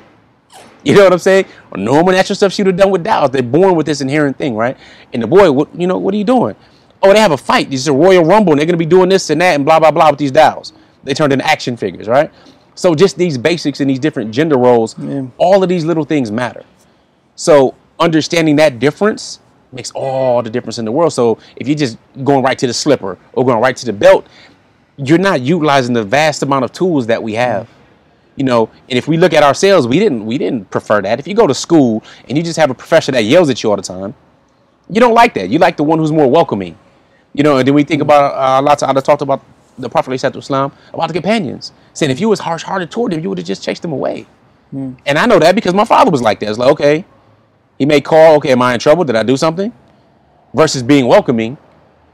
You 0.84 0.96
know 0.96 1.04
what 1.04 1.14
I'm 1.14 1.20
saying? 1.20 1.46
Normal 1.76 2.14
natural 2.14 2.36
stuff 2.36 2.54
she 2.54 2.64
would 2.64 2.74
have 2.74 2.78
done 2.78 2.92
with 2.92 3.04
dolls. 3.04 3.32
They're 3.32 3.44
born 3.44 3.76
with 3.76 3.86
this 3.86 4.02
inherent 4.02 4.38
thing, 4.38 4.56
right? 4.56 4.78
And 5.12 5.22
the 5.22 5.28
boy, 5.28 5.52
what 5.52 5.74
you 5.76 5.88
know, 5.88 5.98
what 5.98 6.14
are 6.14 6.18
you 6.18 6.24
doing? 6.24 6.56
Oh, 7.02 7.14
they 7.14 7.20
have 7.20 7.32
a 7.32 7.38
fight. 7.38 7.70
This 7.70 7.82
is 7.82 7.88
a 7.88 7.94
Royal 7.94 8.24
Rumble, 8.24 8.54
and 8.54 8.60
they're 8.60 8.66
gonna 8.66 8.78
be 8.78 8.86
doing 8.86 9.10
this 9.10 9.30
and 9.30 9.42
that 9.42 9.56
and 9.56 9.66
blah 9.66 9.80
blah 9.80 9.92
blah 9.92 10.10
with 10.10 10.20
these 10.20 10.32
dolls. 10.32 10.74
They 11.04 11.14
turned 11.14 11.34
into 11.34 11.46
action 11.46 11.76
figures, 11.76 12.08
right? 12.08 12.32
So 12.76 12.96
just 12.96 13.18
these 13.18 13.38
basics 13.38 13.82
and 13.82 13.90
these 13.90 14.00
different 14.00 14.32
gender 14.32 14.58
roles, 14.58 14.96
all 15.38 15.64
of 15.64 15.70
these 15.70 15.84
little 15.84 16.06
things 16.06 16.32
matter. 16.32 16.64
So 17.36 17.76
understanding 18.00 18.56
that 18.56 18.80
difference 18.80 19.40
makes 19.72 19.92
all 19.92 20.42
the 20.42 20.50
difference 20.50 20.78
in 20.78 20.86
the 20.86 20.92
world. 20.92 21.14
So 21.14 21.38
if 21.58 21.68
you're 21.68 21.78
just 21.78 21.98
going 22.24 22.44
right 22.44 22.58
to 22.58 22.68
the 22.68 22.74
slipper 22.74 23.18
or 23.34 23.46
going 23.46 23.62
right 23.62 23.76
to 23.76 23.86
the 23.86 23.94
belt, 23.94 24.28
you're 25.04 25.18
not 25.18 25.42
utilizing 25.42 25.94
the 25.94 26.04
vast 26.04 26.44
amount 26.44 26.66
of 26.66 26.72
tools 26.72 27.08
that 27.08 27.22
we 27.24 27.34
have. 27.34 27.70
You 28.36 28.46
know, 28.46 28.70
and 28.88 28.98
if 28.98 29.08
we 29.08 29.18
look 29.18 29.34
at 29.34 29.44
ourselves, 29.44 29.86
we 29.86 30.00
didn't 30.00 30.26
we 30.26 30.38
didn't 30.38 30.70
prefer 30.72 31.02
that. 31.02 31.20
If 31.20 31.28
you 31.28 31.34
go 31.34 31.48
to 31.48 31.54
school 31.54 32.04
and 32.28 32.38
you 32.38 32.44
just 32.44 32.58
have 32.58 32.70
a 32.70 32.74
professor 32.74 33.12
that 33.12 33.24
yells 33.24 33.50
at 33.50 33.62
you 33.64 33.70
all 33.70 33.76
the 33.76 33.82
time, 33.82 34.14
you 34.90 35.00
don't 35.00 35.14
like 35.14 35.34
that. 35.34 35.50
You 35.50 35.60
like 35.60 35.76
the 35.76 35.84
one 35.84 36.00
who's 36.00 36.12
more 36.12 36.30
welcoming. 36.30 36.78
You 37.34 37.44
know, 37.44 37.58
and 37.58 37.68
then 37.68 37.76
we 37.76 37.84
think 37.84 38.02
mm-hmm. 38.02 38.10
about 38.10 38.36
uh, 38.36 38.62
lots 38.62 38.82
of 38.82 38.96
I 38.96 39.00
talked 39.02 39.22
about 39.22 39.44
the 39.78 39.90
Prophet 39.90 40.14
Islam 40.14 40.72
about 40.94 41.08
the 41.08 41.14
companions, 41.14 41.72
saying 41.94 42.12
if 42.12 42.20
you 42.20 42.30
was 42.30 42.40
harsh 42.40 42.64
hearted 42.64 42.92
toward 42.92 43.12
them, 43.12 43.22
you 43.22 43.30
would 43.30 43.38
have 43.38 43.48
just 43.48 43.64
chased 43.64 43.82
them 43.82 43.92
away. 43.92 44.26
Mm. 44.74 44.98
And 45.06 45.18
I 45.18 45.26
know 45.26 45.40
that 45.40 45.56
because 45.56 45.74
my 45.74 45.86
father 45.86 46.12
was 46.12 46.22
like 46.22 46.40
that. 46.42 46.50
It's 46.50 46.60
like, 46.60 46.72
okay, 46.72 47.06
he 47.78 47.86
may 47.86 48.02
call, 48.02 48.36
okay, 48.36 48.52
am 48.52 48.62
I 48.62 48.74
in 48.74 48.80
trouble? 48.80 49.04
Did 49.04 49.16
I 49.16 49.24
do 49.24 49.38
something? 49.38 49.74
Versus 50.54 50.84
being 50.84 51.08
welcoming, 51.08 51.58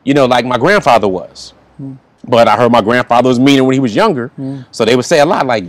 you 0.03 0.13
know, 0.13 0.25
like 0.25 0.45
my 0.45 0.57
grandfather 0.57 1.07
was. 1.07 1.53
Mm. 1.81 1.97
But 2.27 2.47
I 2.47 2.55
heard 2.57 2.71
my 2.71 2.81
grandfather 2.81 3.29
was 3.29 3.39
meaner 3.39 3.63
when 3.63 3.73
he 3.73 3.79
was 3.79 3.95
younger. 3.95 4.31
So 4.71 4.85
they 4.85 4.95
would 4.95 5.05
say 5.05 5.19
a 5.19 5.25
lot 5.25 5.45
like, 5.45 5.65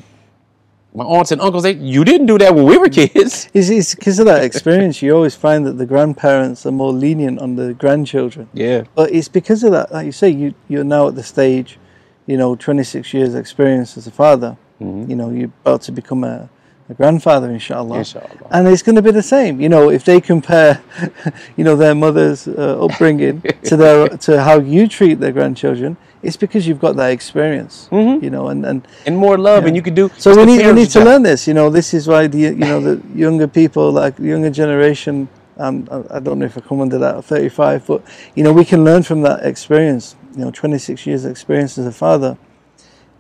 my 0.97 1.05
aunts 1.05 1.31
and 1.31 1.43
uncles, 1.43 1.63
they, 1.63 1.75
you 1.75 2.05
didn't 2.05 2.27
do 2.27 2.39
that 2.39 2.55
when 2.55 2.65
we 2.65 2.79
were 2.79 2.89
kids. 2.89 3.51
It's 3.55 3.95
because 3.95 4.19
of 4.19 4.25
that 4.27 4.43
experience. 4.51 5.03
You 5.03 5.15
always 5.15 5.35
find 5.35 5.67
that 5.67 5.75
the 5.77 5.85
grandparents 5.85 6.65
are 6.65 6.73
more 6.73 6.91
lenient 6.91 7.39
on 7.39 7.57
the 7.57 7.75
grandchildren. 7.75 8.49
Yeah. 8.55 8.85
But 8.95 9.13
it's 9.13 9.29
because 9.29 9.63
of 9.63 9.73
that, 9.73 9.93
like 9.93 10.07
you 10.07 10.13
say, 10.13 10.31
you 10.31 10.55
you're 10.69 10.85
now 10.85 11.09
at 11.09 11.15
the 11.15 11.23
stage, 11.23 11.79
you 12.27 12.39
know, 12.39 12.57
26 12.57 13.13
years 13.13 13.35
experience 13.35 13.99
as 13.99 14.07
a 14.07 14.11
father. 14.11 14.57
Mm-hmm. 14.81 15.11
You 15.11 15.17
know, 15.17 15.31
you're 15.31 15.53
about 15.65 15.83
to 15.83 15.93
become 15.93 16.25
a, 16.25 16.49
a 16.89 16.95
grandfather, 16.95 17.51
inshallah. 17.51 17.99
Inshallah. 17.99 18.49
And 18.51 18.69
it's 18.69 18.83
going 18.83 18.97
to 18.97 19.03
be 19.03 19.11
the 19.11 19.23
same. 19.23 19.61
You 19.61 19.69
know, 19.69 19.91
if 19.91 20.05
they 20.05 20.21
compare, 20.21 20.83
you 21.57 21.65
know, 21.65 21.77
their 21.77 21.95
mother's 21.95 22.47
uh, 22.47 22.79
upbringing 22.85 23.43
to 23.65 23.77
their 23.77 24.09
to 24.27 24.43
how 24.43 24.61
you 24.61 24.87
treat 24.89 25.15
their 25.15 25.33
grandchildren, 25.33 25.97
it's 26.23 26.37
because 26.37 26.67
you've 26.67 26.81
got 26.81 26.97
that 26.97 27.11
experience. 27.11 27.89
You 27.91 28.31
know, 28.31 28.49
and 28.49 28.65
and 28.65 28.87
And 29.05 29.17
more 29.17 29.37
love, 29.37 29.67
and 29.67 29.75
you 29.77 29.83
can 29.83 29.95
do. 29.95 30.11
so 30.17 30.37
we 30.37 30.45
need 30.45 30.65
we 30.65 30.73
need 30.73 30.91
to 30.91 31.05
learn 31.05 31.23
this. 31.23 31.47
You 31.49 31.55
know, 31.55 31.71
this 31.71 31.93
is 31.93 32.07
why 32.07 32.27
the 32.29 32.39
you 32.39 32.55
know 32.55 32.81
the 32.81 33.03
younger 33.15 33.49
people, 33.49 33.91
like 33.93 34.17
the 34.17 34.29
younger 34.29 34.51
generation. 34.51 35.29
Um, 35.59 35.89
I, 35.91 36.17
I 36.17 36.21
don't 36.21 36.39
know 36.39 36.45
if 36.45 36.59
I 36.59 36.61
come 36.61 36.83
under 36.83 36.99
that 36.99 37.25
35, 37.25 37.87
but 37.87 38.03
you 38.35 38.45
know 38.45 38.53
we 38.53 38.65
can 38.65 38.85
learn 38.85 39.03
from 39.03 39.23
that 39.23 39.45
experience. 39.45 40.15
You 40.37 40.45
know, 40.45 40.51
26 40.51 41.07
years 41.07 41.25
experience 41.25 41.79
as 41.79 41.87
a 41.87 41.93
father. 41.93 42.37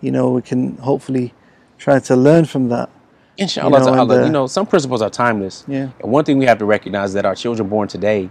You 0.02 0.10
know, 0.10 0.30
we 0.30 0.42
can 0.42 0.76
hopefully 0.76 1.32
try 1.78 1.98
to 2.00 2.14
learn 2.14 2.44
from 2.44 2.68
that. 2.68 2.90
Inshallah, 3.38 3.78
You 3.80 3.84
know, 3.86 3.92
and, 4.02 4.10
uh, 4.10 4.14
you 4.26 4.32
know, 4.32 4.46
some 4.46 4.66
principles 4.66 5.02
are 5.02 5.10
timeless. 5.10 5.64
Yeah. 5.68 5.88
And 6.00 6.10
one 6.10 6.24
thing 6.24 6.38
we 6.38 6.46
have 6.46 6.58
to 6.58 6.64
recognize 6.64 7.10
is 7.10 7.14
that 7.14 7.24
our 7.26 7.34
children 7.34 7.68
born 7.68 7.86
today, 7.88 8.30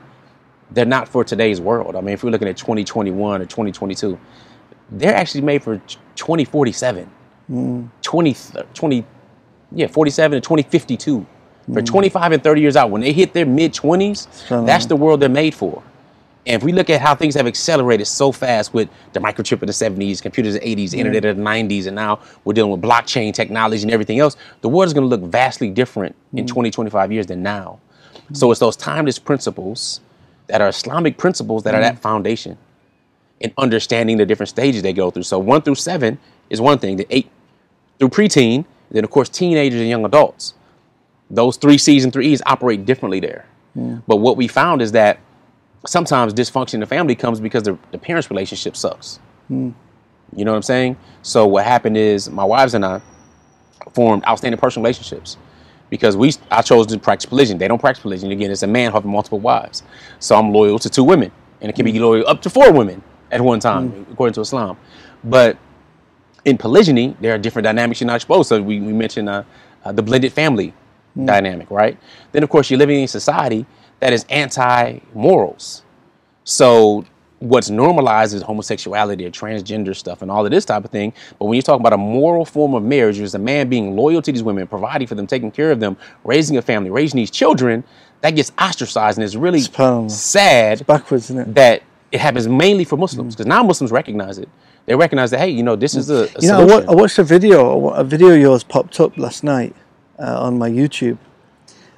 they're 0.71 0.85
not 0.85 1.07
for 1.07 1.23
today's 1.23 1.61
world. 1.61 1.95
I 1.95 2.01
mean, 2.01 2.13
if 2.13 2.23
we're 2.23 2.31
looking 2.31 2.47
at 2.47 2.57
2021 2.57 3.41
or 3.41 3.45
2022, 3.45 4.17
they're 4.91 5.15
actually 5.15 5.41
made 5.41 5.63
for 5.63 5.79
2047, 6.15 7.09
Mm. 7.51 7.89
20, 8.01 8.35
20, 8.73 9.05
yeah, 9.71 9.85
47 9.87 10.35
and 10.37 10.43
2052. 10.43 11.25
For 11.73 11.81
Mm. 11.81 11.85
25 11.85 12.31
and 12.31 12.43
30 12.43 12.61
years 12.61 12.75
out, 12.75 12.89
when 12.91 13.01
they 13.01 13.11
hit 13.11 13.33
their 13.33 13.45
mid 13.45 13.73
20s, 13.73 14.27
that's 14.65 14.85
the 14.87 14.95
world 14.95 15.19
they're 15.19 15.29
made 15.29 15.53
for. 15.55 15.81
And 16.47 16.55
if 16.55 16.63
we 16.63 16.71
look 16.73 16.89
at 16.89 17.01
how 17.01 17.15
things 17.15 17.33
have 17.35 17.47
accelerated 17.47 18.05
so 18.05 18.31
fast 18.31 18.73
with 18.73 18.87
the 19.13 19.19
microchip 19.19 19.61
in 19.61 19.67
the 19.67 19.73
70s, 19.73 20.21
computers 20.21 20.55
in 20.55 20.61
the 20.61 20.75
80s, 20.75 20.93
internet 20.93 21.25
in 21.25 21.37
the 21.37 21.43
90s, 21.43 21.87
and 21.87 21.95
now 21.95 22.19
we're 22.43 22.53
dealing 22.53 22.71
with 22.71 22.81
blockchain 22.81 23.33
technology 23.33 23.81
and 23.81 23.91
everything 23.91 24.19
else, 24.19 24.37
the 24.61 24.69
world 24.69 24.87
is 24.87 24.93
going 24.93 25.09
to 25.09 25.15
look 25.15 25.21
vastly 25.21 25.69
different 25.69 26.15
in 26.33 26.45
mm. 26.45 26.47
20, 26.47 26.69
25 26.69 27.11
years 27.11 27.25
than 27.25 27.41
now. 27.41 27.79
Mm. 28.29 28.37
So 28.37 28.51
it's 28.51 28.59
those 28.59 28.75
timeless 28.75 29.17
principles 29.17 30.01
that 30.47 30.61
are 30.61 30.67
Islamic 30.67 31.17
principles 31.17 31.63
that 31.63 31.73
are 31.73 31.81
that 31.81 31.95
mm. 31.95 31.99
foundation 31.99 32.57
in 33.39 33.51
understanding 33.57 34.17
the 34.17 34.25
different 34.25 34.49
stages 34.49 34.83
they 34.83 34.93
go 34.93 35.09
through. 35.09 35.23
So 35.23 35.39
one 35.39 35.63
through 35.63 35.75
seven 35.75 36.19
is 36.51 36.61
one 36.61 36.77
thing, 36.77 36.97
the 36.97 37.07
eight 37.09 37.29
through 37.97 38.09
preteen, 38.09 38.65
then 38.91 39.03
of 39.03 39.09
course 39.09 39.29
teenagers 39.29 39.79
and 39.79 39.89
young 39.89 40.05
adults. 40.05 40.53
Those 41.29 41.57
three 41.57 41.79
C's 41.79 42.03
and 42.03 42.13
three 42.13 42.27
E's 42.27 42.41
operate 42.45 42.85
differently 42.85 43.19
there. 43.19 43.45
But 44.07 44.17
what 44.17 44.37
we 44.37 44.47
found 44.47 44.81
is 44.81 44.93
that 44.93 45.19
sometimes 45.87 46.33
dysfunction 46.33 46.75
in 46.75 46.79
the 46.81 46.85
family 46.85 47.15
comes 47.15 47.39
because 47.39 47.63
the, 47.63 47.77
the 47.91 47.97
parents' 47.97 48.29
relationship 48.29 48.75
sucks. 48.75 49.19
You 50.35 50.43
know 50.43 50.51
what 50.51 50.57
I'm 50.57 50.63
saying? 50.63 50.97
So 51.21 51.45
what 51.47 51.65
happened 51.65 51.97
is 51.97 52.29
my 52.29 52.43
wives 52.43 52.73
and 52.73 52.85
I 52.85 53.01
formed 53.93 54.25
outstanding 54.27 54.59
personal 54.59 54.83
relationships 54.83 55.37
because 55.89 56.17
we 56.17 56.33
I 56.51 56.61
chose 56.61 56.87
to 56.87 56.99
practice 56.99 57.27
polygyny. 57.27 57.59
They 57.59 57.67
don't 57.67 57.79
practice 57.79 58.01
polygyny. 58.01 58.33
Again, 58.33 58.51
it's 58.51 58.63
a 58.63 58.67
man 58.67 58.91
having 58.91 59.11
multiple 59.11 59.39
wives. 59.39 59.83
So 60.19 60.35
I'm 60.35 60.51
loyal 60.51 60.79
to 60.79 60.89
two 60.89 61.03
women, 61.03 61.31
and 61.61 61.69
it 61.69 61.75
can 61.75 61.85
be 61.85 61.97
loyal 61.99 62.27
up 62.27 62.41
to 62.41 62.49
four 62.49 62.71
women 62.71 63.01
at 63.31 63.41
one 63.41 63.59
time, 63.59 64.05
according 64.11 64.33
to 64.33 64.41
Islam. 64.41 64.77
But 65.23 65.57
in 66.43 66.57
polygyny, 66.57 67.15
there 67.21 67.33
are 67.33 67.37
different 67.37 67.63
dynamics 67.63 68.01
you're 68.01 68.07
not 68.07 68.15
exposed. 68.15 68.49
So 68.49 68.61
we, 68.61 68.79
we 68.79 68.93
mentioned 68.93 69.29
uh, 69.29 69.43
uh, 69.83 69.91
the 69.91 70.01
blended 70.01 70.33
family 70.33 70.73
dynamic, 71.23 71.69
right? 71.71 71.97
Then 72.31 72.43
of 72.43 72.49
course 72.49 72.69
you're 72.69 72.79
living 72.79 72.97
in 72.99 73.05
a 73.05 73.07
society 73.07 73.65
that 73.99 74.13
is 74.13 74.25
anti-morals. 74.29 75.83
So 76.43 77.05
what's 77.39 77.69
normalized 77.69 78.33
is 78.33 78.41
homosexuality 78.41 79.25
or 79.25 79.29
transgender 79.31 79.95
stuff 79.95 80.21
and 80.21 80.31
all 80.31 80.45
of 80.45 80.51
this 80.51 80.65
type 80.65 80.85
of 80.85 80.91
thing. 80.91 81.13
But 81.37 81.45
when 81.45 81.55
you 81.55 81.61
talk 81.61 81.79
about 81.79 81.93
a 81.93 81.97
moral 81.97 82.45
form 82.45 82.73
of 82.73 82.83
marriage, 82.83 83.17
there's 83.17 83.35
a 83.35 83.39
man 83.39 83.67
being 83.69 83.95
loyal 83.95 84.21
to 84.21 84.31
these 84.31 84.43
women, 84.43 84.67
providing 84.67 85.07
for 85.07 85.15
them, 85.15 85.27
taking 85.27 85.51
care 85.51 85.71
of 85.71 85.79
them, 85.79 85.97
raising 86.23 86.57
a 86.57 86.61
family, 86.61 86.89
raising 86.89 87.17
these 87.17 87.31
children, 87.31 87.83
that 88.21 88.31
gets 88.31 88.51
ostracized, 88.57 89.17
and 89.17 89.25
it's 89.25 89.35
really 89.35 89.59
SubhanAllah. 89.59 90.09
sad 90.09 90.87
Backwards, 90.87 91.25
isn't 91.25 91.49
it? 91.49 91.55
that 91.55 91.83
it 92.11 92.19
happens 92.21 92.47
mainly 92.47 92.83
for 92.85 92.97
Muslims 92.97 93.35
because 93.35 93.45
now 93.47 93.61
Muslims 93.61 93.91
recognize 93.91 94.37
it. 94.37 94.49
They 94.85 94.95
recognize 94.95 95.31
that 95.31 95.39
hey, 95.39 95.49
you 95.49 95.63
know, 95.63 95.75
this 95.75 95.95
is 95.95 96.09
a, 96.09 96.23
a 96.35 96.41
You 96.41 96.47
know, 96.47 96.61
I, 96.61 96.63
wa- 96.63 96.91
I 96.91 96.95
watched 96.95 97.19
a 97.19 97.23
video. 97.23 97.89
a 97.89 97.99
A 97.99 98.03
video 98.03 98.29
of 98.29 98.39
yours 98.39 98.63
popped 98.63 98.99
up 98.99 99.17
last 99.17 99.43
night 99.43 99.75
uh, 100.17 100.39
on 100.41 100.57
my 100.57 100.69
YouTube. 100.69 101.17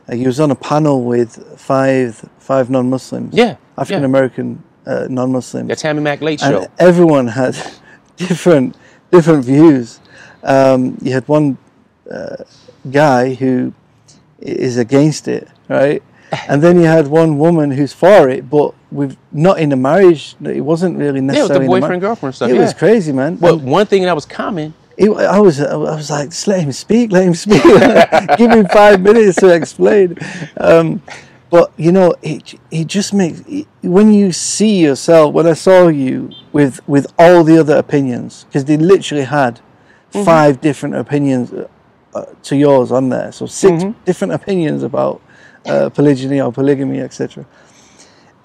Uh, 0.09 0.15
you 0.15 0.27
was 0.27 0.39
on 0.39 0.51
a 0.51 0.55
panel 0.55 1.03
with 1.03 1.59
five 1.59 2.27
five 2.39 2.69
non-Muslims. 2.69 3.33
Yeah, 3.33 3.57
African 3.77 4.03
American 4.03 4.63
uh, 4.85 5.07
non-Muslims. 5.09 5.67
the 5.69 5.75
Tammy 5.75 6.01
Mack 6.01 6.21
Late 6.21 6.41
and 6.43 6.63
Show. 6.63 6.71
everyone 6.79 7.27
had 7.27 7.55
different 8.17 8.75
different 9.11 9.43
views. 9.45 9.99
Um, 10.43 10.97
you 11.01 11.11
had 11.11 11.27
one 11.27 11.57
uh, 12.09 12.37
guy 12.89 13.33
who 13.33 13.73
is 14.39 14.77
against 14.77 15.27
it, 15.27 15.47
right? 15.69 16.01
And 16.49 16.61
then 16.61 16.75
you 16.75 16.83
had 16.83 17.07
one 17.07 17.37
woman 17.37 17.71
who's 17.71 17.93
for 17.93 18.27
it, 18.27 18.49
but 18.49 18.73
with 18.91 19.15
not 19.31 19.59
in 19.59 19.71
a 19.71 19.77
marriage. 19.77 20.35
It 20.43 20.59
wasn't 20.59 20.97
really 20.97 21.21
necessarily. 21.21 21.53
Yeah, 21.53 21.59
the 21.59 21.65
a 21.65 21.69
mar- 21.69 21.79
boyfriend 21.79 22.01
girlfriend 22.01 22.35
stuff. 22.35 22.49
It 22.49 22.55
yeah. 22.55 22.61
was 22.63 22.73
crazy, 22.73 23.13
man. 23.13 23.37
But 23.37 23.59
And 23.59 23.71
one 23.71 23.85
thing 23.85 24.03
that 24.03 24.13
was 24.13 24.25
common, 24.25 24.73
it, 24.97 25.09
I 25.11 25.39
was, 25.39 25.61
I 25.61 25.75
was 25.75 26.09
like, 26.09 26.29
just 26.29 26.47
let 26.47 26.61
him 26.61 26.71
speak, 26.71 27.11
let 27.11 27.25
him 27.25 27.35
speak. 27.35 27.63
Give 28.37 28.51
him 28.51 28.67
five 28.67 28.99
minutes 29.01 29.37
to 29.37 29.53
explain. 29.53 30.17
Um, 30.57 31.01
but 31.49 31.71
you 31.77 31.91
know, 31.91 32.15
it 32.21 32.59
it 32.71 32.87
just 32.87 33.13
makes 33.13 33.41
it, 33.47 33.67
when 33.81 34.11
you 34.11 34.31
see 34.31 34.81
yourself. 34.81 35.33
When 35.33 35.47
I 35.47 35.53
saw 35.53 35.87
you 35.87 36.31
with 36.51 36.85
with 36.87 37.07
all 37.17 37.43
the 37.43 37.57
other 37.57 37.77
opinions, 37.77 38.43
because 38.45 38.65
they 38.65 38.75
literally 38.75 39.23
had 39.23 39.61
five 40.09 40.59
different 40.61 40.95
opinions 40.95 41.53
uh, 41.53 41.67
uh, 42.13 42.25
to 42.43 42.55
yours 42.55 42.91
on 42.91 43.09
there. 43.09 43.31
So 43.31 43.45
6 43.45 43.83
different 44.05 44.33
opinions 44.33 44.83
about 44.83 45.21
uh, 45.65 45.89
polygyny 45.89 46.41
or 46.41 46.51
polygamy, 46.51 46.99
etc. 46.99 47.45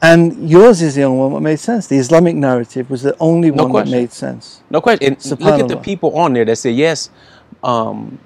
And 0.03 0.51
yours 0.51 0.83
is 0.83 0.97
the 0.97 1.05
only 1.05 1.19
one 1.21 1.33
that 1.35 1.41
made 1.41 1.61
sense. 1.61 1.87
The 1.87 1.97
Islamic 1.97 2.35
narrative 2.35 2.91
was 2.91 3.03
the 3.03 3.17
only 3.21 3.51
No 3.53 3.63
one 3.65 3.71
question. 3.71 3.91
that 3.93 3.97
made 3.97 4.13
sense. 4.13 4.61
no 4.69 4.81
question. 4.81 5.13
And 5.15 5.41
look 5.41 5.61
at 5.61 5.69
the 5.69 5.77
people 5.77 6.19
on 6.19 6.33
there 6.33 6.45
that 6.45 6.57
say 6.57 6.71
yes. 6.73 7.09
Um, 7.63 8.19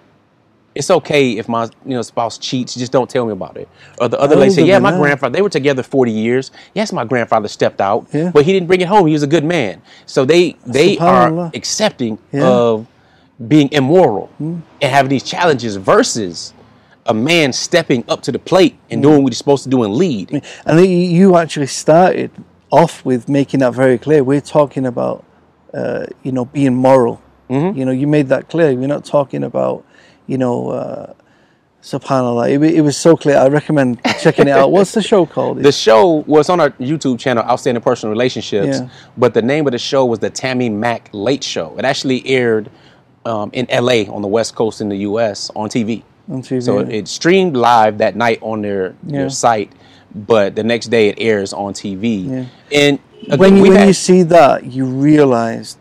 it's 0.75 0.91
okay 0.91 1.33
if 1.39 1.49
my 1.49 1.65
you 1.87 1.95
know 1.95 2.03
spouse 2.03 2.37
cheats, 2.39 2.75
just 2.75 2.93
don't 2.93 3.09
tell 3.09 3.25
me 3.27 3.33
about 3.33 3.57
it. 3.57 3.69
Or 3.99 4.09
the 4.09 4.19
other 4.21 4.37
lady 4.37 4.53
say, 4.53 4.65
yeah, 4.65 4.79
my 4.79 4.91
that. 4.91 5.01
grandfather 5.01 5.33
they 5.33 5.43
were 5.43 5.49
together 5.51 5.83
forty 5.83 6.13
years. 6.13 6.51
Yes, 6.75 6.93
my 6.93 7.05
grandfather 7.05 7.49
stepped 7.49 7.81
out, 7.81 8.07
Yeah. 8.13 8.31
but 8.33 8.45
he 8.45 8.53
didn't 8.53 8.67
bring 8.69 8.81
it 8.83 8.89
home. 8.89 9.07
He 9.07 9.13
was 9.15 9.23
a 9.23 9.27
good 9.27 9.45
man. 9.45 9.81
So 10.07 10.25
they 10.25 10.57
they 10.67 10.97
are 10.99 11.51
accepting 11.55 12.19
Yeah. 12.33 12.41
Hmm. 12.41 12.47
of 12.47 12.87
being 13.49 13.69
immoral 13.73 14.31
and 14.39 14.63
having 14.81 15.11
these 15.11 15.23
challenges 15.23 15.77
versus 15.77 16.55
a 17.09 17.15
man 17.15 17.53
stepping 17.53 18.05
up 18.09 18.23
to 18.23 18.33
the 18.33 18.39
plate 18.39 18.77
and 18.91 19.03
doing 19.03 19.23
what 19.23 19.33
he's 19.33 19.39
supposed 19.39 19.65
to 19.65 19.71
do 19.71 19.83
and 19.85 19.95
lead. 19.95 20.43
And 20.67 20.81
you- 20.81 20.87
you 20.87 21.37
actually 21.37 21.67
started 21.69 22.31
off 22.71 23.05
with 23.05 23.29
making 23.29 23.61
that 23.61 23.73
very 23.75 23.99
clear. 23.99 24.23
We're 24.25 24.41
talking 24.41 24.87
about, 24.87 25.25
uh, 25.75 26.07
you 26.23 26.33
know, 26.33 26.45
being 26.45 26.75
moral. 26.75 27.21
Mm-hmm. 27.51 27.79
You 27.79 27.85
know, 27.85 27.93
you 27.93 28.07
made 28.07 28.29
that 28.29 28.49
clear. 28.49 28.75
We're 28.75 28.89
not 28.89 29.05
talking 29.05 29.45
about, 29.45 29.85
you 30.27 30.37
know, 30.37 30.71
uh, 30.71 31.13
subhanallah. 31.83 32.51
It, 32.51 32.75
it 32.75 32.81
was 32.81 32.97
so 32.97 33.17
clear. 33.17 33.37
I 33.39 33.47
recommend 33.49 34.01
checking 34.21 34.49
it 34.49 34.51
out. 34.53 34.73
What's 34.73 34.93
the 34.93 35.03
show 35.03 35.27
called? 35.27 35.63
The 35.63 35.71
show 35.73 36.25
was 36.27 36.49
on 36.49 36.59
our 36.61 36.71
YouTube 36.71 37.19
channel, 37.21 37.45
Outstanding 37.45 37.83
Personal 37.83 38.11
Relationships, 38.11 38.81
Yeah. 38.81 38.89
but 39.17 39.35
the 39.35 39.43
name 39.43 39.67
of 39.67 39.73
the 39.73 39.79
show 39.79 40.05
was 40.05 40.19
the 40.19 40.31
Tammy 40.31 40.69
Mack 40.69 41.09
Late 41.13 41.45
Show. 41.45 41.77
It 41.79 41.85
actually 41.85 42.27
aired 42.27 42.71
um, 43.25 43.51
in 43.53 43.67
LA 43.71 44.13
on 44.13 44.23
the 44.23 44.29
West 44.29 44.55
Coast 44.55 44.81
in 44.81 44.89
the 44.89 44.99
US 44.99 45.51
on 45.57 45.69
TV. 45.69 46.03
On 46.29 46.43
TV, 46.43 46.63
So 46.63 46.81
yeah. 46.81 46.97
it 46.99 47.09
streamed 47.09 47.57
live 47.57 47.99
that 47.99 48.17
night 48.17 48.39
on 48.43 48.63
their, 48.63 48.95
Yeah. 49.07 49.21
their 49.21 49.31
site, 49.31 49.73
but 50.15 50.57
the 50.57 50.65
next 50.65 50.89
day 50.89 51.09
it 51.09 51.17
airs 51.19 51.53
on 51.53 51.73
TV. 51.73 52.27
Yeah. 52.29 52.45
And 52.73 52.99
again, 53.27 53.39
when 53.39 53.57
you 53.57 53.63
when 53.63 53.73
had- 53.73 53.89
you 53.89 53.93
see 53.93 54.23
that, 54.25 54.65
you 54.65 54.85
realize 54.87 55.77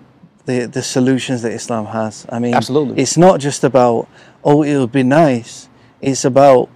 the 0.45 0.67
the 0.67 0.83
solutions 0.83 1.41
that 1.41 1.51
Islam 1.51 1.87
has. 1.87 2.25
I 2.29 2.39
mean, 2.39 2.53
Absolutely. 2.53 3.01
it's 3.01 3.17
not 3.17 3.39
just 3.39 3.63
about 3.63 4.07
oh, 4.43 4.61
it 4.61 4.77
would 4.77 4.91
be 4.91 5.03
nice. 5.03 5.67
It's 6.01 6.23
about 6.23 6.69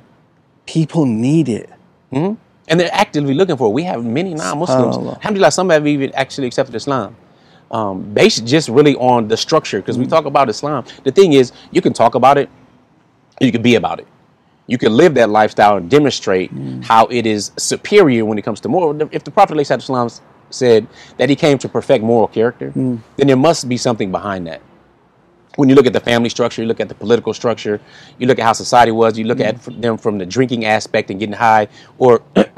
people 0.66 1.06
need 1.06 1.48
it. 1.50 1.70
Mm-hmm. 2.12 2.34
and 2.68 2.80
they're 2.80 2.94
actively 2.94 3.36
looking 3.36 3.56
for 3.58 3.68
it. 3.68 3.74
We 3.74 3.84
have 3.84 4.04
many 4.04 4.34
non-Muslims. 4.34 4.98
Alhamdulillah, 4.98 5.52
some 5.52 5.70
have 5.70 5.86
even 5.86 6.12
actually 6.16 6.48
accepted 6.48 6.74
Islam. 6.76 7.16
Um, 7.72 8.02
based 8.14 8.46
just 8.46 8.68
really 8.68 8.96
on 8.96 9.28
the 9.28 9.38
structure, 9.38 9.80
because 9.80 9.98
we 9.98 10.06
mm. 10.06 10.10
talk 10.10 10.26
about 10.26 10.50
Islam. 10.50 10.86
The 11.04 11.12
thing 11.12 11.34
is, 11.34 11.52
you 11.72 11.82
can 11.82 11.94
talk 11.94 12.16
about 12.16 12.40
it, 12.40 12.50
you 13.40 13.52
can 13.52 13.62
be 13.62 13.76
about 13.76 14.00
it. 14.00 14.08
You 14.68 14.78
can 14.78 14.96
live 14.96 15.16
that 15.16 15.30
lifestyle 15.30 15.78
and 15.78 15.90
demonstrate 15.90 16.54
mm. 16.54 16.84
how 16.84 17.08
it 17.08 17.26
is 17.26 17.52
superior 17.58 18.24
when 18.26 18.38
it 18.38 18.44
comes 18.44 18.60
to 18.62 18.70
moral. 18.70 19.02
If 19.12 19.24
the 19.24 19.32
Prophet 19.32 19.58
ﷺ 19.58 20.22
said 20.52 20.88
that 21.18 21.30
he 21.30 21.36
came 21.36 21.58
to 21.60 21.70
perfect 21.70 22.04
moral 22.04 22.28
character, 22.28 22.72
mm. 22.72 23.00
then 23.18 23.28
there 23.28 23.38
must 23.38 23.68
be 23.68 23.78
something 23.78 24.12
behind 24.12 24.46
that 24.48 24.62
when 25.60 25.68
you 25.68 25.76
look 25.76 25.86
at 25.86 25.94
the 25.94 26.00
family 26.00 26.30
structure, 26.30 26.62
you 26.62 26.68
look 26.68 26.80
at 26.80 26.88
the 26.88 26.96
political 26.96 27.34
structure, 27.34 27.82
you 28.18 28.28
look 28.28 28.40
at 28.40 28.46
how 28.46 28.54
society 28.54 28.92
was, 28.92 29.18
you 29.18 29.26
look 29.26 29.42
at 29.42 29.56
mm. 29.58 29.82
them 29.82 29.98
from 29.98 30.18
the 30.18 30.26
drinking 30.26 30.64
aspect 30.64 31.12
and 31.12 31.20
getting 31.20 31.34
high, 31.34 31.68
or 31.98 32.22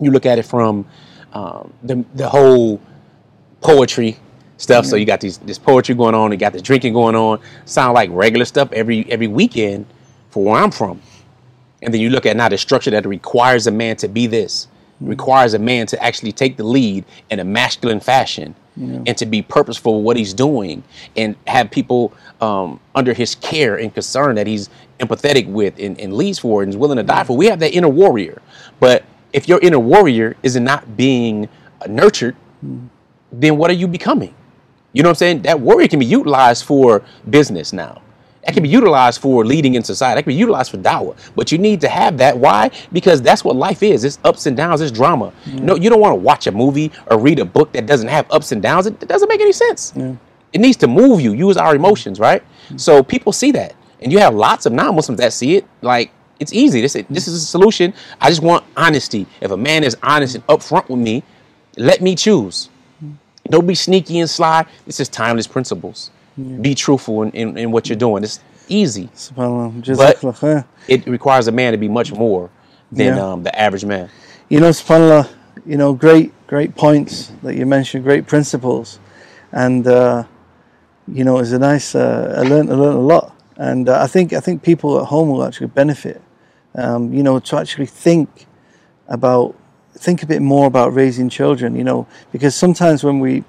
you 0.00 0.10
look 0.10 0.26
at 0.26 0.38
it 0.38 0.44
from 0.44 0.84
um, 1.32 1.72
the 1.84 2.04
the 2.14 2.28
whole 2.28 2.80
poetry 3.60 4.18
stuff. 4.56 4.84
So 4.84 4.92
mm-hmm. 4.92 5.00
you 5.00 5.06
got 5.06 5.20
these 5.20 5.38
this 5.38 5.58
poetry 5.58 5.94
going 5.94 6.14
on, 6.14 6.32
you 6.32 6.38
got 6.38 6.52
this 6.52 6.62
drinking 6.62 6.92
going 6.92 7.14
on. 7.14 7.40
Sound 7.64 7.94
like 7.94 8.10
regular 8.12 8.44
stuff 8.44 8.72
every 8.72 9.10
every 9.10 9.28
weekend 9.28 9.86
for 10.30 10.44
where 10.44 10.62
I'm 10.62 10.70
from. 10.70 11.00
And 11.82 11.92
then 11.92 12.00
you 12.00 12.10
look 12.10 12.26
at 12.26 12.36
now 12.36 12.48
the 12.48 12.58
structure 12.58 12.90
that 12.90 13.06
requires 13.06 13.66
a 13.66 13.70
man 13.70 13.96
to 13.96 14.08
be 14.08 14.26
this, 14.26 14.66
mm-hmm. 14.66 15.08
requires 15.08 15.54
a 15.54 15.58
man 15.58 15.86
to 15.88 16.02
actually 16.02 16.32
take 16.32 16.56
the 16.56 16.64
lead 16.64 17.04
in 17.30 17.38
a 17.38 17.44
masculine 17.44 18.00
fashion 18.00 18.54
and 18.78 19.16
to 19.16 19.24
be 19.24 19.40
purposeful 19.40 19.96
with 19.96 20.04
what 20.04 20.16
he's 20.18 20.34
doing 20.34 20.82
and 21.16 21.34
have 21.46 21.70
people 21.70 22.12
um, 22.42 22.78
under 22.94 23.14
his 23.14 23.34
care 23.34 23.76
and 23.76 23.94
concern 23.94 24.34
that 24.36 24.46
he's 24.46 24.68
empathetic 25.00 25.48
with 25.48 25.78
and, 25.78 25.98
and 25.98 26.12
leads 26.12 26.38
for 26.38 26.62
and 26.62 26.70
is 26.70 26.76
willing 26.76 26.96
to 26.96 27.02
die 27.02 27.20
mm-hmm. 27.20 27.26
for. 27.26 27.36
We 27.36 27.46
have 27.46 27.58
that 27.60 27.72
inner 27.72 27.88
warrior. 27.88 28.42
But 28.78 29.04
if 29.32 29.48
your 29.48 29.60
inner 29.60 29.78
warrior 29.78 30.36
is 30.42 30.56
not 30.56 30.96
being 30.96 31.48
nurtured, 31.88 32.36
then 33.32 33.56
what 33.56 33.70
are 33.70 33.74
you 33.74 33.88
becoming? 33.88 34.34
You 34.96 35.02
know 35.02 35.10
what 35.10 35.16
I'm 35.16 35.16
saying? 35.16 35.42
That 35.42 35.60
warrior 35.60 35.88
can 35.88 35.98
be 35.98 36.06
utilized 36.06 36.64
for 36.64 37.02
business 37.28 37.74
now. 37.74 38.00
That 38.46 38.54
can 38.54 38.62
be 38.62 38.70
utilized 38.70 39.20
for 39.20 39.44
leading 39.44 39.74
in 39.74 39.82
society. 39.82 40.16
That 40.16 40.22
can 40.22 40.30
be 40.30 40.36
utilized 40.36 40.70
for 40.70 40.78
dawah. 40.78 41.14
But 41.34 41.52
you 41.52 41.58
need 41.58 41.82
to 41.82 41.88
have 41.88 42.16
that. 42.16 42.38
Why? 42.38 42.70
Because 42.94 43.20
that's 43.20 43.44
what 43.44 43.56
life 43.56 43.82
is. 43.82 44.04
It's 44.04 44.18
ups 44.24 44.46
and 44.46 44.56
downs. 44.56 44.80
It's 44.80 44.90
drama. 44.90 45.34
No, 45.44 45.74
you 45.74 45.90
don't 45.90 46.00
want 46.00 46.12
to 46.12 46.16
watch 46.16 46.46
a 46.46 46.50
movie 46.50 46.92
or 47.10 47.18
read 47.18 47.40
a 47.40 47.44
book 47.44 47.72
that 47.72 47.84
doesn't 47.84 48.08
have 48.08 48.24
ups 48.30 48.52
and 48.52 48.62
downs. 48.62 48.86
It, 48.86 49.02
it 49.02 49.06
doesn't 49.06 49.28
make 49.28 49.42
any 49.42 49.52
sense. 49.52 49.92
It 50.54 50.62
needs 50.62 50.78
to 50.78 50.86
move 50.86 51.20
you. 51.20 51.34
Use 51.34 51.58
our 51.58 51.76
emotions, 51.76 52.18
right? 52.18 52.42
Mm. 52.70 52.80
So 52.80 53.02
people 53.02 53.32
see 53.32 53.52
that, 53.52 53.74
and 54.00 54.10
you 54.10 54.18
have 54.20 54.34
lots 54.34 54.64
of 54.64 54.72
non-Muslims 54.72 55.20
that 55.20 55.34
see 55.34 55.56
it. 55.56 55.66
Like 55.82 56.10
it's 56.40 56.54
easy. 56.54 56.80
This 56.80 56.94
mm. 56.94 57.06
this 57.10 57.28
is 57.28 57.42
a 57.42 57.46
solution. 57.46 57.92
I 58.22 58.30
just 58.30 58.40
want 58.40 58.64
honesty. 58.78 59.26
If 59.42 59.50
a 59.50 59.58
man 59.58 59.84
is 59.84 59.94
honest 60.02 60.36
and 60.36 60.46
upfront 60.46 60.88
with 60.88 61.00
me, 61.00 61.22
let 61.76 62.00
me 62.00 62.14
choose. 62.14 62.70
Don't 63.50 63.66
be 63.66 63.74
sneaky 63.74 64.18
and 64.20 64.28
sly. 64.28 64.66
This 64.86 65.00
is 65.00 65.08
timeless 65.08 65.46
principles. 65.46 66.10
Be 66.60 66.74
truthful 66.74 67.22
in, 67.22 67.30
in, 67.32 67.56
in 67.58 67.70
what 67.70 67.88
you're 67.88 67.96
doing. 67.96 68.22
It's 68.22 68.40
easy. 68.68 69.08
Khair. 70.34 70.64
It 70.88 71.06
requires 71.06 71.48
a 71.48 71.52
man 71.52 71.72
to 71.72 71.78
be 71.78 71.88
much 71.88 72.12
more 72.12 72.50
than 72.92 73.16
Yeah. 73.16 73.32
um, 73.32 73.42
the 73.42 73.58
average 73.58 73.84
man. 73.84 74.10
You 74.48 74.60
know, 74.60 74.68
subhanAllah, 74.70 75.28
you 75.64 75.76
know, 75.78 75.94
great, 75.94 76.32
great 76.46 76.74
points 76.74 77.32
that 77.42 77.56
you 77.56 77.64
mentioned, 77.66 78.04
great 78.04 78.26
principles. 78.26 78.98
And, 79.52 79.86
uh, 79.86 80.24
you 81.08 81.24
know, 81.24 81.36
it 81.36 81.40
was 81.40 81.52
a 81.52 81.58
nice. 81.58 81.94
Uh, 81.94 82.34
I 82.38 82.42
learned 82.48 82.70
I 82.70 82.74
learned 82.74 82.98
a 82.98 83.00
lot, 83.00 83.34
and 83.56 83.88
uh, 83.88 84.02
I 84.02 84.06
think 84.06 84.32
I 84.32 84.40
think 84.40 84.62
people 84.62 84.98
at 85.00 85.06
home 85.06 85.30
will 85.30 85.44
actually 85.44 85.68
benefit. 85.68 86.20
Um, 86.74 87.12
you 87.14 87.22
know, 87.22 87.38
to 87.38 87.56
actually 87.56 87.86
think 87.86 88.46
about 89.08 89.54
think 89.98 90.22
a 90.22 90.26
bit 90.26 90.42
more 90.42 90.66
about 90.66 90.94
raising 90.94 91.28
children. 91.28 91.74
You 91.76 91.84
know, 91.84 92.06
because 92.32 92.54
sometimes 92.54 93.04
when 93.04 93.20
we 93.20 93.44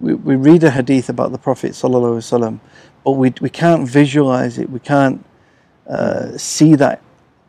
we, 0.00 0.14
we 0.14 0.36
read 0.36 0.64
a 0.64 0.70
hadith 0.70 1.08
about 1.08 1.32
the 1.32 1.38
Prophet 1.38 1.72
sallallahu 1.72 2.18
alaihi 2.20 2.38
wasallam, 2.38 2.60
but 3.04 3.12
we 3.12 3.32
we 3.40 3.50
can't 3.50 3.88
visualize 3.88 4.58
it. 4.58 4.70
We 4.70 4.80
can't 4.80 5.24
uh, 5.88 6.36
see 6.36 6.74
that. 6.76 7.02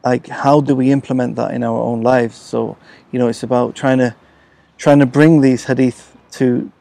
Like, 0.03 0.27
how 0.27 0.59
do 0.59 0.75
we 0.75 0.91
implement 0.91 1.37
that 1.37 1.51
in 1.51 1.63
our 1.63 1.79
own 1.79 2.01
lives? 2.01 2.35
So, 2.35 2.75
you 3.11 3.19
know, 3.19 3.29
it's 3.29 3.43
about 3.43 3.73
trying 3.73 3.99
to 3.99 4.15
trying 4.77 4.99
to 4.99 5.05
bring 5.05 5.41
these 5.41 5.63
hadith 5.65 6.15
to 6.31 6.45
you 6.45 6.71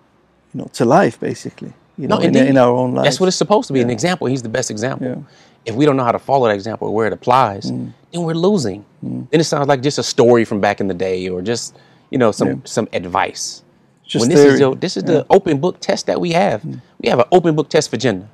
know 0.55 0.69
to 0.73 0.85
life, 0.85 1.21
basically. 1.21 1.73
You 1.99 2.09
know, 2.09 2.19
No, 2.19 2.23
in, 2.23 2.35
in 2.35 2.57
our 2.57 2.73
own 2.73 2.95
lives. 2.95 3.07
That's 3.07 3.21
what 3.21 3.27
it's 3.29 3.37
supposed 3.37 3.67
to 3.69 3.75
be 3.75 3.81
an 3.81 3.91
example. 3.91 4.27
He's 4.27 4.43
the 4.43 4.49
best 4.49 4.71
example. 4.71 5.07
Yeah. 5.07 5.17
If 5.65 5.75
we 5.75 5.85
don't 5.87 5.97
know 5.97 6.05
how 6.05 6.13
to 6.13 6.19
follow 6.19 6.49
that 6.49 6.55
example 6.55 6.89
or 6.89 6.95
where 6.95 7.07
it 7.07 7.13
applies, 7.13 7.71
Mm. 7.71 7.93
then 8.13 8.23
we're 8.23 8.35
losing. 8.35 8.85
Then 9.03 9.29
it 9.41 9.45
sounds 9.45 9.69
like 9.69 9.81
just 9.83 9.99
a 9.99 10.03
story 10.03 10.45
from 10.45 10.61
back 10.61 10.81
in 10.81 10.89
the 10.89 10.95
day 10.95 11.29
or 11.29 11.43
just, 11.43 11.77
you 12.11 12.19
know, 12.19 12.33
some 12.33 12.49
Yeah. 12.49 12.55
some 12.65 12.89
advice. 12.93 13.63
Just 14.07 14.23
when 14.25 14.29
this 14.31 14.41
theory. 14.41 14.55
is 14.55 14.61
your, 14.61 14.75
this 14.75 14.97
is 14.97 15.05
the 15.05 15.25
open 15.31 15.59
book 15.59 15.79
test 15.81 16.07
that 16.07 16.21
we 16.21 16.33
have. 16.33 16.63
Mm. 16.63 16.81
We 17.01 17.09
have 17.09 17.19
an 17.21 17.27
open 17.33 17.55
book 17.55 17.69
test 17.69 17.91
for 17.91 17.97
Jannah. 17.97 18.29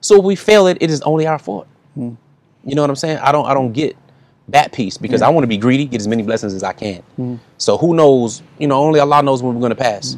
So 0.00 0.18
if 0.18 0.24
we 0.24 0.34
fail 0.34 0.66
it, 0.66 0.78
it 0.80 0.90
is 0.90 1.00
only 1.02 1.26
our 1.26 1.38
fault. 1.38 1.66
Mm. 1.96 2.16
You 2.64 2.74
know 2.74 2.82
what 2.82 2.90
I'm 2.90 2.96
saying? 2.96 3.18
I 3.18 3.30
don't 3.32 3.46
I 3.46 3.54
don't 3.54 3.72
get 3.72 3.96
that 4.48 4.72
piece 4.72 4.96
because 4.98 5.22
I 5.22 5.28
want 5.28 5.44
to 5.44 5.48
be 5.48 5.56
greedy, 5.56 5.84
get 5.84 6.00
as 6.00 6.08
many 6.08 6.22
blessings 6.24 6.52
as 6.54 6.62
I 6.64 6.72
can. 6.72 7.02
Mm. 7.18 7.38
So 7.58 7.76
who 7.78 7.94
knows? 7.94 8.42
You 8.58 8.66
know, 8.66 8.78
only 8.80 8.98
Allah 8.98 9.22
knows 9.22 9.42
when 9.42 9.54
we're 9.54 9.60
going 9.60 9.70
to 9.70 9.76
pass. 9.76 10.16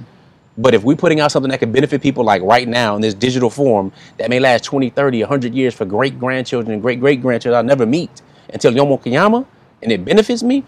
But 0.57 0.74
if 0.74 0.84
we're 0.84 0.96
putting 0.96 1.20
out 1.20 1.32
something 1.32 1.50
that 1.50 1.59
can 1.59 1.72
benefit 1.72 2.00
people 2.00 2.24
like 2.24 2.40
right 2.42 2.68
now 2.68 2.94
in 2.94 3.02
this 3.02 3.14
digital 3.14 3.50
form 3.50 3.92
that 4.18 4.30
may 4.30 4.38
last 4.38 4.64
20, 4.64 4.90
30, 4.90 5.22
100 5.22 5.55
years 5.55 5.74
for 5.74 5.84
great 5.84 6.18
grandchildren 6.18 6.74
and 6.74 6.82
great 6.82 7.00
great 7.00 7.20
grandchildren 7.20 7.57
I'll 7.59 7.64
never 7.64 7.86
meet 7.86 8.22
until 8.52 8.72
Yom 8.74 8.88
Qiyamah 8.88 9.46
and 9.84 9.92
it 9.92 10.05
benefits 10.05 10.42
me, 10.42 10.64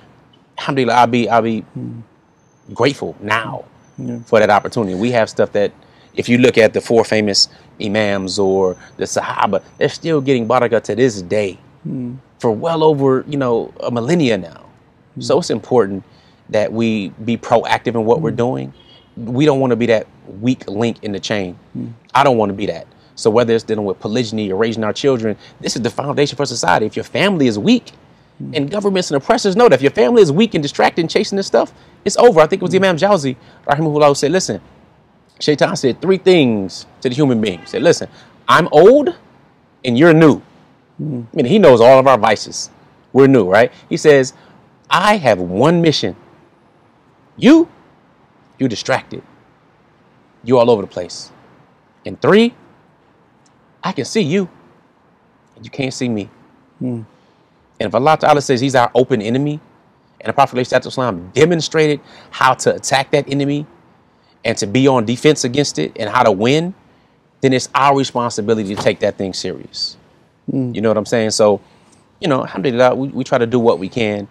alhamdulillah, 0.59 0.95
I'll 0.95 1.07
be, 1.07 1.29
I'll 1.29 1.43
be 1.43 1.65
grateful 2.75 3.17
now 3.21 3.65
hmm. 3.97 4.21
for 4.21 4.39
that 4.39 4.51
opportunity. 4.51 4.95
We 4.95 5.11
have 5.13 5.31
stuff 5.31 5.53
that, 5.53 5.73
if 6.15 6.29
you 6.29 6.39
look 6.39 6.57
at 6.57 6.73
the 6.73 6.81
four 6.81 7.05
famous 7.05 7.49
Imams 7.81 8.39
or 8.39 8.77
the 8.97 9.05
Sahaba, 9.05 9.63
they're 9.79 9.89
still 9.89 10.21
getting 10.21 10.47
barakah 10.47 10.83
to 10.85 10.95
this 10.95 11.23
day 11.23 11.59
hmm. 11.83 12.17
for 12.39 12.51
well 12.51 12.85
over, 12.85 13.25
you 13.27 13.39
know, 13.39 13.73
a 13.81 13.91
millennia 13.91 14.39
now. 14.39 14.67
So 15.19 15.35
hmm. 15.35 15.41
it's 15.41 15.51
important 15.51 16.05
that 16.51 16.73
we 16.73 17.09
be 17.25 17.37
proactive 17.37 17.95
in 17.95 18.05
what 18.05 18.21
we're 18.21 18.31
doing. 18.31 18.73
We 19.17 19.47
don't 19.47 19.61
want 19.61 19.71
to 19.71 19.77
be 19.77 19.87
that 19.87 20.07
weak 20.41 20.69
link 20.69 21.03
in 21.03 21.13
the 21.13 21.21
chain. 21.21 21.55
Hmm. 21.73 21.89
I 22.15 22.25
don't 22.25 22.37
want 22.37 22.51
to 22.51 22.55
be 22.55 22.67
that. 22.67 22.87
So 23.15 23.31
whether 23.31 23.55
it's 23.55 23.65
dealing 23.65 23.85
with 23.85 23.99
polygyny 23.99 24.53
or 24.53 24.57
raising 24.57 24.85
our 24.85 24.93
children, 24.93 25.37
this 25.61 25.75
is 25.75 25.83
the 25.83 25.91
foundation 25.91 26.37
for 26.37 26.45
society. 26.45 26.87
If 26.87 26.97
your 26.97 27.05
family 27.05 27.47
is 27.47 27.59
weak, 27.59 27.93
hmm. 28.39 28.55
and 28.55 28.71
governments 28.71 29.11
and 29.11 29.17
oppressors 29.17 29.57
know 29.57 29.69
that 29.69 29.77
if 29.77 29.83
your 29.83 29.91
family 29.91 30.23
is 30.23 30.31
weak 30.31 30.55
and 30.55 30.63
distracted 30.63 31.01
and 31.01 31.11
chasing 31.11 31.37
this 31.37 31.47
stuff, 31.47 31.73
it's 32.05 32.17
over. 32.17 32.41
I 32.41 32.47
think 32.47 32.61
it 32.61 32.65
was 32.65 32.73
the 32.73 32.79
Imam 32.79 32.97
Jawzi, 32.97 33.37
rahimahullah, 33.67 34.09
who 34.09 34.15
said, 34.15 34.33
listen, 34.33 34.61
Shaitan 35.41 35.77
said 35.77 36.01
three 36.01 36.19
things 36.19 36.87
to 37.01 37.09
the 37.09 37.15
human 37.15 37.41
being. 37.41 37.61
He 37.61 37.67
said, 37.67 37.83
listen, 37.83 38.09
I'm 38.49 38.69
old 38.73 39.15
and 39.85 39.99
you're 39.99 40.15
new. 40.15 40.41
I 40.99 41.27
mean, 41.35 41.47
he 41.47 41.59
knows 41.59 41.81
all 41.81 41.99
of 41.99 42.07
our 42.07 42.19
vices. 42.19 42.71
We're 43.13 43.27
new, 43.27 43.49
right? 43.49 43.73
He 43.89 43.97
says, 43.97 44.35
I 44.89 45.17
have 45.17 45.39
one 45.39 45.83
mission. 45.83 46.17
You, 47.37 47.69
you're 48.59 48.69
distracted. 48.69 49.23
You're 50.45 50.59
all 50.59 50.71
over 50.71 50.83
the 50.83 50.89
place. 50.89 51.31
And 52.05 52.21
three, 52.21 52.55
I 53.83 53.93
can 53.93 54.05
see 54.05 54.23
you, 54.23 54.49
and 55.55 55.65
you 55.65 55.71
can't 55.71 55.93
see 55.93 56.09
me. 56.09 56.31
Hmm. 56.79 57.03
And 57.79 57.89
if 57.89 57.95
Allah 57.95 58.17
Ta'ala 58.17 58.41
says 58.41 58.61
he's 58.61 58.75
our 58.75 58.91
open 58.95 59.21
enemy, 59.21 59.61
and 60.21 60.29
the 60.31 60.33
Prophet 60.33 60.59
Islam 60.59 61.31
demonstrated 61.35 62.01
how 62.31 62.55
to 62.55 62.75
attack 62.75 63.11
that 63.11 63.29
enemy 63.29 63.67
and 64.45 64.57
to 64.59 64.67
be 64.67 64.89
on 64.89 65.05
defense 65.05 65.45
against 65.45 65.79
it 65.79 65.93
and 65.97 66.09
how 66.09 66.23
to 66.23 66.33
win, 66.33 66.75
then 67.43 67.53
it's 67.53 67.69
our 67.75 67.97
responsibility 67.97 68.75
to 68.75 68.83
take 68.83 69.01
that 69.01 69.17
thing 69.19 69.33
serious. 69.33 69.97
Hmm. 70.51 70.75
You 70.75 70.81
know 70.81 70.89
what 70.89 70.97
I'm 70.97 71.07
saying? 71.07 71.31
So, 71.31 71.61
you 72.21 72.29
know, 72.29 72.43
alhamdulillah, 72.43 72.95
we, 72.95 73.09
we 73.09 73.25
try 73.25 73.39
to 73.39 73.47
do 73.47 73.59
what 73.59 73.79
we 73.79 73.89
can. 73.89 74.27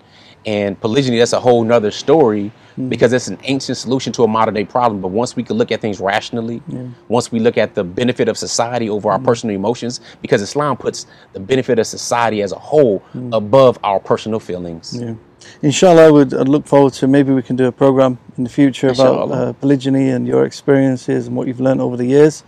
And 0.45 0.79
polygyny, 0.79 1.17
that's 1.17 1.33
a 1.33 1.39
whole 1.39 1.63
nother 1.63 1.91
story 1.91 2.51
because 2.89 3.13
it's 3.13 3.27
an 3.27 3.37
ancient 3.43 3.77
solution 3.77 4.11
to 4.13 4.23
a 4.23 4.27
modern 4.27 4.53
day 4.53 4.65
problem. 4.65 5.01
But 5.01 5.09
once 5.09 5.35
we 5.35 5.43
can 5.43 5.57
look 5.57 5.71
at 5.71 5.81
things 5.81 5.99
rationally, 5.99 6.61
once 7.07 7.31
we 7.31 7.39
look 7.39 7.57
at 7.57 7.75
the 7.75 7.83
benefit 7.83 8.27
of 8.27 8.37
society 8.37 8.89
over 8.89 9.09
our 9.11 9.19
personal 9.19 9.55
emotions, 9.55 10.01
because 10.21 10.41
Islam 10.41 10.77
puts 10.77 11.07
the 11.33 11.39
benefit 11.39 11.79
of 11.79 11.87
society 11.87 12.41
as 12.41 12.51
a 12.51 12.59
whole 12.59 13.01
above 13.31 13.79
our 13.83 13.99
personal 13.99 14.39
feelings. 14.39 14.97
Yeah. 14.99 15.15
Inshallah, 15.61 16.07
I 16.07 16.11
would 16.11 16.33
I'd 16.33 16.47
look 16.47 16.65
forward 16.65 16.93
to 16.93 17.07
maybe 17.07 17.31
we 17.31 17.41
can 17.41 17.55
do 17.55 17.65
a 17.65 17.71
program 17.71 18.17
in 18.37 18.43
the 18.43 18.49
future 18.49 18.89
about 18.89 19.31
uh, 19.31 19.53
polygyny 19.53 20.09
and 20.09 20.27
your 20.27 20.45
experiences 20.45 21.27
and 21.27 21.35
what 21.35 21.47
you've 21.47 21.61
learned 21.61 21.81
over 21.81 21.95
the 21.97 22.05
years. 22.05 22.43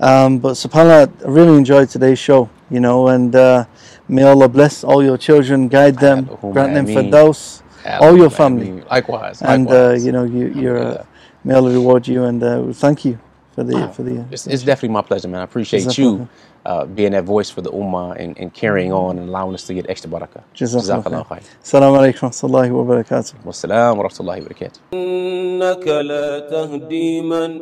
Um, 0.00 0.38
but 0.38 0.52
subhanAllah, 0.52 1.26
I 1.26 1.28
really 1.28 1.56
enjoyed 1.58 1.88
today's 1.88 2.20
show, 2.20 2.48
you 2.70 2.78
know, 2.78 3.08
and 3.08 3.34
uh, 3.34 3.64
may 4.08 4.22
Allah 4.22 4.48
bless 4.48 4.84
all 4.84 5.02
your 5.02 5.18
children, 5.18 5.66
guide 5.66 5.98
them, 5.98 6.26
grant 6.52 6.74
them 6.74 6.86
ameen. 6.86 7.10
firdaus, 7.10 7.62
all 7.99 8.15
your 8.17 8.29
Allahumma 8.29 8.33
family. 8.33 8.69
ameen. 8.69 8.85
Likewise. 8.89 9.41
And, 9.41 9.67
uh, 9.67 9.71
likewise. 9.71 10.05
you 10.05 10.11
know, 10.11 10.23
you, 10.23 10.47
you're, 10.55 10.77
uh, 10.77 10.81
Alhamdulillah. 10.81 11.07
may 11.43 11.53
Allah 11.55 11.71
reward 11.71 12.07
you 12.07 12.23
and 12.23 12.43
uh, 12.43 12.73
thank 12.73 13.05
you 13.05 13.19
for 13.53 13.63
the, 13.63 13.87
for 13.95 14.03
the, 14.03 14.25
It's, 14.31 14.47
it's 14.47 14.63
definitely 14.63 14.93
my 14.93 15.01
pleasure, 15.01 15.27
man. 15.27 15.41
I 15.41 15.43
appreciate 15.43 15.83
Jazakallah. 15.83 15.97
you 15.97 16.29
uh, 16.65 16.85
being 16.85 17.11
that 17.11 17.25
voice 17.25 17.49
for 17.49 17.61
the 17.61 17.69
ummah 17.71 18.15
and, 18.17 18.37
and 18.39 18.53
carrying 18.53 18.91
on 18.93 19.19
and 19.19 19.27
allowing 19.29 19.53
us 19.53 19.67
to 19.67 19.73
get 19.73 19.89
extra 19.89 20.09
barakah. 20.09 20.41
Jazakallah 20.55 21.03
Jazakallah 21.03 21.27
khair. 21.27 21.39
khair. 21.43 21.43
Assalamu 21.61 21.97
alaikum 21.99 22.21
wa 22.23 22.29
rahmatullahi 22.29 22.71
wa 22.71 22.83
barakatuh. 22.95 23.33
Wassalam 23.43 23.97
wa 23.97 24.03
rahmatullahi 24.05 24.41
wa 24.41 24.47
barakatuh. 24.47 24.79
إنك 24.93 25.87
لا 25.87 26.39
تهدي 26.49 27.21
من 27.21 27.61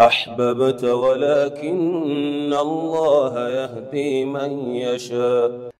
أحببت 0.00 0.84
ولكن 0.84 2.52
الله 2.52 3.48
يهدي 3.48 4.24
من 4.24 4.50
يشاء 4.74 5.70